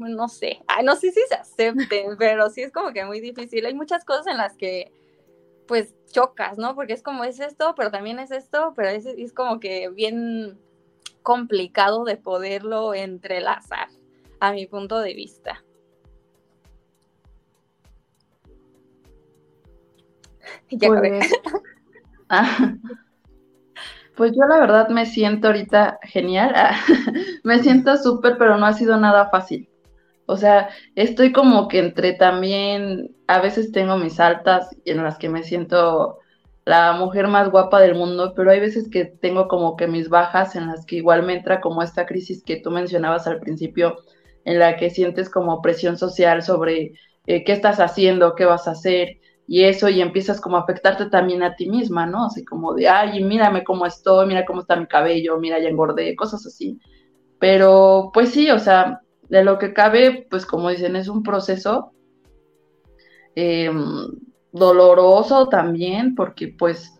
no 0.00 0.26
sé, 0.26 0.58
no 0.82 0.96
sé 0.96 1.12
si 1.12 1.20
se 1.28 1.34
acepten, 1.36 2.16
pero 2.18 2.50
sí 2.50 2.62
es 2.62 2.72
como 2.72 2.92
que 2.92 3.04
muy 3.04 3.20
difícil. 3.20 3.64
Hay 3.66 3.74
muchas 3.74 4.04
cosas 4.04 4.26
en 4.26 4.38
las 4.38 4.56
que 4.56 4.90
pues 5.68 5.94
chocas, 6.10 6.58
¿no? 6.58 6.74
Porque 6.74 6.94
es 6.94 7.04
como 7.04 7.22
es 7.22 7.38
esto, 7.38 7.72
pero 7.76 7.92
también 7.92 8.18
es 8.18 8.32
esto, 8.32 8.72
pero 8.74 8.88
es, 8.88 9.06
es 9.06 9.32
como 9.32 9.60
que 9.60 9.88
bien 9.90 10.58
complicado 11.22 12.02
de 12.02 12.16
poderlo 12.16 12.94
entrelazar, 12.94 13.86
a 14.40 14.50
mi 14.50 14.66
punto 14.66 14.98
de 14.98 15.14
vista. 15.14 15.62
Ya 20.70 20.88
pues, 20.88 21.30
Pues 24.16 24.30
yo 24.30 24.46
la 24.46 24.58
verdad 24.60 24.88
me 24.90 25.06
siento 25.06 25.48
ahorita 25.48 25.98
genial, 26.02 26.54
me 27.42 27.58
siento 27.58 27.96
súper, 27.96 28.38
pero 28.38 28.56
no 28.56 28.66
ha 28.66 28.72
sido 28.72 28.96
nada 28.96 29.28
fácil. 29.28 29.68
O 30.26 30.36
sea, 30.36 30.68
estoy 30.94 31.32
como 31.32 31.68
que 31.68 31.80
entre 31.80 32.12
también, 32.14 33.14
a 33.26 33.40
veces 33.40 33.72
tengo 33.72 33.96
mis 33.96 34.20
altas 34.20 34.70
en 34.84 35.02
las 35.02 35.18
que 35.18 35.28
me 35.28 35.42
siento 35.42 36.18
la 36.64 36.92
mujer 36.92 37.28
más 37.28 37.50
guapa 37.50 37.80
del 37.80 37.94
mundo, 37.94 38.32
pero 38.34 38.50
hay 38.50 38.60
veces 38.60 38.88
que 38.88 39.04
tengo 39.04 39.48
como 39.48 39.76
que 39.76 39.86
mis 39.86 40.08
bajas 40.08 40.56
en 40.56 40.68
las 40.68 40.86
que 40.86 40.96
igual 40.96 41.24
me 41.24 41.34
entra 41.34 41.60
como 41.60 41.82
esta 41.82 42.06
crisis 42.06 42.42
que 42.42 42.56
tú 42.56 42.70
mencionabas 42.70 43.26
al 43.26 43.40
principio, 43.40 43.96
en 44.44 44.58
la 44.58 44.76
que 44.76 44.90
sientes 44.90 45.28
como 45.28 45.60
presión 45.60 45.98
social 45.98 46.42
sobre 46.42 46.94
eh, 47.26 47.44
qué 47.44 47.52
estás 47.52 47.80
haciendo, 47.80 48.34
qué 48.34 48.44
vas 48.44 48.68
a 48.68 48.72
hacer, 48.72 49.18
y 49.46 49.64
eso, 49.64 49.88
y 49.88 50.00
empiezas 50.00 50.40
como 50.40 50.56
a 50.56 50.60
afectarte 50.60 51.06
también 51.06 51.42
a 51.42 51.54
ti 51.54 51.68
misma, 51.68 52.06
¿no? 52.06 52.26
Así 52.26 52.44
como 52.44 52.74
de, 52.74 52.88
ay, 52.88 53.22
mírame 53.22 53.62
cómo 53.62 53.84
estoy, 53.84 54.26
mira 54.26 54.46
cómo 54.46 54.60
está 54.62 54.76
mi 54.76 54.86
cabello, 54.86 55.38
mira, 55.38 55.58
ya 55.58 55.68
engordé, 55.68 56.16
cosas 56.16 56.46
así. 56.46 56.80
Pero, 57.38 58.10
pues 58.14 58.30
sí, 58.30 58.50
o 58.50 58.58
sea, 58.58 59.02
de 59.28 59.44
lo 59.44 59.58
que 59.58 59.74
cabe, 59.74 60.26
pues 60.30 60.46
como 60.46 60.70
dicen, 60.70 60.96
es 60.96 61.08
un 61.08 61.22
proceso 61.22 61.92
em, 63.34 64.06
doloroso 64.52 65.48
también, 65.48 66.14
porque 66.14 66.48
pues, 66.48 66.98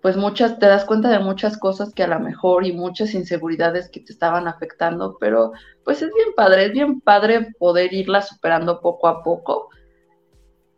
pues 0.00 0.16
muchas, 0.16 0.58
te 0.58 0.66
das 0.66 0.86
cuenta 0.86 1.10
de 1.10 1.18
muchas 1.18 1.58
cosas 1.58 1.92
que 1.92 2.04
a 2.04 2.08
lo 2.08 2.20
mejor 2.20 2.64
y 2.66 2.72
muchas 2.72 3.12
inseguridades 3.14 3.90
que 3.90 4.00
te 4.00 4.12
estaban 4.12 4.48
afectando, 4.48 5.18
pero 5.20 5.52
pues 5.84 6.00
es 6.00 6.10
bien 6.14 6.28
padre, 6.34 6.66
es 6.66 6.72
bien 6.72 7.00
padre 7.02 7.48
poder 7.58 7.92
irla 7.92 8.22
superando 8.22 8.80
poco 8.80 9.08
a 9.08 9.22
poco 9.22 9.68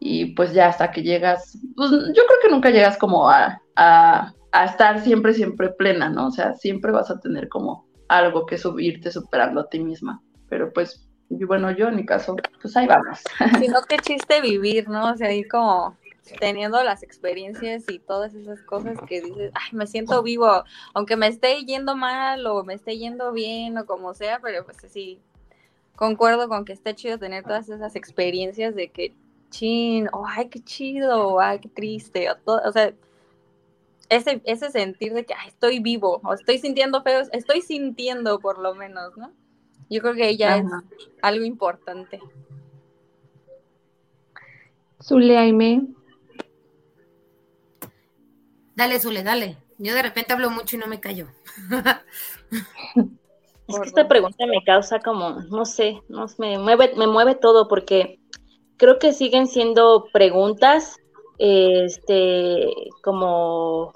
y 0.07 0.27
pues 0.35 0.53
ya 0.53 0.69
hasta 0.69 0.91
que 0.91 1.03
llegas, 1.03 1.59
pues 1.75 1.91
yo 1.91 1.99
creo 2.27 2.39
que 2.43 2.51
nunca 2.51 2.69
llegas 2.69 2.99
como 2.99 3.31
a, 3.31 3.59
estar 4.67 5.01
siempre, 5.01 5.33
siempre 5.33 5.71
plena, 5.71 6.11
¿no? 6.11 6.27
O 6.27 6.31
sea, 6.31 6.53
siempre 6.53 6.93
vas 6.93 7.11
a 7.11 7.19
tener 7.19 7.49
como 7.49 7.87
algo 8.07 8.45
que 8.45 8.59
subirte 8.59 9.11
superando 9.11 9.63
a 9.63 9.69
ti 9.71 9.81
misma, 9.81 10.23
pero 10.51 10.71
pues 10.75 11.09
bueno, 11.31 11.71
yo 11.71 11.89
en 11.89 11.97
mi 11.97 12.05
caso, 12.05 12.37
pues 12.61 12.77
ahí 12.77 12.87
vamos. 12.87 13.21
Sino 13.59 13.81
qué 13.89 13.97
chiste 13.97 14.43
vivir, 14.43 14.91
¿no? 14.91 15.13
O 15.13 15.17
sea, 15.17 15.33
ir 15.33 15.49
como 15.49 15.97
teniendo 16.39 16.85
las 16.85 17.03
experiencias 17.03 17.85
y 17.89 17.99
todas 17.99 18.35
esas 18.35 18.61
cosas 18.61 18.99
que 19.09 19.23
dices, 19.23 19.53
ay, 19.55 19.71
me 19.73 19.87
siento 19.87 20.23
vivo, 20.23 20.65
aunque 20.93 21.17
me 21.17 21.29
esté 21.29 21.65
yendo 21.65 21.97
mal 21.97 22.47
o 22.47 22.63
me 22.63 22.75
esté 22.75 22.99
yendo 22.99 23.33
bien 23.33 23.79
o 23.79 23.87
como 23.87 24.13
sea, 24.13 24.39
pero 24.41 24.67
pues 24.67 24.77
sí, 24.87 25.19
concuerdo 25.97 26.47
con 26.49 26.67
que 26.67 26.75
está 26.75 26.95
chido 26.95 27.19
tener 27.19 27.43
todas 27.43 27.71
esas 27.71 27.97
experiencias 27.97 28.75
de 28.75 28.91
que 28.91 29.15
chin, 29.55 30.09
oh, 30.13 30.27
ay, 30.27 30.49
qué 30.49 30.61
chido, 30.61 31.39
ay, 31.41 31.61
qué 31.61 31.69
triste, 31.69 32.31
o, 32.31 32.37
todo, 32.37 32.61
o 32.65 32.73
sea, 32.73 32.93
ese, 34.09 34.43
ese 34.45 34.71
sentir 34.71 35.15
de 35.15 35.25
que 35.25 35.35
ay, 35.35 35.49
estoy 35.49 35.81
vivo, 35.81 36.21
o 36.25 36.35
estoy 36.35 36.59
sintiendo 36.59 37.03
feo, 37.03 37.23
estoy 37.33 37.63
sintiendo 37.63 38.41
por 38.41 38.59
lo 38.59 38.75
menos, 38.75 39.17
¿no? 39.17 39.33
Yo 39.89 40.01
creo 40.01 40.15
que 40.15 40.29
ella 40.29 40.57
es 40.57 40.65
algo 41.23 41.45
importante. 41.45 42.21
Zule, 45.03 45.37
Aime. 45.37 45.87
Dale, 48.75 48.99
Zule, 48.99 49.23
dale. 49.23 49.59
Yo 49.79 49.95
de 49.95 50.03
repente 50.03 50.33
hablo 50.33 50.51
mucho 50.51 50.77
y 50.77 50.79
no 50.79 50.87
me 50.87 51.01
callo. 51.01 51.29
es 53.69 53.79
que 53.79 53.89
esta 53.89 54.09
pregunta 54.09 54.47
me 54.47 54.65
causa 54.65 55.01
como, 55.01 55.43
no 55.51 55.65
sé, 55.67 56.01
no, 56.09 56.27
me, 56.39 56.59
mueve, 56.59 56.95
me 56.97 57.07
mueve 57.07 57.35
todo 57.35 57.69
porque 57.69 58.19
creo 58.85 58.99
que 58.99 59.15
siguen 59.15 59.47
siendo 59.47 60.09
preguntas, 60.13 60.99
este, 61.39 62.69
como 63.03 63.95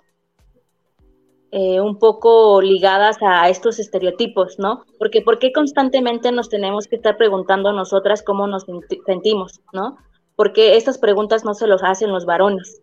eh, 1.51 1.83
un 1.83 1.99
poco 1.99 2.63
ligadas 2.63 3.19
a 3.21 3.51
estos 3.51 3.79
estereotipos, 3.81 4.59
¿no? 4.59 4.87
Porque 4.99 5.21
¿por 5.21 5.39
qué 5.39 5.53
constantemente 5.53 6.33
nos 6.33 6.49
tenemos 6.49 6.87
que 6.87 6.97
estar 6.97 7.19
preguntando 7.19 7.71
nosotras 7.75 8.23
cómo 8.23 8.47
nos 8.47 8.65
sentimos, 9.05 9.61
¿no? 9.75 9.99
Porque 10.37 10.79
estas 10.79 10.97
preguntas 10.97 11.45
no 11.45 11.53
se 11.53 11.67
los 11.67 11.83
hacen 11.83 12.11
los 12.11 12.25
varones, 12.25 12.81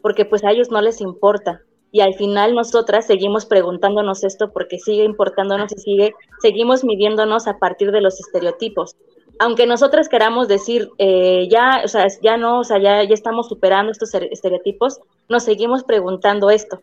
porque 0.00 0.24
pues 0.24 0.44
a 0.44 0.52
ellos 0.52 0.70
no 0.70 0.80
les 0.80 1.00
importa. 1.00 1.62
Y 1.90 2.02
al 2.02 2.14
final 2.14 2.54
nosotras 2.54 3.04
seguimos 3.04 3.46
preguntándonos 3.46 4.22
esto 4.22 4.52
porque 4.52 4.78
sigue 4.78 5.02
importándonos 5.02 5.72
y 5.72 5.78
sigue, 5.80 6.14
seguimos 6.40 6.84
midiéndonos 6.84 7.48
a 7.48 7.58
partir 7.58 7.90
de 7.90 8.00
los 8.00 8.20
estereotipos 8.20 8.94
aunque 9.38 9.66
nosotras 9.66 10.08
queramos 10.08 10.48
decir, 10.48 10.90
eh, 10.98 11.48
ya, 11.50 11.82
o 11.84 11.88
sea, 11.88 12.06
ya 12.22 12.36
no, 12.36 12.60
o 12.60 12.64
sea, 12.64 12.78
ya, 12.78 13.02
ya 13.04 13.14
estamos 13.14 13.48
superando 13.48 13.92
estos 13.92 14.14
estereotipos, 14.14 15.00
nos 15.28 15.44
seguimos 15.44 15.84
preguntando 15.84 16.50
esto. 16.50 16.80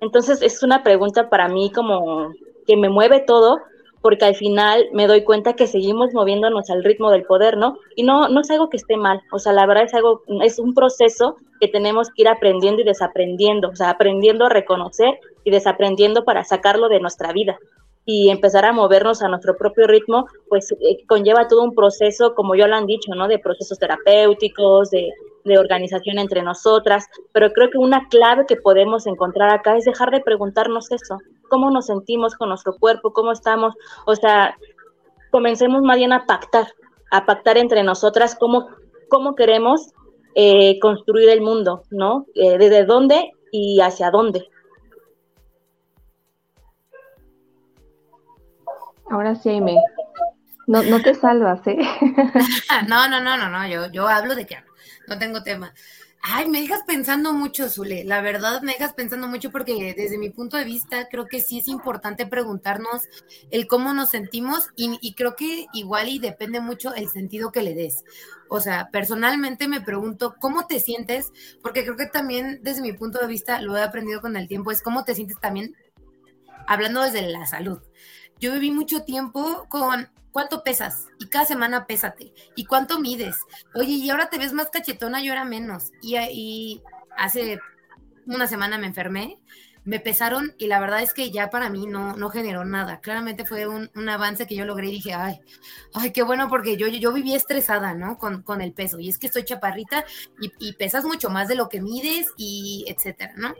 Entonces 0.00 0.42
es 0.42 0.62
una 0.62 0.82
pregunta 0.82 1.28
para 1.28 1.48
mí 1.48 1.70
como 1.72 2.32
que 2.66 2.76
me 2.76 2.88
mueve 2.88 3.20
todo, 3.20 3.60
porque 4.02 4.24
al 4.24 4.36
final 4.36 4.86
me 4.92 5.06
doy 5.06 5.24
cuenta 5.24 5.54
que 5.54 5.66
seguimos 5.66 6.12
moviéndonos 6.12 6.70
al 6.70 6.84
ritmo 6.84 7.10
del 7.10 7.24
poder, 7.24 7.56
¿no? 7.56 7.78
Y 7.96 8.04
no, 8.04 8.28
no 8.28 8.40
es 8.40 8.50
algo 8.50 8.68
que 8.68 8.76
esté 8.76 8.96
mal, 8.96 9.20
o 9.32 9.38
sea, 9.38 9.52
la 9.52 9.66
verdad 9.66 9.84
es 9.84 9.94
algo, 9.94 10.22
es 10.42 10.58
un 10.58 10.74
proceso 10.74 11.36
que 11.60 11.68
tenemos 11.68 12.10
que 12.10 12.22
ir 12.22 12.28
aprendiendo 12.28 12.82
y 12.82 12.84
desaprendiendo, 12.84 13.70
o 13.70 13.76
sea, 13.76 13.90
aprendiendo 13.90 14.44
a 14.44 14.50
reconocer 14.50 15.18
y 15.44 15.50
desaprendiendo 15.50 16.24
para 16.24 16.44
sacarlo 16.44 16.88
de 16.88 17.00
nuestra 17.00 17.32
vida 17.32 17.58
y 18.06 18.30
empezar 18.30 18.64
a 18.64 18.72
movernos 18.72 19.20
a 19.20 19.28
nuestro 19.28 19.56
propio 19.56 19.86
ritmo, 19.86 20.26
pues 20.48 20.72
eh, 20.72 21.04
conlleva 21.06 21.48
todo 21.48 21.62
un 21.62 21.74
proceso, 21.74 22.34
como 22.34 22.54
ya 22.54 22.66
lo 22.66 22.76
han 22.76 22.86
dicho, 22.86 23.14
¿no? 23.14 23.28
De 23.28 23.38
procesos 23.38 23.78
terapéuticos, 23.78 24.90
de, 24.90 25.12
de 25.46 25.58
organización 25.58 26.18
entre 26.18 26.42
nosotras, 26.42 27.06
pero 27.32 27.52
creo 27.52 27.70
que 27.70 27.78
una 27.78 28.08
clave 28.08 28.46
que 28.46 28.56
podemos 28.56 29.06
encontrar 29.06 29.52
acá 29.52 29.76
es 29.76 29.84
dejar 29.84 30.10
de 30.10 30.20
preguntarnos 30.20 30.90
eso, 30.90 31.18
cómo 31.48 31.70
nos 31.70 31.86
sentimos 31.86 32.34
con 32.34 32.48
nuestro 32.48 32.76
cuerpo, 32.76 33.12
cómo 33.12 33.32
estamos, 33.32 33.74
o 34.06 34.14
sea, 34.16 34.56
comencemos 35.30 35.82
más 35.82 35.96
bien 35.96 36.12
a 36.12 36.26
pactar, 36.26 36.66
a 37.10 37.26
pactar 37.26 37.58
entre 37.58 37.82
nosotras 37.84 38.36
cómo, 38.38 38.66
queremos 39.36 39.92
eh, 40.34 40.78
construir 40.80 41.28
el 41.28 41.40
mundo, 41.40 41.82
¿no? 41.90 42.26
Eh, 42.34 42.58
desde 42.58 42.84
dónde 42.84 43.32
y 43.52 43.80
hacia 43.80 44.10
dónde. 44.10 44.48
Ahora 49.10 49.34
sí, 49.34 49.50
Aime. 49.50 49.76
No, 50.66 50.82
no 50.82 51.00
te 51.00 51.14
salvas, 51.14 51.64
¿eh? 51.66 51.78
no, 52.88 53.08
no, 53.08 53.20
no, 53.20 53.36
no, 53.36 53.48
no, 53.48 53.68
yo, 53.68 53.90
yo 53.92 54.08
hablo 54.08 54.34
de 54.34 54.46
que 54.46 54.56
no 55.06 55.18
tengo 55.18 55.42
tema. 55.42 55.72
Ay, 56.28 56.48
me 56.48 56.60
dejas 56.60 56.82
pensando 56.84 57.32
mucho, 57.32 57.68
Zule. 57.68 58.02
La 58.02 58.20
verdad, 58.20 58.60
me 58.62 58.72
dejas 58.72 58.94
pensando 58.94 59.28
mucho 59.28 59.52
porque 59.52 59.94
desde 59.96 60.18
mi 60.18 60.30
punto 60.30 60.56
de 60.56 60.64
vista 60.64 61.06
creo 61.08 61.26
que 61.26 61.40
sí 61.40 61.58
es 61.60 61.68
importante 61.68 62.26
preguntarnos 62.26 63.02
el 63.52 63.68
cómo 63.68 63.94
nos 63.94 64.10
sentimos 64.10 64.70
y, 64.74 64.98
y, 65.00 65.14
creo 65.14 65.36
que 65.36 65.66
igual 65.72 66.08
y 66.08 66.18
depende 66.18 66.60
mucho 66.60 66.92
el 66.94 67.08
sentido 67.08 67.52
que 67.52 67.62
le 67.62 67.74
des. 67.74 68.02
O 68.48 68.60
sea, 68.60 68.88
personalmente 68.90 69.68
me 69.68 69.80
pregunto 69.80 70.34
cómo 70.40 70.66
te 70.66 70.80
sientes, 70.80 71.32
porque 71.62 71.84
creo 71.84 71.96
que 71.96 72.06
también 72.06 72.58
desde 72.62 72.82
mi 72.82 72.92
punto 72.92 73.20
de 73.20 73.28
vista 73.28 73.60
lo 73.60 73.76
he 73.76 73.82
aprendido 73.82 74.20
con 74.20 74.36
el 74.36 74.48
tiempo, 74.48 74.72
es 74.72 74.82
cómo 74.82 75.04
te 75.04 75.14
sientes 75.14 75.38
también 75.38 75.76
hablando 76.66 77.02
desde 77.02 77.22
la 77.22 77.46
salud. 77.46 77.78
Yo 78.38 78.52
viví 78.52 78.70
mucho 78.70 79.02
tiempo 79.02 79.66
con 79.68 80.08
cuánto 80.30 80.62
pesas 80.62 81.06
y 81.18 81.28
cada 81.28 81.46
semana 81.46 81.86
pésate 81.86 82.32
y 82.54 82.64
cuánto 82.66 83.00
mides. 83.00 83.36
Oye, 83.74 83.92
y 83.92 84.10
ahora 84.10 84.28
te 84.28 84.38
ves 84.38 84.52
más 84.52 84.70
cachetona, 84.70 85.22
yo 85.22 85.32
era 85.32 85.44
menos. 85.44 85.92
Y, 86.02 86.16
y 86.16 86.82
hace 87.16 87.58
una 88.26 88.46
semana 88.46 88.78
me 88.78 88.86
enfermé 88.86 89.38
me 89.86 90.00
pesaron 90.00 90.52
y 90.58 90.66
la 90.66 90.80
verdad 90.80 91.00
es 91.00 91.14
que 91.14 91.30
ya 91.30 91.48
para 91.48 91.70
mí 91.70 91.86
no, 91.86 92.16
no 92.16 92.28
generó 92.28 92.64
nada. 92.64 92.98
Claramente 93.00 93.46
fue 93.46 93.68
un, 93.68 93.88
avance 94.08 94.46
que 94.48 94.56
yo 94.56 94.64
logré 94.64 94.88
y 94.88 94.92
dije, 94.92 95.14
ay, 95.14 95.40
ay, 95.94 96.10
qué 96.10 96.24
bueno 96.24 96.48
porque 96.48 96.76
yo, 96.76 96.88
yo 96.88 97.12
viví 97.12 97.34
estresada, 97.34 97.94
¿no? 97.94 98.18
Con, 98.18 98.42
con 98.42 98.60
el 98.60 98.72
peso. 98.72 98.98
Y 98.98 99.08
es 99.08 99.16
que 99.16 99.28
estoy 99.28 99.44
chaparrita 99.44 100.04
y, 100.40 100.52
y, 100.58 100.72
pesas 100.72 101.04
mucho 101.04 101.30
más 101.30 101.46
de 101.46 101.54
lo 101.54 101.68
que 101.68 101.80
mides 101.80 102.26
y 102.36 102.84
etcétera, 102.88 103.34
¿no? 103.36 103.54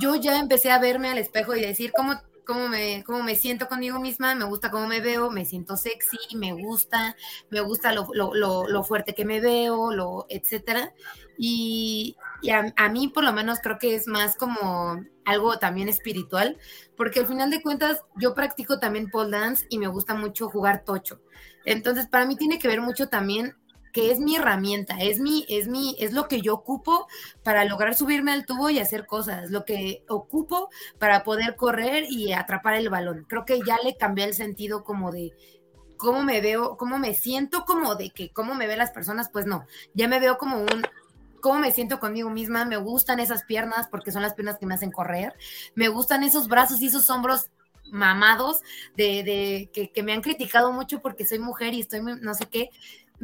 Yo 0.00 0.16
ya 0.16 0.38
empecé 0.38 0.70
a 0.70 0.78
verme 0.78 1.10
al 1.10 1.18
espejo 1.18 1.54
y 1.54 1.60
decir, 1.60 1.92
¿cómo, 1.94 2.18
cómo 2.44 2.68
me, 2.68 3.02
cómo 3.04 3.22
me 3.22 3.36
siento 3.36 3.68
conmigo 3.68 4.00
misma, 4.00 4.34
me 4.34 4.44
gusta 4.44 4.70
cómo 4.70 4.86
me 4.86 5.00
veo, 5.00 5.30
me 5.30 5.44
siento 5.44 5.76
sexy, 5.76 6.36
me 6.36 6.52
gusta, 6.52 7.16
me 7.50 7.60
gusta 7.60 7.92
lo, 7.92 8.08
lo, 8.12 8.66
lo, 8.66 8.84
fuerte 8.84 9.14
que 9.14 9.24
me 9.24 9.40
veo, 9.40 9.92
lo, 9.92 10.26
etcétera. 10.28 10.92
Y, 11.38 12.16
a, 12.76 12.88
mí 12.88 13.08
por 13.08 13.24
lo 13.24 13.32
menos 13.32 13.60
creo 13.60 13.78
que 13.78 13.94
es 13.94 14.06
más 14.06 14.36
como 14.36 15.02
algo 15.24 15.58
también 15.58 15.88
espiritual, 15.88 16.58
porque 16.96 17.20
al 17.20 17.26
final 17.26 17.50
de 17.50 17.62
cuentas 17.62 18.02
yo 18.16 18.34
practico 18.34 18.78
también 18.78 19.10
pole 19.10 19.30
dance 19.30 19.66
y 19.70 19.78
me 19.78 19.88
gusta 19.88 20.14
mucho 20.14 20.48
jugar 20.48 20.84
tocho. 20.84 21.20
Entonces 21.64 22.06
para 22.06 22.26
mí 22.26 22.36
tiene 22.36 22.58
que 22.58 22.68
ver 22.68 22.80
mucho 22.80 23.08
también 23.08 23.56
que 23.94 24.10
es 24.10 24.18
mi 24.18 24.34
herramienta, 24.34 24.96
es 25.00 25.20
mi, 25.20 25.46
es 25.48 25.68
mi, 25.68 25.96
es 26.00 26.12
lo 26.12 26.26
que 26.26 26.40
yo 26.40 26.52
ocupo 26.52 27.06
para 27.44 27.64
lograr 27.64 27.94
subirme 27.94 28.32
al 28.32 28.44
tubo 28.44 28.68
y 28.68 28.80
hacer 28.80 29.06
cosas, 29.06 29.52
lo 29.52 29.64
que 29.64 30.02
ocupo 30.08 30.68
para 30.98 31.22
poder 31.22 31.54
correr 31.54 32.04
y 32.10 32.32
atrapar 32.32 32.74
el 32.74 32.90
balón. 32.90 33.24
Creo 33.28 33.44
que 33.44 33.60
ya 33.64 33.78
le 33.84 33.96
cambié 33.96 34.24
el 34.24 34.34
sentido 34.34 34.82
como 34.82 35.12
de 35.12 35.32
cómo 35.96 36.24
me 36.24 36.40
veo, 36.40 36.76
cómo 36.76 36.98
me 36.98 37.14
siento 37.14 37.64
como 37.64 37.94
de 37.94 38.10
que 38.10 38.32
cómo 38.32 38.56
me 38.56 38.66
ven 38.66 38.78
las 38.78 38.90
personas, 38.90 39.30
pues 39.30 39.46
no, 39.46 39.64
ya 39.94 40.08
me 40.08 40.18
veo 40.18 40.38
como 40.38 40.58
un 40.58 40.82
cómo 41.40 41.60
me 41.60 41.70
siento 41.70 42.00
conmigo 42.00 42.30
misma, 42.30 42.64
me 42.64 42.78
gustan 42.78 43.20
esas 43.20 43.44
piernas 43.44 43.86
porque 43.88 44.10
son 44.10 44.22
las 44.22 44.34
piernas 44.34 44.58
que 44.58 44.66
me 44.66 44.74
hacen 44.74 44.90
correr, 44.90 45.34
me 45.76 45.86
gustan 45.86 46.24
esos 46.24 46.48
brazos 46.48 46.82
y 46.82 46.88
esos 46.88 47.08
hombros 47.10 47.48
mamados 47.92 48.60
de, 48.96 49.22
de 49.22 49.70
que, 49.72 49.92
que, 49.92 50.02
me 50.02 50.12
han 50.12 50.22
criticado 50.22 50.72
mucho 50.72 51.00
porque 51.00 51.26
soy 51.26 51.38
mujer 51.38 51.74
y 51.74 51.80
estoy 51.80 52.00
no 52.00 52.34
sé 52.34 52.46
qué, 52.46 52.70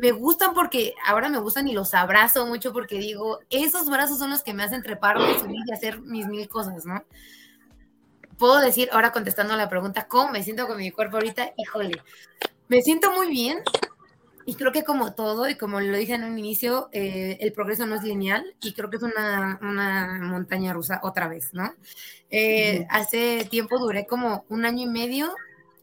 me 0.00 0.12
gustan 0.12 0.54
porque 0.54 0.94
ahora 1.06 1.28
me 1.28 1.38
gustan 1.38 1.68
y 1.68 1.72
los 1.72 1.92
abrazo 1.92 2.46
mucho 2.46 2.72
porque 2.72 2.98
digo, 2.98 3.40
esos 3.50 3.88
brazos 3.90 4.18
son 4.18 4.30
los 4.30 4.42
que 4.42 4.54
me 4.54 4.62
hacen 4.62 4.82
treparme, 4.82 5.24
y 5.68 5.72
hacer 5.72 6.00
mis 6.00 6.26
mil 6.26 6.48
cosas, 6.48 6.86
¿no? 6.86 7.04
Puedo 8.38 8.58
decir, 8.60 8.88
ahora 8.92 9.12
contestando 9.12 9.52
a 9.52 9.58
la 9.58 9.68
pregunta, 9.68 10.08
¿cómo 10.08 10.32
me 10.32 10.42
siento 10.42 10.66
con 10.66 10.78
mi 10.78 10.90
cuerpo 10.90 11.18
ahorita? 11.18 11.52
Híjole, 11.58 12.02
me 12.68 12.80
siento 12.80 13.12
muy 13.12 13.28
bien 13.28 13.58
y 14.46 14.54
creo 14.54 14.72
que 14.72 14.84
como 14.84 15.12
todo, 15.12 15.46
y 15.50 15.56
como 15.56 15.80
lo 15.80 15.96
dije 15.98 16.14
en 16.14 16.24
un 16.24 16.38
inicio, 16.38 16.88
eh, 16.92 17.36
el 17.40 17.52
progreso 17.52 17.86
no 17.86 17.96
es 17.96 18.02
lineal 18.02 18.54
y 18.62 18.72
creo 18.72 18.88
que 18.88 18.96
es 18.96 19.02
una, 19.02 19.58
una 19.60 20.18
montaña 20.22 20.72
rusa 20.72 21.00
otra 21.02 21.28
vez, 21.28 21.52
¿no? 21.52 21.74
Eh, 22.30 22.86
hace 22.88 23.46
tiempo 23.50 23.78
duré 23.78 24.06
como 24.06 24.46
un 24.48 24.64
año 24.64 24.84
y 24.84 24.90
medio, 24.90 25.34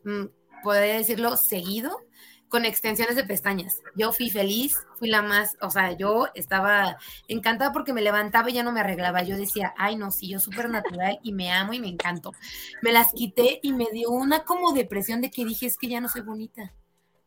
mm, 0.04 0.26
podría 0.64 0.96
decirlo, 0.96 1.38
seguido, 1.38 2.07
con 2.50 2.66
extensiones 2.66 3.16
de 3.16 3.24
pestañas. 3.24 3.82
Yo 3.96 4.12
fui 4.12 4.30
feliz, 4.30 4.78
fui 4.96 5.10
la 5.10 5.22
más, 5.22 5.58
o 5.62 5.70
sea, 5.70 5.92
yo 5.98 6.28
estaba 6.34 6.98
encantada 7.28 7.74
porque 7.74 7.94
me 7.94 8.02
levantaba 8.02 8.50
y 8.50 8.54
ya 8.54 8.64
no 8.64 8.72
me 8.72 8.80
arreglaba. 8.80 9.24
Yo 9.24 9.38
decía, 9.38 9.74
ay, 9.78 9.96
no, 9.96 10.12
sí, 10.12 10.30
yo 10.30 10.40
súper 10.40 10.70
natural 10.70 11.20
y 11.24 11.34
me 11.34 11.52
amo 11.52 11.74
y 11.74 11.80
me 11.80 11.90
encanto. 11.90 12.34
Me 12.82 12.92
las 12.92 13.12
quité 13.14 13.60
y 13.62 13.74
me 13.74 13.88
dio 13.92 14.10
una 14.12 14.44
como 14.44 14.74
depresión 14.74 15.22
de 15.22 15.32
que 15.32 15.46
dije, 15.46 15.66
es 15.66 15.78
que 15.78 15.88
ya 15.88 16.02
no 16.02 16.10
soy 16.10 16.22
bonita 16.22 16.74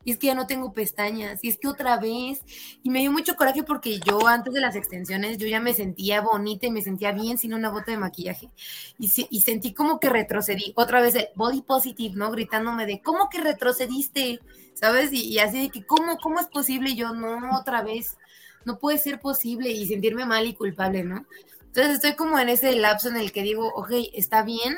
y 0.05 0.13
es 0.13 0.19
que 0.19 0.29
ya 0.29 0.35
no 0.35 0.47
tengo 0.47 0.73
pestañas, 0.73 1.41
y 1.43 1.49
es 1.49 1.59
que 1.59 1.69
otra 1.69 1.99
vez, 1.99 2.43
y 2.83 2.91
me 2.91 3.01
dio 3.01 3.13
mucho 3.13 3.37
coraje 3.37 3.63
porque 3.63 4.01
yo 4.01 4.27
antes 4.27 4.53
de 4.53 4.61
las 4.61 4.77
extensiones 4.77 5.39
yo 5.39 5.47
ya 5.47 5.61
me 5.61 5.75
sentía 5.75 6.21
bonita 6.21 6.67
y 6.67 6.71
me 6.71 6.83
sentía 6.83 7.13
bien 7.13 7.37
sin 7.39 7.55
una 7.55 7.71
bota 7.71 7.91
de 7.93 7.99
maquillaje, 7.99 8.51
y, 8.99 9.11
y 9.31 9.41
sentí 9.43 9.75
como 9.75 10.01
que 10.01 10.09
retrocedí, 10.09 10.73
otra 10.77 11.01
vez 11.01 11.15
el 11.15 11.29
body 11.35 11.63
positive, 11.63 12.15
¿no? 12.17 12.31
Gritándome 12.31 12.87
de, 12.87 13.03
¿cómo 13.03 13.29
que 13.29 13.41
retrocediste? 13.41 14.41
¿Sabes? 14.75 15.13
Y, 15.13 15.39
así 15.39 15.63
de 15.63 15.69
que, 15.69 15.85
¿cómo, 15.85 16.17
¿cómo 16.19 16.41
es 16.41 16.47
posible? 16.47 16.91
Y 16.91 16.97
yo, 16.97 17.13
no, 17.13 17.59
otra 17.59 17.83
vez, 17.83 18.17
no 18.65 18.79
puede 18.79 18.99
ser 18.99 19.21
posible, 19.21 19.71
y 19.71 19.87
sentirme 19.87 20.25
mal 20.25 20.47
y 20.47 20.55
culpable, 20.55 21.05
¿no? 21.05 21.27
Entonces 21.67 21.95
estoy 21.95 22.15
como 22.17 22.39
en 22.39 22.49
ese 22.49 22.73
lapso 22.73 23.09
en 23.11 23.17
el 23.17 23.31
que 23.31 23.43
digo, 23.43 23.69
ok, 23.75 23.93
está 24.15 24.43
bien, 24.43 24.77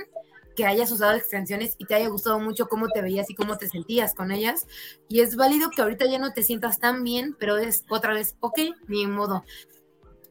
que 0.55 0.67
hayas 0.67 0.91
usado 0.91 1.13
extensiones 1.17 1.75
y 1.79 1.87
te 1.87 1.95
haya 1.95 2.09
gustado 2.09 2.39
mucho 2.41 2.69
cómo 2.69 2.89
te 2.89 3.03
veías 3.03 3.31
y 3.31 3.35
cómo 3.35 3.59
te 3.59 3.69
sentías 3.69 4.15
con 4.15 4.31
ellas. 4.31 4.67
Y 5.09 5.21
es 5.21 5.37
válido 5.37 5.71
que 5.71 5.83
ahorita 5.83 6.07
ya 6.07 6.19
no 6.19 6.33
te 6.33 6.43
sientas 6.43 6.79
tan 6.79 7.05
bien, 7.05 7.37
pero 7.39 7.57
es 7.57 7.85
otra 7.89 8.15
vez, 8.15 8.37
ok, 8.41 8.59
ni 8.89 9.07
modo. 9.07 9.45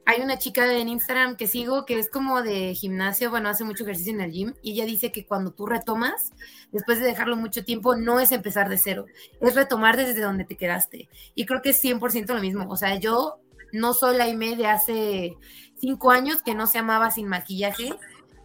Hay 0.06 0.22
una 0.22 0.40
chica 0.40 0.72
en 0.74 0.90
Instagram 0.90 1.36
que 1.38 1.48
sigo 1.48 1.86
que 1.86 2.00
es 2.00 2.10
como 2.10 2.42
de 2.42 2.74
gimnasio, 2.74 3.30
bueno, 3.30 3.50
hace 3.50 3.64
mucho 3.64 3.84
ejercicio 3.84 4.12
en 4.14 4.22
el 4.22 4.32
gym 4.32 4.54
y 4.64 4.74
ella 4.74 4.86
dice 4.86 5.12
que 5.12 5.26
cuando 5.26 5.52
tú 5.52 5.68
retomas, 5.68 6.32
después 6.72 7.00
de 7.00 7.06
dejarlo 7.06 7.38
mucho 7.38 7.64
tiempo, 7.64 7.96
no 7.96 8.20
es 8.20 8.32
empezar 8.32 8.68
de 8.68 8.80
cero, 8.80 9.06
es 9.40 9.56
retomar 9.56 9.98
desde 9.98 10.22
donde 10.22 10.44
te 10.44 10.58
quedaste. 10.58 11.08
Y 11.36 11.46
creo 11.46 11.62
que 11.62 11.70
es 11.70 11.84
100% 11.84 12.34
lo 12.34 12.42
mismo. 12.42 12.68
O 12.68 12.76
sea, 12.78 12.96
yo 12.96 13.40
no 13.72 13.94
soy 13.94 14.18
la 14.18 14.28
IME 14.28 14.56
de 14.56 14.68
hace 14.68 15.38
cinco 15.78 16.12
años 16.12 16.42
que 16.42 16.56
no 16.56 16.68
se 16.68 16.80
amaba 16.80 17.12
sin 17.12 17.28
maquillaje 17.28 17.94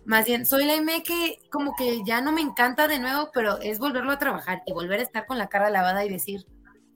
más 0.07 0.24
bien, 0.24 0.47
soy 0.47 0.65
la 0.65 0.77
IME 0.77 1.03
que 1.03 1.41
como 1.51 1.74
que 1.77 2.03
ya 2.05 2.20
no 2.20 2.31
me 2.31 2.41
encanta 2.41 2.87
de 2.87 3.01
nuevo, 3.01 3.31
pero 3.35 3.59
es 3.59 3.81
volverlo 3.81 4.12
a 4.12 4.19
trabajar 4.19 4.62
y 4.65 4.73
volver 4.73 5.01
a 5.01 5.03
estar 5.03 5.27
con 5.27 5.37
la 5.37 5.49
cara 5.49 5.69
lavada 5.69 6.05
y 6.05 6.09
decir, 6.09 6.47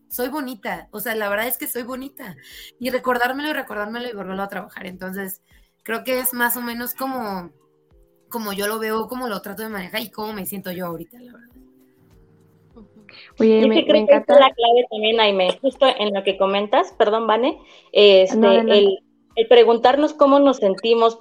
soy 0.08 0.28
bonita. 0.28 0.88
O 0.92 1.00
sea, 1.00 1.16
la 1.16 1.28
verdad 1.28 1.48
es 1.48 1.58
que 1.58 1.66
soy 1.66 1.82
bonita. 1.82 2.36
Y 2.78 2.90
recordármelo 2.90 3.50
y 3.50 3.52
recordármelo 3.52 4.08
y 4.08 4.14
volverlo 4.14 4.44
a 4.44 4.48
trabajar. 4.48 4.86
Entonces, 4.86 5.42
creo 5.82 6.04
que 6.04 6.20
es 6.20 6.32
más 6.34 6.56
o 6.56 6.62
menos 6.62 6.94
como, 6.94 7.50
como 8.28 8.52
yo 8.52 8.68
lo 8.68 8.78
veo, 8.78 9.08
como 9.08 9.28
lo 9.28 9.42
trato 9.42 9.64
de 9.64 9.70
manejar 9.70 10.02
y 10.02 10.10
cómo 10.10 10.32
me 10.32 10.46
siento 10.46 10.70
yo 10.70 10.86
ahorita, 10.86 11.18
la 11.18 11.32
verdad. 11.32 11.48
Oye, 13.40 13.66
me, 13.66 13.80
encanta. 13.80 14.34
la 14.34 14.52
clave 14.52 14.86
también, 14.88 15.18
Aime, 15.18 15.58
justo 15.60 15.86
en 15.98 16.14
lo 16.14 16.22
que 16.22 16.36
comentas, 16.38 16.92
perdón, 16.92 17.26
Vane, 17.26 17.60
este, 17.92 18.58
El, 18.58 18.98
el 19.34 19.48
preguntarnos 19.48 20.14
cómo 20.14 20.38
nos 20.38 20.58
sentimos 20.58 21.18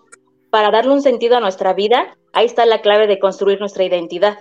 para 0.49 0.71
darle 0.71 0.93
un 0.93 1.01
sentido 1.01 1.37
a 1.37 1.39
nuestra 1.39 1.73
vida, 1.73 2.17
ahí 2.33 2.45
está 2.45 2.65
la 2.65 2.81
clave 2.81 3.07
de 3.07 3.19
construir 3.19 3.59
nuestra 3.59 3.83
identidad. 3.83 4.37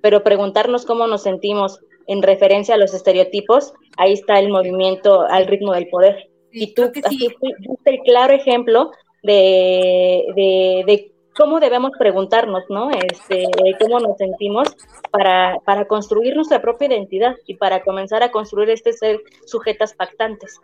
Pero 0.00 0.24
preguntarnos 0.24 0.84
cómo 0.84 1.06
nos 1.06 1.22
sentimos 1.22 1.80
en 2.06 2.22
referencia 2.22 2.74
a 2.74 2.78
los 2.78 2.94
estereotipos, 2.94 3.72
ahí 3.96 4.12
está 4.12 4.38
el 4.38 4.48
movimiento 4.48 5.22
al 5.22 5.46
ritmo 5.46 5.72
del 5.72 5.88
poder. 5.88 6.28
y 6.50 6.74
tú 6.74 6.90
así 7.04 7.28
el 7.84 7.98
claro 8.00 8.34
ejemplo 8.34 8.90
de, 9.22 10.24
de, 10.34 11.12
cómo 11.34 11.60
debemos 11.60 11.92
preguntarnos, 11.98 12.64
¿no? 12.68 12.90
Este, 12.90 13.46
cómo 13.80 14.00
nos 14.00 14.18
sentimos 14.18 14.68
para, 15.10 15.58
para 15.64 15.86
construir 15.86 16.34
nuestra 16.34 16.60
propia 16.60 16.88
identidad 16.88 17.36
y 17.46 17.54
para 17.54 17.82
comenzar 17.82 18.22
a 18.22 18.30
construir 18.30 18.68
este 18.70 18.92
ser 18.92 19.20
sujetas 19.46 19.94
pactantes. 19.94 20.60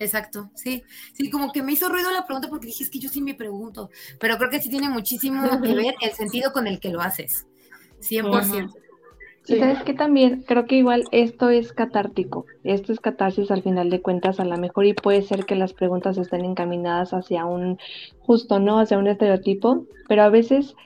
Exacto, 0.00 0.50
sí, 0.54 0.82
sí, 1.12 1.28
como 1.28 1.52
que 1.52 1.62
me 1.62 1.72
hizo 1.72 1.90
ruido 1.90 2.10
la 2.10 2.24
pregunta 2.24 2.48
porque 2.48 2.66
dije, 2.66 2.84
es 2.84 2.90
que 2.90 2.98
yo 2.98 3.10
sí 3.10 3.20
me 3.20 3.34
pregunto, 3.34 3.90
pero 4.18 4.38
creo 4.38 4.48
que 4.48 4.60
sí 4.60 4.70
tiene 4.70 4.88
muchísimo 4.88 5.42
que 5.60 5.74
ver 5.74 5.94
el 6.00 6.12
sentido 6.12 6.52
con 6.52 6.66
el 6.66 6.80
que 6.80 6.88
lo 6.88 7.02
haces, 7.02 7.46
100%. 8.00 8.72
Y 9.46 9.58
sabes 9.58 9.82
que 9.82 9.92
también 9.92 10.42
creo 10.46 10.64
que 10.64 10.76
igual 10.76 11.04
esto 11.12 11.50
es 11.50 11.74
catártico, 11.74 12.46
esto 12.64 12.94
es 12.94 13.00
catarsis 13.00 13.50
al 13.50 13.62
final 13.62 13.90
de 13.90 14.00
cuentas 14.00 14.40
a 14.40 14.44
lo 14.44 14.56
mejor 14.56 14.86
y 14.86 14.94
puede 14.94 15.20
ser 15.20 15.44
que 15.44 15.54
las 15.54 15.74
preguntas 15.74 16.16
estén 16.16 16.46
encaminadas 16.46 17.12
hacia 17.12 17.44
un 17.44 17.78
justo, 18.20 18.58
¿no? 18.58 18.78
Hacia 18.78 18.98
un 18.98 19.06
estereotipo, 19.06 19.84
pero 20.08 20.22
a 20.22 20.30
veces 20.30 20.76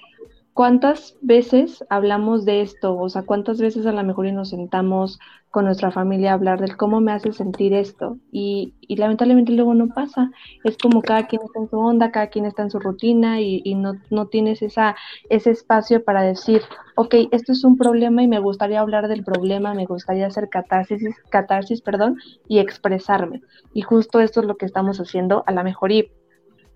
¿cuántas 0.54 1.16
veces 1.20 1.84
hablamos 1.90 2.44
de 2.44 2.62
esto? 2.62 2.96
O 2.96 3.08
sea, 3.08 3.22
¿cuántas 3.22 3.60
veces 3.60 3.84
a 3.86 3.92
lo 3.92 4.02
mejor 4.04 4.26
y 4.26 4.32
nos 4.32 4.50
sentamos 4.50 5.18
con 5.50 5.66
nuestra 5.66 5.90
familia 5.90 6.30
a 6.30 6.34
hablar 6.34 6.60
del 6.60 6.76
cómo 6.76 7.00
me 7.00 7.12
hace 7.12 7.32
sentir 7.32 7.74
esto? 7.74 8.18
Y, 8.30 8.74
y, 8.80 8.96
lamentablemente 8.96 9.52
luego 9.52 9.74
no 9.74 9.88
pasa. 9.88 10.30
Es 10.62 10.78
como 10.78 11.02
cada 11.02 11.26
quien 11.26 11.42
está 11.42 11.58
en 11.58 11.68
su 11.68 11.78
onda, 11.78 12.12
cada 12.12 12.28
quien 12.28 12.44
está 12.46 12.62
en 12.62 12.70
su 12.70 12.78
rutina 12.78 13.40
y, 13.40 13.74
no, 13.74 13.94
no, 14.10 14.26
tienes 14.28 14.62
esa, 14.62 14.96
ese 15.28 15.50
espacio 15.50 16.04
para 16.04 16.22
decir, 16.22 16.62
ok, 16.94 17.14
esto 17.32 17.52
es 17.52 17.64
un 17.64 17.76
problema 17.76 18.22
y 18.22 18.28
me 18.28 18.38
gustaría 18.38 18.80
hablar 18.80 19.08
del 19.08 19.24
problema, 19.24 19.74
me 19.74 19.86
gustaría 19.86 20.26
hacer 20.26 20.48
catarsis, 20.48 21.02
catarsis 21.30 21.82
perdón, 21.82 22.18
y 22.46 22.60
expresarme. 22.60 23.42
Y 23.74 23.82
justo 23.82 24.20
esto 24.20 24.40
es 24.40 24.46
lo 24.46 24.56
que 24.56 24.66
estamos 24.66 25.00
haciendo 25.00 25.42
a 25.46 25.52
lo 25.52 25.64
mejor 25.64 25.90
y 25.90 26.10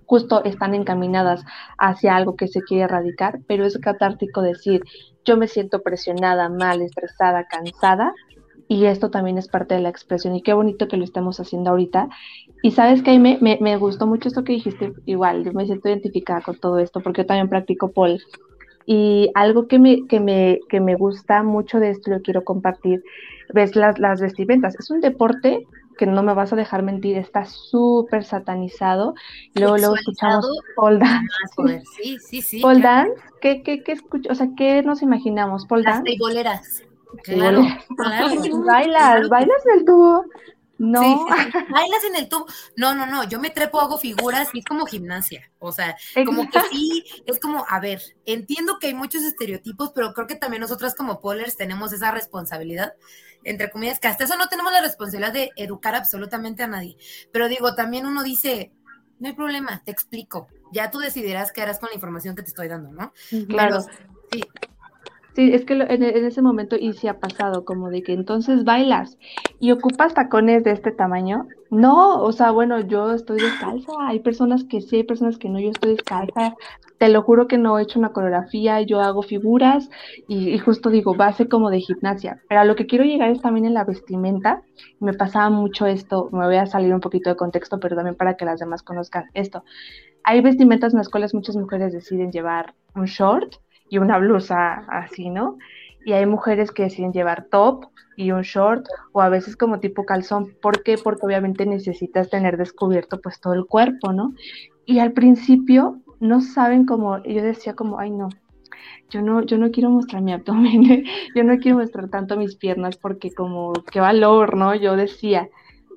justo 0.09 0.43
están 0.43 0.75
encaminadas 0.75 1.45
hacia 1.77 2.17
algo 2.17 2.35
que 2.35 2.49
se 2.49 2.63
quiere 2.63 2.85
erradicar, 2.85 3.41
pero 3.47 3.67
es 3.67 3.79
catártico 3.79 4.41
decir, 4.41 4.83
yo 5.23 5.37
me 5.37 5.49
siento 5.49 5.83
presionada, 5.83 6.49
mal, 6.49 6.81
estresada, 6.81 7.45
cansada, 7.45 8.15
y 8.69 8.87
esto 8.87 9.11
también 9.11 9.37
es 9.37 9.49
parte 9.49 9.75
de 9.75 9.83
la 9.83 9.91
expresión 9.91 10.35
y 10.35 10.43
qué 10.43 10.55
bonito 10.55 10.89
que 10.89 10.97
lo 10.97 11.05
estemos 11.05 11.41
haciendo 11.41 11.71
ahorita. 11.71 12.09
Y 12.63 12.71
sabes 12.71 13.03
que 13.03 13.19
me, 13.19 13.39
me, 13.43 13.59
me 13.61 13.77
gustó 13.77 14.07
mucho 14.07 14.29
esto 14.29 14.45
que 14.45 14.55
dijiste, 14.55 14.95
igual, 15.05 15.45
yo 15.45 15.53
me 15.53 15.67
siento 15.67 15.91
identificada 15.91 16.41
con 16.41 16.59
todo 16.59 16.79
esto 16.79 17.01
porque 17.01 17.23
yo 17.23 17.27
también 17.27 17.51
practico 17.51 17.91
pole. 17.91 18.19
Y 18.87 19.31
algo 19.35 19.69
que 19.69 19.79
me, 19.79 20.07
que 20.07 20.21
me, 20.21 20.61
que 20.71 20.81
me 20.81 20.97
gusta 20.97 21.43
mucho 21.43 21.81
de 21.81 21.91
esto, 21.91 22.11
lo 22.11 22.23
quiero 22.23 22.45
compartir, 22.45 23.03
ves 23.53 23.77
las, 23.77 23.99
las 23.99 24.23
vestimentas. 24.23 24.75
Es 24.79 24.91
un 24.91 25.03
deporte 25.03 25.67
que 25.99 26.07
no 26.07 26.23
me 26.23 26.33
vas 26.33 26.51
a 26.55 26.57
dejar 26.57 26.83
mentir, 26.83 27.19
está 27.19 27.45
súper 27.45 28.25
satanizado. 28.25 29.15
Luego, 29.55 29.77
luego 29.77 29.97
escuchamos 29.97 30.47
pole 30.75 31.01
dance. 31.01 31.85
Sí, 32.03 32.19
sí, 32.19 32.41
sí. 32.41 32.61
Pole 32.61 32.81
dance, 32.81 33.21
¿qué, 33.43 33.63
qué, 33.63 33.83
qué 33.83 33.93
escucho? 33.93 34.31
O 34.33 34.35
sea, 34.35 34.49
¿qué 34.57 34.83
nos 34.83 35.03
imaginamos? 35.03 35.67
Pole 35.67 35.83
Las 35.83 35.97
dance. 35.97 36.11
teiboleras. 36.11 36.83
Claro, 37.25 37.63
claro. 37.97 38.65
Bailas, 38.65 39.29
bailas 39.29 39.65
del 39.65 39.85
tubo. 39.85 40.25
No. 40.79 41.03
Sí, 41.03 41.09
sí, 41.09 41.51
sí. 41.53 41.73
Bailas 41.73 42.05
en 42.05 42.17
el 42.17 42.29
tubo. 42.29 42.47
No, 42.77 42.95
no, 42.95 43.07
no. 43.07 43.25
Yo 43.25 43.41
me 43.41 43.51
trepo, 43.51 43.81
hago 43.81 43.99
figuras 43.99 44.49
y 44.53 44.61
es 44.61 44.65
como 44.65 44.87
gimnasia. 44.87 45.51
O 45.59 45.73
sea, 45.73 45.97
como 46.25 46.49
que 46.49 46.61
sí, 46.71 47.05
es 47.27 47.41
como, 47.41 47.67
a 47.69 47.81
ver, 47.81 48.01
entiendo 48.25 48.79
que 48.79 48.87
hay 48.87 48.95
muchos 48.95 49.23
estereotipos, 49.25 49.91
pero 49.95 50.15
creo 50.15 50.29
que 50.29 50.37
también 50.37 50.61
nosotras 50.61 50.95
como 50.95 51.21
polers 51.21 51.57
tenemos 51.57 51.93
esa 51.93 52.13
responsabilidad, 52.13 52.93
entre 53.49 53.71
comillas, 53.71 53.99
que 53.99 54.09
hasta 54.09 54.25
eso 54.25 54.37
no 54.37 54.49
tenemos 54.49 54.73
la 54.73 54.81
responsabilidad 54.81 55.33
de 55.33 55.51
educar 55.57 55.95
absolutamente 55.95 56.63
a 56.63 56.67
nadie. 56.67 56.97
Pero 57.33 57.49
digo, 57.49 57.75
también 57.75 58.07
uno 58.07 58.23
dice, 58.23 58.73
no 59.19 59.29
hay 59.29 59.35
problema, 59.35 59.83
te 59.85 59.91
explico. 59.91 60.49
Ya 60.73 60.91
tú 60.91 60.99
decidirás 60.99 61.53
qué 61.53 61.63
harás 61.63 61.79
con 61.79 61.89
la 61.89 61.95
información 61.95 62.37
que 62.37 62.43
te 62.43 62.49
estoy 62.49 62.69
dando, 62.69 62.93
¿no? 62.93 63.13
Claro. 63.49 63.85
Pero, 63.87 63.99
sí, 64.31 64.45
Sí, 65.39 65.55
es 65.55 65.65
que 65.65 65.75
en, 65.75 66.03
en 66.03 66.25
ese 66.25 66.43
momento 66.43 66.75
y 66.75 66.95
sí 66.95 67.07
ha 67.07 67.21
pasado, 67.21 67.65
como 67.65 67.91
de 67.91 68.03
que 68.03 68.13
entonces 68.13 68.65
bailas 68.65 69.19
y 69.61 69.71
ocupas 69.71 70.13
tacones 70.13 70.65
de 70.65 70.73
este 70.73 70.91
tamaño. 70.91 71.47
No, 71.71 72.21
o 72.21 72.33
sea, 72.33 72.51
bueno, 72.51 72.81
yo 72.81 73.15
estoy 73.15 73.41
descalza, 73.41 73.93
hay 74.01 74.19
personas 74.19 74.65
que 74.65 74.81
sí, 74.81 74.97
hay 74.97 75.05
personas 75.05 75.39
que 75.39 75.49
no, 75.49 75.61
yo 75.61 75.71
estoy 75.71 75.93
descalza. 75.93 76.57
Te 76.99 77.09
lo 77.09 77.23
juro 77.23 77.47
que 77.47 77.57
no 77.57 77.79
he 77.79 77.83
hecho 77.83 78.01
una 78.01 78.09
coreografía, 78.09 78.81
yo 78.83 79.01
hago 79.01 79.23
figuras 79.23 79.89
y, 80.27 80.49
y 80.49 80.59
justo 80.59 80.91
digo, 80.91 81.15
base 81.15 81.49
como 81.49 81.71
de 81.71 81.83
gimnasia. 81.83 82.43
Pero 82.49 82.63
a 82.63 82.65
lo 82.65 82.75
que 82.75 82.87
quiero 82.87 83.05
llegar 83.05 83.31
es 83.31 83.41
también 83.41 83.65
en 83.65 83.75
la 83.75 83.85
vestimenta. 83.85 84.63
Me 84.99 85.13
pasaba 85.13 85.51
mucho 85.51 85.87
esto, 85.87 86.31
me 86.33 86.47
voy 86.47 86.57
a 86.57 86.67
salir 86.67 86.93
un 86.93 87.01
poquito 87.01 87.31
de 87.31 87.37
contexto, 87.37 87.79
pero 87.79 87.95
también 87.95 88.17
para 88.17 88.37
que 88.37 88.45
las 88.45 88.59
demás 88.59 88.83
conozcan 88.83 89.27
esto. 89.35 89.63
Hay 90.25 90.41
vestimentas 90.41 90.95
en 90.95 90.99
las 90.99 91.09
cuales 91.09 91.33
muchas 91.33 91.55
mujeres 91.55 91.93
deciden 91.93 92.33
llevar 92.33 92.75
un 92.97 93.05
short 93.05 93.55
y 93.91 93.99
una 93.99 94.19
blusa 94.19 94.85
así, 94.89 95.31
¿no? 95.31 95.59
Y 96.05 96.13
hay 96.13 96.27
mujeres 96.27 96.71
que 96.71 96.85
deciden 96.85 97.13
llevar 97.13 97.47
top 97.51 97.87
y 98.17 98.31
un 98.33 98.43
short 98.43 98.87
o 99.13 99.21
a 99.21 99.29
veces 99.29 99.57
como 99.57 99.79
tipo 99.81 100.05
calzón. 100.05 100.55
¿Por 100.63 100.83
qué? 100.83 100.97
Porque 100.97 101.27
obviamente 101.27 101.67
necesitas 101.67 102.31
tener 102.31 102.57
descubierto 102.57 103.21
pues 103.21 103.41
todo 103.41 103.53
el 103.55 103.67
cuerpo, 103.67 104.13
¿no? 104.13 104.33
Y 104.87 105.01
al 105.01 105.13
principio 105.13 106.01
no 106.21 106.41
saben 106.41 106.87
cómo, 106.87 107.23
yo 107.25 107.43
decía 107.43 107.75
como, 107.75 107.99
ay 107.99 108.11
no, 108.11 108.29
yo 109.11 109.23
no, 109.23 109.43
yo 109.43 109.59
no 109.59 109.71
quiero 109.71 109.91
mostrar 109.91 110.23
mi 110.23 110.33
abdomen, 110.33 111.05
yo 111.35 111.45
no 111.45 111.59
quiero 111.59 111.79
mostrar 111.79 112.09
tanto 112.09 112.37
mis 112.37 112.57
piernas 112.57 112.97
porque 112.97 113.33
como, 113.33 113.73
qué 113.91 114.01
valor, 114.01 114.57
¿no? 114.57 114.75
Yo 114.75 114.97
decía, 114.97 115.49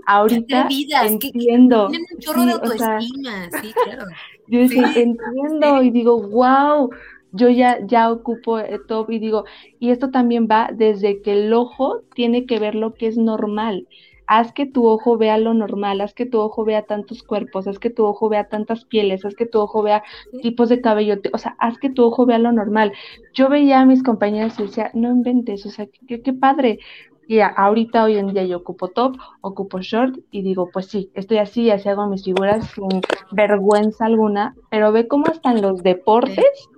ahorita 0.05 0.67
que- 0.67 1.07
entiendo. 1.07 1.87
tienen 1.89 2.07
un 2.13 2.19
chorro 2.19 2.41
de 2.45 2.51
Sí, 2.53 2.59
o 2.61 2.77
sea, 2.77 2.93
autoestima, 2.97 3.49
sí, 3.61 3.73
claro. 3.83 4.05
yo 4.47 4.59
decía, 4.59 4.87
Sí, 4.93 4.99
entiendo 4.99 5.81
y 5.83 5.91
digo, 5.91 6.21
wow, 6.21 6.89
yo 7.31 7.49
ya, 7.49 7.79
ya 7.85 8.11
ocupo 8.11 8.59
eh, 8.59 8.79
top 8.87 9.11
y 9.11 9.19
digo, 9.19 9.45
y 9.79 9.91
esto 9.91 10.11
también 10.11 10.47
va 10.49 10.69
desde 10.73 11.21
que 11.21 11.33
el 11.33 11.53
ojo 11.53 12.01
tiene 12.13 12.45
que 12.45 12.59
ver 12.59 12.75
lo 12.75 12.93
que 12.93 13.07
es 13.07 13.17
normal. 13.17 13.87
Haz 14.27 14.53
que 14.53 14.65
tu 14.65 14.87
ojo 14.87 15.17
vea 15.17 15.37
lo 15.37 15.53
normal, 15.53 15.99
haz 15.99 16.13
que 16.13 16.25
tu 16.25 16.39
ojo 16.39 16.63
vea 16.63 16.83
tantos 16.83 17.21
cuerpos, 17.21 17.67
haz 17.67 17.79
que 17.79 17.89
tu 17.89 18.05
ojo 18.05 18.29
vea 18.29 18.47
tantas 18.47 18.85
pieles, 18.85 19.25
haz 19.25 19.35
que 19.35 19.45
tu 19.45 19.59
ojo 19.59 19.83
vea 19.83 20.03
tipos 20.41 20.69
de 20.69 20.79
cabello, 20.79 21.15
o 21.33 21.37
sea, 21.37 21.55
haz 21.59 21.77
que 21.79 21.89
tu 21.89 22.03
ojo 22.05 22.25
vea 22.25 22.39
lo 22.39 22.51
normal. 22.53 22.93
Yo 23.33 23.49
veía 23.49 23.81
a 23.81 23.85
mis 23.85 24.03
compañeras 24.03 24.57
y 24.59 24.63
decía, 24.63 24.89
no 24.93 25.09
inventes, 25.09 25.65
o 25.65 25.69
sea, 25.69 25.87
qué, 26.07 26.21
qué 26.21 26.33
padre. 26.33 26.79
Y 27.27 27.39
ahorita, 27.39 28.03
hoy 28.03 28.17
en 28.17 28.33
día, 28.33 28.43
yo 28.43 28.57
ocupo 28.57 28.89
top, 28.89 29.15
ocupo 29.39 29.79
short 29.79 30.17
y 30.31 30.41
digo, 30.41 30.69
pues 30.71 30.87
sí, 30.87 31.11
estoy 31.13 31.37
así, 31.37 31.69
así 31.71 31.87
hago 31.87 32.07
mis 32.07 32.25
figuras 32.25 32.69
sin 32.71 33.01
vergüenza 33.31 34.05
alguna, 34.05 34.53
pero 34.69 34.91
ve 34.91 35.07
cómo 35.07 35.27
hasta 35.27 35.51
en 35.51 35.61
los 35.61 35.81
deportes. 35.81 36.69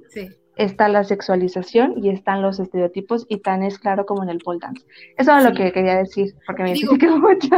Está 0.55 0.87
la 0.87 1.03
sexualización 1.03 1.95
y 2.03 2.09
están 2.09 2.41
los 2.41 2.59
estereotipos 2.59 3.25
y 3.29 3.37
tan 3.37 3.63
es 3.63 3.79
claro 3.79 4.05
como 4.05 4.23
en 4.23 4.29
el 4.29 4.39
pole 4.39 4.59
dance. 4.61 4.85
Eso 5.17 5.31
era 5.31 5.49
lo 5.49 5.55
que 5.55 5.71
quería 5.71 5.97
decir, 5.97 6.35
porque 6.45 6.63
me 6.63 6.73
Digo- 6.73 6.95
mucho. 7.17 7.49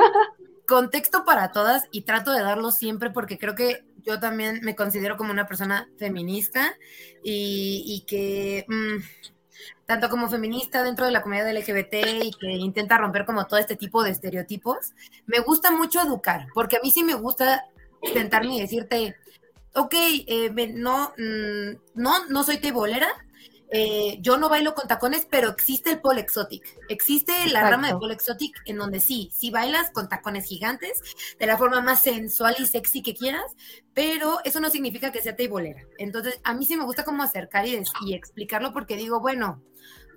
contexto 0.68 1.26
para 1.26 1.52
todas 1.52 1.84
y 1.92 2.02
trato 2.02 2.32
de 2.32 2.42
darlo 2.42 2.72
siempre 2.72 3.12
porque 3.12 3.38
creo 3.38 3.54
que 3.54 3.84
yo 4.04 4.20
también 4.20 4.62
me 4.64 4.76
considero 4.76 5.16
como 5.16 5.32
una 5.32 5.46
persona 5.46 5.88
feminista 5.98 6.74
y, 7.24 7.84
y 7.86 8.06
que 8.08 8.66
mm, 8.68 9.04
tanto 9.86 10.10
como 10.10 10.28
feminista 10.28 10.84
dentro 10.84 11.06
de 11.06 11.12
la 11.12 11.22
comunidad 11.22 11.52
LGBT 11.56 11.94
y 12.24 12.32
que 12.32 12.52
intenta 12.52 12.98
romper 12.98 13.26
como 13.26 13.46
todo 13.46 13.60
este 13.60 13.76
tipo 13.76 14.04
de 14.04 14.10
estereotipos, 14.12 14.94
me 15.28 15.40
gusta 15.40 15.70
mucho 15.72 16.02
educar 16.02 16.48
porque 16.56 16.78
a 16.78 16.80
mí 16.82 16.90
sí 16.90 17.04
me 17.04 17.14
gusta 17.14 17.66
sentarme 18.14 18.56
y 18.58 18.62
decirte, 18.62 19.16
ok, 19.76 19.94
eh, 19.94 20.74
no, 20.74 21.14
mm, 21.18 21.78
no, 21.96 22.28
no 22.28 22.44
soy 22.44 22.58
tebolera, 22.58 23.10
eh, 23.72 24.20
yo 24.22 24.38
no 24.38 24.48
bailo 24.48 24.74
con 24.74 24.88
tacones, 24.88 25.28
pero 25.30 25.50
existe 25.50 25.92
el 25.92 26.00
pole 26.00 26.22
exotic. 26.22 26.64
Existe 26.88 27.34
la 27.48 27.70
rama 27.70 27.88
de 27.88 27.98
pole 27.98 28.14
exotic 28.14 28.62
en 28.66 28.78
donde 28.78 29.00
sí, 29.00 29.30
sí 29.34 29.50
bailas 29.50 29.92
con 29.92 30.08
tacones 30.08 30.46
gigantes, 30.46 31.02
de 31.40 31.46
la 31.46 31.58
forma 31.58 31.82
más 31.82 32.02
sensual 32.02 32.56
y 32.60 32.68
sexy 32.68 33.02
que 33.02 33.16
quieras, 33.16 33.56
pero 33.94 34.40
eso 34.44 34.60
no 34.60 34.70
significa 34.70 35.12
que 35.12 35.22
sea 35.22 35.36
teibolera. 35.36 35.82
Entonces, 35.98 36.40
a 36.44 36.54
mí 36.54 36.66
sí 36.66 36.78
me 36.78 36.86
gusta 36.86 37.04
como 37.04 37.24
acercar 37.24 37.68
y, 37.68 37.82
y 38.06 38.14
explicarlo 38.14 38.72
porque 38.72 38.96
digo, 38.96 39.20
bueno, 39.20 39.62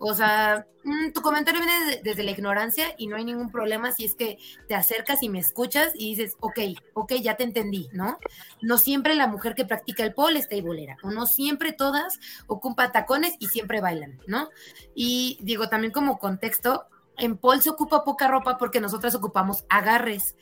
o 0.00 0.14
sea, 0.14 0.66
mm, 0.84 1.12
tu 1.12 1.20
comentario 1.22 1.60
viene 1.60 1.84
de- 1.86 2.00
desde 2.02 2.22
la 2.22 2.30
ignorancia 2.30 2.94
y 2.98 3.06
no 3.06 3.16
hay 3.16 3.24
ningún 3.24 3.50
problema 3.50 3.92
si 3.92 4.04
es 4.04 4.14
que 4.14 4.38
te 4.68 4.74
acercas 4.74 5.22
y 5.22 5.28
me 5.28 5.38
escuchas 5.38 5.92
y 5.94 6.14
dices, 6.14 6.36
ok, 6.40 6.58
ok, 6.94 7.12
ya 7.14 7.36
te 7.36 7.44
entendí, 7.44 7.88
¿no? 7.92 8.18
No 8.62 8.78
siempre 8.78 9.14
la 9.14 9.26
mujer 9.26 9.54
que 9.54 9.64
practica 9.64 10.02
el 10.04 10.14
pole 10.14 10.38
es 10.38 10.48
teibolera, 10.48 10.96
o 11.02 11.10
no 11.10 11.26
siempre 11.26 11.72
todas 11.72 12.18
ocupan 12.46 12.92
tacones 12.92 13.34
y 13.38 13.46
siempre 13.48 13.80
bailan, 13.80 14.20
¿no? 14.26 14.48
Y 14.94 15.38
digo, 15.42 15.68
también 15.68 15.92
como 15.92 16.18
contexto, 16.18 16.86
en 17.16 17.36
pole 17.36 17.60
se 17.60 17.70
ocupa 17.70 18.04
poca 18.04 18.28
ropa 18.28 18.58
porque 18.58 18.80
nosotras 18.80 19.14
ocupamos 19.14 19.64
agarres. 19.68 20.36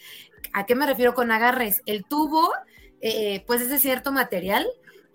¿A 0.52 0.66
qué 0.66 0.74
me 0.74 0.86
refiero 0.86 1.14
con 1.14 1.30
agarres? 1.30 1.80
El 1.86 2.04
tubo, 2.04 2.52
eh, 3.00 3.44
pues 3.46 3.60
es 3.62 3.68
de 3.70 3.78
cierto 3.78 4.12
material 4.12 4.66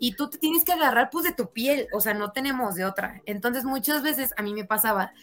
y 0.03 0.15
tú 0.15 0.32
te 0.32 0.40
tienes 0.40 0.65
que 0.65 0.73
agarrar 0.73 1.11
pues 1.11 1.23
de 1.26 1.32
tu 1.34 1.52
piel, 1.53 1.88
o 1.94 2.02
sea, 2.02 2.15
no 2.15 2.32
tenemos 2.32 2.73
de 2.73 2.86
otra. 2.86 3.22
Entonces 3.28 3.64
muchas 3.65 4.02
veces 4.02 4.34
a 4.36 4.41
mí 4.41 4.52
me 4.56 4.65
pasaba, 4.65 5.14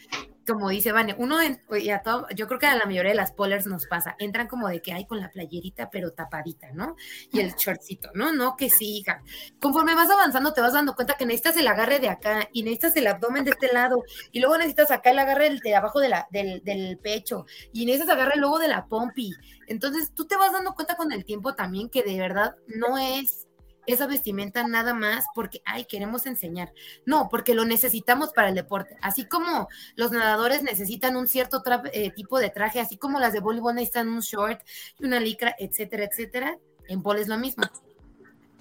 como 0.46 0.68
dice 0.68 0.92
Vane, 0.92 1.16
uno, 1.18 1.42
en- 1.42 1.60
todo, 2.04 2.28
yo 2.36 2.46
creo 2.46 2.60
que 2.60 2.66
a 2.66 2.76
la 2.76 2.86
mayoría 2.86 3.10
de 3.10 3.16
las 3.16 3.32
polers 3.32 3.66
nos 3.66 3.86
pasa, 3.86 4.14
entran 4.20 4.46
como 4.46 4.68
de 4.68 4.80
que 4.80 4.92
hay 4.92 5.04
con 5.04 5.18
la 5.18 5.30
playerita 5.30 5.90
pero 5.90 6.12
tapadita, 6.12 6.68
¿no? 6.72 6.94
Y 7.32 7.40
el 7.40 7.54
shortcito, 7.56 8.10
¿no? 8.14 8.32
No, 8.32 8.54
que 8.56 8.70
sí, 8.70 8.98
hija. 8.98 9.20
Conforme 9.60 9.96
vas 9.96 10.10
avanzando 10.10 10.52
te 10.52 10.60
vas 10.60 10.74
dando 10.74 10.94
cuenta 10.94 11.14
que 11.14 11.26
necesitas 11.26 11.56
el 11.56 11.66
agarre 11.66 11.98
de 11.98 12.10
acá 12.10 12.48
y 12.52 12.62
necesitas 12.62 12.94
el 12.98 13.08
abdomen 13.08 13.44
de 13.44 13.50
este 13.50 13.72
lado 13.72 14.04
y 14.30 14.38
luego 14.38 14.56
necesitas 14.58 14.92
acá 14.92 15.10
el 15.10 15.18
agarre 15.18 15.58
de 15.60 15.74
abajo 15.74 15.98
de 15.98 16.08
la, 16.08 16.28
del, 16.30 16.62
del 16.62 16.98
pecho 16.98 17.46
y 17.72 17.84
necesitas 17.84 18.14
agarre 18.14 18.36
luego 18.38 18.60
de 18.60 18.68
la 18.68 18.86
pompi. 18.86 19.32
Entonces 19.66 20.12
tú 20.14 20.24
te 20.28 20.36
vas 20.36 20.52
dando 20.52 20.74
cuenta 20.74 20.94
con 20.96 21.10
el 21.10 21.24
tiempo 21.24 21.56
también 21.56 21.90
que 21.90 22.04
de 22.04 22.16
verdad 22.16 22.54
no 22.68 22.96
es 22.96 23.47
esa 23.88 24.06
vestimenta 24.06 24.66
nada 24.66 24.94
más 24.94 25.24
porque, 25.34 25.62
ay, 25.64 25.86
queremos 25.86 26.26
enseñar. 26.26 26.72
No, 27.06 27.28
porque 27.30 27.54
lo 27.54 27.64
necesitamos 27.64 28.32
para 28.32 28.50
el 28.50 28.54
deporte. 28.54 28.96
Así 29.00 29.24
como 29.24 29.68
los 29.96 30.12
nadadores 30.12 30.62
necesitan 30.62 31.16
un 31.16 31.26
cierto 31.26 31.62
eh, 31.92 32.10
tipo 32.10 32.38
de 32.38 32.50
traje, 32.50 32.80
así 32.80 32.98
como 32.98 33.18
las 33.18 33.32
de 33.32 33.40
voleibol 33.40 33.74
necesitan 33.74 34.08
un 34.08 34.20
short 34.20 34.60
y 34.98 35.06
una 35.06 35.20
licra, 35.20 35.56
etcétera, 35.58 36.04
etcétera, 36.04 36.58
en 36.86 37.02
pole 37.02 37.22
es 37.22 37.28
lo 37.28 37.38
mismo. 37.38 37.64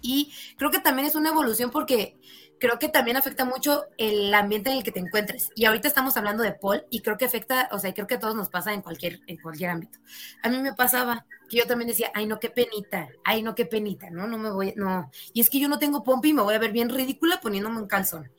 Y 0.02 0.34
creo 0.58 0.72
que 0.72 0.80
también 0.80 1.08
es 1.08 1.16
una 1.16 1.30
evolución 1.30 1.72
porque 1.72 2.18
creo 2.60 2.80
que 2.80 2.90
también 2.90 3.18
afecta 3.18 3.46
mucho 3.46 3.86
el 3.98 4.34
ambiente 4.34 4.70
en 4.70 4.78
el 4.78 4.84
que 4.84 4.92
te 4.92 5.00
encuentres. 5.00 5.50
Y 5.56 5.66
ahorita 5.66 5.88
estamos 5.88 6.18
hablando 6.18 6.44
de 6.44 6.54
Paul 6.54 6.86
y 6.90 7.02
creo 7.02 7.18
que 7.18 7.26
afecta, 7.26 7.70
o 7.72 7.80
sea, 7.80 7.94
creo 7.94 8.08
que 8.08 8.16
a 8.16 8.20
todos 8.20 8.36
nos 8.36 8.50
pasa 8.50 8.74
en 8.74 8.82
cualquier, 8.82 9.20
en 9.28 9.38
cualquier 9.38 9.70
ámbito. 9.70 10.00
A 10.44 10.50
mí 10.50 10.58
me 10.60 10.74
pasaba 10.74 11.26
que 11.50 11.58
yo 11.58 11.68
también 11.68 11.88
decía, 11.88 12.12
ay, 12.14 12.26
no, 12.26 12.40
qué 12.40 12.50
penita, 12.50 13.10
ay, 13.24 13.42
no, 13.44 13.56
qué 13.56 13.66
penita, 13.66 14.10
¿no? 14.10 14.28
No 14.28 14.38
me 14.38 14.52
voy, 14.52 14.74
no. 14.76 15.10
Y 15.34 15.42
es 15.42 15.50
que 15.50 15.60
yo 15.60 15.70
no 15.70 15.80
tengo 15.80 16.04
pompa 16.04 16.28
y 16.28 16.34
me 16.34 16.42
voy 16.42 16.56
a 16.56 16.60
ver 16.60 16.72
bien 16.72 16.90
ridícula 16.90 17.40
poniéndome 17.42 17.80
un 17.80 17.88
calzón. 17.88 18.32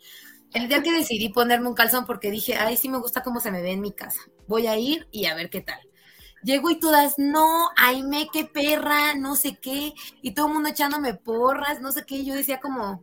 El 0.53 0.69
día 0.69 0.82
que 0.82 0.93
decidí 0.93 1.28
ponerme 1.28 1.69
un 1.69 1.74
calzón 1.74 2.07
porque 2.07 2.31
dije, 2.31 2.57
ay, 2.57 2.77
sí 2.77 2.89
me 2.89 2.99
gusta 2.99 3.23
cómo 3.23 3.40
se 3.40 3.51
me 3.51 3.62
ve 3.62 3.73
en 3.73 3.81
mi 3.81 3.93
casa. 3.93 4.20
Voy 4.47 4.66
a 4.66 4.78
ir 4.78 5.07
y 5.11 5.27
a 5.27 5.35
ver 5.35 5.51
qué 5.51 5.61
tal. 5.61 5.81
Llego 6.43 6.70
y 6.70 6.78
todas, 6.78 7.15
no, 7.19 7.69
ay, 7.77 8.03
me, 8.03 8.28
qué 8.32 8.45
perra, 8.45 9.15
no 9.15 9.35
sé 9.35 9.57
qué, 9.57 9.93
y 10.23 10.35
todo 10.35 10.47
el 10.47 10.55
mundo 10.55 10.69
echándome 10.69 11.15
porras, 11.15 11.81
no 11.81 11.90
sé 11.90 12.05
qué, 12.07 12.24
yo 12.24 12.35
decía 12.35 12.61
como, 12.61 13.03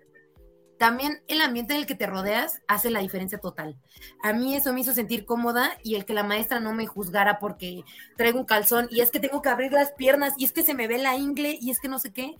también 0.77 1.21
el 1.27 1.41
ambiente 1.41 1.73
en 1.73 1.79
el 1.79 1.85
que 1.85 1.95
te 1.95 2.05
rodeas 2.05 2.61
hace 2.67 2.89
la 2.89 2.99
diferencia 2.99 3.39
total. 3.39 3.77
A 4.23 4.33
mí 4.33 4.55
eso 4.55 4.73
me 4.73 4.81
hizo 4.81 4.93
sentir 4.93 5.25
cómoda 5.25 5.77
y 5.83 5.95
el 5.95 6.05
que 6.05 6.13
la 6.13 6.23
maestra 6.23 6.59
no 6.59 6.73
me 6.73 6.87
juzgara 6.87 7.39
porque 7.39 7.83
traigo 8.17 8.39
un 8.39 8.45
calzón 8.45 8.87
y 8.91 9.01
es 9.01 9.11
que 9.11 9.19
tengo 9.19 9.41
que 9.41 9.49
abrir 9.49 9.71
las 9.71 9.91
piernas 9.93 10.33
y 10.37 10.45
es 10.45 10.51
que 10.51 10.63
se 10.63 10.73
me 10.73 10.87
ve 10.87 10.97
la 10.97 11.15
ingle 11.15 11.57
y 11.61 11.71
es 11.71 11.79
que 11.79 11.87
no 11.87 11.99
sé 11.99 12.11
qué, 12.11 12.35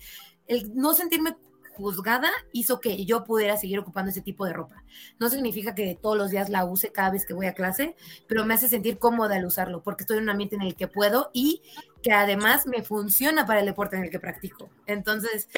el 0.48 0.76
no 0.76 0.94
sentirme 0.94 1.36
juzgada 1.76 2.32
hizo 2.52 2.80
que 2.80 3.06
yo 3.06 3.24
pudiera 3.24 3.58
seguir 3.58 3.80
ocupando 3.80 4.10
ese 4.10 4.22
tipo 4.22 4.46
de 4.46 4.54
ropa. 4.54 4.84
No 5.20 5.30
significa 5.30 5.76
que 5.76 5.98
todos 6.02 6.18
los 6.18 6.32
días 6.32 6.50
la 6.50 6.66
use 6.66 6.92
cada 6.92 7.12
vez 7.12 7.26
que 7.26 7.34
voy 7.34 7.48
a 7.48 7.54
clase, 7.54 7.96
pero 8.28 8.46
me 8.46 8.54
hace 8.54 8.70
sentir 8.70 8.98
cómoda 8.98 9.36
al 9.36 9.46
usarlo 9.46 9.84
porque 9.84 10.04
estoy 10.04 10.18
en 10.18 10.24
un 10.24 10.30
ambiente 10.30 10.56
en 10.56 10.62
el 10.62 10.76
que 10.76 10.88
puedo 10.88 11.30
y 11.34 11.62
que 12.02 12.14
además 12.14 12.66
me 12.66 12.84
funciona 12.84 13.46
para 13.46 13.60
el 13.60 13.66
deporte 13.66 13.98
en 13.98 14.04
el 14.04 14.10
que 14.10 14.20
practico. 14.20 14.70
Entonces, 14.86 15.50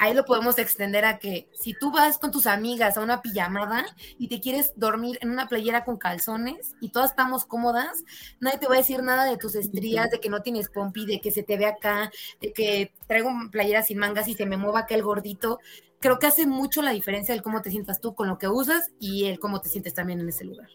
ahí 0.00 0.14
lo 0.14 0.24
podemos 0.24 0.58
extender 0.58 1.04
a 1.04 1.18
que 1.18 1.46
si 1.52 1.74
tú 1.74 1.92
vas 1.92 2.18
con 2.18 2.30
tus 2.30 2.46
amigas 2.46 2.96
a 2.96 3.02
una 3.02 3.20
pijamada 3.20 3.84
y 4.18 4.28
te 4.28 4.40
quieres 4.40 4.72
dormir 4.74 5.18
en 5.20 5.30
una 5.30 5.46
playera 5.46 5.84
con 5.84 5.98
calzones 5.98 6.74
y 6.80 6.88
todas 6.88 7.10
estamos 7.10 7.44
cómodas, 7.44 8.02
nadie 8.40 8.58
te 8.58 8.66
va 8.66 8.76
a 8.76 8.78
decir 8.78 9.02
nada 9.02 9.26
de 9.26 9.36
tus 9.36 9.54
estrías, 9.54 10.10
de 10.10 10.18
que 10.18 10.30
no 10.30 10.40
tienes 10.40 10.70
pompi, 10.70 11.04
de 11.04 11.20
que 11.20 11.30
se 11.30 11.42
te 11.42 11.58
ve 11.58 11.66
acá, 11.66 12.10
de 12.40 12.50
que 12.54 12.94
traigo 13.06 13.30
playera 13.52 13.82
sin 13.82 13.98
mangas 13.98 14.26
y 14.26 14.32
se 14.32 14.46
me 14.46 14.56
mueva 14.56 14.80
acá 14.80 14.94
el 14.94 15.02
gordito. 15.02 15.58
Creo 15.98 16.18
que 16.18 16.28
hace 16.28 16.46
mucho 16.46 16.80
la 16.80 16.92
diferencia 16.92 17.34
el 17.34 17.42
cómo 17.42 17.60
te 17.60 17.70
sientas 17.70 18.00
tú 18.00 18.14
con 18.14 18.26
lo 18.26 18.38
que 18.38 18.48
usas 18.48 18.92
y 18.98 19.26
el 19.26 19.38
cómo 19.38 19.60
te 19.60 19.68
sientes 19.68 19.92
también 19.92 20.20
en 20.20 20.30
ese 20.30 20.46
lugar. 20.46 20.68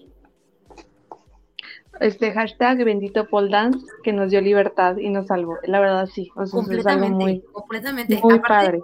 Este 1.99 2.31
hashtag 2.31 2.83
bendito 2.83 3.27
Paul 3.27 3.49
Dance 3.49 3.87
que 4.03 4.13
nos 4.13 4.29
dio 4.29 4.39
libertad 4.39 4.97
y 4.97 5.09
nos 5.09 5.27
salvó. 5.27 5.57
La 5.63 5.79
verdad 5.79 6.05
sí, 6.05 6.29
completamente, 6.51 7.09
muy, 7.09 7.41
completamente. 7.51 8.19
Muy 8.21 8.39
padre 8.39 8.83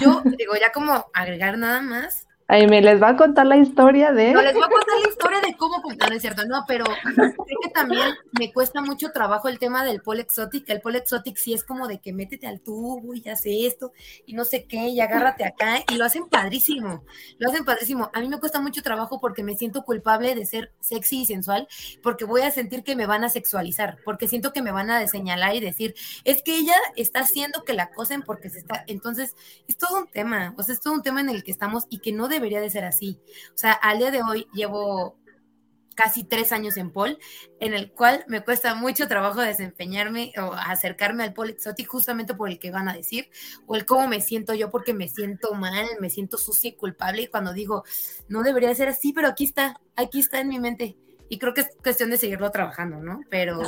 yo 0.00 0.22
digo, 0.38 0.54
ya 0.56 0.72
como 0.72 1.06
agregar 1.12 1.58
nada 1.58 1.80
más, 1.80 2.27
Ahí 2.50 2.66
me 2.66 2.80
les 2.80 3.00
va 3.00 3.10
a 3.10 3.16
contar 3.16 3.46
la 3.46 3.58
historia 3.58 4.10
de. 4.10 4.32
No, 4.32 4.40
les 4.40 4.54
voy 4.54 4.62
a 4.62 4.68
contar 4.68 4.98
la 5.02 5.08
historia 5.10 5.40
de 5.42 5.54
cómo 5.58 5.82
contar, 5.82 6.10
es 6.14 6.22
cierto, 6.22 6.46
no, 6.46 6.64
pero 6.66 6.86
creo 6.86 7.34
que 7.62 7.68
también 7.74 8.14
me 8.38 8.50
cuesta 8.54 8.80
mucho 8.80 9.10
trabajo 9.10 9.48
el 9.48 9.58
tema 9.58 9.84
del 9.84 10.00
pole 10.00 10.22
exotic. 10.22 10.66
El 10.70 10.80
pole 10.80 10.96
exotic 10.96 11.36
sí 11.36 11.52
es 11.52 11.62
como 11.62 11.86
de 11.86 11.98
que 11.98 12.14
métete 12.14 12.46
al 12.46 12.60
tubo 12.60 13.12
y 13.12 13.28
hace 13.28 13.66
esto 13.66 13.92
y 14.24 14.32
no 14.32 14.46
sé 14.46 14.64
qué, 14.64 14.88
y 14.88 14.98
agárrate 14.98 15.44
acá, 15.44 15.84
y 15.92 15.96
lo 15.96 16.06
hacen 16.06 16.26
padrísimo, 16.26 17.04
lo 17.36 17.50
hacen 17.50 17.66
padrísimo. 17.66 18.10
A 18.14 18.20
mí 18.20 18.28
me 18.30 18.40
cuesta 18.40 18.60
mucho 18.60 18.82
trabajo 18.82 19.20
porque 19.20 19.42
me 19.42 19.54
siento 19.54 19.84
culpable 19.84 20.34
de 20.34 20.46
ser 20.46 20.72
sexy 20.80 21.20
y 21.20 21.26
sensual, 21.26 21.68
porque 22.02 22.24
voy 22.24 22.40
a 22.40 22.50
sentir 22.50 22.82
que 22.82 22.96
me 22.96 23.04
van 23.04 23.24
a 23.24 23.28
sexualizar, 23.28 23.98
porque 24.06 24.26
siento 24.26 24.54
que 24.54 24.62
me 24.62 24.72
van 24.72 24.90
a 24.90 25.06
señalar 25.06 25.54
y 25.54 25.60
decir, 25.60 25.94
es 26.24 26.42
que 26.42 26.56
ella 26.56 26.76
está 26.96 27.20
haciendo 27.20 27.64
que 27.64 27.74
la 27.74 27.82
acosen 27.82 28.22
porque 28.22 28.48
se 28.48 28.60
está. 28.60 28.84
Entonces, 28.86 29.36
es 29.66 29.76
todo 29.76 29.98
un 29.98 30.06
tema, 30.06 30.54
o 30.56 30.62
sea, 30.62 30.72
es 30.72 30.80
todo 30.80 30.94
un 30.94 31.02
tema 31.02 31.20
en 31.20 31.28
el 31.28 31.44
que 31.44 31.50
estamos 31.50 31.84
y 31.90 31.98
que 31.98 32.12
no 32.12 32.26
debe 32.26 32.37
debería 32.38 32.60
de 32.60 32.70
ser 32.70 32.84
así. 32.84 33.20
O 33.54 33.58
sea, 33.58 33.72
al 33.72 33.98
día 33.98 34.10
de 34.10 34.22
hoy 34.22 34.46
llevo 34.54 35.18
casi 35.98 36.22
tres 36.22 36.52
años 36.52 36.76
en 36.76 36.92
pol, 36.92 37.18
en 37.58 37.74
el 37.74 37.90
cual 37.90 38.24
me 38.28 38.44
cuesta 38.44 38.76
mucho 38.76 39.08
trabajo 39.08 39.40
desempeñarme 39.40 40.32
o 40.40 40.52
acercarme 40.52 41.24
al 41.24 41.32
pol 41.32 41.50
exótico 41.50 41.90
justamente 41.90 42.34
por 42.34 42.48
el 42.48 42.60
que 42.60 42.70
van 42.70 42.88
a 42.88 42.94
decir, 42.94 43.30
o 43.66 43.74
el 43.74 43.84
cómo 43.84 44.06
me 44.06 44.20
siento 44.20 44.54
yo 44.54 44.70
porque 44.70 44.94
me 44.94 45.08
siento 45.08 45.54
mal, 45.54 45.88
me 45.98 46.08
siento 46.08 46.38
sucia 46.38 46.68
y 46.68 46.76
culpable, 46.76 47.22
y 47.22 47.26
cuando 47.26 47.52
digo, 47.52 47.82
no 48.28 48.44
debería 48.44 48.72
ser 48.76 48.88
así, 48.88 49.12
pero 49.12 49.26
aquí 49.26 49.44
está, 49.44 49.80
aquí 49.96 50.20
está 50.20 50.38
en 50.38 50.48
mi 50.48 50.60
mente. 50.60 50.96
Y 51.28 51.38
creo 51.38 51.52
que 51.52 51.62
es 51.62 51.68
cuestión 51.82 52.10
de 52.10 52.16
seguirlo 52.16 52.48
trabajando, 52.52 52.98
¿no? 52.98 53.22
Pero 53.28 53.60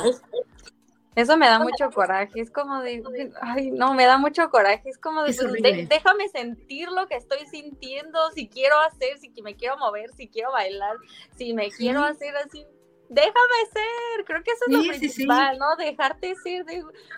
eso 1.15 1.35
me 1.37 1.45
da 1.45 1.59
mucho 1.59 1.91
coraje, 1.91 2.39
es 2.39 2.49
como 2.51 2.79
de, 2.81 3.03
ay, 3.41 3.71
no, 3.71 3.93
me 3.93 4.05
da 4.05 4.17
mucho 4.17 4.49
coraje, 4.49 4.89
es 4.89 4.97
como 4.97 5.23
de, 5.23 5.87
déjame 5.89 6.29
sentir 6.29 6.89
lo 6.89 7.07
que 7.07 7.15
estoy 7.15 7.45
sintiendo, 7.47 8.31
si 8.31 8.47
quiero 8.47 8.79
hacer, 8.79 9.17
si 9.17 9.29
me 9.41 9.55
quiero 9.55 9.77
mover, 9.77 10.11
si 10.13 10.29
quiero 10.29 10.51
bailar, 10.51 10.95
si 11.35 11.53
me 11.53 11.69
quiero 11.69 12.01
hacer 12.01 12.35
así, 12.37 12.65
déjame 13.09 13.65
ser, 13.73 14.25
creo 14.25 14.41
que 14.41 14.51
eso 14.51 14.65
es 14.67 14.73
lo 14.73 14.83
principal, 14.83 15.57
¿no? 15.57 15.75
Dejarte 15.75 16.33
ser, 16.35 16.65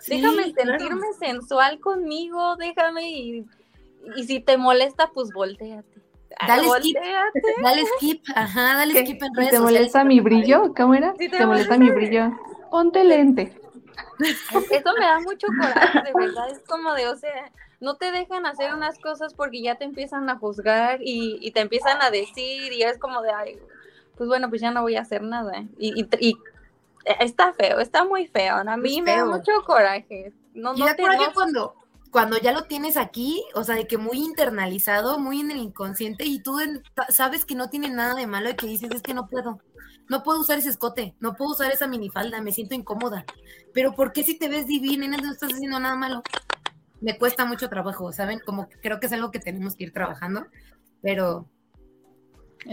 déjame 0.07 0.51
sentirme 0.53 1.13
sensual 1.19 1.79
conmigo, 1.79 2.55
déjame 2.55 3.11
y, 3.11 3.45
y 4.15 4.23
si 4.23 4.39
te 4.39 4.57
molesta, 4.57 5.11
pues 5.13 5.31
volteate. 5.31 6.01
Dale 6.47 6.67
skip, 6.67 6.97
dale 7.63 7.83
skip, 7.97 8.23
ajá, 8.33 8.77
dale 8.77 9.05
skip 9.05 9.21
en 9.21 9.35
redes 9.35 9.51
¿Te 9.51 9.59
molesta 9.59 10.03
mi 10.03 10.19
brillo? 10.19 10.73
¿Cómo 10.75 10.95
era? 10.95 11.13
¿Te, 11.13 11.45
molesta 11.45 11.77
mi 11.77 11.91
brillo? 11.91 12.31
Ponte 12.71 13.03
lente. 13.03 13.62
Eso 14.71 14.93
me 14.97 15.05
da 15.05 15.19
mucho 15.19 15.47
coraje, 15.47 16.01
de 16.03 16.13
verdad. 16.13 16.49
Es 16.49 16.59
como 16.67 16.93
de, 16.93 17.07
o 17.07 17.15
sea, 17.15 17.51
no 17.79 17.95
te 17.95 18.11
dejan 18.11 18.45
hacer 18.45 18.73
unas 18.73 18.97
cosas 18.99 19.33
porque 19.33 19.61
ya 19.61 19.75
te 19.75 19.85
empiezan 19.85 20.29
a 20.29 20.37
juzgar 20.37 20.99
y, 21.01 21.51
te 21.51 21.59
empiezan 21.61 22.01
a 22.01 22.11
decir 22.11 22.71
y 22.71 22.83
es 22.83 22.97
como 22.97 23.21
de, 23.21 23.31
ay, 23.31 23.59
pues 24.15 24.27
bueno, 24.27 24.49
pues 24.49 24.61
ya 24.61 24.71
no 24.71 24.81
voy 24.81 24.95
a 24.95 25.01
hacer 25.01 25.21
nada. 25.21 25.63
Y, 25.77 26.07
está 27.19 27.53
feo, 27.53 27.79
está 27.79 28.05
muy 28.05 28.27
feo. 28.27 28.55
A 28.55 28.77
mí 28.77 29.01
me 29.01 29.17
da 29.17 29.25
mucho 29.25 29.51
coraje. 29.65 30.33
No, 30.53 30.73
no 30.73 30.85
te, 30.95 31.03
cuando, 31.33 31.75
cuando 32.13 32.37
ya 32.37 32.51
lo 32.51 32.65
tienes 32.65 32.95
aquí, 32.95 33.43
o 33.55 33.63
sea, 33.63 33.75
de 33.75 33.87
que 33.87 33.97
muy 33.97 34.19
internalizado, 34.19 35.17
muy 35.17 35.41
en 35.41 35.51
el 35.51 35.57
inconsciente 35.57 36.25
y 36.25 36.39
tú 36.39 36.59
sabes 37.09 37.43
que 37.43 37.55
no 37.55 37.69
tiene 37.69 37.89
nada 37.89 38.13
de 38.13 38.27
malo 38.27 38.51
y 38.51 38.55
que 38.55 38.67
dices, 38.67 38.91
es 38.93 39.01
que 39.01 39.15
no 39.15 39.27
puedo 39.27 39.59
no 40.09 40.23
puedo 40.23 40.39
usar 40.39 40.57
ese 40.57 40.69
escote, 40.69 41.15
no 41.19 41.35
puedo 41.35 41.51
usar 41.51 41.71
esa 41.71 41.87
minifalda, 41.87 42.41
me 42.41 42.51
siento 42.51 42.75
incómoda. 42.75 43.25
Pero 43.73 43.93
¿por 43.93 44.11
qué 44.11 44.23
si 44.23 44.37
te 44.37 44.49
ves 44.49 44.67
divina 44.67 45.05
y 45.05 45.09
no 45.09 45.31
estás 45.31 45.53
haciendo 45.53 45.79
nada 45.79 45.95
malo? 45.95 46.23
Me 47.01 47.17
cuesta 47.17 47.45
mucho 47.45 47.69
trabajo, 47.69 48.11
¿saben? 48.11 48.39
Como 48.39 48.69
que 48.69 48.79
creo 48.79 48.99
que 48.99 49.07
es 49.07 49.13
algo 49.13 49.31
que 49.31 49.39
tenemos 49.39 49.75
que 49.75 49.85
ir 49.85 49.93
trabajando, 49.93 50.45
pero... 51.01 51.47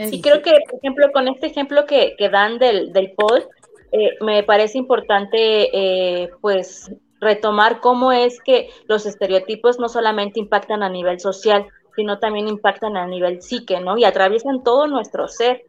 Sí, 0.08 0.22
creo 0.22 0.40
que, 0.40 0.52
por 0.70 0.78
ejemplo, 0.78 1.10
con 1.12 1.26
este 1.26 1.48
ejemplo 1.48 1.84
que, 1.84 2.14
dan 2.30 2.60
del, 2.60 2.92
del 2.92 3.12
post, 3.12 3.50
eh, 3.90 4.10
me 4.20 4.44
parece 4.44 4.78
importante, 4.78 6.22
eh, 6.22 6.30
pues, 6.40 6.92
retomar 7.20 7.80
cómo 7.80 8.12
es 8.12 8.40
que 8.40 8.70
los 8.86 9.04
estereotipos 9.06 9.78
no 9.78 9.88
solamente 9.88 10.40
impactan 10.40 10.82
a 10.82 10.88
nivel 10.88 11.20
social, 11.20 11.66
sino 11.94 12.18
también 12.18 12.48
impactan 12.48 12.96
a 12.96 13.06
nivel 13.06 13.42
psique, 13.42 13.80
¿no? 13.80 13.98
Y 13.98 14.04
atraviesan 14.04 14.62
todo 14.62 14.86
nuestro 14.86 15.28
ser. 15.28 15.64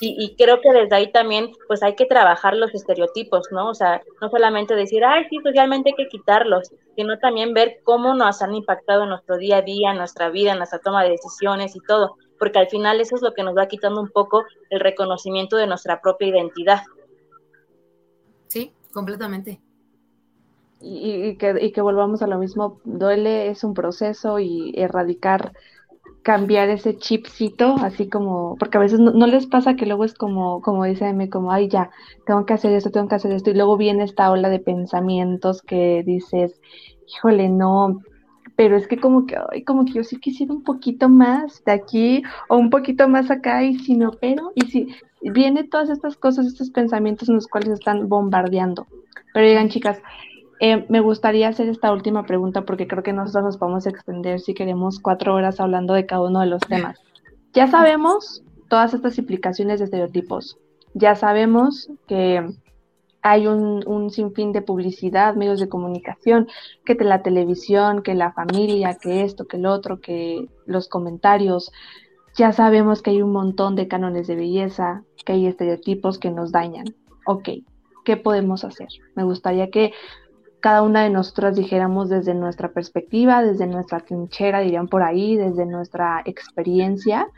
Y, 0.00 0.34
creo 0.36 0.60
que 0.60 0.72
desde 0.72 0.94
ahí 0.94 1.10
también, 1.10 1.52
pues 1.68 1.82
hay 1.82 1.94
que 1.94 2.04
trabajar 2.04 2.54
los 2.54 2.74
estereotipos, 2.74 3.46
¿no? 3.50 3.70
O 3.70 3.74
sea, 3.74 4.02
no 4.20 4.28
solamente 4.28 4.74
decir, 4.74 5.02
ay, 5.04 5.24
sí, 5.30 5.38
socialmente 5.42 5.90
hay 5.90 5.96
que 5.96 6.08
quitarlos, 6.08 6.70
sino 6.96 7.18
también 7.18 7.54
ver 7.54 7.78
cómo 7.82 8.14
nos 8.14 8.42
han 8.42 8.54
impactado 8.54 9.04
en 9.04 9.10
nuestro 9.10 9.38
día 9.38 9.58
a 9.58 9.62
día, 9.62 9.92
en 9.92 9.98
nuestra 9.98 10.28
vida, 10.28 10.52
en 10.52 10.58
nuestra 10.58 10.80
toma 10.80 11.02
de 11.02 11.10
decisiones 11.10 11.74
y 11.76 11.80
todo, 11.80 12.16
porque 12.38 12.58
al 12.58 12.68
final 12.68 13.00
eso 13.00 13.16
es 13.16 13.22
lo 13.22 13.32
que 13.32 13.42
nos 13.42 13.56
va 13.56 13.68
quitando 13.68 14.00
un 14.00 14.10
poco 14.10 14.44
el 14.68 14.80
reconocimiento 14.80 15.56
de 15.56 15.66
nuestra 15.66 16.02
propia 16.02 16.28
identidad. 16.28 16.82
Sí, 18.48 18.72
completamente. 18.92 19.60
Y, 20.78 21.38
que, 21.38 21.56
y 21.58 21.72
que 21.72 21.80
volvamos 21.80 22.20
a 22.20 22.26
lo 22.26 22.36
mismo, 22.36 22.80
duele, 22.84 23.48
es 23.48 23.64
un 23.64 23.72
proceso 23.72 24.38
y 24.38 24.74
erradicar 24.76 25.52
cambiar 26.26 26.68
ese 26.70 26.98
chipcito, 26.98 27.76
así 27.76 28.08
como, 28.08 28.56
porque 28.58 28.78
a 28.78 28.80
veces 28.80 28.98
no, 28.98 29.26
les 29.28 29.46
pasa 29.46 29.76
que 29.76 29.86
luego 29.86 30.04
es 30.04 30.12
como, 30.12 30.60
como 30.60 30.84
dice 30.84 31.06
M, 31.06 31.30
como, 31.30 31.52
ay, 31.52 31.68
ya, 31.68 31.90
tengo 32.26 32.44
que 32.44 32.52
hacer 32.52 32.72
esto, 32.72 32.90
tengo 32.90 33.06
que 33.06 33.14
hacer 33.14 33.30
esto, 33.30 33.50
y 33.50 33.54
luego 33.54 33.76
viene 33.76 34.02
esta 34.02 34.28
ola 34.32 34.48
de 34.48 34.58
pensamientos 34.58 35.62
que 35.62 36.02
dices, 36.04 36.60
híjole, 37.06 37.48
no, 37.48 38.00
pero 38.56 38.76
es 38.76 38.88
que 38.88 38.98
como 38.98 39.24
que, 39.24 39.36
ay, 39.52 39.62
como 39.62 39.84
que 39.84 39.92
yo 39.92 40.02
sí 40.02 40.16
quisiera 40.16 40.52
un 40.52 40.64
poquito 40.64 41.08
más 41.08 41.62
de 41.64 41.70
aquí 41.70 42.24
o 42.48 42.56
un 42.56 42.70
poquito 42.70 43.08
más 43.08 43.30
acá, 43.30 43.62
y 43.62 43.78
si 43.78 43.94
no, 43.94 44.10
pero, 44.20 44.50
y 44.56 44.62
si 44.62 44.88
viene 45.22 45.62
todas 45.62 45.90
estas 45.90 46.16
cosas, 46.16 46.46
estos 46.46 46.70
pensamientos 46.70 47.28
en 47.28 47.36
los 47.36 47.46
cuales 47.46 47.68
están 47.70 48.08
bombardeando. 48.08 48.88
Pero 49.32 49.46
digan, 49.46 49.68
chicas, 49.68 50.02
eh, 50.60 50.86
me 50.88 51.00
gustaría 51.00 51.48
hacer 51.48 51.68
esta 51.68 51.92
última 51.92 52.24
pregunta 52.24 52.62
porque 52.62 52.86
creo 52.86 53.02
que 53.02 53.12
nosotros 53.12 53.44
nos 53.44 53.56
podemos 53.58 53.86
extender 53.86 54.40
si 54.40 54.54
queremos 54.54 55.00
cuatro 55.00 55.34
horas 55.34 55.60
hablando 55.60 55.94
de 55.94 56.06
cada 56.06 56.22
uno 56.22 56.40
de 56.40 56.46
los 56.46 56.60
temas. 56.62 56.98
Ya 57.52 57.66
sabemos 57.66 58.42
todas 58.68 58.94
estas 58.94 59.18
implicaciones 59.18 59.78
de 59.78 59.86
estereotipos. 59.86 60.58
Ya 60.94 61.14
sabemos 61.14 61.90
que 62.06 62.46
hay 63.22 63.46
un, 63.46 63.82
un, 63.86 64.10
sinfín 64.10 64.52
de 64.52 64.62
publicidad, 64.62 65.34
medios 65.34 65.60
de 65.60 65.68
comunicación, 65.68 66.48
que 66.84 66.94
la 66.94 67.22
televisión, 67.22 68.02
que 68.02 68.14
la 68.14 68.32
familia, 68.32 68.96
que 69.00 69.22
esto, 69.22 69.46
que 69.46 69.56
el 69.56 69.66
otro, 69.66 70.00
que 70.00 70.48
los 70.64 70.88
comentarios. 70.88 71.72
Ya 72.36 72.52
sabemos 72.52 73.02
que 73.02 73.10
hay 73.10 73.22
un 73.22 73.32
montón 73.32 73.74
de 73.74 73.88
cánones 73.88 74.26
de 74.26 74.36
belleza, 74.36 75.02
que 75.24 75.32
hay 75.32 75.46
estereotipos 75.46 76.18
que 76.18 76.30
nos 76.30 76.52
dañan. 76.52 76.94
Ok, 77.26 77.48
¿qué 78.04 78.16
podemos 78.16 78.64
hacer? 78.64 78.88
Me 79.16 79.24
gustaría 79.24 79.70
que 79.70 79.92
cada 80.66 80.82
una 80.82 81.04
de 81.04 81.10
nosotras 81.10 81.54
dijéramos 81.54 82.08
desde 82.08 82.34
nuestra 82.34 82.72
perspectiva, 82.72 83.40
desde 83.40 83.68
nuestra 83.68 84.00
trinchera, 84.00 84.58
dirían 84.58 84.88
por 84.88 85.04
ahí, 85.04 85.36
desde 85.36 85.64
nuestra 85.64 86.22
experiencia, 86.24 87.28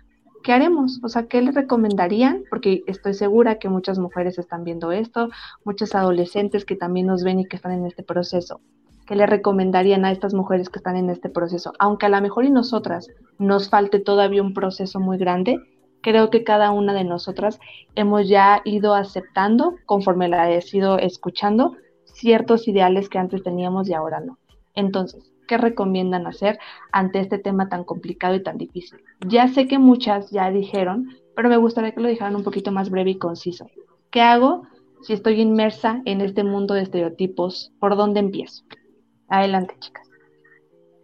¿qué 0.42 0.54
haremos? 0.54 0.98
O 1.02 1.10
sea, 1.10 1.24
¿qué 1.24 1.42
les 1.42 1.54
recomendarían? 1.54 2.44
Porque 2.48 2.84
estoy 2.86 3.12
segura 3.12 3.58
que 3.58 3.68
muchas 3.68 3.98
mujeres 3.98 4.38
están 4.38 4.64
viendo 4.64 4.92
esto, 4.92 5.28
muchas 5.62 5.94
adolescentes 5.94 6.64
que 6.64 6.74
también 6.74 7.06
nos 7.06 7.22
ven 7.22 7.40
y 7.40 7.44
que 7.44 7.56
están 7.56 7.72
en 7.72 7.84
este 7.84 8.02
proceso. 8.02 8.62
¿qué 9.06 9.14
le 9.14 9.26
recomendarían 9.26 10.06
a 10.06 10.10
estas 10.10 10.32
mujeres 10.32 10.70
que 10.70 10.78
están 10.78 10.96
en 10.96 11.10
este 11.10 11.28
proceso? 11.28 11.74
Aunque 11.78 12.06
a 12.06 12.08
lo 12.08 12.22
mejor 12.22 12.46
y 12.46 12.50
nosotras 12.50 13.08
nos 13.38 13.68
falte 13.68 14.00
todavía 14.00 14.42
un 14.42 14.54
proceso 14.54 15.00
muy 15.00 15.18
grande, 15.18 15.58
creo 16.00 16.30
que 16.30 16.44
cada 16.44 16.70
una 16.70 16.94
de 16.94 17.04
nosotras 17.04 17.60
hemos 17.94 18.26
ya 18.26 18.62
ido 18.64 18.94
aceptando, 18.94 19.74
conforme 19.84 20.28
la 20.28 20.50
he 20.50 20.62
ido 20.72 20.98
escuchando, 20.98 21.76
ciertos 22.18 22.66
ideales 22.68 23.08
que 23.08 23.18
antes 23.18 23.42
teníamos 23.42 23.88
y 23.88 23.94
ahora 23.94 24.20
no. 24.20 24.38
Entonces, 24.74 25.32
¿qué 25.46 25.56
recomiendan 25.56 26.26
hacer 26.26 26.58
ante 26.92 27.20
este 27.20 27.38
tema 27.38 27.68
tan 27.68 27.84
complicado 27.84 28.34
y 28.34 28.42
tan 28.42 28.58
difícil? 28.58 29.00
Ya 29.26 29.48
sé 29.48 29.66
que 29.66 29.78
muchas 29.78 30.30
ya 30.30 30.50
dijeron, 30.50 31.16
pero 31.34 31.48
me 31.48 31.56
gustaría 31.56 31.92
que 31.92 32.00
lo 32.00 32.08
dijeran 32.08 32.36
un 32.36 32.44
poquito 32.44 32.72
más 32.72 32.90
breve 32.90 33.10
y 33.10 33.18
conciso. 33.18 33.66
¿Qué 34.10 34.20
hago 34.20 34.66
si 35.02 35.12
estoy 35.12 35.40
inmersa 35.40 36.02
en 36.04 36.20
este 36.20 36.42
mundo 36.44 36.74
de 36.74 36.82
estereotipos? 36.82 37.72
¿Por 37.78 37.96
dónde 37.96 38.20
empiezo? 38.20 38.64
Adelante, 39.28 39.74
chicas. 39.78 40.08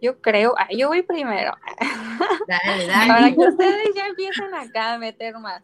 Yo 0.01 0.21
creo, 0.21 0.53
yo 0.77 0.89
voy 0.89 1.03
primero. 1.03 1.53
Dale, 2.47 2.87
dale. 2.87 3.07
Para 3.07 3.33
que 3.33 3.39
ustedes 3.39 3.95
ya 3.95 4.07
empiecen 4.07 4.53
acá 4.53 4.93
a 4.93 4.97
meter 4.99 5.37
más. 5.39 5.63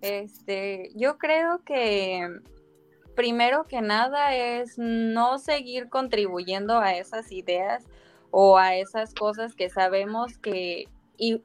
Este, 0.00 0.90
yo 0.94 1.18
creo 1.18 1.62
que 1.64 2.28
primero 3.14 3.64
que 3.64 3.80
nada 3.80 4.34
es 4.34 4.78
no 4.78 5.38
seguir 5.38 5.88
contribuyendo 5.88 6.78
a 6.78 6.94
esas 6.94 7.30
ideas 7.32 7.84
o 8.30 8.58
a 8.58 8.74
esas 8.74 9.14
cosas 9.14 9.54
que 9.54 9.70
sabemos 9.70 10.38
que 10.38 10.88
y 11.16 11.42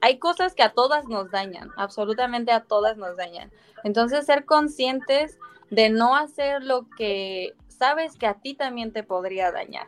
hay 0.00 0.18
cosas 0.18 0.54
que 0.54 0.62
a 0.62 0.72
todas 0.72 1.06
nos 1.08 1.30
dañan, 1.30 1.70
absolutamente 1.76 2.52
a 2.52 2.64
todas 2.64 2.96
nos 2.96 3.16
dañan. 3.16 3.50
Entonces 3.84 4.26
ser 4.26 4.44
conscientes 4.44 5.38
de 5.70 5.90
no 5.90 6.16
hacer 6.16 6.62
lo 6.62 6.88
que 6.96 7.54
sabes 7.66 8.16
que 8.16 8.26
a 8.26 8.34
ti 8.34 8.54
también 8.54 8.92
te 8.92 9.02
podría 9.02 9.52
dañar. 9.52 9.86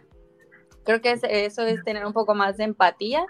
Creo 0.84 1.00
que 1.00 1.12
eso 1.12 1.62
es 1.62 1.84
tener 1.84 2.04
un 2.06 2.12
poco 2.12 2.34
más 2.34 2.56
de 2.56 2.64
empatía. 2.64 3.24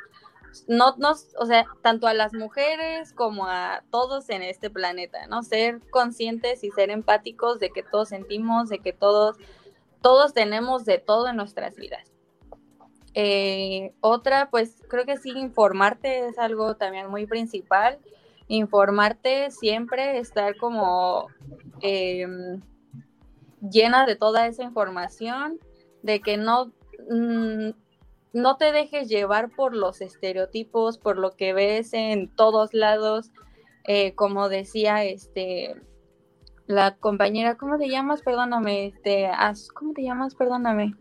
No, 0.67 0.95
no, 0.99 1.11
o 1.11 1.47
sea, 1.47 1.67
tanto 1.83 2.07
a 2.07 2.15
las 2.15 2.33
mujeres 2.33 3.13
como 3.13 3.47
a 3.47 3.83
todos 3.91 4.29
en 4.31 4.43
este 4.43 4.71
planeta, 4.71 5.27
¿no? 5.27 5.43
Ser 5.43 5.81
conscientes 5.91 6.65
y 6.65 6.71
ser 6.71 6.91
empáticos 6.91 7.59
de 7.61 7.71
que 7.71 7.83
todos 7.83 8.09
sentimos, 8.09 8.69
de 8.69 8.81
que 8.81 8.93
todos, 8.93 9.37
todos 10.03 10.33
tenemos 10.35 10.85
de 10.85 10.99
todo 10.99 11.29
en 11.29 11.37
nuestras 11.37 11.77
vidas. 11.77 12.11
Eh, 13.15 13.93
otra, 14.01 14.51
pues 14.51 14.77
creo 14.89 15.05
que 15.05 15.17
sí, 15.17 15.31
informarte 15.31 16.29
es 16.29 16.39
algo 16.39 16.77
también 16.77 17.09
muy 17.09 17.27
principal. 17.27 17.99
Informarte 18.49 19.51
siempre, 19.51 20.19
estar 20.19 20.57
como 20.57 21.29
em, 21.81 22.61
llena 23.61 24.07
de 24.07 24.17
toda 24.17 24.47
esa 24.47 24.63
información, 24.63 25.59
de 26.03 26.21
que 26.21 26.37
no, 26.37 26.73
mm, 27.09 27.71
no 28.33 28.57
te 28.57 28.73
dejes 28.73 29.09
llevar 29.09 29.51
por 29.51 29.75
los 29.75 30.01
estereotipos, 30.01 30.99
por 30.99 31.19
lo 31.19 31.33
que 31.33 31.53
ves 31.53 31.93
en 31.93 32.29
todos 32.29 32.75
lados, 32.75 33.31
eh, 33.85 34.15
como 34.15 34.49
decía 34.49 35.05
este 35.05 35.75
la 36.67 36.95
compañera, 36.95 37.57
¿cómo 37.57 37.79
te 37.79 37.89
llamas? 37.89 38.23
Perdóname, 38.23 38.87
este, 38.87 39.29
¿cómo 39.75 39.93
te 39.93 40.03
llamas? 40.03 40.37
Perdóname. 40.37 40.95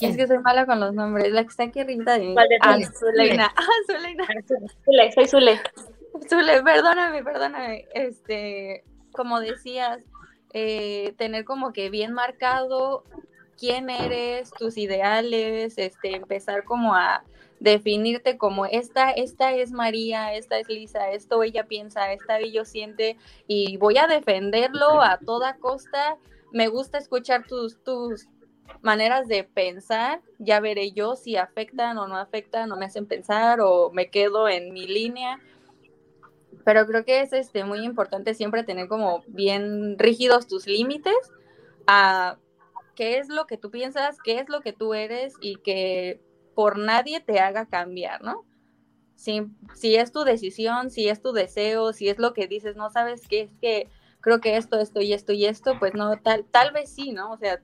Es 0.00 0.16
que 0.16 0.26
soy 0.26 0.38
mala 0.40 0.66
con 0.66 0.80
los 0.80 0.92
nombres. 0.92 1.32
La 1.32 1.42
que 1.42 1.48
está 1.48 1.64
aquí 1.64 1.80
arriba 1.80 2.18
de 2.18 2.26
mí. 2.26 2.84
Zuleina. 2.84 3.52
Zule, 4.84 5.12
soy 5.12 5.28
Zule. 5.28 5.60
Zule, 6.28 6.62
perdóname, 6.62 7.22
perdóname. 7.22 7.86
Este, 7.94 8.82
como 9.12 9.38
decías, 9.38 10.02
eh, 10.52 11.14
tener 11.16 11.44
como 11.44 11.72
que 11.72 11.90
bien 11.90 12.12
marcado 12.12 13.04
quién 13.58 13.90
eres, 13.90 14.50
tus 14.50 14.76
ideales, 14.76 15.78
este, 15.78 16.16
empezar 16.16 16.64
como 16.64 16.94
a 16.94 17.24
definirte 17.60 18.36
como 18.36 18.66
esta, 18.66 19.10
esta 19.10 19.54
es 19.54 19.72
María, 19.72 20.34
esta 20.34 20.58
es 20.58 20.68
Lisa, 20.68 21.10
esto 21.10 21.42
ella 21.42 21.66
piensa, 21.66 22.12
esta 22.12 22.38
ella 22.38 22.64
siente 22.64 23.16
y 23.46 23.76
voy 23.78 23.98
a 23.98 24.06
defenderlo 24.06 25.00
a 25.02 25.18
toda 25.18 25.56
costa. 25.56 26.18
Me 26.52 26.68
gusta 26.68 26.98
escuchar 26.98 27.46
tus, 27.46 27.82
tus 27.82 28.28
maneras 28.82 29.28
de 29.28 29.44
pensar, 29.44 30.20
ya 30.38 30.60
veré 30.60 30.92
yo 30.92 31.16
si 31.16 31.36
afectan 31.36 31.96
o 31.98 32.06
no 32.06 32.16
afectan 32.16 32.70
o 32.70 32.76
me 32.76 32.86
hacen 32.86 33.06
pensar 33.06 33.60
o 33.60 33.90
me 33.92 34.10
quedo 34.10 34.48
en 34.48 34.72
mi 34.72 34.86
línea 34.86 35.40
pero 36.64 36.86
creo 36.86 37.04
que 37.04 37.20
es 37.20 37.32
este, 37.32 37.64
muy 37.64 37.80
importante 37.80 38.34
siempre 38.34 38.64
tener 38.64 38.88
como 38.88 39.22
bien 39.26 39.98
rígidos 39.98 40.46
tus 40.46 40.66
límites 40.66 41.14
a 41.86 42.38
qué 42.94 43.18
es 43.18 43.28
lo 43.28 43.46
que 43.46 43.58
tú 43.58 43.70
piensas, 43.70 44.18
qué 44.22 44.38
es 44.38 44.48
lo 44.48 44.60
que 44.60 44.72
tú 44.72 44.94
eres 44.94 45.34
y 45.40 45.56
que 45.56 46.20
por 46.54 46.78
nadie 46.78 47.20
te 47.20 47.40
haga 47.40 47.66
cambiar, 47.66 48.22
¿no? 48.22 48.44
Si, 49.16 49.46
si 49.74 49.96
es 49.96 50.12
tu 50.12 50.24
decisión, 50.24 50.90
si 50.90 51.08
es 51.08 51.22
tu 51.22 51.32
deseo, 51.32 51.92
si 51.92 52.08
es 52.08 52.18
lo 52.18 52.32
que 52.34 52.46
dices, 52.46 52.76
no 52.76 52.90
sabes 52.90 53.26
qué 53.28 53.42
es 53.42 53.50
que 53.60 53.88
creo 54.20 54.40
que 54.40 54.56
esto, 54.56 54.78
esto 54.80 55.00
y 55.00 55.12
esto 55.12 55.32
y 55.32 55.44
esto, 55.44 55.78
pues 55.78 55.94
no, 55.94 56.16
tal, 56.16 56.44
tal 56.46 56.72
vez 56.72 56.90
sí, 56.90 57.12
¿no? 57.12 57.32
O 57.32 57.36
sea, 57.36 57.60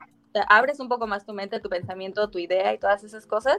abres 0.49 0.79
un 0.79 0.89
poco 0.89 1.07
más 1.07 1.25
tu 1.25 1.33
mente, 1.33 1.61
tu 1.61 1.69
pensamiento, 1.69 2.31
tu 2.31 2.39
idea 2.39 2.75
y 2.75 2.79
todas 2.79 3.03
esas 3.03 3.27
cosas, 3.27 3.59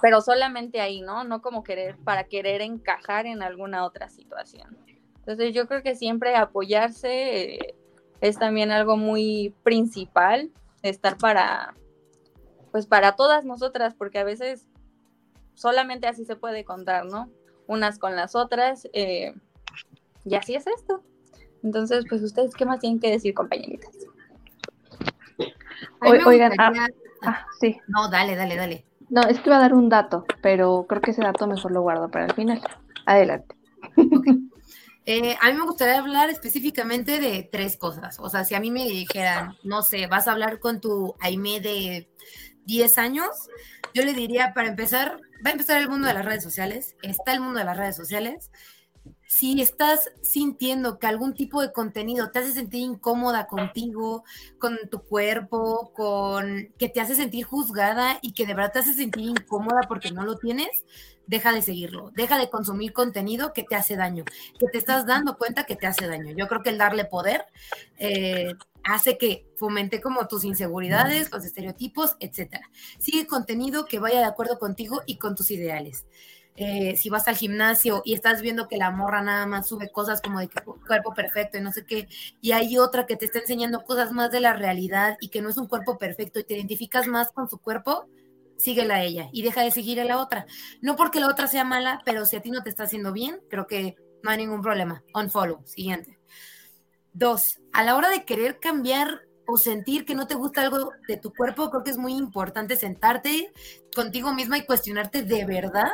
pero 0.00 0.20
solamente 0.20 0.80
ahí, 0.80 1.00
¿no? 1.00 1.24
No 1.24 1.42
como 1.42 1.64
querer, 1.64 1.96
para 1.98 2.24
querer 2.24 2.60
encajar 2.60 3.26
en 3.26 3.42
alguna 3.42 3.84
otra 3.84 4.08
situación. 4.08 4.76
Entonces 5.16 5.54
yo 5.54 5.66
creo 5.66 5.82
que 5.82 5.96
siempre 5.96 6.36
apoyarse 6.36 7.54
eh, 7.54 7.74
es 8.20 8.38
también 8.38 8.70
algo 8.70 8.96
muy 8.96 9.54
principal, 9.62 10.50
estar 10.82 11.16
para, 11.18 11.74
pues 12.72 12.86
para 12.86 13.16
todas 13.16 13.44
nosotras, 13.44 13.94
porque 13.94 14.18
a 14.18 14.24
veces 14.24 14.66
solamente 15.54 16.06
así 16.06 16.24
se 16.24 16.36
puede 16.36 16.64
contar, 16.64 17.06
¿no? 17.06 17.30
Unas 17.66 17.98
con 17.98 18.16
las 18.16 18.34
otras, 18.34 18.88
eh, 18.92 19.34
y 20.24 20.34
así 20.34 20.54
es 20.54 20.66
esto. 20.66 21.02
Entonces, 21.62 22.04
pues 22.08 22.22
ustedes, 22.22 22.54
¿qué 22.54 22.66
más 22.66 22.80
tienen 22.80 23.00
que 23.00 23.10
decir, 23.10 23.34
compañeritas? 23.34 23.94
oigan, 26.26 26.52
ah, 26.58 26.72
ah, 27.22 27.46
sí. 27.58 27.78
No, 27.88 28.10
dale, 28.10 28.36
dale, 28.36 28.56
dale. 28.56 28.84
No, 29.08 29.22
es 29.22 29.40
que 29.40 29.48
iba 29.48 29.56
a 29.56 29.60
dar 29.60 29.74
un 29.74 29.88
dato, 29.88 30.24
pero 30.42 30.86
creo 30.88 31.00
que 31.00 31.12
ese 31.12 31.22
dato 31.22 31.46
mejor 31.46 31.72
lo 31.72 31.82
guardo 31.82 32.10
para 32.10 32.26
el 32.26 32.32
final. 32.34 32.60
Adelante. 33.06 33.54
Eh, 35.06 35.36
a 35.40 35.50
mí 35.50 35.58
me 35.58 35.64
gustaría 35.64 35.98
hablar 35.98 36.30
específicamente 36.30 37.20
de 37.20 37.48
tres 37.50 37.76
cosas. 37.76 38.18
O 38.20 38.30
sea, 38.30 38.44
si 38.44 38.54
a 38.54 38.60
mí 38.60 38.70
me 38.70 38.84
dijeran, 38.86 39.56
no 39.62 39.82
sé, 39.82 40.06
vas 40.06 40.28
a 40.28 40.32
hablar 40.32 40.60
con 40.60 40.80
tu 40.80 41.14
Aime 41.20 41.60
de 41.60 42.08
10 42.64 42.98
años, 42.98 43.28
yo 43.92 44.02
le 44.04 44.14
diría, 44.14 44.54
para 44.54 44.68
empezar, 44.68 45.20
va 45.44 45.50
a 45.50 45.52
empezar 45.52 45.80
el 45.80 45.88
mundo 45.88 46.08
de 46.08 46.14
las 46.14 46.24
redes 46.24 46.42
sociales, 46.42 46.96
está 47.02 47.32
el 47.34 47.40
mundo 47.40 47.58
de 47.58 47.66
las 47.66 47.76
redes 47.76 47.96
sociales, 47.96 48.50
si 49.26 49.60
estás 49.60 50.12
sintiendo 50.22 50.98
que 50.98 51.06
algún 51.06 51.34
tipo 51.34 51.60
de 51.60 51.72
contenido 51.72 52.30
te 52.30 52.38
hace 52.38 52.52
sentir 52.52 52.82
incómoda 52.82 53.46
contigo, 53.46 54.24
con 54.58 54.78
tu 54.90 55.02
cuerpo, 55.02 55.92
con 55.94 56.72
que 56.78 56.88
te 56.88 57.00
hace 57.00 57.14
sentir 57.14 57.44
juzgada 57.44 58.18
y 58.22 58.32
que 58.32 58.46
de 58.46 58.54
verdad 58.54 58.72
te 58.72 58.78
hace 58.78 58.94
sentir 58.94 59.24
incómoda 59.24 59.82
porque 59.88 60.12
no 60.12 60.24
lo 60.24 60.38
tienes, 60.38 60.84
deja 61.26 61.52
de 61.52 61.62
seguirlo, 61.62 62.10
deja 62.14 62.38
de 62.38 62.50
consumir 62.50 62.92
contenido 62.92 63.52
que 63.52 63.62
te 63.62 63.74
hace 63.74 63.96
daño, 63.96 64.24
que 64.58 64.66
te 64.70 64.78
estás 64.78 65.06
dando 65.06 65.36
cuenta 65.38 65.64
que 65.64 65.76
te 65.76 65.86
hace 65.86 66.06
daño. 66.06 66.34
Yo 66.36 66.48
creo 66.48 66.62
que 66.62 66.70
el 66.70 66.78
darle 66.78 67.04
poder 67.04 67.44
eh, 67.98 68.52
hace 68.82 69.18
que 69.18 69.46
fomente 69.56 70.00
como 70.00 70.26
tus 70.28 70.44
inseguridades, 70.44 71.30
los 71.32 71.44
estereotipos, 71.44 72.16
etcétera. 72.20 72.68
Sigue 72.98 73.26
contenido 73.26 73.86
que 73.86 73.98
vaya 73.98 74.18
de 74.18 74.26
acuerdo 74.26 74.58
contigo 74.58 75.02
y 75.06 75.16
con 75.16 75.34
tus 75.34 75.50
ideales. 75.50 76.04
Eh, 76.56 76.96
si 76.96 77.10
vas 77.10 77.26
al 77.26 77.34
gimnasio 77.34 78.00
y 78.04 78.14
estás 78.14 78.40
viendo 78.40 78.68
que 78.68 78.76
la 78.76 78.92
morra 78.92 79.22
nada 79.22 79.44
más 79.44 79.66
sube 79.66 79.90
cosas 79.90 80.20
como 80.20 80.38
de 80.38 80.48
cuerpo 80.86 81.12
perfecto 81.12 81.58
y 81.58 81.60
no 81.60 81.72
sé 81.72 81.84
qué, 81.84 82.06
y 82.40 82.52
hay 82.52 82.78
otra 82.78 83.06
que 83.06 83.16
te 83.16 83.24
está 83.24 83.40
enseñando 83.40 83.82
cosas 83.82 84.12
más 84.12 84.30
de 84.30 84.38
la 84.38 84.52
realidad 84.52 85.16
y 85.20 85.30
que 85.30 85.42
no 85.42 85.48
es 85.48 85.56
un 85.56 85.66
cuerpo 85.66 85.98
perfecto 85.98 86.38
y 86.38 86.44
te 86.44 86.54
identificas 86.54 87.08
más 87.08 87.32
con 87.32 87.48
su 87.50 87.58
cuerpo, 87.58 88.06
síguela 88.58 88.96
a 88.96 89.02
ella 89.02 89.28
y 89.32 89.42
deja 89.42 89.62
de 89.62 89.70
seguir 89.70 90.00
a 90.00 90.04
la 90.04 90.18
otra. 90.18 90.46
No 90.80 90.96
porque 90.96 91.20
la 91.20 91.28
otra 91.28 91.46
sea 91.46 91.64
mala, 91.64 92.00
pero 92.04 92.26
si 92.26 92.36
a 92.36 92.42
ti 92.42 92.50
no 92.50 92.62
te 92.62 92.70
está 92.70 92.84
haciendo 92.84 93.12
bien, 93.12 93.40
creo 93.48 93.66
que 93.66 93.96
no 94.22 94.30
hay 94.30 94.38
ningún 94.38 94.62
problema. 94.62 95.02
Unfollow, 95.14 95.62
siguiente. 95.66 96.18
Dos, 97.12 97.60
a 97.72 97.82
la 97.84 97.96
hora 97.96 98.10
de 98.10 98.24
querer 98.24 98.58
cambiar 98.58 99.22
o 99.46 99.58
sentir 99.58 100.04
que 100.04 100.14
no 100.14 100.26
te 100.26 100.34
gusta 100.34 100.62
algo 100.62 100.92
de 101.06 101.16
tu 101.16 101.32
cuerpo, 101.32 101.70
creo 101.70 101.84
que 101.84 101.90
es 101.90 101.98
muy 101.98 102.14
importante 102.14 102.76
sentarte 102.76 103.52
contigo 103.94 104.32
misma 104.32 104.58
y 104.58 104.64
cuestionarte 104.64 105.22
de 105.22 105.44
verdad 105.44 105.90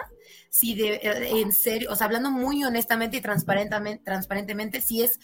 si 0.51 0.75
de, 0.75 0.95
eh, 0.95 1.41
en 1.41 1.53
serio, 1.53 1.91
o 1.93 1.97
sea, 1.97 2.07
hablando 2.07 2.31
muy 2.31 2.63
honestamente 2.65 3.17
y 3.17 3.21
transparentemente, 3.21 4.05
transparentemente, 4.05 4.81
si 4.81 5.03
es 5.03 5.19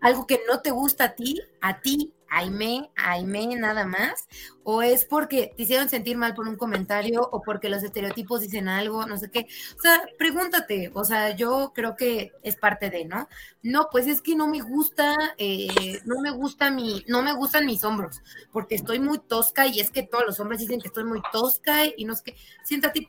algo 0.00 0.26
que 0.26 0.40
no 0.48 0.60
te 0.60 0.70
gusta 0.70 1.04
a 1.04 1.14
ti, 1.14 1.40
a 1.60 1.80
ti, 1.80 2.12
Aime, 2.30 2.90
Aime 2.96 3.56
nada 3.56 3.84
más, 3.84 4.28
o 4.62 4.82
es 4.82 5.04
porque 5.04 5.52
te 5.56 5.64
hicieron 5.64 5.88
sentir 5.88 6.16
mal 6.16 6.34
por 6.34 6.48
un 6.48 6.56
comentario, 6.56 7.20
o 7.32 7.42
porque 7.42 7.68
los 7.68 7.82
estereotipos 7.82 8.40
dicen 8.40 8.68
algo, 8.68 9.04
no 9.06 9.18
sé 9.18 9.30
qué. 9.30 9.46
O 9.76 9.80
sea, 9.80 10.02
pregúntate, 10.16 10.90
o 10.94 11.04
sea, 11.04 11.34
yo 11.34 11.72
creo 11.74 11.96
que 11.96 12.32
es 12.42 12.56
parte 12.56 12.88
de, 12.88 13.04
¿no? 13.04 13.28
No, 13.62 13.88
pues 13.90 14.06
es 14.06 14.22
que 14.22 14.36
no 14.36 14.46
me 14.46 14.60
gusta, 14.60 15.14
eh, 15.38 16.00
no 16.04 16.20
me 16.20 16.30
gusta 16.30 16.70
mi, 16.70 17.04
no 17.08 17.22
me 17.22 17.34
gustan 17.34 17.66
mis 17.66 17.82
hombros, 17.84 18.22
porque 18.52 18.76
estoy 18.76 19.00
muy 19.00 19.18
tosca 19.18 19.66
y 19.66 19.80
es 19.80 19.90
que 19.90 20.04
todos 20.04 20.24
los 20.24 20.38
hombres 20.40 20.60
dicen 20.60 20.80
que 20.80 20.88
estoy 20.88 21.04
muy 21.04 21.20
tosca 21.32 21.84
y 21.84 22.04
no 22.04 22.12
es 22.12 22.22
que, 22.22 22.36
siéntate, 22.64 23.08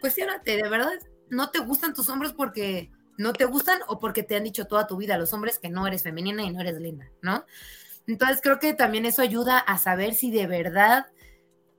cuestionate, 0.00 0.56
de 0.56 0.68
verdad, 0.68 0.98
no 1.30 1.50
te 1.50 1.60
gustan 1.60 1.94
tus 1.94 2.08
hombros 2.10 2.34
porque 2.34 2.90
no 3.16 3.32
te 3.32 3.44
gustan 3.44 3.80
o 3.86 3.98
porque 3.98 4.22
te 4.22 4.36
han 4.36 4.44
dicho 4.44 4.66
toda 4.66 4.86
tu 4.86 4.96
vida 4.96 5.18
los 5.18 5.32
hombres 5.32 5.58
que 5.58 5.68
no 5.68 5.86
eres 5.86 6.02
femenina 6.02 6.42
y 6.42 6.50
no 6.50 6.60
eres 6.60 6.80
linda, 6.80 7.10
¿no? 7.22 7.44
Entonces 8.06 8.40
creo 8.42 8.58
que 8.58 8.74
también 8.74 9.06
eso 9.06 9.22
ayuda 9.22 9.58
a 9.58 9.78
saber 9.78 10.14
si 10.14 10.30
de 10.30 10.46
verdad 10.46 11.06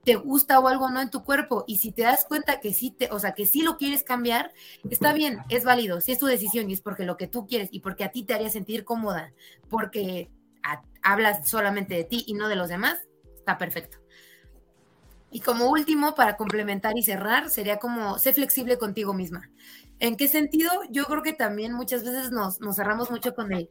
te 0.04 0.16
gusta 0.16 0.58
o 0.58 0.68
algo 0.68 0.90
no 0.90 1.00
en 1.00 1.10
tu 1.10 1.24
cuerpo 1.24 1.64
y 1.66 1.78
si 1.78 1.92
te 1.92 2.02
das 2.02 2.24
cuenta 2.24 2.60
que 2.60 2.72
sí 2.74 2.90
te, 2.90 3.08
o 3.12 3.18
sea, 3.18 3.32
que 3.32 3.46
sí 3.46 3.62
lo 3.62 3.76
quieres 3.76 4.02
cambiar, 4.02 4.52
está 4.90 5.12
bien, 5.12 5.38
es 5.48 5.64
válido, 5.64 6.00
si 6.00 6.12
es 6.12 6.18
tu 6.18 6.26
decisión 6.26 6.68
y 6.68 6.72
es 6.72 6.80
porque 6.80 7.04
lo 7.04 7.16
que 7.16 7.28
tú 7.28 7.46
quieres 7.46 7.68
y 7.72 7.80
porque 7.80 8.04
a 8.04 8.10
ti 8.10 8.24
te 8.24 8.34
haría 8.34 8.50
sentir 8.50 8.84
cómoda, 8.84 9.32
porque 9.68 10.30
hablas 11.02 11.48
solamente 11.48 11.94
de 11.94 12.04
ti 12.04 12.24
y 12.26 12.34
no 12.34 12.48
de 12.48 12.56
los 12.56 12.68
demás, 12.68 12.98
está 13.36 13.58
perfecto. 13.58 13.98
Y 15.30 15.40
como 15.40 15.70
último, 15.70 16.14
para 16.14 16.36
complementar 16.36 16.92
y 16.96 17.02
cerrar, 17.02 17.48
sería 17.48 17.78
como, 17.78 18.18
sé 18.18 18.34
flexible 18.34 18.76
contigo 18.76 19.14
misma. 19.14 19.50
¿En 19.98 20.16
qué 20.16 20.28
sentido? 20.28 20.70
Yo 20.90 21.04
creo 21.04 21.22
que 21.22 21.32
también 21.32 21.72
muchas 21.72 22.04
veces 22.04 22.30
nos, 22.32 22.60
nos 22.60 22.76
cerramos 22.76 23.10
mucho 23.10 23.34
con 23.34 23.50
el, 23.52 23.70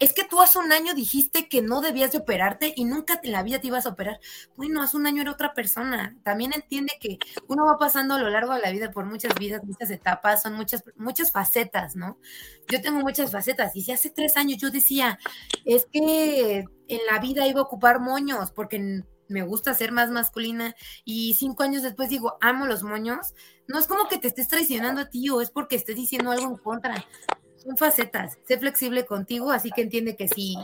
es 0.00 0.14
que 0.14 0.24
tú 0.24 0.40
hace 0.40 0.58
un 0.58 0.72
año 0.72 0.94
dijiste 0.94 1.46
que 1.46 1.60
no 1.60 1.82
debías 1.82 2.12
de 2.12 2.18
operarte 2.18 2.72
y 2.74 2.86
nunca 2.86 3.20
en 3.22 3.32
la 3.32 3.42
vida 3.42 3.60
te 3.60 3.66
ibas 3.66 3.84
a 3.84 3.90
operar. 3.90 4.18
Bueno, 4.56 4.82
hace 4.82 4.96
un 4.96 5.06
año 5.06 5.20
era 5.20 5.30
otra 5.30 5.52
persona. 5.52 6.16
También 6.22 6.54
entiende 6.54 6.94
que 6.98 7.18
uno 7.48 7.66
va 7.66 7.76
pasando 7.78 8.14
a 8.14 8.18
lo 8.18 8.30
largo 8.30 8.54
de 8.54 8.62
la 8.62 8.70
vida 8.70 8.90
por 8.90 9.04
muchas 9.04 9.34
vidas, 9.34 9.62
muchas 9.62 9.90
etapas, 9.90 10.42
son 10.42 10.54
muchas, 10.54 10.82
muchas 10.96 11.32
facetas, 11.32 11.96
¿no? 11.96 12.18
Yo 12.68 12.80
tengo 12.80 13.00
muchas 13.00 13.30
facetas 13.30 13.76
y 13.76 13.82
si 13.82 13.92
hace 13.92 14.08
tres 14.08 14.38
años 14.38 14.56
yo 14.56 14.70
decía, 14.70 15.18
es 15.66 15.86
que 15.92 16.64
en 16.88 17.00
la 17.10 17.18
vida 17.20 17.46
iba 17.46 17.60
a 17.60 17.64
ocupar 17.64 18.00
moños 18.00 18.52
porque 18.52 19.04
me 19.28 19.42
gusta 19.42 19.74
ser 19.74 19.92
más 19.92 20.10
masculina 20.10 20.74
y 21.04 21.34
cinco 21.34 21.62
años 21.62 21.82
después 21.82 22.08
digo, 22.08 22.38
amo 22.40 22.66
los 22.66 22.82
moños, 22.82 23.34
no 23.68 23.78
es 23.78 23.86
como 23.86 24.08
que 24.08 24.18
te 24.18 24.28
estés 24.28 24.48
traicionando 24.48 25.02
a 25.02 25.10
ti 25.10 25.28
o 25.28 25.42
es 25.42 25.50
porque 25.50 25.76
estés 25.76 25.96
diciendo 25.96 26.30
algo 26.30 26.46
en 26.46 26.56
contra 26.56 27.06
son 27.62 27.76
facetas. 27.76 28.38
Sé 28.46 28.58
flexible 28.58 29.04
contigo, 29.06 29.50
así 29.50 29.70
que 29.70 29.82
entiende 29.82 30.16
que 30.16 30.28
si 30.28 30.56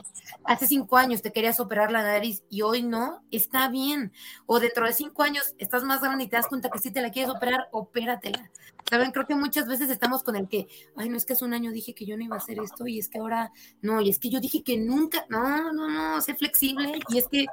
hace 0.45 0.67
cinco 0.67 0.97
años 0.97 1.23
te 1.23 1.33
querías 1.33 1.61
operar 1.61 1.91
la 1.93 2.03
nariz 2.03 2.43
y 2.51 2.63
hoy 2.63 2.83
no, 2.83 3.23
está 3.31 3.69
bien. 3.69 4.13
O 4.47 4.61
dentro 4.61 4.87
de 4.87 4.93
cinco 4.93 5.23
años 5.23 5.55
estás 5.59 5.85
más 5.85 6.01
grande 6.01 6.25
y 6.25 6.29
te 6.29 6.37
das 6.37 6.47
cuenta 6.47 6.71
que 6.71 6.79
si 6.79 6.91
te 6.91 7.03
la 7.03 7.11
quieres 7.11 7.31
operar, 7.31 7.69
opératela. 7.73 8.51
Saben, 8.89 9.11
creo 9.11 9.27
que 9.27 9.35
muchas 9.35 9.67
veces 9.67 9.91
estamos 9.91 10.23
con 10.23 10.37
el 10.37 10.49
que, 10.49 10.69
ay, 10.97 11.09
no 11.09 11.17
es 11.17 11.25
que 11.25 11.33
hace 11.33 11.45
un 11.45 11.55
año 11.55 11.73
dije 11.73 11.95
que 11.95 12.07
yo 12.07 12.17
no 12.17 12.23
iba 12.23 12.37
a 12.37 12.39
hacer 12.39 12.59
esto 12.61 12.87
y 12.87 12.99
es 12.99 13.09
que 13.09 13.19
ahora 13.19 13.53
no, 13.83 14.01
y 14.01 14.11
es 14.11 14.19
que 14.19 14.31
yo 14.31 14.41
dije 14.41 14.63
que 14.63 14.79
nunca, 14.79 15.27
no, 15.29 15.73
no, 15.73 15.89
no, 15.89 16.21
sé 16.21 16.35
flexible 16.35 17.01
y 17.09 17.19
es 17.19 17.27
que 17.29 17.47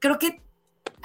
creo 0.00 0.18
que 0.18 0.42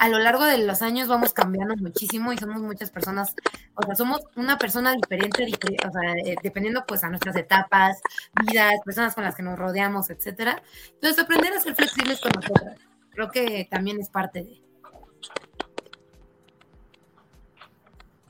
a 0.02 0.08
lo 0.08 0.18
largo 0.18 0.44
de 0.44 0.58
los 0.58 0.82
años 0.82 1.06
vamos 1.06 1.32
cambiando 1.32 1.76
muchísimo 1.76 2.32
y 2.32 2.36
somos 2.36 2.60
muchas 2.60 2.90
personas, 2.90 3.36
o 3.76 3.84
sea, 3.84 3.94
somos 3.94 4.22
una 4.34 4.58
persona 4.58 4.96
diferente, 4.96 5.44
o 5.86 5.92
sea, 5.92 6.12
eh, 6.24 6.34
dependiendo 6.42 6.82
pues 6.88 7.04
a 7.04 7.08
nuestras 7.08 7.36
etapas, 7.36 8.02
vidas, 8.44 8.80
personas 8.84 9.14
con 9.14 9.22
las 9.22 9.36
que 9.36 9.44
nos 9.44 9.56
rodeamos, 9.56 10.10
etcétera. 10.10 10.60
Entonces, 10.94 11.22
aprender 11.22 11.52
a 11.52 11.60
ser 11.60 11.76
flexibles 11.76 12.20
con 12.20 12.32
nosotras, 12.34 12.80
creo 13.10 13.30
que 13.30 13.68
también 13.70 14.00
es 14.00 14.08
parte 14.08 14.42
de. 14.42 14.60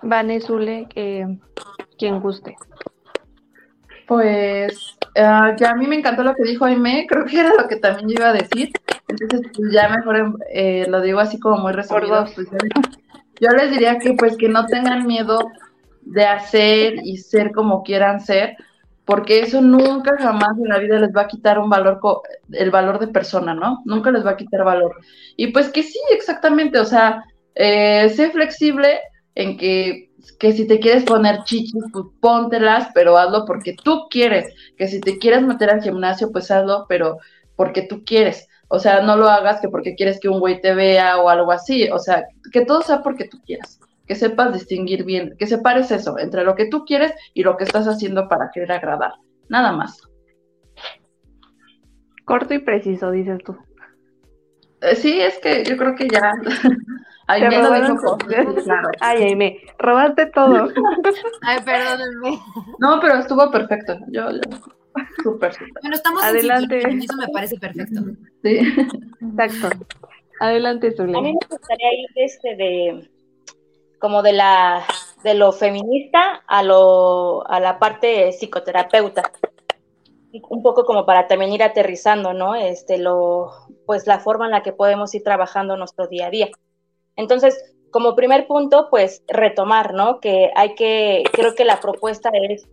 Vanessa, 0.03 0.53
eh, 0.95 1.39
quien 1.97 2.21
guste. 2.21 2.55
Pues 4.07 4.99
uh, 5.17 5.57
ya 5.57 5.71
a 5.71 5.75
mí 5.75 5.87
me 5.87 5.97
encantó 5.97 6.23
lo 6.23 6.35
que 6.35 6.45
dijo 6.45 6.65
Aime, 6.65 7.07
creo 7.09 7.25
que 7.25 7.41
era 7.41 7.53
lo 7.55 7.69
que 7.69 7.77
también 7.77 8.09
yo 8.09 8.15
iba 8.19 8.29
a 8.29 8.33
decir. 8.33 8.71
Entonces, 9.09 9.51
pues 9.55 9.73
ya 9.73 9.89
mejor 9.89 10.39
eh, 10.53 10.87
lo 10.89 11.01
digo 11.01 11.21
así 11.21 11.39
como 11.39 11.59
muy 11.59 11.73
resumido. 11.73 12.27
Pues, 12.35 12.49
yo 13.41 13.51
les 13.51 13.71
diría 13.71 13.99
que 13.99 14.15
pues 14.15 14.37
que 14.37 14.49
no 14.49 14.67
tengan 14.67 15.07
miedo 15.07 15.41
de 16.03 16.25
hacer 16.25 16.95
y 17.05 17.17
ser 17.19 17.53
como 17.53 17.83
quieran 17.83 18.21
ser, 18.21 18.57
porque 19.05 19.41
eso 19.41 19.61
nunca 19.61 20.17
jamás 20.19 20.57
en 20.59 20.69
la 20.69 20.79
vida 20.79 20.99
les 20.99 21.11
va 21.15 21.23
a 21.23 21.29
quitar 21.29 21.59
un 21.59 21.69
valor, 21.69 22.01
el 22.53 22.71
valor 22.71 22.99
de 22.99 23.09
persona, 23.09 23.55
¿no? 23.55 23.83
Nunca 23.85 24.11
les 24.11 24.25
va 24.25 24.31
a 24.31 24.37
quitar 24.37 24.65
valor. 24.65 24.97
Y 25.37 25.49
pues 25.49 25.71
que 25.71 25.83
sí, 25.83 25.99
exactamente, 26.13 26.79
o 26.79 26.85
sea, 26.85 27.25
eh, 27.55 28.09
sé 28.11 28.31
flexible 28.31 29.01
en 29.35 29.57
que, 29.57 30.11
que 30.39 30.53
si 30.53 30.67
te 30.67 30.79
quieres 30.79 31.05
poner 31.05 31.43
chichis, 31.45 31.85
pues 31.93 32.05
póntelas, 32.21 32.89
pero 32.95 33.17
hazlo 33.17 33.45
porque 33.45 33.75
tú 33.75 34.07
quieres, 34.11 34.53
que 34.77 34.89
si 34.89 35.01
te 35.01 35.19
quieres 35.19 35.43
meter 35.43 35.71
al 35.71 35.83
gimnasio, 35.83 36.31
pues 36.31 36.51
hazlo, 36.51 36.87
pero 36.89 37.19
porque 37.57 37.83
tú 37.83 38.05
quieres. 38.05 38.49
O 38.69 38.79
sea, 38.79 39.03
no 39.03 39.17
lo 39.17 39.29
hagas 39.29 39.61
que 39.61 39.69
porque 39.69 39.95
quieres 39.95 40.19
que 40.19 40.29
un 40.29 40.41
güey 40.41 40.61
te 40.61 40.75
vea 40.75 41.19
o 41.19 41.29
algo 41.29 41.53
así. 41.53 41.91
O 41.91 41.99
sea, 41.99 42.25
que 42.53 42.65
todo 42.65 42.81
sea 42.81 43.03
porque 43.03 43.29
tú 43.29 43.39
quieras. 43.45 43.79
Que 44.07 44.15
sepas 44.15 44.53
distinguir 44.53 45.05
bien, 45.05 45.37
que 45.39 45.47
separes 45.47 45.91
eso 45.91 46.19
entre 46.19 46.43
lo 46.43 46.55
que 46.55 46.69
tú 46.69 46.85
quieres 46.85 47.13
y 47.35 47.43
lo 47.43 47.57
que 47.57 47.65
estás 47.65 47.87
haciendo 47.87 48.29
para 48.29 48.51
querer 48.51 48.73
agradar. 48.73 49.13
Nada 49.49 49.73
más. 49.73 50.01
Corto 52.25 52.55
y 52.55 52.61
preciso, 52.61 53.11
dices 53.11 53.39
tú. 53.45 53.57
Eh, 54.83 54.97
sí, 54.97 55.21
es 55.21 55.39
que 55.39 55.65
yo 55.65 55.77
creo 55.77 55.95
que 55.95 56.09
ya. 56.09 56.33
Ay, 57.29 57.43
me 57.43 57.63
lo 57.63 57.73
dijo 57.73 58.19
claro. 58.19 58.91
Ay, 59.01 59.23
ay, 59.23 59.37
me 59.37 59.61
robaste 59.79 60.27
todo. 60.27 60.69
Ay, 61.43 61.59
perdónenme. 61.65 62.39
No, 62.79 63.01
pero 63.01 63.15
estuvo 63.15 63.49
perfecto. 63.51 63.97
Yo, 64.09 64.31
yo 64.31 64.41
Súper, 65.23 65.53
Bueno, 65.81 65.97
estamos 65.97 66.23
Adelante. 66.23 66.83
en 66.83 67.03
eso 67.03 67.17
me 67.17 67.29
parece 67.29 67.57
perfecto. 67.59 68.03
Sí. 68.43 68.59
Exacto. 69.39 69.87
Adelante, 70.41 70.95
Zulia. 70.95 71.19
A 71.19 71.23
mí 71.23 71.33
me 71.33 71.47
gustaría 71.49 71.95
ir 71.95 72.09
este 72.17 72.57
de 72.57 73.11
como 73.99 74.23
de 74.23 74.33
la 74.33 74.83
de 75.23 75.35
lo 75.35 75.53
feminista 75.53 76.43
a 76.47 76.63
lo 76.65 77.49
a 77.49 77.61
la 77.61 77.79
parte 77.79 78.33
psicoterapeuta. 78.33 79.23
Un 80.33 80.63
poco 80.63 80.85
como 80.85 81.05
para 81.05 81.27
también 81.27 81.53
ir 81.53 81.63
aterrizando, 81.63 82.33
¿no? 82.33 82.55
Este 82.55 82.99
lo 82.99 83.53
pues 83.87 84.07
la 84.07 84.19
forma 84.19 84.47
en 84.47 84.53
la 84.53 84.63
que 84.63 84.73
podemos 84.73 85.15
ir 85.15 85.23
trabajando 85.23 85.77
nuestro 85.77 86.07
día 86.07 86.27
a 86.27 86.31
día. 86.31 86.49
Entonces, 87.17 87.75
como 87.91 88.17
primer 88.17 88.47
punto, 88.47 88.89
pues 88.91 89.23
retomar, 89.29 89.93
¿no? 89.93 90.21
Que 90.21 90.51
hay 90.57 90.75
que 90.75 91.25
creo 91.33 91.55
que 91.55 91.65
la 91.65 91.81
propuesta 91.81 92.31
es 92.49 92.67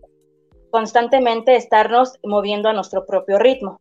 constantemente 0.70 1.56
estarnos 1.56 2.18
moviendo 2.24 2.68
a 2.68 2.72
nuestro 2.72 3.04
propio 3.04 3.38
ritmo. 3.38 3.80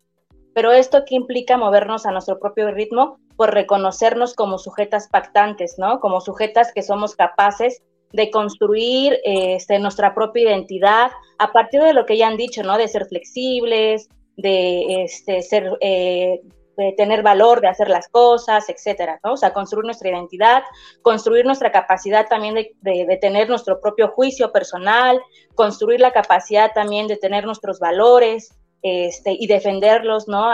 Pero 0.53 0.71
esto 0.71 1.05
que 1.05 1.15
implica 1.15 1.57
movernos 1.57 2.05
a 2.05 2.11
nuestro 2.11 2.39
propio 2.39 2.71
ritmo, 2.71 3.19
por 3.37 3.53
reconocernos 3.53 4.33
como 4.35 4.57
sujetas 4.57 5.07
pactantes, 5.07 5.75
¿no? 5.77 6.01
Como 6.01 6.19
sujetas 6.19 6.73
que 6.73 6.83
somos 6.83 7.15
capaces 7.15 7.81
de 8.11 8.31
construir 8.31 9.19
este, 9.23 9.79
nuestra 9.79 10.13
propia 10.15 10.43
identidad 10.43 11.11
a 11.37 11.51
partir 11.51 11.81
de 11.81 11.93
lo 11.93 12.05
que 12.05 12.17
ya 12.17 12.27
han 12.27 12.37
dicho, 12.37 12.63
¿no? 12.63 12.77
De 12.77 12.87
ser 12.87 13.05
flexibles, 13.05 14.09
de 14.35 15.03
este, 15.03 15.41
ser 15.41 15.77
eh, 15.81 16.41
de 16.79 16.93
tener 16.93 17.21
valor, 17.21 17.59
de 17.59 17.67
hacer 17.67 17.89
las 17.89 18.07
cosas, 18.07 18.69
etcétera, 18.69 19.19
¿no? 19.23 19.33
O 19.33 19.37
sea, 19.37 19.53
construir 19.53 19.85
nuestra 19.85 20.09
identidad, 20.09 20.63
construir 21.01 21.45
nuestra 21.45 21.71
capacidad 21.71 22.27
también 22.27 22.55
de, 22.55 23.17
tener 23.19 23.49
nuestro 23.49 23.81
propio 23.81 24.07
juicio 24.09 24.51
personal, 24.53 25.19
construir 25.55 25.99
la 25.99 26.11
capacidad 26.11 26.71
también 26.73 27.07
de 27.07 27.17
tener 27.17 27.45
nuestros 27.45 27.79
valores 27.79 28.57
este, 28.81 29.33
y 29.37 29.47
defenderlos, 29.47 30.29
¿no? 30.29 30.49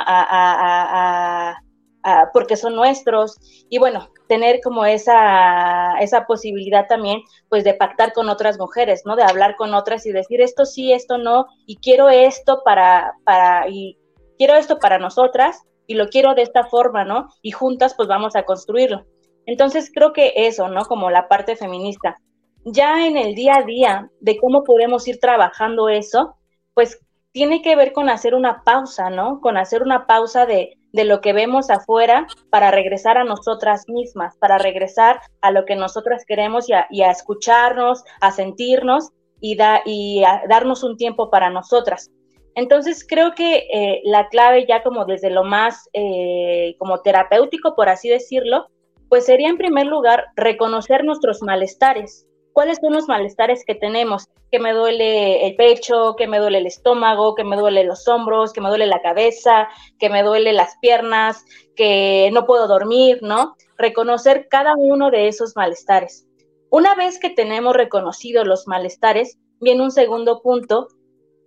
Porque 2.34 2.56
son 2.56 2.76
nuestros. 2.76 3.38
Y 3.70 3.80
bueno, 3.80 4.10
tener 4.28 4.62
como 4.62 4.86
esa, 4.86 5.94
esa 6.00 6.26
posibilidad 6.26 6.88
también, 6.88 7.22
pues 7.50 7.64
de 7.64 7.74
pactar 7.74 8.14
con 8.14 8.30
otras 8.30 8.60
mujeres, 8.60 9.04
¿no? 9.06 9.16
De 9.16 9.24
hablar 9.24 9.56
con 9.56 9.74
otras 9.74 10.06
y 10.06 10.12
decir 10.12 10.42
esto 10.42 10.66
sí, 10.66 10.94
esto 10.94 11.18
no, 11.18 11.48
y 11.66 11.78
quiero 11.78 12.10
esto 12.10 12.62
para, 12.64 13.14
para, 13.24 13.68
y 13.70 13.98
quiero 14.38 14.56
esto 14.56 14.80
para 14.80 15.00
nosotras, 15.00 15.62
y 15.88 15.96
lo 15.96 16.08
quiero 16.08 16.34
de 16.36 16.42
esta 16.42 16.66
forma, 16.66 17.06
¿no? 17.06 17.30
Y 17.42 17.52
juntas 17.52 17.94
pues 17.96 18.08
vamos 18.08 18.36
a 18.36 18.44
construirlo. 18.44 19.06
Entonces 19.46 19.92
creo 19.94 20.14
que 20.14 20.34
eso, 20.36 20.68
¿no? 20.70 20.86
Como 20.86 21.12
la 21.12 21.28
parte 21.28 21.56
feminista. 21.56 22.18
Ya 22.66 23.06
en 23.06 23.16
el 23.16 23.36
día 23.36 23.58
a 23.58 23.64
día 23.64 24.10
de 24.20 24.38
cómo 24.38 24.64
podemos 24.64 25.08
ir 25.08 25.20
trabajando 25.20 25.88
eso, 25.90 26.36
pues 26.74 27.00
tiene 27.32 27.62
que 27.62 27.76
ver 27.76 27.94
con 27.94 28.10
hacer 28.10 28.34
una 28.34 28.64
pausa, 28.64 29.10
¿no? 29.12 29.40
Con 29.42 29.58
hacer 29.58 29.84
una 29.84 30.08
pausa 30.08 30.48
de, 30.48 30.78
de 30.96 31.04
lo 31.06 31.22
que 31.22 31.34
vemos 31.34 31.70
afuera 31.70 32.26
para 32.50 32.72
regresar 32.72 33.18
a 33.18 33.24
nosotras 33.24 33.88
mismas, 33.88 34.38
para 34.38 34.58
regresar 34.58 35.20
a 35.42 35.52
lo 35.52 35.66
que 35.66 35.76
nosotras 35.76 36.24
queremos 36.26 36.68
y 36.70 37.02
a, 37.02 37.12
escucharnos, 37.12 38.04
a 38.22 38.32
sentirnos 38.32 39.12
y, 39.42 39.58
da, 39.58 39.82
y 39.86 40.24
a 40.24 40.44
darnos 40.50 40.84
un 40.84 40.98
tiempo 40.98 41.30
para 41.30 41.50
nosotras. 41.50 42.10
Entonces 42.56 43.06
creo 43.08 43.36
que 43.36 43.68
eh, 43.72 44.02
la 44.06 44.30
clave 44.30 44.66
ya 44.66 44.82
como 44.82 45.04
desde 45.04 45.30
lo 45.30 45.44
más 45.44 45.90
eh, 45.92 46.76
como 46.80 47.02
terapéutico, 47.02 47.76
por 47.76 47.90
así 47.90 48.08
decirlo, 48.08 48.68
pues 49.10 49.26
sería 49.26 49.50
en 49.50 49.58
primer 49.58 49.88
lugar 49.88 50.28
reconocer 50.38 51.04
nuestros 51.04 51.42
malestares. 51.42 52.26
¿Cuáles 52.56 52.78
son 52.80 52.94
los 52.94 53.10
malestares 53.10 53.66
que 53.66 53.76
tenemos? 53.76 54.30
Que 54.50 54.62
me 54.62 54.72
duele 54.72 55.46
el 55.46 55.58
pecho, 55.58 56.16
que 56.18 56.26
me 56.26 56.40
duele 56.40 56.60
el 56.60 56.68
estómago, 56.68 57.36
que 57.36 57.44
me 57.44 57.58
duele 57.58 57.84
los 57.84 58.08
hombros, 58.08 58.54
que 58.54 58.62
me 58.62 58.70
duele 58.70 58.86
la 58.86 59.02
cabeza, 59.02 59.68
que 60.00 60.10
me 60.10 60.24
duele 60.24 60.54
las 60.54 60.78
piernas, 60.78 61.44
que 61.76 62.30
no 62.32 62.46
puedo 62.46 62.70
dormir, 62.70 63.20
¿no? 63.22 63.58
Reconocer 63.78 64.48
cada 64.48 64.76
uno 64.78 65.12
de 65.12 65.28
esos 65.28 65.58
malestares. 65.58 66.28
Una 66.70 66.96
vez 66.96 67.20
que 67.20 67.30
tenemos 67.30 67.76
reconocidos 67.76 68.48
los 68.48 68.70
malestares, 68.70 69.38
viene 69.60 69.84
un 69.84 69.92
segundo 69.92 70.42
punto 70.42 70.88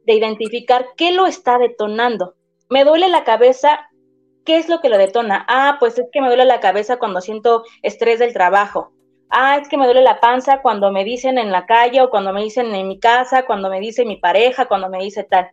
de 0.05 0.13
identificar 0.13 0.89
qué 0.95 1.13
lo 1.13 1.27
está 1.27 1.57
detonando. 1.57 2.35
Me 2.69 2.85
duele 2.85 3.09
la 3.09 3.25
cabeza, 3.25 3.89
¿qué 4.45 4.59
es 4.59 4.69
lo 4.69 4.83
que 4.83 4.91
lo 4.91 4.99
detona? 4.99 5.47
Ah, 5.49 5.79
pues 5.81 5.99
es 5.99 6.05
que 6.13 6.21
me 6.21 6.29
duele 6.29 6.45
la 6.45 6.61
cabeza 6.61 6.99
cuando 6.99 7.23
siento 7.23 7.65
estrés 7.83 8.19
del 8.19 8.35
trabajo. 8.35 8.93
Ah, 9.31 9.59
es 9.59 9.69
que 9.69 9.77
me 9.77 9.85
duele 9.85 10.03
la 10.03 10.21
panza 10.21 10.63
cuando 10.63 10.91
me 10.91 11.05
dicen 11.05 11.39
en 11.39 11.53
la 11.53 11.67
calle 11.67 12.01
o 12.01 12.11
cuando 12.11 12.33
me 12.33 12.43
dicen 12.43 12.75
en 12.75 12.89
mi 12.89 12.99
casa, 12.99 13.45
cuando 13.45 13.69
me 13.69 13.81
dice 13.81 14.05
mi 14.05 14.17
pareja, 14.17 14.67
cuando 14.67 14.89
me 14.89 14.99
dice 14.99 15.25
tal. 15.25 15.51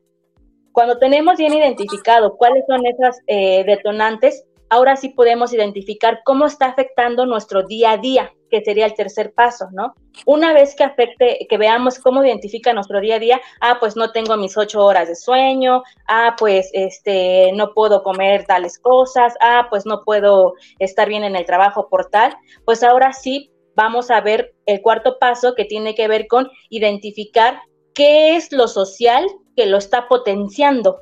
Cuando 0.72 0.98
tenemos 0.98 1.38
bien 1.38 1.54
identificado 1.54 2.36
cuáles 2.38 2.64
son 2.68 2.86
esas 2.86 3.20
eh, 3.28 3.64
detonantes, 3.66 4.46
ahora 4.70 4.96
sí 4.96 5.10
podemos 5.10 5.54
identificar 5.54 6.22
cómo 6.24 6.46
está 6.46 6.68
afectando 6.68 7.26
nuestro 7.26 7.64
día 7.64 7.92
a 7.92 7.98
día, 7.98 8.34
que 8.50 8.62
sería 8.62 8.86
el 8.86 8.94
tercer 8.94 9.34
paso, 9.34 9.68
¿no? 9.72 9.94
Una 10.26 10.54
vez 10.54 10.76
que 10.76 10.84
afecte, 10.84 11.46
que 11.50 11.58
veamos 11.58 12.00
cómo 12.00 12.24
identifica 12.24 12.74
nuestro 12.74 13.00
día 13.00 13.16
a 13.16 13.20
día, 13.20 13.42
ah, 13.62 13.78
pues 13.80 13.96
no 13.96 14.12
tengo 14.12 14.38
mis 14.38 14.58
ocho 14.58 14.84
horas 14.84 15.08
de 15.08 15.16
sueño, 15.16 15.84
ah, 16.08 16.36
pues 16.38 16.70
este, 16.74 17.52
no 17.54 17.74
puedo 17.74 18.04
comer 18.04 18.46
tales 18.46 18.80
cosas, 18.80 19.36
ah, 19.42 19.68
pues 19.70 19.86
no 19.86 20.04
puedo 20.04 20.54
estar 20.80 21.08
bien 21.10 21.24
en 21.24 21.36
el 21.36 21.46
trabajo 21.46 21.88
por 21.90 22.10
tal, 22.10 22.36
pues 22.66 22.84
ahora 22.84 23.14
sí 23.14 23.52
vamos 23.76 24.12
a 24.12 24.22
ver 24.22 24.56
el 24.66 24.82
cuarto 24.82 25.18
paso 25.20 25.56
que 25.56 25.66
tiene 25.66 25.96
que 25.96 26.08
ver 26.08 26.28
con 26.28 26.50
identificar 26.70 27.60
qué 27.94 28.36
es 28.36 28.52
lo 28.52 28.68
social 28.68 29.26
que 29.56 29.66
lo 29.66 29.78
está 29.78 30.08
potenciando, 30.08 31.02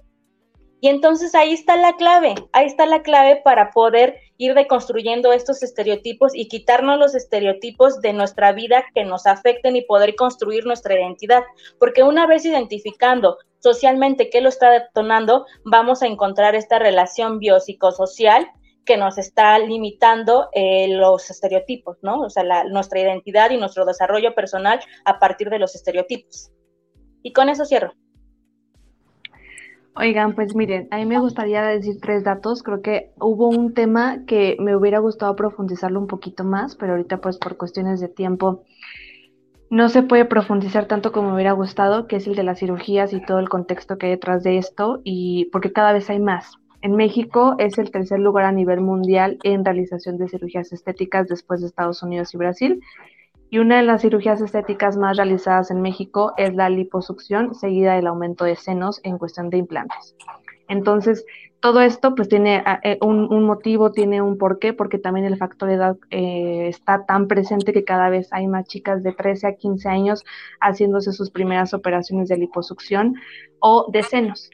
y 0.83 0.89
entonces 0.89 1.33
ahí 1.33 1.53
está 1.53 1.77
la 1.77 1.95
clave, 1.95 2.35
ahí 2.51 2.65
está 2.65 2.85
la 2.85 3.03
clave 3.03 3.39
para 3.41 3.71
poder 3.71 4.19
ir 4.35 4.53
deconstruyendo 4.53 5.31
estos 5.31 5.63
estereotipos 5.63 6.35
y 6.35 6.49
quitarnos 6.49 6.99
los 6.99 7.15
estereotipos 7.15 8.01
de 8.01 8.11
nuestra 8.11 8.51
vida 8.51 8.83
que 8.93 9.05
nos 9.05 9.25
afecten 9.25 9.77
y 9.77 9.83
poder 9.83 10.13
construir 10.15 10.65
nuestra 10.65 10.95
identidad. 10.95 11.41
Porque 11.79 12.03
una 12.03 12.27
vez 12.27 12.43
identificando 12.43 13.37
socialmente 13.59 14.29
qué 14.29 14.41
lo 14.41 14.49
está 14.49 14.71
detonando, 14.71 15.45
vamos 15.63 16.03
a 16.03 16.07
encontrar 16.07 16.53
esta 16.53 16.79
relación 16.79 17.39
biopsicosocial 17.39 18.51
que 18.85 18.97
nos 18.97 19.17
está 19.17 19.57
limitando 19.59 20.49
eh, 20.53 20.87
los 20.89 21.29
estereotipos, 21.29 21.97
¿no? 22.01 22.21
O 22.21 22.29
sea, 22.29 22.43
nuestra 22.65 22.99
identidad 22.99 23.51
y 23.51 23.57
nuestro 23.57 23.85
desarrollo 23.85 24.35
personal 24.35 24.79
a 25.05 25.19
partir 25.19 25.49
de 25.49 25.59
los 25.59 25.75
estereotipos. 25.75 26.51
Y 27.21 27.33
con 27.33 27.49
eso 27.49 27.65
cierro. 27.65 27.93
Oigan, 29.95 30.33
pues 30.33 30.55
miren, 30.55 30.87
a 30.89 30.97
mí 30.97 31.05
me 31.05 31.19
gustaría 31.19 31.61
decir 31.63 31.99
tres 32.01 32.23
datos. 32.23 32.63
Creo 32.63 32.81
que 32.81 33.13
hubo 33.19 33.47
un 33.47 33.73
tema 33.73 34.25
que 34.25 34.57
me 34.59 34.75
hubiera 34.75 34.99
gustado 34.99 35.35
profundizarlo 35.35 35.99
un 35.99 36.07
poquito 36.07 36.43
más, 36.43 36.75
pero 36.75 36.93
ahorita 36.93 37.21
pues 37.21 37.37
por 37.37 37.57
cuestiones 37.57 37.99
de 37.99 38.09
tiempo 38.09 38.63
no 39.69 39.89
se 39.89 40.03
puede 40.03 40.25
profundizar 40.25 40.87
tanto 40.87 41.11
como 41.11 41.29
me 41.29 41.35
hubiera 41.35 41.51
gustado, 41.53 42.07
que 42.07 42.17
es 42.17 42.27
el 42.27 42.35
de 42.35 42.43
las 42.43 42.59
cirugías 42.59 43.13
y 43.13 43.25
todo 43.25 43.39
el 43.39 43.49
contexto 43.49 43.97
que 43.97 44.07
hay 44.07 44.11
detrás 44.11 44.43
de 44.43 44.57
esto, 44.57 45.01
y 45.03 45.45
porque 45.45 45.73
cada 45.73 45.93
vez 45.93 46.09
hay 46.11 46.19
más. 46.19 46.57
En 46.83 46.97
México 46.97 47.55
es 47.59 47.77
el 47.77 47.91
tercer 47.91 48.19
lugar 48.19 48.43
a 48.43 48.51
nivel 48.51 48.81
mundial 48.81 49.39
en 49.43 49.63
realización 49.63 50.17
de 50.17 50.27
cirugías 50.27 50.73
estéticas 50.73 51.29
después 51.29 51.61
de 51.61 51.67
Estados 51.67 52.03
Unidos 52.03 52.33
y 52.33 52.37
Brasil. 52.37 52.81
Y 53.49 53.59
una 53.59 53.77
de 53.77 53.83
las 53.83 54.01
cirugías 54.01 54.41
estéticas 54.41 54.97
más 54.97 55.15
realizadas 55.15 55.71
en 55.71 55.81
México 55.81 56.33
es 56.35 56.53
la 56.53 56.69
liposucción, 56.69 57.55
seguida 57.55 57.95
del 57.95 58.07
aumento 58.07 58.43
de 58.43 58.57
senos 58.57 58.99
en 59.03 59.17
cuestión 59.17 59.49
de 59.49 59.59
implantes. 59.59 60.13
Entonces, 60.67 61.25
todo 61.61 61.79
esto 61.79 62.15
pues 62.15 62.27
tiene 62.27 62.61
ah, 62.65 62.81
eh, 62.83 62.97
un, 62.99 63.45
motivo, 63.45 63.93
tiene 63.93 64.21
un 64.21 64.37
porqué, 64.37 64.73
porque 64.73 64.97
también 64.97 65.25
el 65.25 65.37
factor 65.37 65.69
de 65.69 65.75
edad 65.75 65.95
eh, 66.09 66.67
está 66.67 67.05
tan 67.05 67.29
presente 67.29 67.71
que 67.71 67.85
cada 67.85 68.09
vez 68.09 68.27
hay 68.33 68.47
más 68.47 68.65
chicas 68.65 69.03
de 69.03 69.13
13 69.13 69.47
a 69.47 69.55
15 69.55 69.87
años 69.87 70.25
haciéndose 70.59 71.13
sus 71.13 71.31
primeras 71.31 71.73
operaciones 71.73 72.27
de 72.27 72.39
liposucción 72.39 73.15
o 73.59 73.89
de 73.89 74.03
senos. 74.03 74.49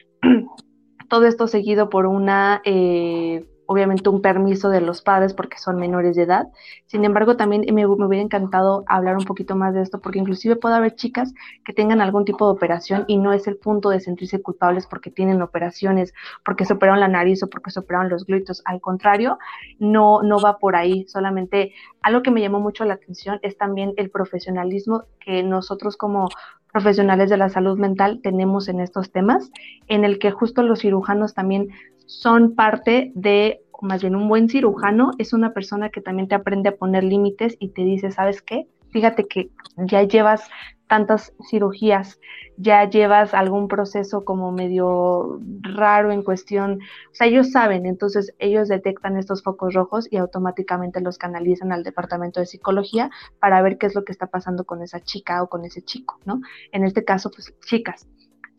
Todo 1.10 1.26
esto 1.26 1.46
seguido 1.46 1.90
por 1.90 2.06
una 2.06 2.62
eh, 2.64 3.44
obviamente 3.70 4.08
un 4.08 4.20
permiso 4.20 4.68
de 4.68 4.80
los 4.80 5.00
padres 5.00 5.32
porque 5.32 5.58
son 5.58 5.76
menores 5.76 6.16
de 6.16 6.24
edad. 6.24 6.48
Sin 6.86 7.04
embargo, 7.04 7.36
también 7.36 7.64
me, 7.72 7.86
hubiera 7.86 8.20
encantado 8.20 8.82
hablar 8.88 9.16
un 9.16 9.24
poquito 9.24 9.54
más 9.54 9.74
de 9.74 9.82
esto 9.82 10.00
porque 10.00 10.18
inclusive 10.18 10.56
puede 10.56 10.74
haber 10.74 10.96
chicas 10.96 11.32
que 11.64 11.72
tengan 11.72 12.00
algún 12.00 12.24
tipo 12.24 12.46
de 12.46 12.50
operación 12.50 13.04
y 13.06 13.16
no 13.16 13.32
es 13.32 13.46
el 13.46 13.56
punto 13.58 13.90
de 13.90 14.00
sentirse 14.00 14.42
culpables 14.42 14.88
porque 14.88 15.12
tienen 15.12 15.40
operaciones, 15.40 16.12
porque 16.44 16.64
se 16.64 16.72
operaron 16.72 16.98
la 16.98 17.06
nariz 17.06 17.44
o 17.44 17.48
porque 17.48 17.70
se 17.70 17.78
operaron 17.78 18.08
los 18.08 18.26
glúteos. 18.26 18.60
Al 18.64 18.80
contrario, 18.80 19.38
no, 19.78 20.20
no 20.24 20.40
va 20.40 20.58
por 20.58 20.74
ahí. 20.74 21.06
Solamente 21.06 21.72
algo 22.02 22.24
que 22.24 22.32
me 22.32 22.40
llamó 22.40 22.58
mucho 22.58 22.84
la 22.84 22.94
atención 22.94 23.38
es 23.42 23.56
también 23.56 23.94
el 23.98 24.10
profesionalismo 24.10 25.04
que 25.20 25.44
nosotros 25.44 25.96
como 25.96 26.28
profesionales 26.72 27.30
de 27.30 27.36
la 27.36 27.48
salud 27.48 27.78
mental 27.78 28.20
tenemos 28.20 28.68
en 28.68 28.80
estos 28.80 29.12
temas, 29.12 29.50
en 29.86 30.04
el 30.04 30.18
que 30.18 30.32
justo 30.32 30.62
los 30.62 30.80
cirujanos 30.80 31.34
también 31.34 31.68
son 32.10 32.56
parte 32.56 33.12
de, 33.14 33.62
más 33.80 34.00
bien 34.02 34.16
un 34.16 34.28
buen 34.28 34.48
cirujano 34.48 35.12
es 35.18 35.32
una 35.32 35.54
persona 35.54 35.90
que 35.90 36.00
también 36.00 36.26
te 36.26 36.34
aprende 36.34 36.68
a 36.68 36.76
poner 36.76 37.04
límites 37.04 37.56
y 37.60 37.68
te 37.68 37.82
dice, 37.82 38.10
¿sabes 38.10 38.42
qué? 38.42 38.66
Fíjate 38.90 39.28
que 39.28 39.50
ya 39.76 40.02
llevas 40.02 40.42
tantas 40.88 41.32
cirugías, 41.48 42.18
ya 42.56 42.90
llevas 42.90 43.32
algún 43.32 43.68
proceso 43.68 44.24
como 44.24 44.50
medio 44.50 45.38
raro 45.60 46.10
en 46.10 46.24
cuestión, 46.24 46.80
o 47.12 47.14
sea, 47.14 47.28
ellos 47.28 47.52
saben, 47.52 47.86
entonces 47.86 48.34
ellos 48.40 48.66
detectan 48.66 49.16
estos 49.16 49.44
focos 49.44 49.72
rojos 49.72 50.08
y 50.10 50.16
automáticamente 50.16 51.00
los 51.00 51.16
canalizan 51.16 51.70
al 51.70 51.84
departamento 51.84 52.40
de 52.40 52.46
psicología 52.46 53.08
para 53.38 53.62
ver 53.62 53.78
qué 53.78 53.86
es 53.86 53.94
lo 53.94 54.04
que 54.04 54.10
está 54.10 54.26
pasando 54.26 54.64
con 54.64 54.82
esa 54.82 54.98
chica 54.98 55.44
o 55.44 55.48
con 55.48 55.64
ese 55.64 55.80
chico, 55.82 56.18
¿no? 56.24 56.40
En 56.72 56.82
este 56.82 57.04
caso, 57.04 57.30
pues 57.30 57.54
chicas. 57.64 58.08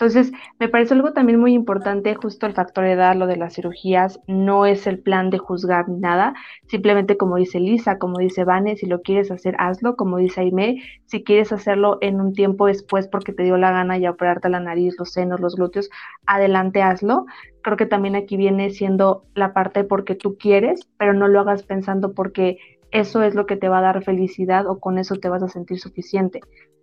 Entonces, 0.01 0.31
me 0.57 0.67
parece 0.67 0.95
algo 0.95 1.13
también 1.13 1.39
muy 1.39 1.53
importante, 1.53 2.15
justo 2.15 2.47
el 2.47 2.53
factor 2.53 2.85
de 2.85 2.93
edad, 2.93 3.15
lo 3.15 3.27
de 3.27 3.37
las 3.37 3.53
cirugías, 3.53 4.19
no 4.25 4.65
es 4.65 4.87
el 4.87 4.97
plan 4.97 5.29
de 5.29 5.37
juzgar 5.37 5.89
nada, 5.89 6.33
simplemente 6.65 7.17
como 7.17 7.35
dice 7.35 7.59
Lisa, 7.59 7.99
como 7.99 8.17
dice 8.17 8.43
Vane, 8.43 8.75
si 8.77 8.87
lo 8.87 9.03
quieres 9.03 9.29
hacer, 9.29 9.55
hazlo, 9.59 9.95
como 9.95 10.17
dice 10.17 10.41
Aime, 10.41 10.81
si 11.05 11.23
quieres 11.23 11.53
hacerlo 11.53 11.99
en 12.01 12.19
un 12.19 12.33
tiempo 12.33 12.65
después 12.65 13.07
porque 13.07 13.31
te 13.31 13.43
dio 13.43 13.57
la 13.57 13.69
gana 13.69 13.99
ya 13.99 14.09
operarte 14.09 14.49
la 14.49 14.59
nariz, 14.59 14.95
los 14.97 15.11
senos, 15.11 15.39
los 15.39 15.55
glúteos, 15.55 15.91
adelante, 16.25 16.81
hazlo. 16.81 17.27
Creo 17.61 17.77
que 17.77 17.85
también 17.85 18.15
aquí 18.15 18.37
viene 18.37 18.71
siendo 18.71 19.25
la 19.35 19.53
parte 19.53 19.83
porque 19.83 20.15
tú 20.15 20.35
quieres, 20.35 20.89
pero 20.97 21.13
no 21.13 21.27
lo 21.27 21.41
hagas 21.41 21.61
pensando 21.61 22.15
porque 22.15 22.57
eso 22.89 23.21
es 23.21 23.35
lo 23.35 23.45
que 23.45 23.55
te 23.55 23.69
va 23.69 23.77
a 23.77 23.83
dar 23.83 24.03
felicidad 24.03 24.65
o 24.65 24.79
con 24.79 24.97
eso 24.97 25.17
te 25.17 25.29
vas 25.29 25.43
a 25.43 25.47
sentir 25.47 25.77
suficiente, 25.77 26.39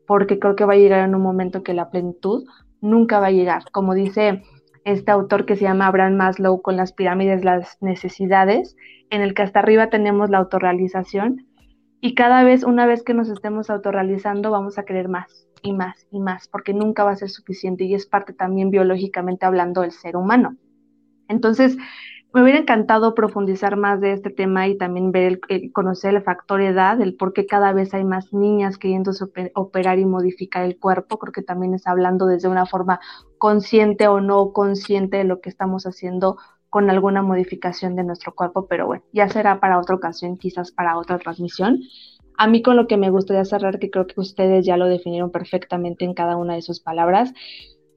porque 0.07 0.39
creo 0.39 0.55
que 0.55 0.65
va 0.65 0.74
a 0.74 0.77
llegar 0.77 1.01
en 1.01 1.16
un 1.16 1.23
momento 1.23 1.65
que 1.65 1.74
la 1.74 1.90
plenitud 1.90 2.45
nunca 2.81 3.21
va 3.21 3.27
a 3.27 3.33
llegar. 3.33 3.65
Como 3.73 3.95
dice 3.95 4.43
este 4.85 5.11
autor 5.11 5.45
que 5.45 5.57
se 5.57 5.65
llama 5.65 5.87
Abraham 5.87 6.17
Maslow 6.17 6.63
con 6.63 6.77
las 6.77 6.93
pirámides, 6.93 7.45
las 7.45 7.77
necesidades, 7.81 8.77
en 9.11 9.23
el 9.23 9.35
que 9.35 9.43
hasta 9.43 9.61
arriba 9.61 9.91
tenemos 9.91 10.31
la 10.31 10.39
autorrealización 10.39 11.47
y 12.01 12.15
cada 12.15 12.45
vez, 12.45 12.63
una 12.63 12.87
vez 12.87 13.03
que 13.03 13.13
nos 13.13 13.29
estemos 13.29 13.71
autorrealizando, 13.71 14.53
vamos 14.53 14.79
a 14.79 14.85
querer 14.85 15.09
más 15.09 15.49
y 15.63 15.73
más 15.73 16.07
y 16.13 16.21
más, 16.21 16.47
porque 16.47 16.73
nunca 16.73 17.03
va 17.03 17.11
a 17.11 17.17
ser 17.17 17.29
suficiente 17.29 17.85
y 17.85 17.95
es 17.95 18.07
parte 18.07 18.33
también 18.33 18.71
biológicamente 18.71 19.47
hablando 19.47 19.81
del 19.81 19.91
ser 19.91 20.17
humano. 20.17 20.57
Entonces, 21.27 21.77
me 22.35 22.43
hubiera 22.43 22.59
encantado 22.59 23.15
profundizar 23.15 23.77
más 23.77 24.01
de 24.01 24.13
este 24.13 24.31
tema 24.31 24.69
y 24.69 24.77
también 24.77 25.13
ver, 25.13 25.41
el, 25.49 25.73
conocer 25.73 26.15
el 26.15 26.23
factor 26.23 26.61
edad, 26.61 27.01
el 27.01 27.15
por 27.15 27.33
qué 27.33 27.47
cada 27.47 27.73
vez 27.73 27.95
hay 27.95 28.05
más 28.05 28.33
niñas 28.33 28.77
queriéndose 28.77 29.25
operar 29.55 29.99
y 29.99 30.05
modificar 30.05 30.65
el 30.65 30.79
cuerpo. 30.79 31.19
Creo 31.19 31.33
que 31.33 31.43
también 31.43 31.75
es 31.75 31.87
hablando 31.87 32.27
desde 32.27 32.49
una 32.49 32.67
forma 32.67 33.01
consciente 33.39 34.09
o 34.09 34.21
no 34.21 34.53
consciente 34.53 35.17
de 35.19 35.25
lo 35.25 35.41
que 35.41 35.49
estamos 35.49 35.87
haciendo 35.87 36.37
con 36.69 36.91
alguna 36.91 37.23
modificación 37.23 37.97
de 37.97 38.05
nuestro 38.05 38.35
cuerpo, 38.35 38.67
pero 38.67 38.87
bueno, 38.87 39.03
ya 39.13 39.29
será 39.31 39.59
para 39.59 39.79
otra 39.79 39.95
ocasión, 39.95 40.37
quizás 40.37 40.71
para 40.71 40.99
otra 40.99 41.19
transmisión. 41.19 41.81
A 42.37 42.47
mí 42.47 42.61
con 42.63 42.77
lo 42.77 42.87
que 42.87 42.99
me 42.99 43.11
gustaría 43.11 43.45
cerrar, 43.47 43.79
que 43.79 43.91
creo 43.91 44.07
que 44.07 44.21
ustedes 44.21 44.67
ya 44.67 44.77
lo 44.77 44.87
definieron 44.87 45.31
perfectamente 45.31 46.05
en 46.05 46.13
cada 46.13 46.37
una 46.37 46.55
de 46.55 46.63
sus 46.63 46.81
palabras, 46.81 47.33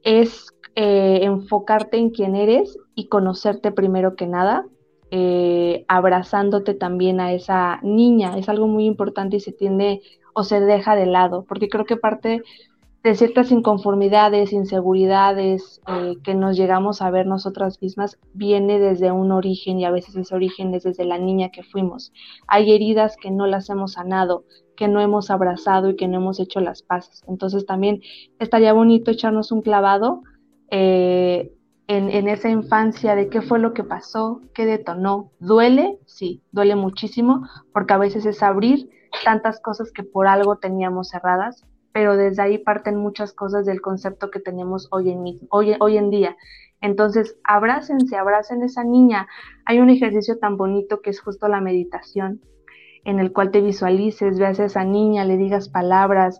es 0.03 0.47
eh, 0.75 1.19
enfocarte 1.23 1.97
en 1.97 2.11
quién 2.11 2.35
eres 2.35 2.77
y 2.95 3.07
conocerte 3.07 3.71
primero 3.71 4.15
que 4.15 4.27
nada, 4.27 4.65
eh, 5.11 5.83
abrazándote 5.87 6.73
también 6.73 7.19
a 7.19 7.33
esa 7.33 7.79
niña. 7.83 8.37
Es 8.37 8.47
algo 8.49 8.67
muy 8.67 8.85
importante 8.85 9.37
y 9.37 9.39
se 9.41 9.51
tiende 9.51 10.01
o 10.33 10.43
se 10.43 10.61
deja 10.61 10.95
de 10.95 11.05
lado, 11.05 11.43
porque 11.47 11.67
creo 11.67 11.85
que 11.85 11.97
parte 11.97 12.41
de 13.03 13.15
ciertas 13.15 13.51
inconformidades, 13.51 14.53
inseguridades 14.53 15.81
eh, 15.87 16.17
que 16.23 16.35
nos 16.35 16.55
llegamos 16.55 17.01
a 17.01 17.09
ver 17.09 17.25
nosotras 17.25 17.81
mismas, 17.81 18.19
viene 18.33 18.79
desde 18.79 19.11
un 19.11 19.31
origen 19.31 19.79
y 19.79 19.85
a 19.85 19.91
veces 19.91 20.15
ese 20.15 20.35
origen 20.35 20.73
es 20.75 20.83
desde 20.83 21.03
la 21.03 21.17
niña 21.17 21.49
que 21.49 21.63
fuimos. 21.63 22.13
Hay 22.47 22.71
heridas 22.71 23.17
que 23.17 23.31
no 23.31 23.47
las 23.47 23.69
hemos 23.69 23.93
sanado, 23.93 24.45
que 24.81 24.87
no 24.87 24.99
hemos 24.99 25.29
abrazado 25.29 25.91
y 25.91 25.95
que 25.95 26.07
no 26.07 26.17
hemos 26.17 26.39
hecho 26.39 26.59
las 26.59 26.81
paces. 26.81 27.23
Entonces 27.27 27.67
también 27.67 28.01
estaría 28.39 28.73
bonito 28.73 29.11
echarnos 29.11 29.51
un 29.51 29.61
clavado 29.61 30.23
eh, 30.71 31.53
en, 31.85 32.09
en, 32.09 32.27
esa 32.27 32.49
infancia 32.49 33.13
de 33.13 33.29
qué 33.29 33.43
fue 33.43 33.59
lo 33.59 33.75
que 33.75 33.83
pasó, 33.83 34.41
qué 34.55 34.65
detonó. 34.65 35.29
¿Duele? 35.39 35.99
Sí, 36.07 36.41
duele 36.51 36.75
muchísimo 36.75 37.47
porque 37.71 37.93
a 37.93 37.99
veces 37.99 38.25
es 38.25 38.41
abrir 38.41 38.89
tantas 39.23 39.59
cosas 39.59 39.91
que 39.91 40.01
por 40.01 40.25
algo 40.25 40.55
teníamos 40.55 41.09
cerradas 41.09 41.63
pero 41.93 42.15
desde 42.15 42.41
ahí 42.41 42.57
parten 42.57 42.95
muchas 42.95 43.33
cosas 43.33 43.65
del 43.65 43.81
concepto 43.81 44.31
que 44.31 44.39
tenemos 44.39 44.87
hoy 44.91 45.11
en, 45.11 45.23
hoy, 45.49 45.75
hoy 45.79 45.97
en 45.97 46.09
día. 46.09 46.37
Entonces, 46.79 47.37
abrácense, 47.43 48.15
abracen 48.15 48.63
a 48.63 48.67
esa 48.67 48.85
niña. 48.85 49.27
Hay 49.65 49.79
un 49.79 49.89
ejercicio 49.89 50.39
tan 50.39 50.55
bonito 50.55 51.01
que 51.01 51.09
es 51.09 51.19
justo 51.19 51.49
la 51.49 51.59
meditación, 51.59 52.39
en 53.03 53.19
el 53.19 53.31
cual 53.31 53.51
te 53.51 53.61
visualices, 53.61 54.39
veas 54.39 54.59
a 54.59 54.65
esa 54.65 54.83
niña, 54.83 55.25
le 55.25 55.37
digas 55.37 55.69
palabras, 55.69 56.39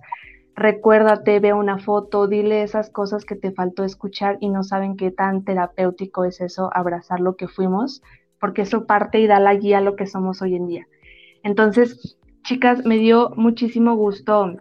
recuérdate, 0.55 1.39
ve 1.39 1.53
una 1.53 1.79
foto, 1.79 2.27
dile 2.27 2.63
esas 2.63 2.89
cosas 2.89 3.25
que 3.25 3.35
te 3.35 3.51
faltó 3.51 3.83
escuchar 3.83 4.37
y 4.39 4.49
no 4.49 4.63
saben 4.63 4.97
qué 4.97 5.11
tan 5.11 5.43
terapéutico 5.43 6.25
es 6.25 6.41
eso, 6.41 6.69
abrazar 6.73 7.19
lo 7.19 7.35
que 7.35 7.47
fuimos, 7.47 8.01
porque 8.39 8.63
eso 8.63 8.85
parte 8.85 9.19
y 9.19 9.27
da 9.27 9.39
la 9.39 9.55
guía 9.55 9.79
a 9.79 9.81
lo 9.81 9.95
que 9.95 10.07
somos 10.07 10.41
hoy 10.41 10.55
en 10.55 10.67
día. 10.67 10.87
Entonces, 11.43 12.17
chicas, 12.43 12.85
me 12.85 12.97
dio 12.97 13.31
muchísimo 13.35 13.95
gusto 13.95 14.55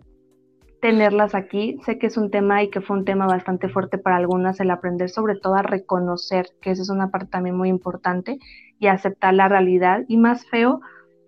tenerlas 0.81 1.35
aquí. 1.35 1.79
Sé 1.85 1.99
que 1.99 2.07
es 2.07 2.17
un 2.17 2.31
tema 2.31 2.63
y 2.63 2.71
que 2.71 2.81
fue 2.81 2.97
un 2.97 3.05
tema 3.05 3.27
bastante 3.27 3.69
fuerte 3.69 3.99
para 3.99 4.17
algunas 4.17 4.61
el 4.61 4.71
aprender 4.71 5.11
sobre 5.11 5.37
todo 5.37 5.55
a 5.55 5.63
reconocer, 5.63 6.47
que 6.61 6.71
esa 6.71 6.83
es 6.83 6.91
una 6.91 7.11
parte 7.11 7.31
también 7.31 7.57
muy 7.57 7.69
importante, 7.69 8.39
y 8.79 8.87
aceptar 8.87 9.35
la 9.35 9.49
realidad. 9.49 10.05
Y 10.09 10.17
más 10.17 10.47
feo, 10.47 10.81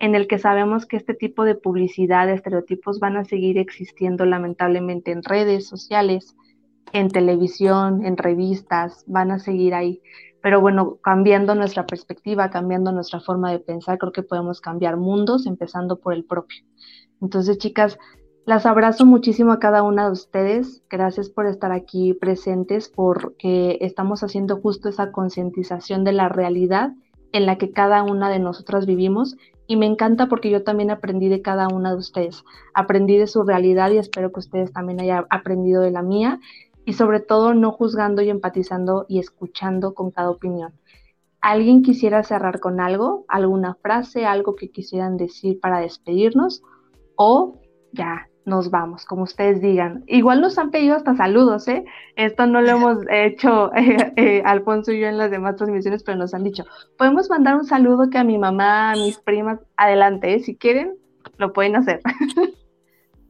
en 0.03 0.17
el 0.17 0.27
que 0.27 0.41
sabemos 0.41 0.85
que 0.85 0.97
este 0.97 1.15
tipo 1.15 1.45
de 1.45 1.55
publicidad, 1.55 2.27
de 2.27 2.35
estereotipos 2.35 2.99
van 2.99 3.17
a 3.17 3.25
seguir 3.25 3.57
existiendo 3.57 4.27
lamentablemente 4.27 5.13
en 5.13 5.23
redes 5.23 5.69
sociales, 5.69 6.35
en 6.93 7.09
televisión, 7.09 8.05
en 8.05 8.17
revistas, 8.17 9.05
van 9.07 9.31
a 9.31 9.39
seguir 9.39 9.75
ahí. 9.75 10.03
Pero 10.43 10.61
bueno, 10.61 10.97
cambiando 11.05 11.55
nuestra 11.55 11.87
perspectiva, 11.87 12.51
cambiando 12.51 12.91
nuestra 12.91 13.21
forma 13.21 13.53
de 13.53 13.61
pensar, 13.61 13.97
creo 13.97 14.11
que 14.11 14.25
podemos 14.25 14.61
cambiar 14.61 14.97
mundos, 14.97 15.47
empezando 15.47 16.01
por 16.01 16.15
el 16.15 16.25
propio. 16.25 16.65
Entonces, 17.21 17.59
chicas, 17.59 17.97
las 18.45 18.67
abrazo 18.67 19.07
muchísimo 19.07 19.53
a 19.53 19.61
cada 19.61 19.85
una 19.85 20.07
de 20.07 20.11
ustedes. 20.11 20.83
Gracias 20.91 21.31
por 21.31 21.47
estar 21.47 21.71
aquí 21.71 22.13
presentes, 22.15 22.89
porque 22.89 23.79
estamos 23.81 24.25
haciendo 24.25 24.57
justo 24.61 24.89
esa 24.89 25.13
concientización 25.13 26.03
de 26.03 26.11
la 26.11 26.29
realidad 26.29 26.91
en 27.33 27.47
la 27.47 27.57
que 27.57 27.71
cada 27.71 28.03
una 28.03 28.29
de 28.31 28.39
nosotras 28.39 28.85
vivimos. 28.85 29.37
Y 29.73 29.77
me 29.77 29.87
encanta 29.87 30.29
porque 30.29 30.51
yo 30.51 30.65
también 30.65 30.91
aprendí 30.91 31.31
de 31.31 31.41
cada 31.41 31.67
una 31.69 31.93
de 31.93 31.97
ustedes. 31.97 32.45
Aprendí 32.75 33.17
de 33.17 33.27
su 33.27 33.43
realidad 33.43 33.91
y 33.91 33.97
espero 33.97 34.31
que 34.31 34.41
ustedes 34.41 34.71
también 34.71 35.01
hayan 35.01 35.25
aprendido 35.31 35.81
de 35.81 35.91
la 35.91 36.03
mía. 36.03 36.41
Y 36.85 36.93
sobre 36.93 37.21
todo 37.21 37.55
no 37.55 37.73
juzgando 37.73 38.21
y 38.21 38.29
empatizando 38.29 39.07
y 39.09 39.19
escuchando 39.19 39.95
con 39.95 40.11
cada 40.11 40.29
opinión. 40.29 40.75
¿Alguien 41.41 41.83
quisiera 41.83 42.23
cerrar 42.23 42.61
con 42.61 42.81
algo? 42.81 43.25
¿Alguna 43.29 43.75
frase? 43.77 44.27
¿Algo 44.27 44.57
que 44.57 44.71
quisieran 44.71 45.17
decir 45.17 45.59
para 45.59 45.79
despedirnos? 45.79 46.63
O 47.17 47.59
ya, 47.93 48.29
nos 48.45 48.71
vamos, 48.71 49.05
como 49.05 49.23
ustedes 49.23 49.61
digan. 49.61 50.05
Igual 50.07 50.41
nos 50.41 50.59
han 50.59 50.71
pedido 50.71 50.97
hasta 50.97 51.17
saludos, 51.17 51.69
¿eh? 51.69 51.85
Esto 52.17 52.47
no 52.47 52.61
lo 52.61 52.71
hemos 52.77 52.99
hecho 53.11 53.73
eh, 53.77 54.13
eh, 54.17 54.43
Alfonso 54.45 54.93
y 54.93 55.01
yo 55.01 55.09
en 55.09 55.19
las 55.19 55.31
demás 55.31 55.57
transmisiones, 55.57 56.03
pero 56.03 56.19
nos 56.19 56.35
han 56.35 56.45
dicho, 56.45 56.65
podemos 56.99 57.29
mandar 57.31 57.57
un 57.57 57.65
saludo 57.65 58.11
que 58.11 58.19
a 58.19 58.25
mi 58.25 58.39
mamá, 58.39 58.93
a 58.93 58.97
mis 58.97 59.19
primas, 59.19 59.61
adelante, 59.77 60.35
¿eh? 60.35 60.41
si 60.41 60.57
quieren, 60.57 60.97
lo 61.39 61.53
pueden 61.53 61.77
hacer. 61.77 62.01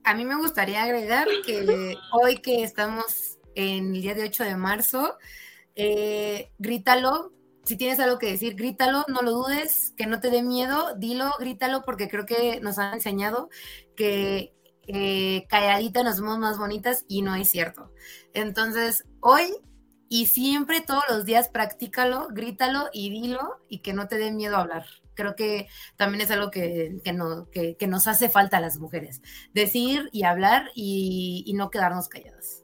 A 0.05 0.15
mí 0.15 0.25
me 0.25 0.35
gustaría 0.35 0.83
agregar 0.83 1.29
que 1.47 1.95
hoy 2.11 2.39
que 2.39 2.65
estamos 2.65 3.39
en 3.55 3.95
el 3.95 4.03
día 4.03 4.15
de 4.15 4.25
8 4.25 4.43
de 4.43 4.57
marzo, 4.57 5.17
grítalo, 6.59 7.31
si 7.63 7.77
tienes 7.77 8.01
algo 8.01 8.19
que 8.19 8.27
decir, 8.27 8.57
grítalo, 8.57 9.05
no 9.07 9.23
lo 9.23 9.31
dudes, 9.31 9.95
que 9.97 10.07
no 10.07 10.19
te 10.19 10.31
dé 10.31 10.43
miedo, 10.43 10.97
dilo, 10.97 11.31
grítalo, 11.39 11.83
porque 11.83 12.09
creo 12.09 12.27
que 12.27 12.61
nos 12.61 12.79
han 12.79 12.95
enseñado 12.95 13.49
que 13.95 14.53
eh, 14.87 15.47
calladita 15.49 16.03
nos 16.03 16.21
vemos 16.21 16.39
más 16.39 16.59
bonitas 16.59 17.05
y 17.09 17.23
no 17.23 17.35
es 17.35 17.51
cierto. 17.51 17.93
Entonces, 18.35 19.05
hoy 19.21 19.55
y 20.09 20.27
siempre 20.27 20.81
todos 20.81 21.05
los 21.09 21.25
días 21.25 21.49
practícalo, 21.49 22.29
grítalo 22.31 22.89
y 22.93 23.11
dilo 23.11 23.57
y 23.69 23.79
que 23.79 23.93
no 23.93 24.09
te 24.09 24.19
dé 24.19 24.31
miedo 24.31 24.57
a 24.57 24.61
hablar. 24.61 24.85
Creo 25.15 25.35
que 25.37 25.69
también 25.97 26.23
es 26.23 26.31
algo 26.31 26.51
que, 26.51 27.01
no, 27.15 27.49
que, 27.51 27.77
nos 27.87 28.07
hace 28.07 28.29
falta 28.29 28.59
a 28.59 28.61
las 28.61 28.79
mujeres. 28.79 29.23
Decir 29.55 30.09
y 30.13 30.25
hablar 30.25 30.71
y, 30.75 31.45
y 31.47 31.55
no 31.55 31.71
quedarnos 31.71 32.09
calladas. 32.09 32.63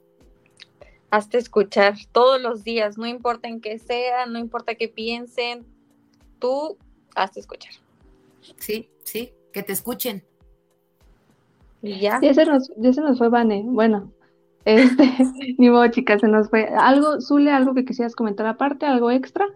Hasta 1.11 1.37
escuchar 1.37 1.95
todos 2.11 2.39
los 2.39 2.63
días, 2.63 2.97
no 2.97 3.07
importa 3.07 3.47
en 3.47 3.61
qué 3.61 3.79
sea, 3.79 4.27
no 4.27 4.37
importa 4.37 4.75
qué 4.75 4.87
piensen, 4.87 5.65
tú 6.37 6.77
hasta 7.15 7.39
escuchar. 7.39 7.73
Sí, 8.57 8.89
sí, 9.03 9.33
que 9.51 9.63
te 9.63 9.73
escuchen. 9.73 10.23
Y 11.81 11.99
ya. 11.99 12.19
Ya 12.21 12.33
se 12.33 12.45
nos, 12.45 12.71
ya 12.77 12.93
se 12.93 13.01
nos 13.01 13.17
fue 13.17 13.29
Vane. 13.29 13.63
Bueno, 13.65 14.11
este, 14.65 15.03
ni 15.57 15.69
modo, 15.69 15.87
chicas, 15.87 16.21
se 16.21 16.27
nos 16.27 16.49
fue. 16.49 16.65
¿Algo, 16.65 17.21
Zule, 17.21 17.51
algo 17.51 17.73
que 17.73 17.85
quisieras 17.85 18.15
comentar 18.15 18.45
aparte, 18.45 18.85
algo 18.85 19.11
extra? 19.11 19.47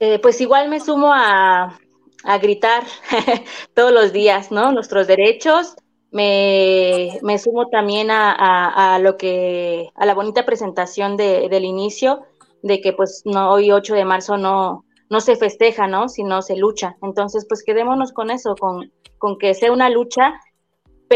Eh, 0.00 0.18
pues 0.18 0.40
igual 0.40 0.68
me 0.68 0.80
sumo 0.80 1.12
a, 1.12 1.78
a 2.24 2.38
gritar 2.38 2.82
todos 3.74 3.92
los 3.92 4.12
días, 4.12 4.50
¿no? 4.50 4.72
Nuestros 4.72 5.06
derechos. 5.06 5.76
Me, 6.10 7.18
me 7.22 7.38
sumo 7.38 7.68
también 7.68 8.10
a, 8.10 8.94
a, 8.94 8.98
lo 9.00 9.16
que, 9.16 9.90
a 9.96 10.06
la 10.06 10.14
bonita 10.14 10.46
presentación 10.46 11.16
de, 11.16 11.48
del 11.48 11.64
inicio, 11.64 12.22
de 12.62 12.80
que 12.80 12.92
pues 12.92 13.22
no, 13.24 13.50
hoy 13.50 13.72
8 13.72 13.94
de 13.94 14.04
marzo 14.04 14.36
no, 14.36 14.84
no 15.10 15.20
se 15.20 15.34
festeja, 15.34 15.88
¿no? 15.88 16.08
Sino 16.08 16.40
se 16.40 16.56
lucha. 16.56 16.96
Entonces, 17.02 17.46
pues 17.48 17.64
quedémonos 17.64 18.12
con 18.12 18.30
eso, 18.30 18.54
con, 18.54 18.92
con 19.18 19.38
que 19.38 19.54
sea 19.54 19.72
una 19.72 19.90
lucha 19.90 20.34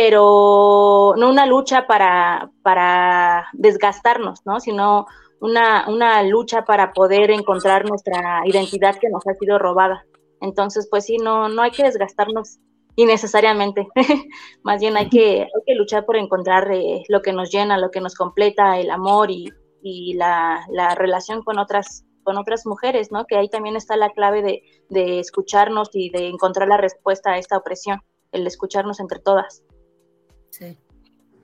pero 0.01 1.15
no 1.16 1.29
una 1.29 1.45
lucha 1.45 1.89
para, 1.89 2.53
para 2.62 3.49
desgastarnos, 3.53 4.47
¿no? 4.47 4.61
sino 4.61 5.07
una, 5.41 5.89
una 5.89 6.23
lucha 6.23 6.65
para 6.65 6.93
poder 6.93 7.33
encontrar 7.33 7.85
nuestra 7.85 8.43
identidad 8.45 8.95
que 9.01 9.09
nos 9.09 9.27
ha 9.27 9.35
sido 9.35 9.59
robada. 9.59 10.07
Entonces, 10.41 10.87
pues 10.89 11.05
sí, 11.07 11.16
no, 11.16 11.49
no 11.49 11.62
hay 11.62 11.73
que 11.73 11.83
desgastarnos 11.83 12.61
innecesariamente, 12.95 13.89
más 14.62 14.81
bien 14.81 14.97
hay 14.97 15.09
que, 15.09 15.41
hay 15.41 15.62
que 15.66 15.75
luchar 15.75 16.07
por 16.07 16.16
encontrar 16.16 16.70
eh, 16.70 17.03
lo 17.09 17.20
que 17.20 17.33
nos 17.33 17.51
llena, 17.51 17.77
lo 17.77 17.91
que 17.91 18.01
nos 18.01 18.15
completa, 18.15 18.79
el 18.79 18.93
amor 18.93 19.33
y, 19.33 19.53
y 19.83 20.15
la, 20.15 20.65
la, 20.70 20.95
relación 20.95 21.43
con 21.43 21.59
otras, 21.59 22.05
con 22.23 22.39
otras 22.39 22.66
mujeres, 22.66 23.11
¿no? 23.11 23.25
Que 23.25 23.37
ahí 23.37 23.49
también 23.49 23.75
está 23.75 23.97
la 23.97 24.11
clave 24.11 24.43
de, 24.43 24.62
de 24.91 25.19
escucharnos 25.19 25.91
y 25.93 26.11
de 26.11 26.29
encontrar 26.29 26.69
la 26.69 26.77
respuesta 26.77 27.33
a 27.33 27.39
esta 27.39 27.57
opresión, 27.57 28.01
el 28.31 28.47
escucharnos 28.47 29.01
entre 29.01 29.19
todas. 29.19 29.65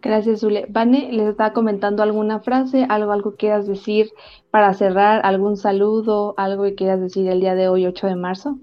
Gracias, 0.04 0.40
Zule. 0.40 0.66
Vane, 0.68 1.10
¿les 1.12 1.28
está 1.28 1.54
comentando 1.54 2.02
alguna 2.02 2.40
frase, 2.40 2.86
algo, 2.90 3.12
algo 3.12 3.36
quieras 3.36 3.66
decir 3.66 4.10
para 4.50 4.74
cerrar, 4.74 5.22
algún 5.24 5.56
saludo, 5.56 6.34
algo 6.36 6.64
que 6.64 6.74
quieras 6.74 7.00
decir 7.00 7.26
el 7.26 7.40
día 7.40 7.54
de 7.54 7.68
hoy, 7.68 7.86
8 7.86 8.08
de 8.08 8.16
marzo? 8.16 8.58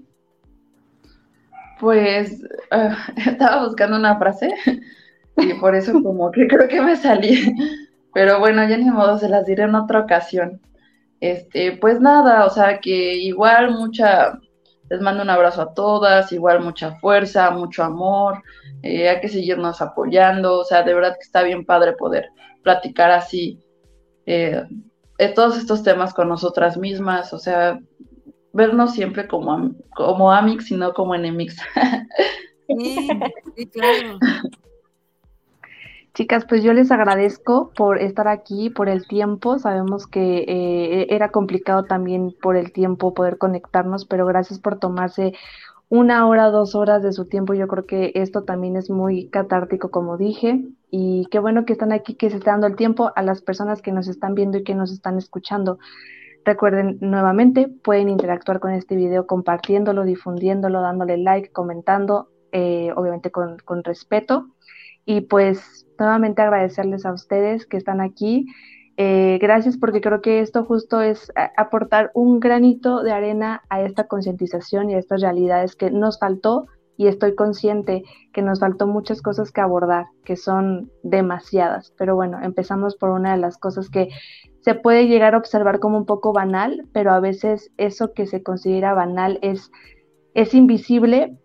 Pues 1.80 2.44
uh, 2.70 2.94
estaba 3.28 3.64
buscando 3.64 3.96
una 3.96 4.16
frase 4.18 4.54
y 5.36 5.54
por 5.54 5.74
eso 5.74 6.00
como 6.00 6.30
que 6.30 6.46
creo 6.46 6.68
que 6.68 6.80
me 6.80 6.94
salí. 6.94 7.52
Pero 8.14 8.38
bueno, 8.38 8.68
ya 8.68 8.76
ni 8.76 8.88
modo, 8.90 9.18
se 9.18 9.28
las 9.28 9.44
diré 9.44 9.64
en 9.64 9.74
otra 9.74 9.98
ocasión. 9.98 10.60
Este, 11.20 11.72
pues 11.72 12.00
nada, 12.00 12.46
o 12.46 12.50
sea 12.50 12.78
que 12.78 13.14
igual 13.14 13.72
mucha, 13.72 14.38
les 14.92 15.00
mando 15.00 15.22
un 15.22 15.30
abrazo 15.30 15.62
a 15.62 15.72
todas, 15.72 16.30
igual 16.32 16.60
mucha 16.60 16.96
fuerza, 16.96 17.50
mucho 17.50 17.82
amor, 17.82 18.42
eh, 18.82 19.08
hay 19.08 19.22
que 19.22 19.28
seguirnos 19.28 19.80
apoyando, 19.80 20.58
o 20.58 20.64
sea, 20.64 20.82
de 20.82 20.92
verdad 20.92 21.14
que 21.14 21.24
está 21.24 21.42
bien 21.42 21.64
padre 21.64 21.94
poder 21.94 22.28
platicar 22.62 23.10
así 23.10 23.58
eh, 24.26 24.62
todos 25.34 25.56
estos 25.56 25.82
temas 25.82 26.12
con 26.12 26.28
nosotras 26.28 26.76
mismas, 26.76 27.32
o 27.32 27.38
sea, 27.38 27.80
vernos 28.52 28.92
siempre 28.92 29.26
como, 29.26 29.74
como 29.96 30.30
amix 30.30 30.70
y 30.70 30.76
no 30.76 30.92
como 30.92 31.14
enemix. 31.14 31.56
Sí, 32.68 33.08
sí, 33.54 33.66
claro. 33.66 34.18
Chicas, 36.14 36.44
pues 36.46 36.62
yo 36.62 36.74
les 36.74 36.90
agradezco 36.90 37.72
por 37.74 37.98
estar 37.98 38.28
aquí, 38.28 38.68
por 38.68 38.90
el 38.90 39.06
tiempo. 39.06 39.58
Sabemos 39.58 40.06
que 40.06 40.44
eh, 40.46 41.06
era 41.08 41.30
complicado 41.30 41.84
también 41.84 42.34
por 42.42 42.56
el 42.56 42.70
tiempo 42.72 43.14
poder 43.14 43.38
conectarnos, 43.38 44.04
pero 44.04 44.26
gracias 44.26 44.58
por 44.58 44.78
tomarse 44.78 45.32
una 45.88 46.26
hora, 46.28 46.50
dos 46.50 46.74
horas 46.74 47.02
de 47.02 47.12
su 47.12 47.26
tiempo. 47.26 47.54
Yo 47.54 47.66
creo 47.66 47.86
que 47.86 48.12
esto 48.14 48.42
también 48.42 48.76
es 48.76 48.90
muy 48.90 49.28
catártico, 49.28 49.90
como 49.90 50.18
dije. 50.18 50.62
y 50.90 51.26
qué 51.30 51.38
bueno 51.38 51.64
que 51.64 51.72
están 51.72 51.92
aquí, 51.92 52.14
que 52.14 52.28
se 52.28 52.36
está 52.36 52.50
dando 52.52 52.66
el 52.66 52.76
tiempo 52.76 53.12
a 53.16 53.22
las 53.22 53.40
personas 53.40 53.80
que 53.80 53.92
nos 53.92 54.06
están 54.08 54.34
viendo 54.34 54.58
y 54.58 54.64
que 54.64 54.74
nos 54.74 54.92
están 54.92 55.16
escuchando. 55.16 55.78
Recuerden 56.44 56.98
nuevamente, 57.00 57.68
pueden 57.68 58.10
interactuar 58.10 58.60
con 58.60 58.72
este 58.72 58.96
video 58.96 59.26
compartiéndolo, 59.26 60.04
difundiéndolo, 60.04 60.82
dándole 60.82 61.16
like, 61.16 61.52
comentando, 61.52 62.28
eh, 62.52 62.92
obviamente 62.96 63.30
con, 63.30 63.56
con 63.64 63.82
respeto. 63.82 64.48
Y 65.04 65.22
pues 65.22 65.81
nuevamente 66.02 66.42
agradecerles 66.42 67.06
a 67.06 67.12
ustedes 67.12 67.64
que 67.66 67.76
están 67.76 68.00
aquí. 68.00 68.46
Eh, 68.96 69.38
gracias 69.40 69.78
porque 69.78 70.00
creo 70.00 70.20
que 70.20 70.40
esto 70.40 70.64
justo 70.64 71.00
es 71.00 71.32
aportar 71.56 72.10
un 72.14 72.40
granito 72.40 73.02
de 73.02 73.12
arena 73.12 73.62
a 73.70 73.80
esta 73.80 74.06
concientización 74.06 74.90
y 74.90 74.94
a 74.94 74.98
estas 74.98 75.22
realidades 75.22 75.76
que 75.76 75.90
nos 75.90 76.18
faltó 76.18 76.66
y 76.96 77.06
estoy 77.06 77.34
consciente 77.34 78.02
que 78.32 78.42
nos 78.42 78.60
faltó 78.60 78.86
muchas 78.86 79.22
cosas 79.22 79.50
que 79.50 79.60
abordar, 79.60 80.06
que 80.24 80.36
son 80.36 80.90
demasiadas. 81.02 81.94
Pero 81.96 82.16
bueno, 82.16 82.38
empezamos 82.42 82.96
por 82.96 83.10
una 83.10 83.32
de 83.32 83.38
las 83.38 83.56
cosas 83.58 83.88
que 83.88 84.08
se 84.60 84.74
puede 84.74 85.06
llegar 85.06 85.34
a 85.34 85.38
observar 85.38 85.78
como 85.78 85.96
un 85.96 86.06
poco 86.06 86.32
banal, 86.32 86.84
pero 86.92 87.12
a 87.12 87.20
veces 87.20 87.70
eso 87.76 88.12
que 88.12 88.26
se 88.26 88.42
considera 88.42 88.92
banal 88.92 89.38
es, 89.42 89.70
es 90.34 90.52
invisible 90.52 91.38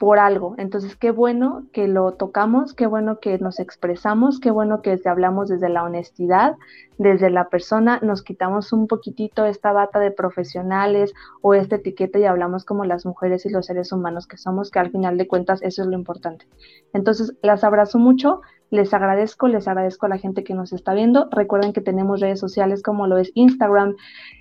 por 0.00 0.18
algo. 0.18 0.54
Entonces, 0.56 0.96
qué 0.96 1.10
bueno 1.10 1.66
que 1.74 1.86
lo 1.86 2.12
tocamos, 2.12 2.72
qué 2.72 2.86
bueno 2.86 3.20
que 3.20 3.38
nos 3.38 3.60
expresamos, 3.60 4.40
qué 4.40 4.50
bueno 4.50 4.80
que 4.80 4.98
hablamos 5.04 5.50
desde 5.50 5.68
la 5.68 5.84
honestidad, 5.84 6.56
desde 7.00 7.30
la 7.30 7.48
persona, 7.48 7.98
nos 8.02 8.22
quitamos 8.22 8.74
un 8.74 8.86
poquitito 8.86 9.46
esta 9.46 9.72
bata 9.72 9.98
de 9.98 10.10
profesionales 10.10 11.14
o 11.40 11.54
esta 11.54 11.76
etiqueta 11.76 12.18
y 12.18 12.26
hablamos 12.26 12.66
como 12.66 12.84
las 12.84 13.06
mujeres 13.06 13.46
y 13.46 13.48
los 13.48 13.64
seres 13.64 13.90
humanos 13.90 14.26
que 14.26 14.36
somos, 14.36 14.70
que 14.70 14.80
al 14.80 14.90
final 14.90 15.16
de 15.16 15.26
cuentas 15.26 15.62
eso 15.62 15.80
es 15.80 15.88
lo 15.88 15.94
importante. 15.94 16.46
Entonces, 16.92 17.34
las 17.40 17.64
abrazo 17.64 17.98
mucho, 17.98 18.42
les 18.68 18.92
agradezco, 18.92 19.48
les 19.48 19.66
agradezco 19.66 20.04
a 20.04 20.08
la 20.10 20.18
gente 20.18 20.44
que 20.44 20.52
nos 20.52 20.74
está 20.74 20.92
viendo. 20.92 21.30
Recuerden 21.30 21.72
que 21.72 21.80
tenemos 21.80 22.20
redes 22.20 22.38
sociales 22.38 22.82
como 22.82 23.06
lo 23.06 23.16
es 23.16 23.32
Instagram, 23.34 23.96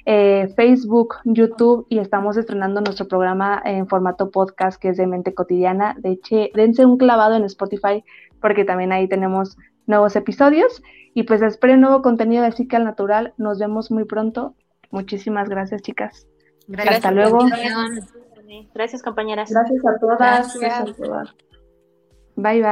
eh, 0.05 0.51
Facebook, 0.57 1.15
YouTube 1.23 1.85
y 1.87 1.99
estamos 1.99 2.35
estrenando 2.35 2.81
nuestro 2.81 3.07
programa 3.07 3.61
en 3.63 3.87
formato 3.87 4.31
podcast 4.31 4.81
que 4.81 4.89
es 4.89 4.97
de 4.97 5.07
Mente 5.07 5.33
Cotidiana. 5.33 5.95
De 5.97 6.11
hecho, 6.11 6.35
dense 6.53 6.85
un 6.85 6.97
clavado 6.97 7.35
en 7.35 7.45
Spotify 7.45 8.03
porque 8.41 8.65
también 8.65 8.91
ahí 8.91 9.07
tenemos 9.07 9.55
nuevos 9.87 10.17
episodios. 10.17 10.81
Y 11.13 11.23
pues 11.23 11.41
esperen 11.41 11.81
nuevo 11.81 12.01
contenido 12.01 12.43
de 12.43 12.51
Psique 12.51 12.75
al 12.75 12.83
Natural. 12.83 13.33
Nos 13.37 13.59
vemos 13.59 13.91
muy 13.91 14.05
pronto. 14.05 14.55
Muchísimas 14.91 15.49
gracias, 15.49 15.81
chicas. 15.81 16.27
Gracias. 16.67 16.97
Hasta 16.97 17.11
luego. 17.11 17.39
Gracias, 18.73 19.03
compañeras. 19.03 19.51
Gracias 19.51 19.85
a 19.85 19.99
todas. 19.99 20.19
Gracias. 20.19 20.59
Gracias 20.59 20.99
a 20.99 21.03
todas. 21.03 21.35
Bye, 22.35 22.61
bye. 22.61 22.69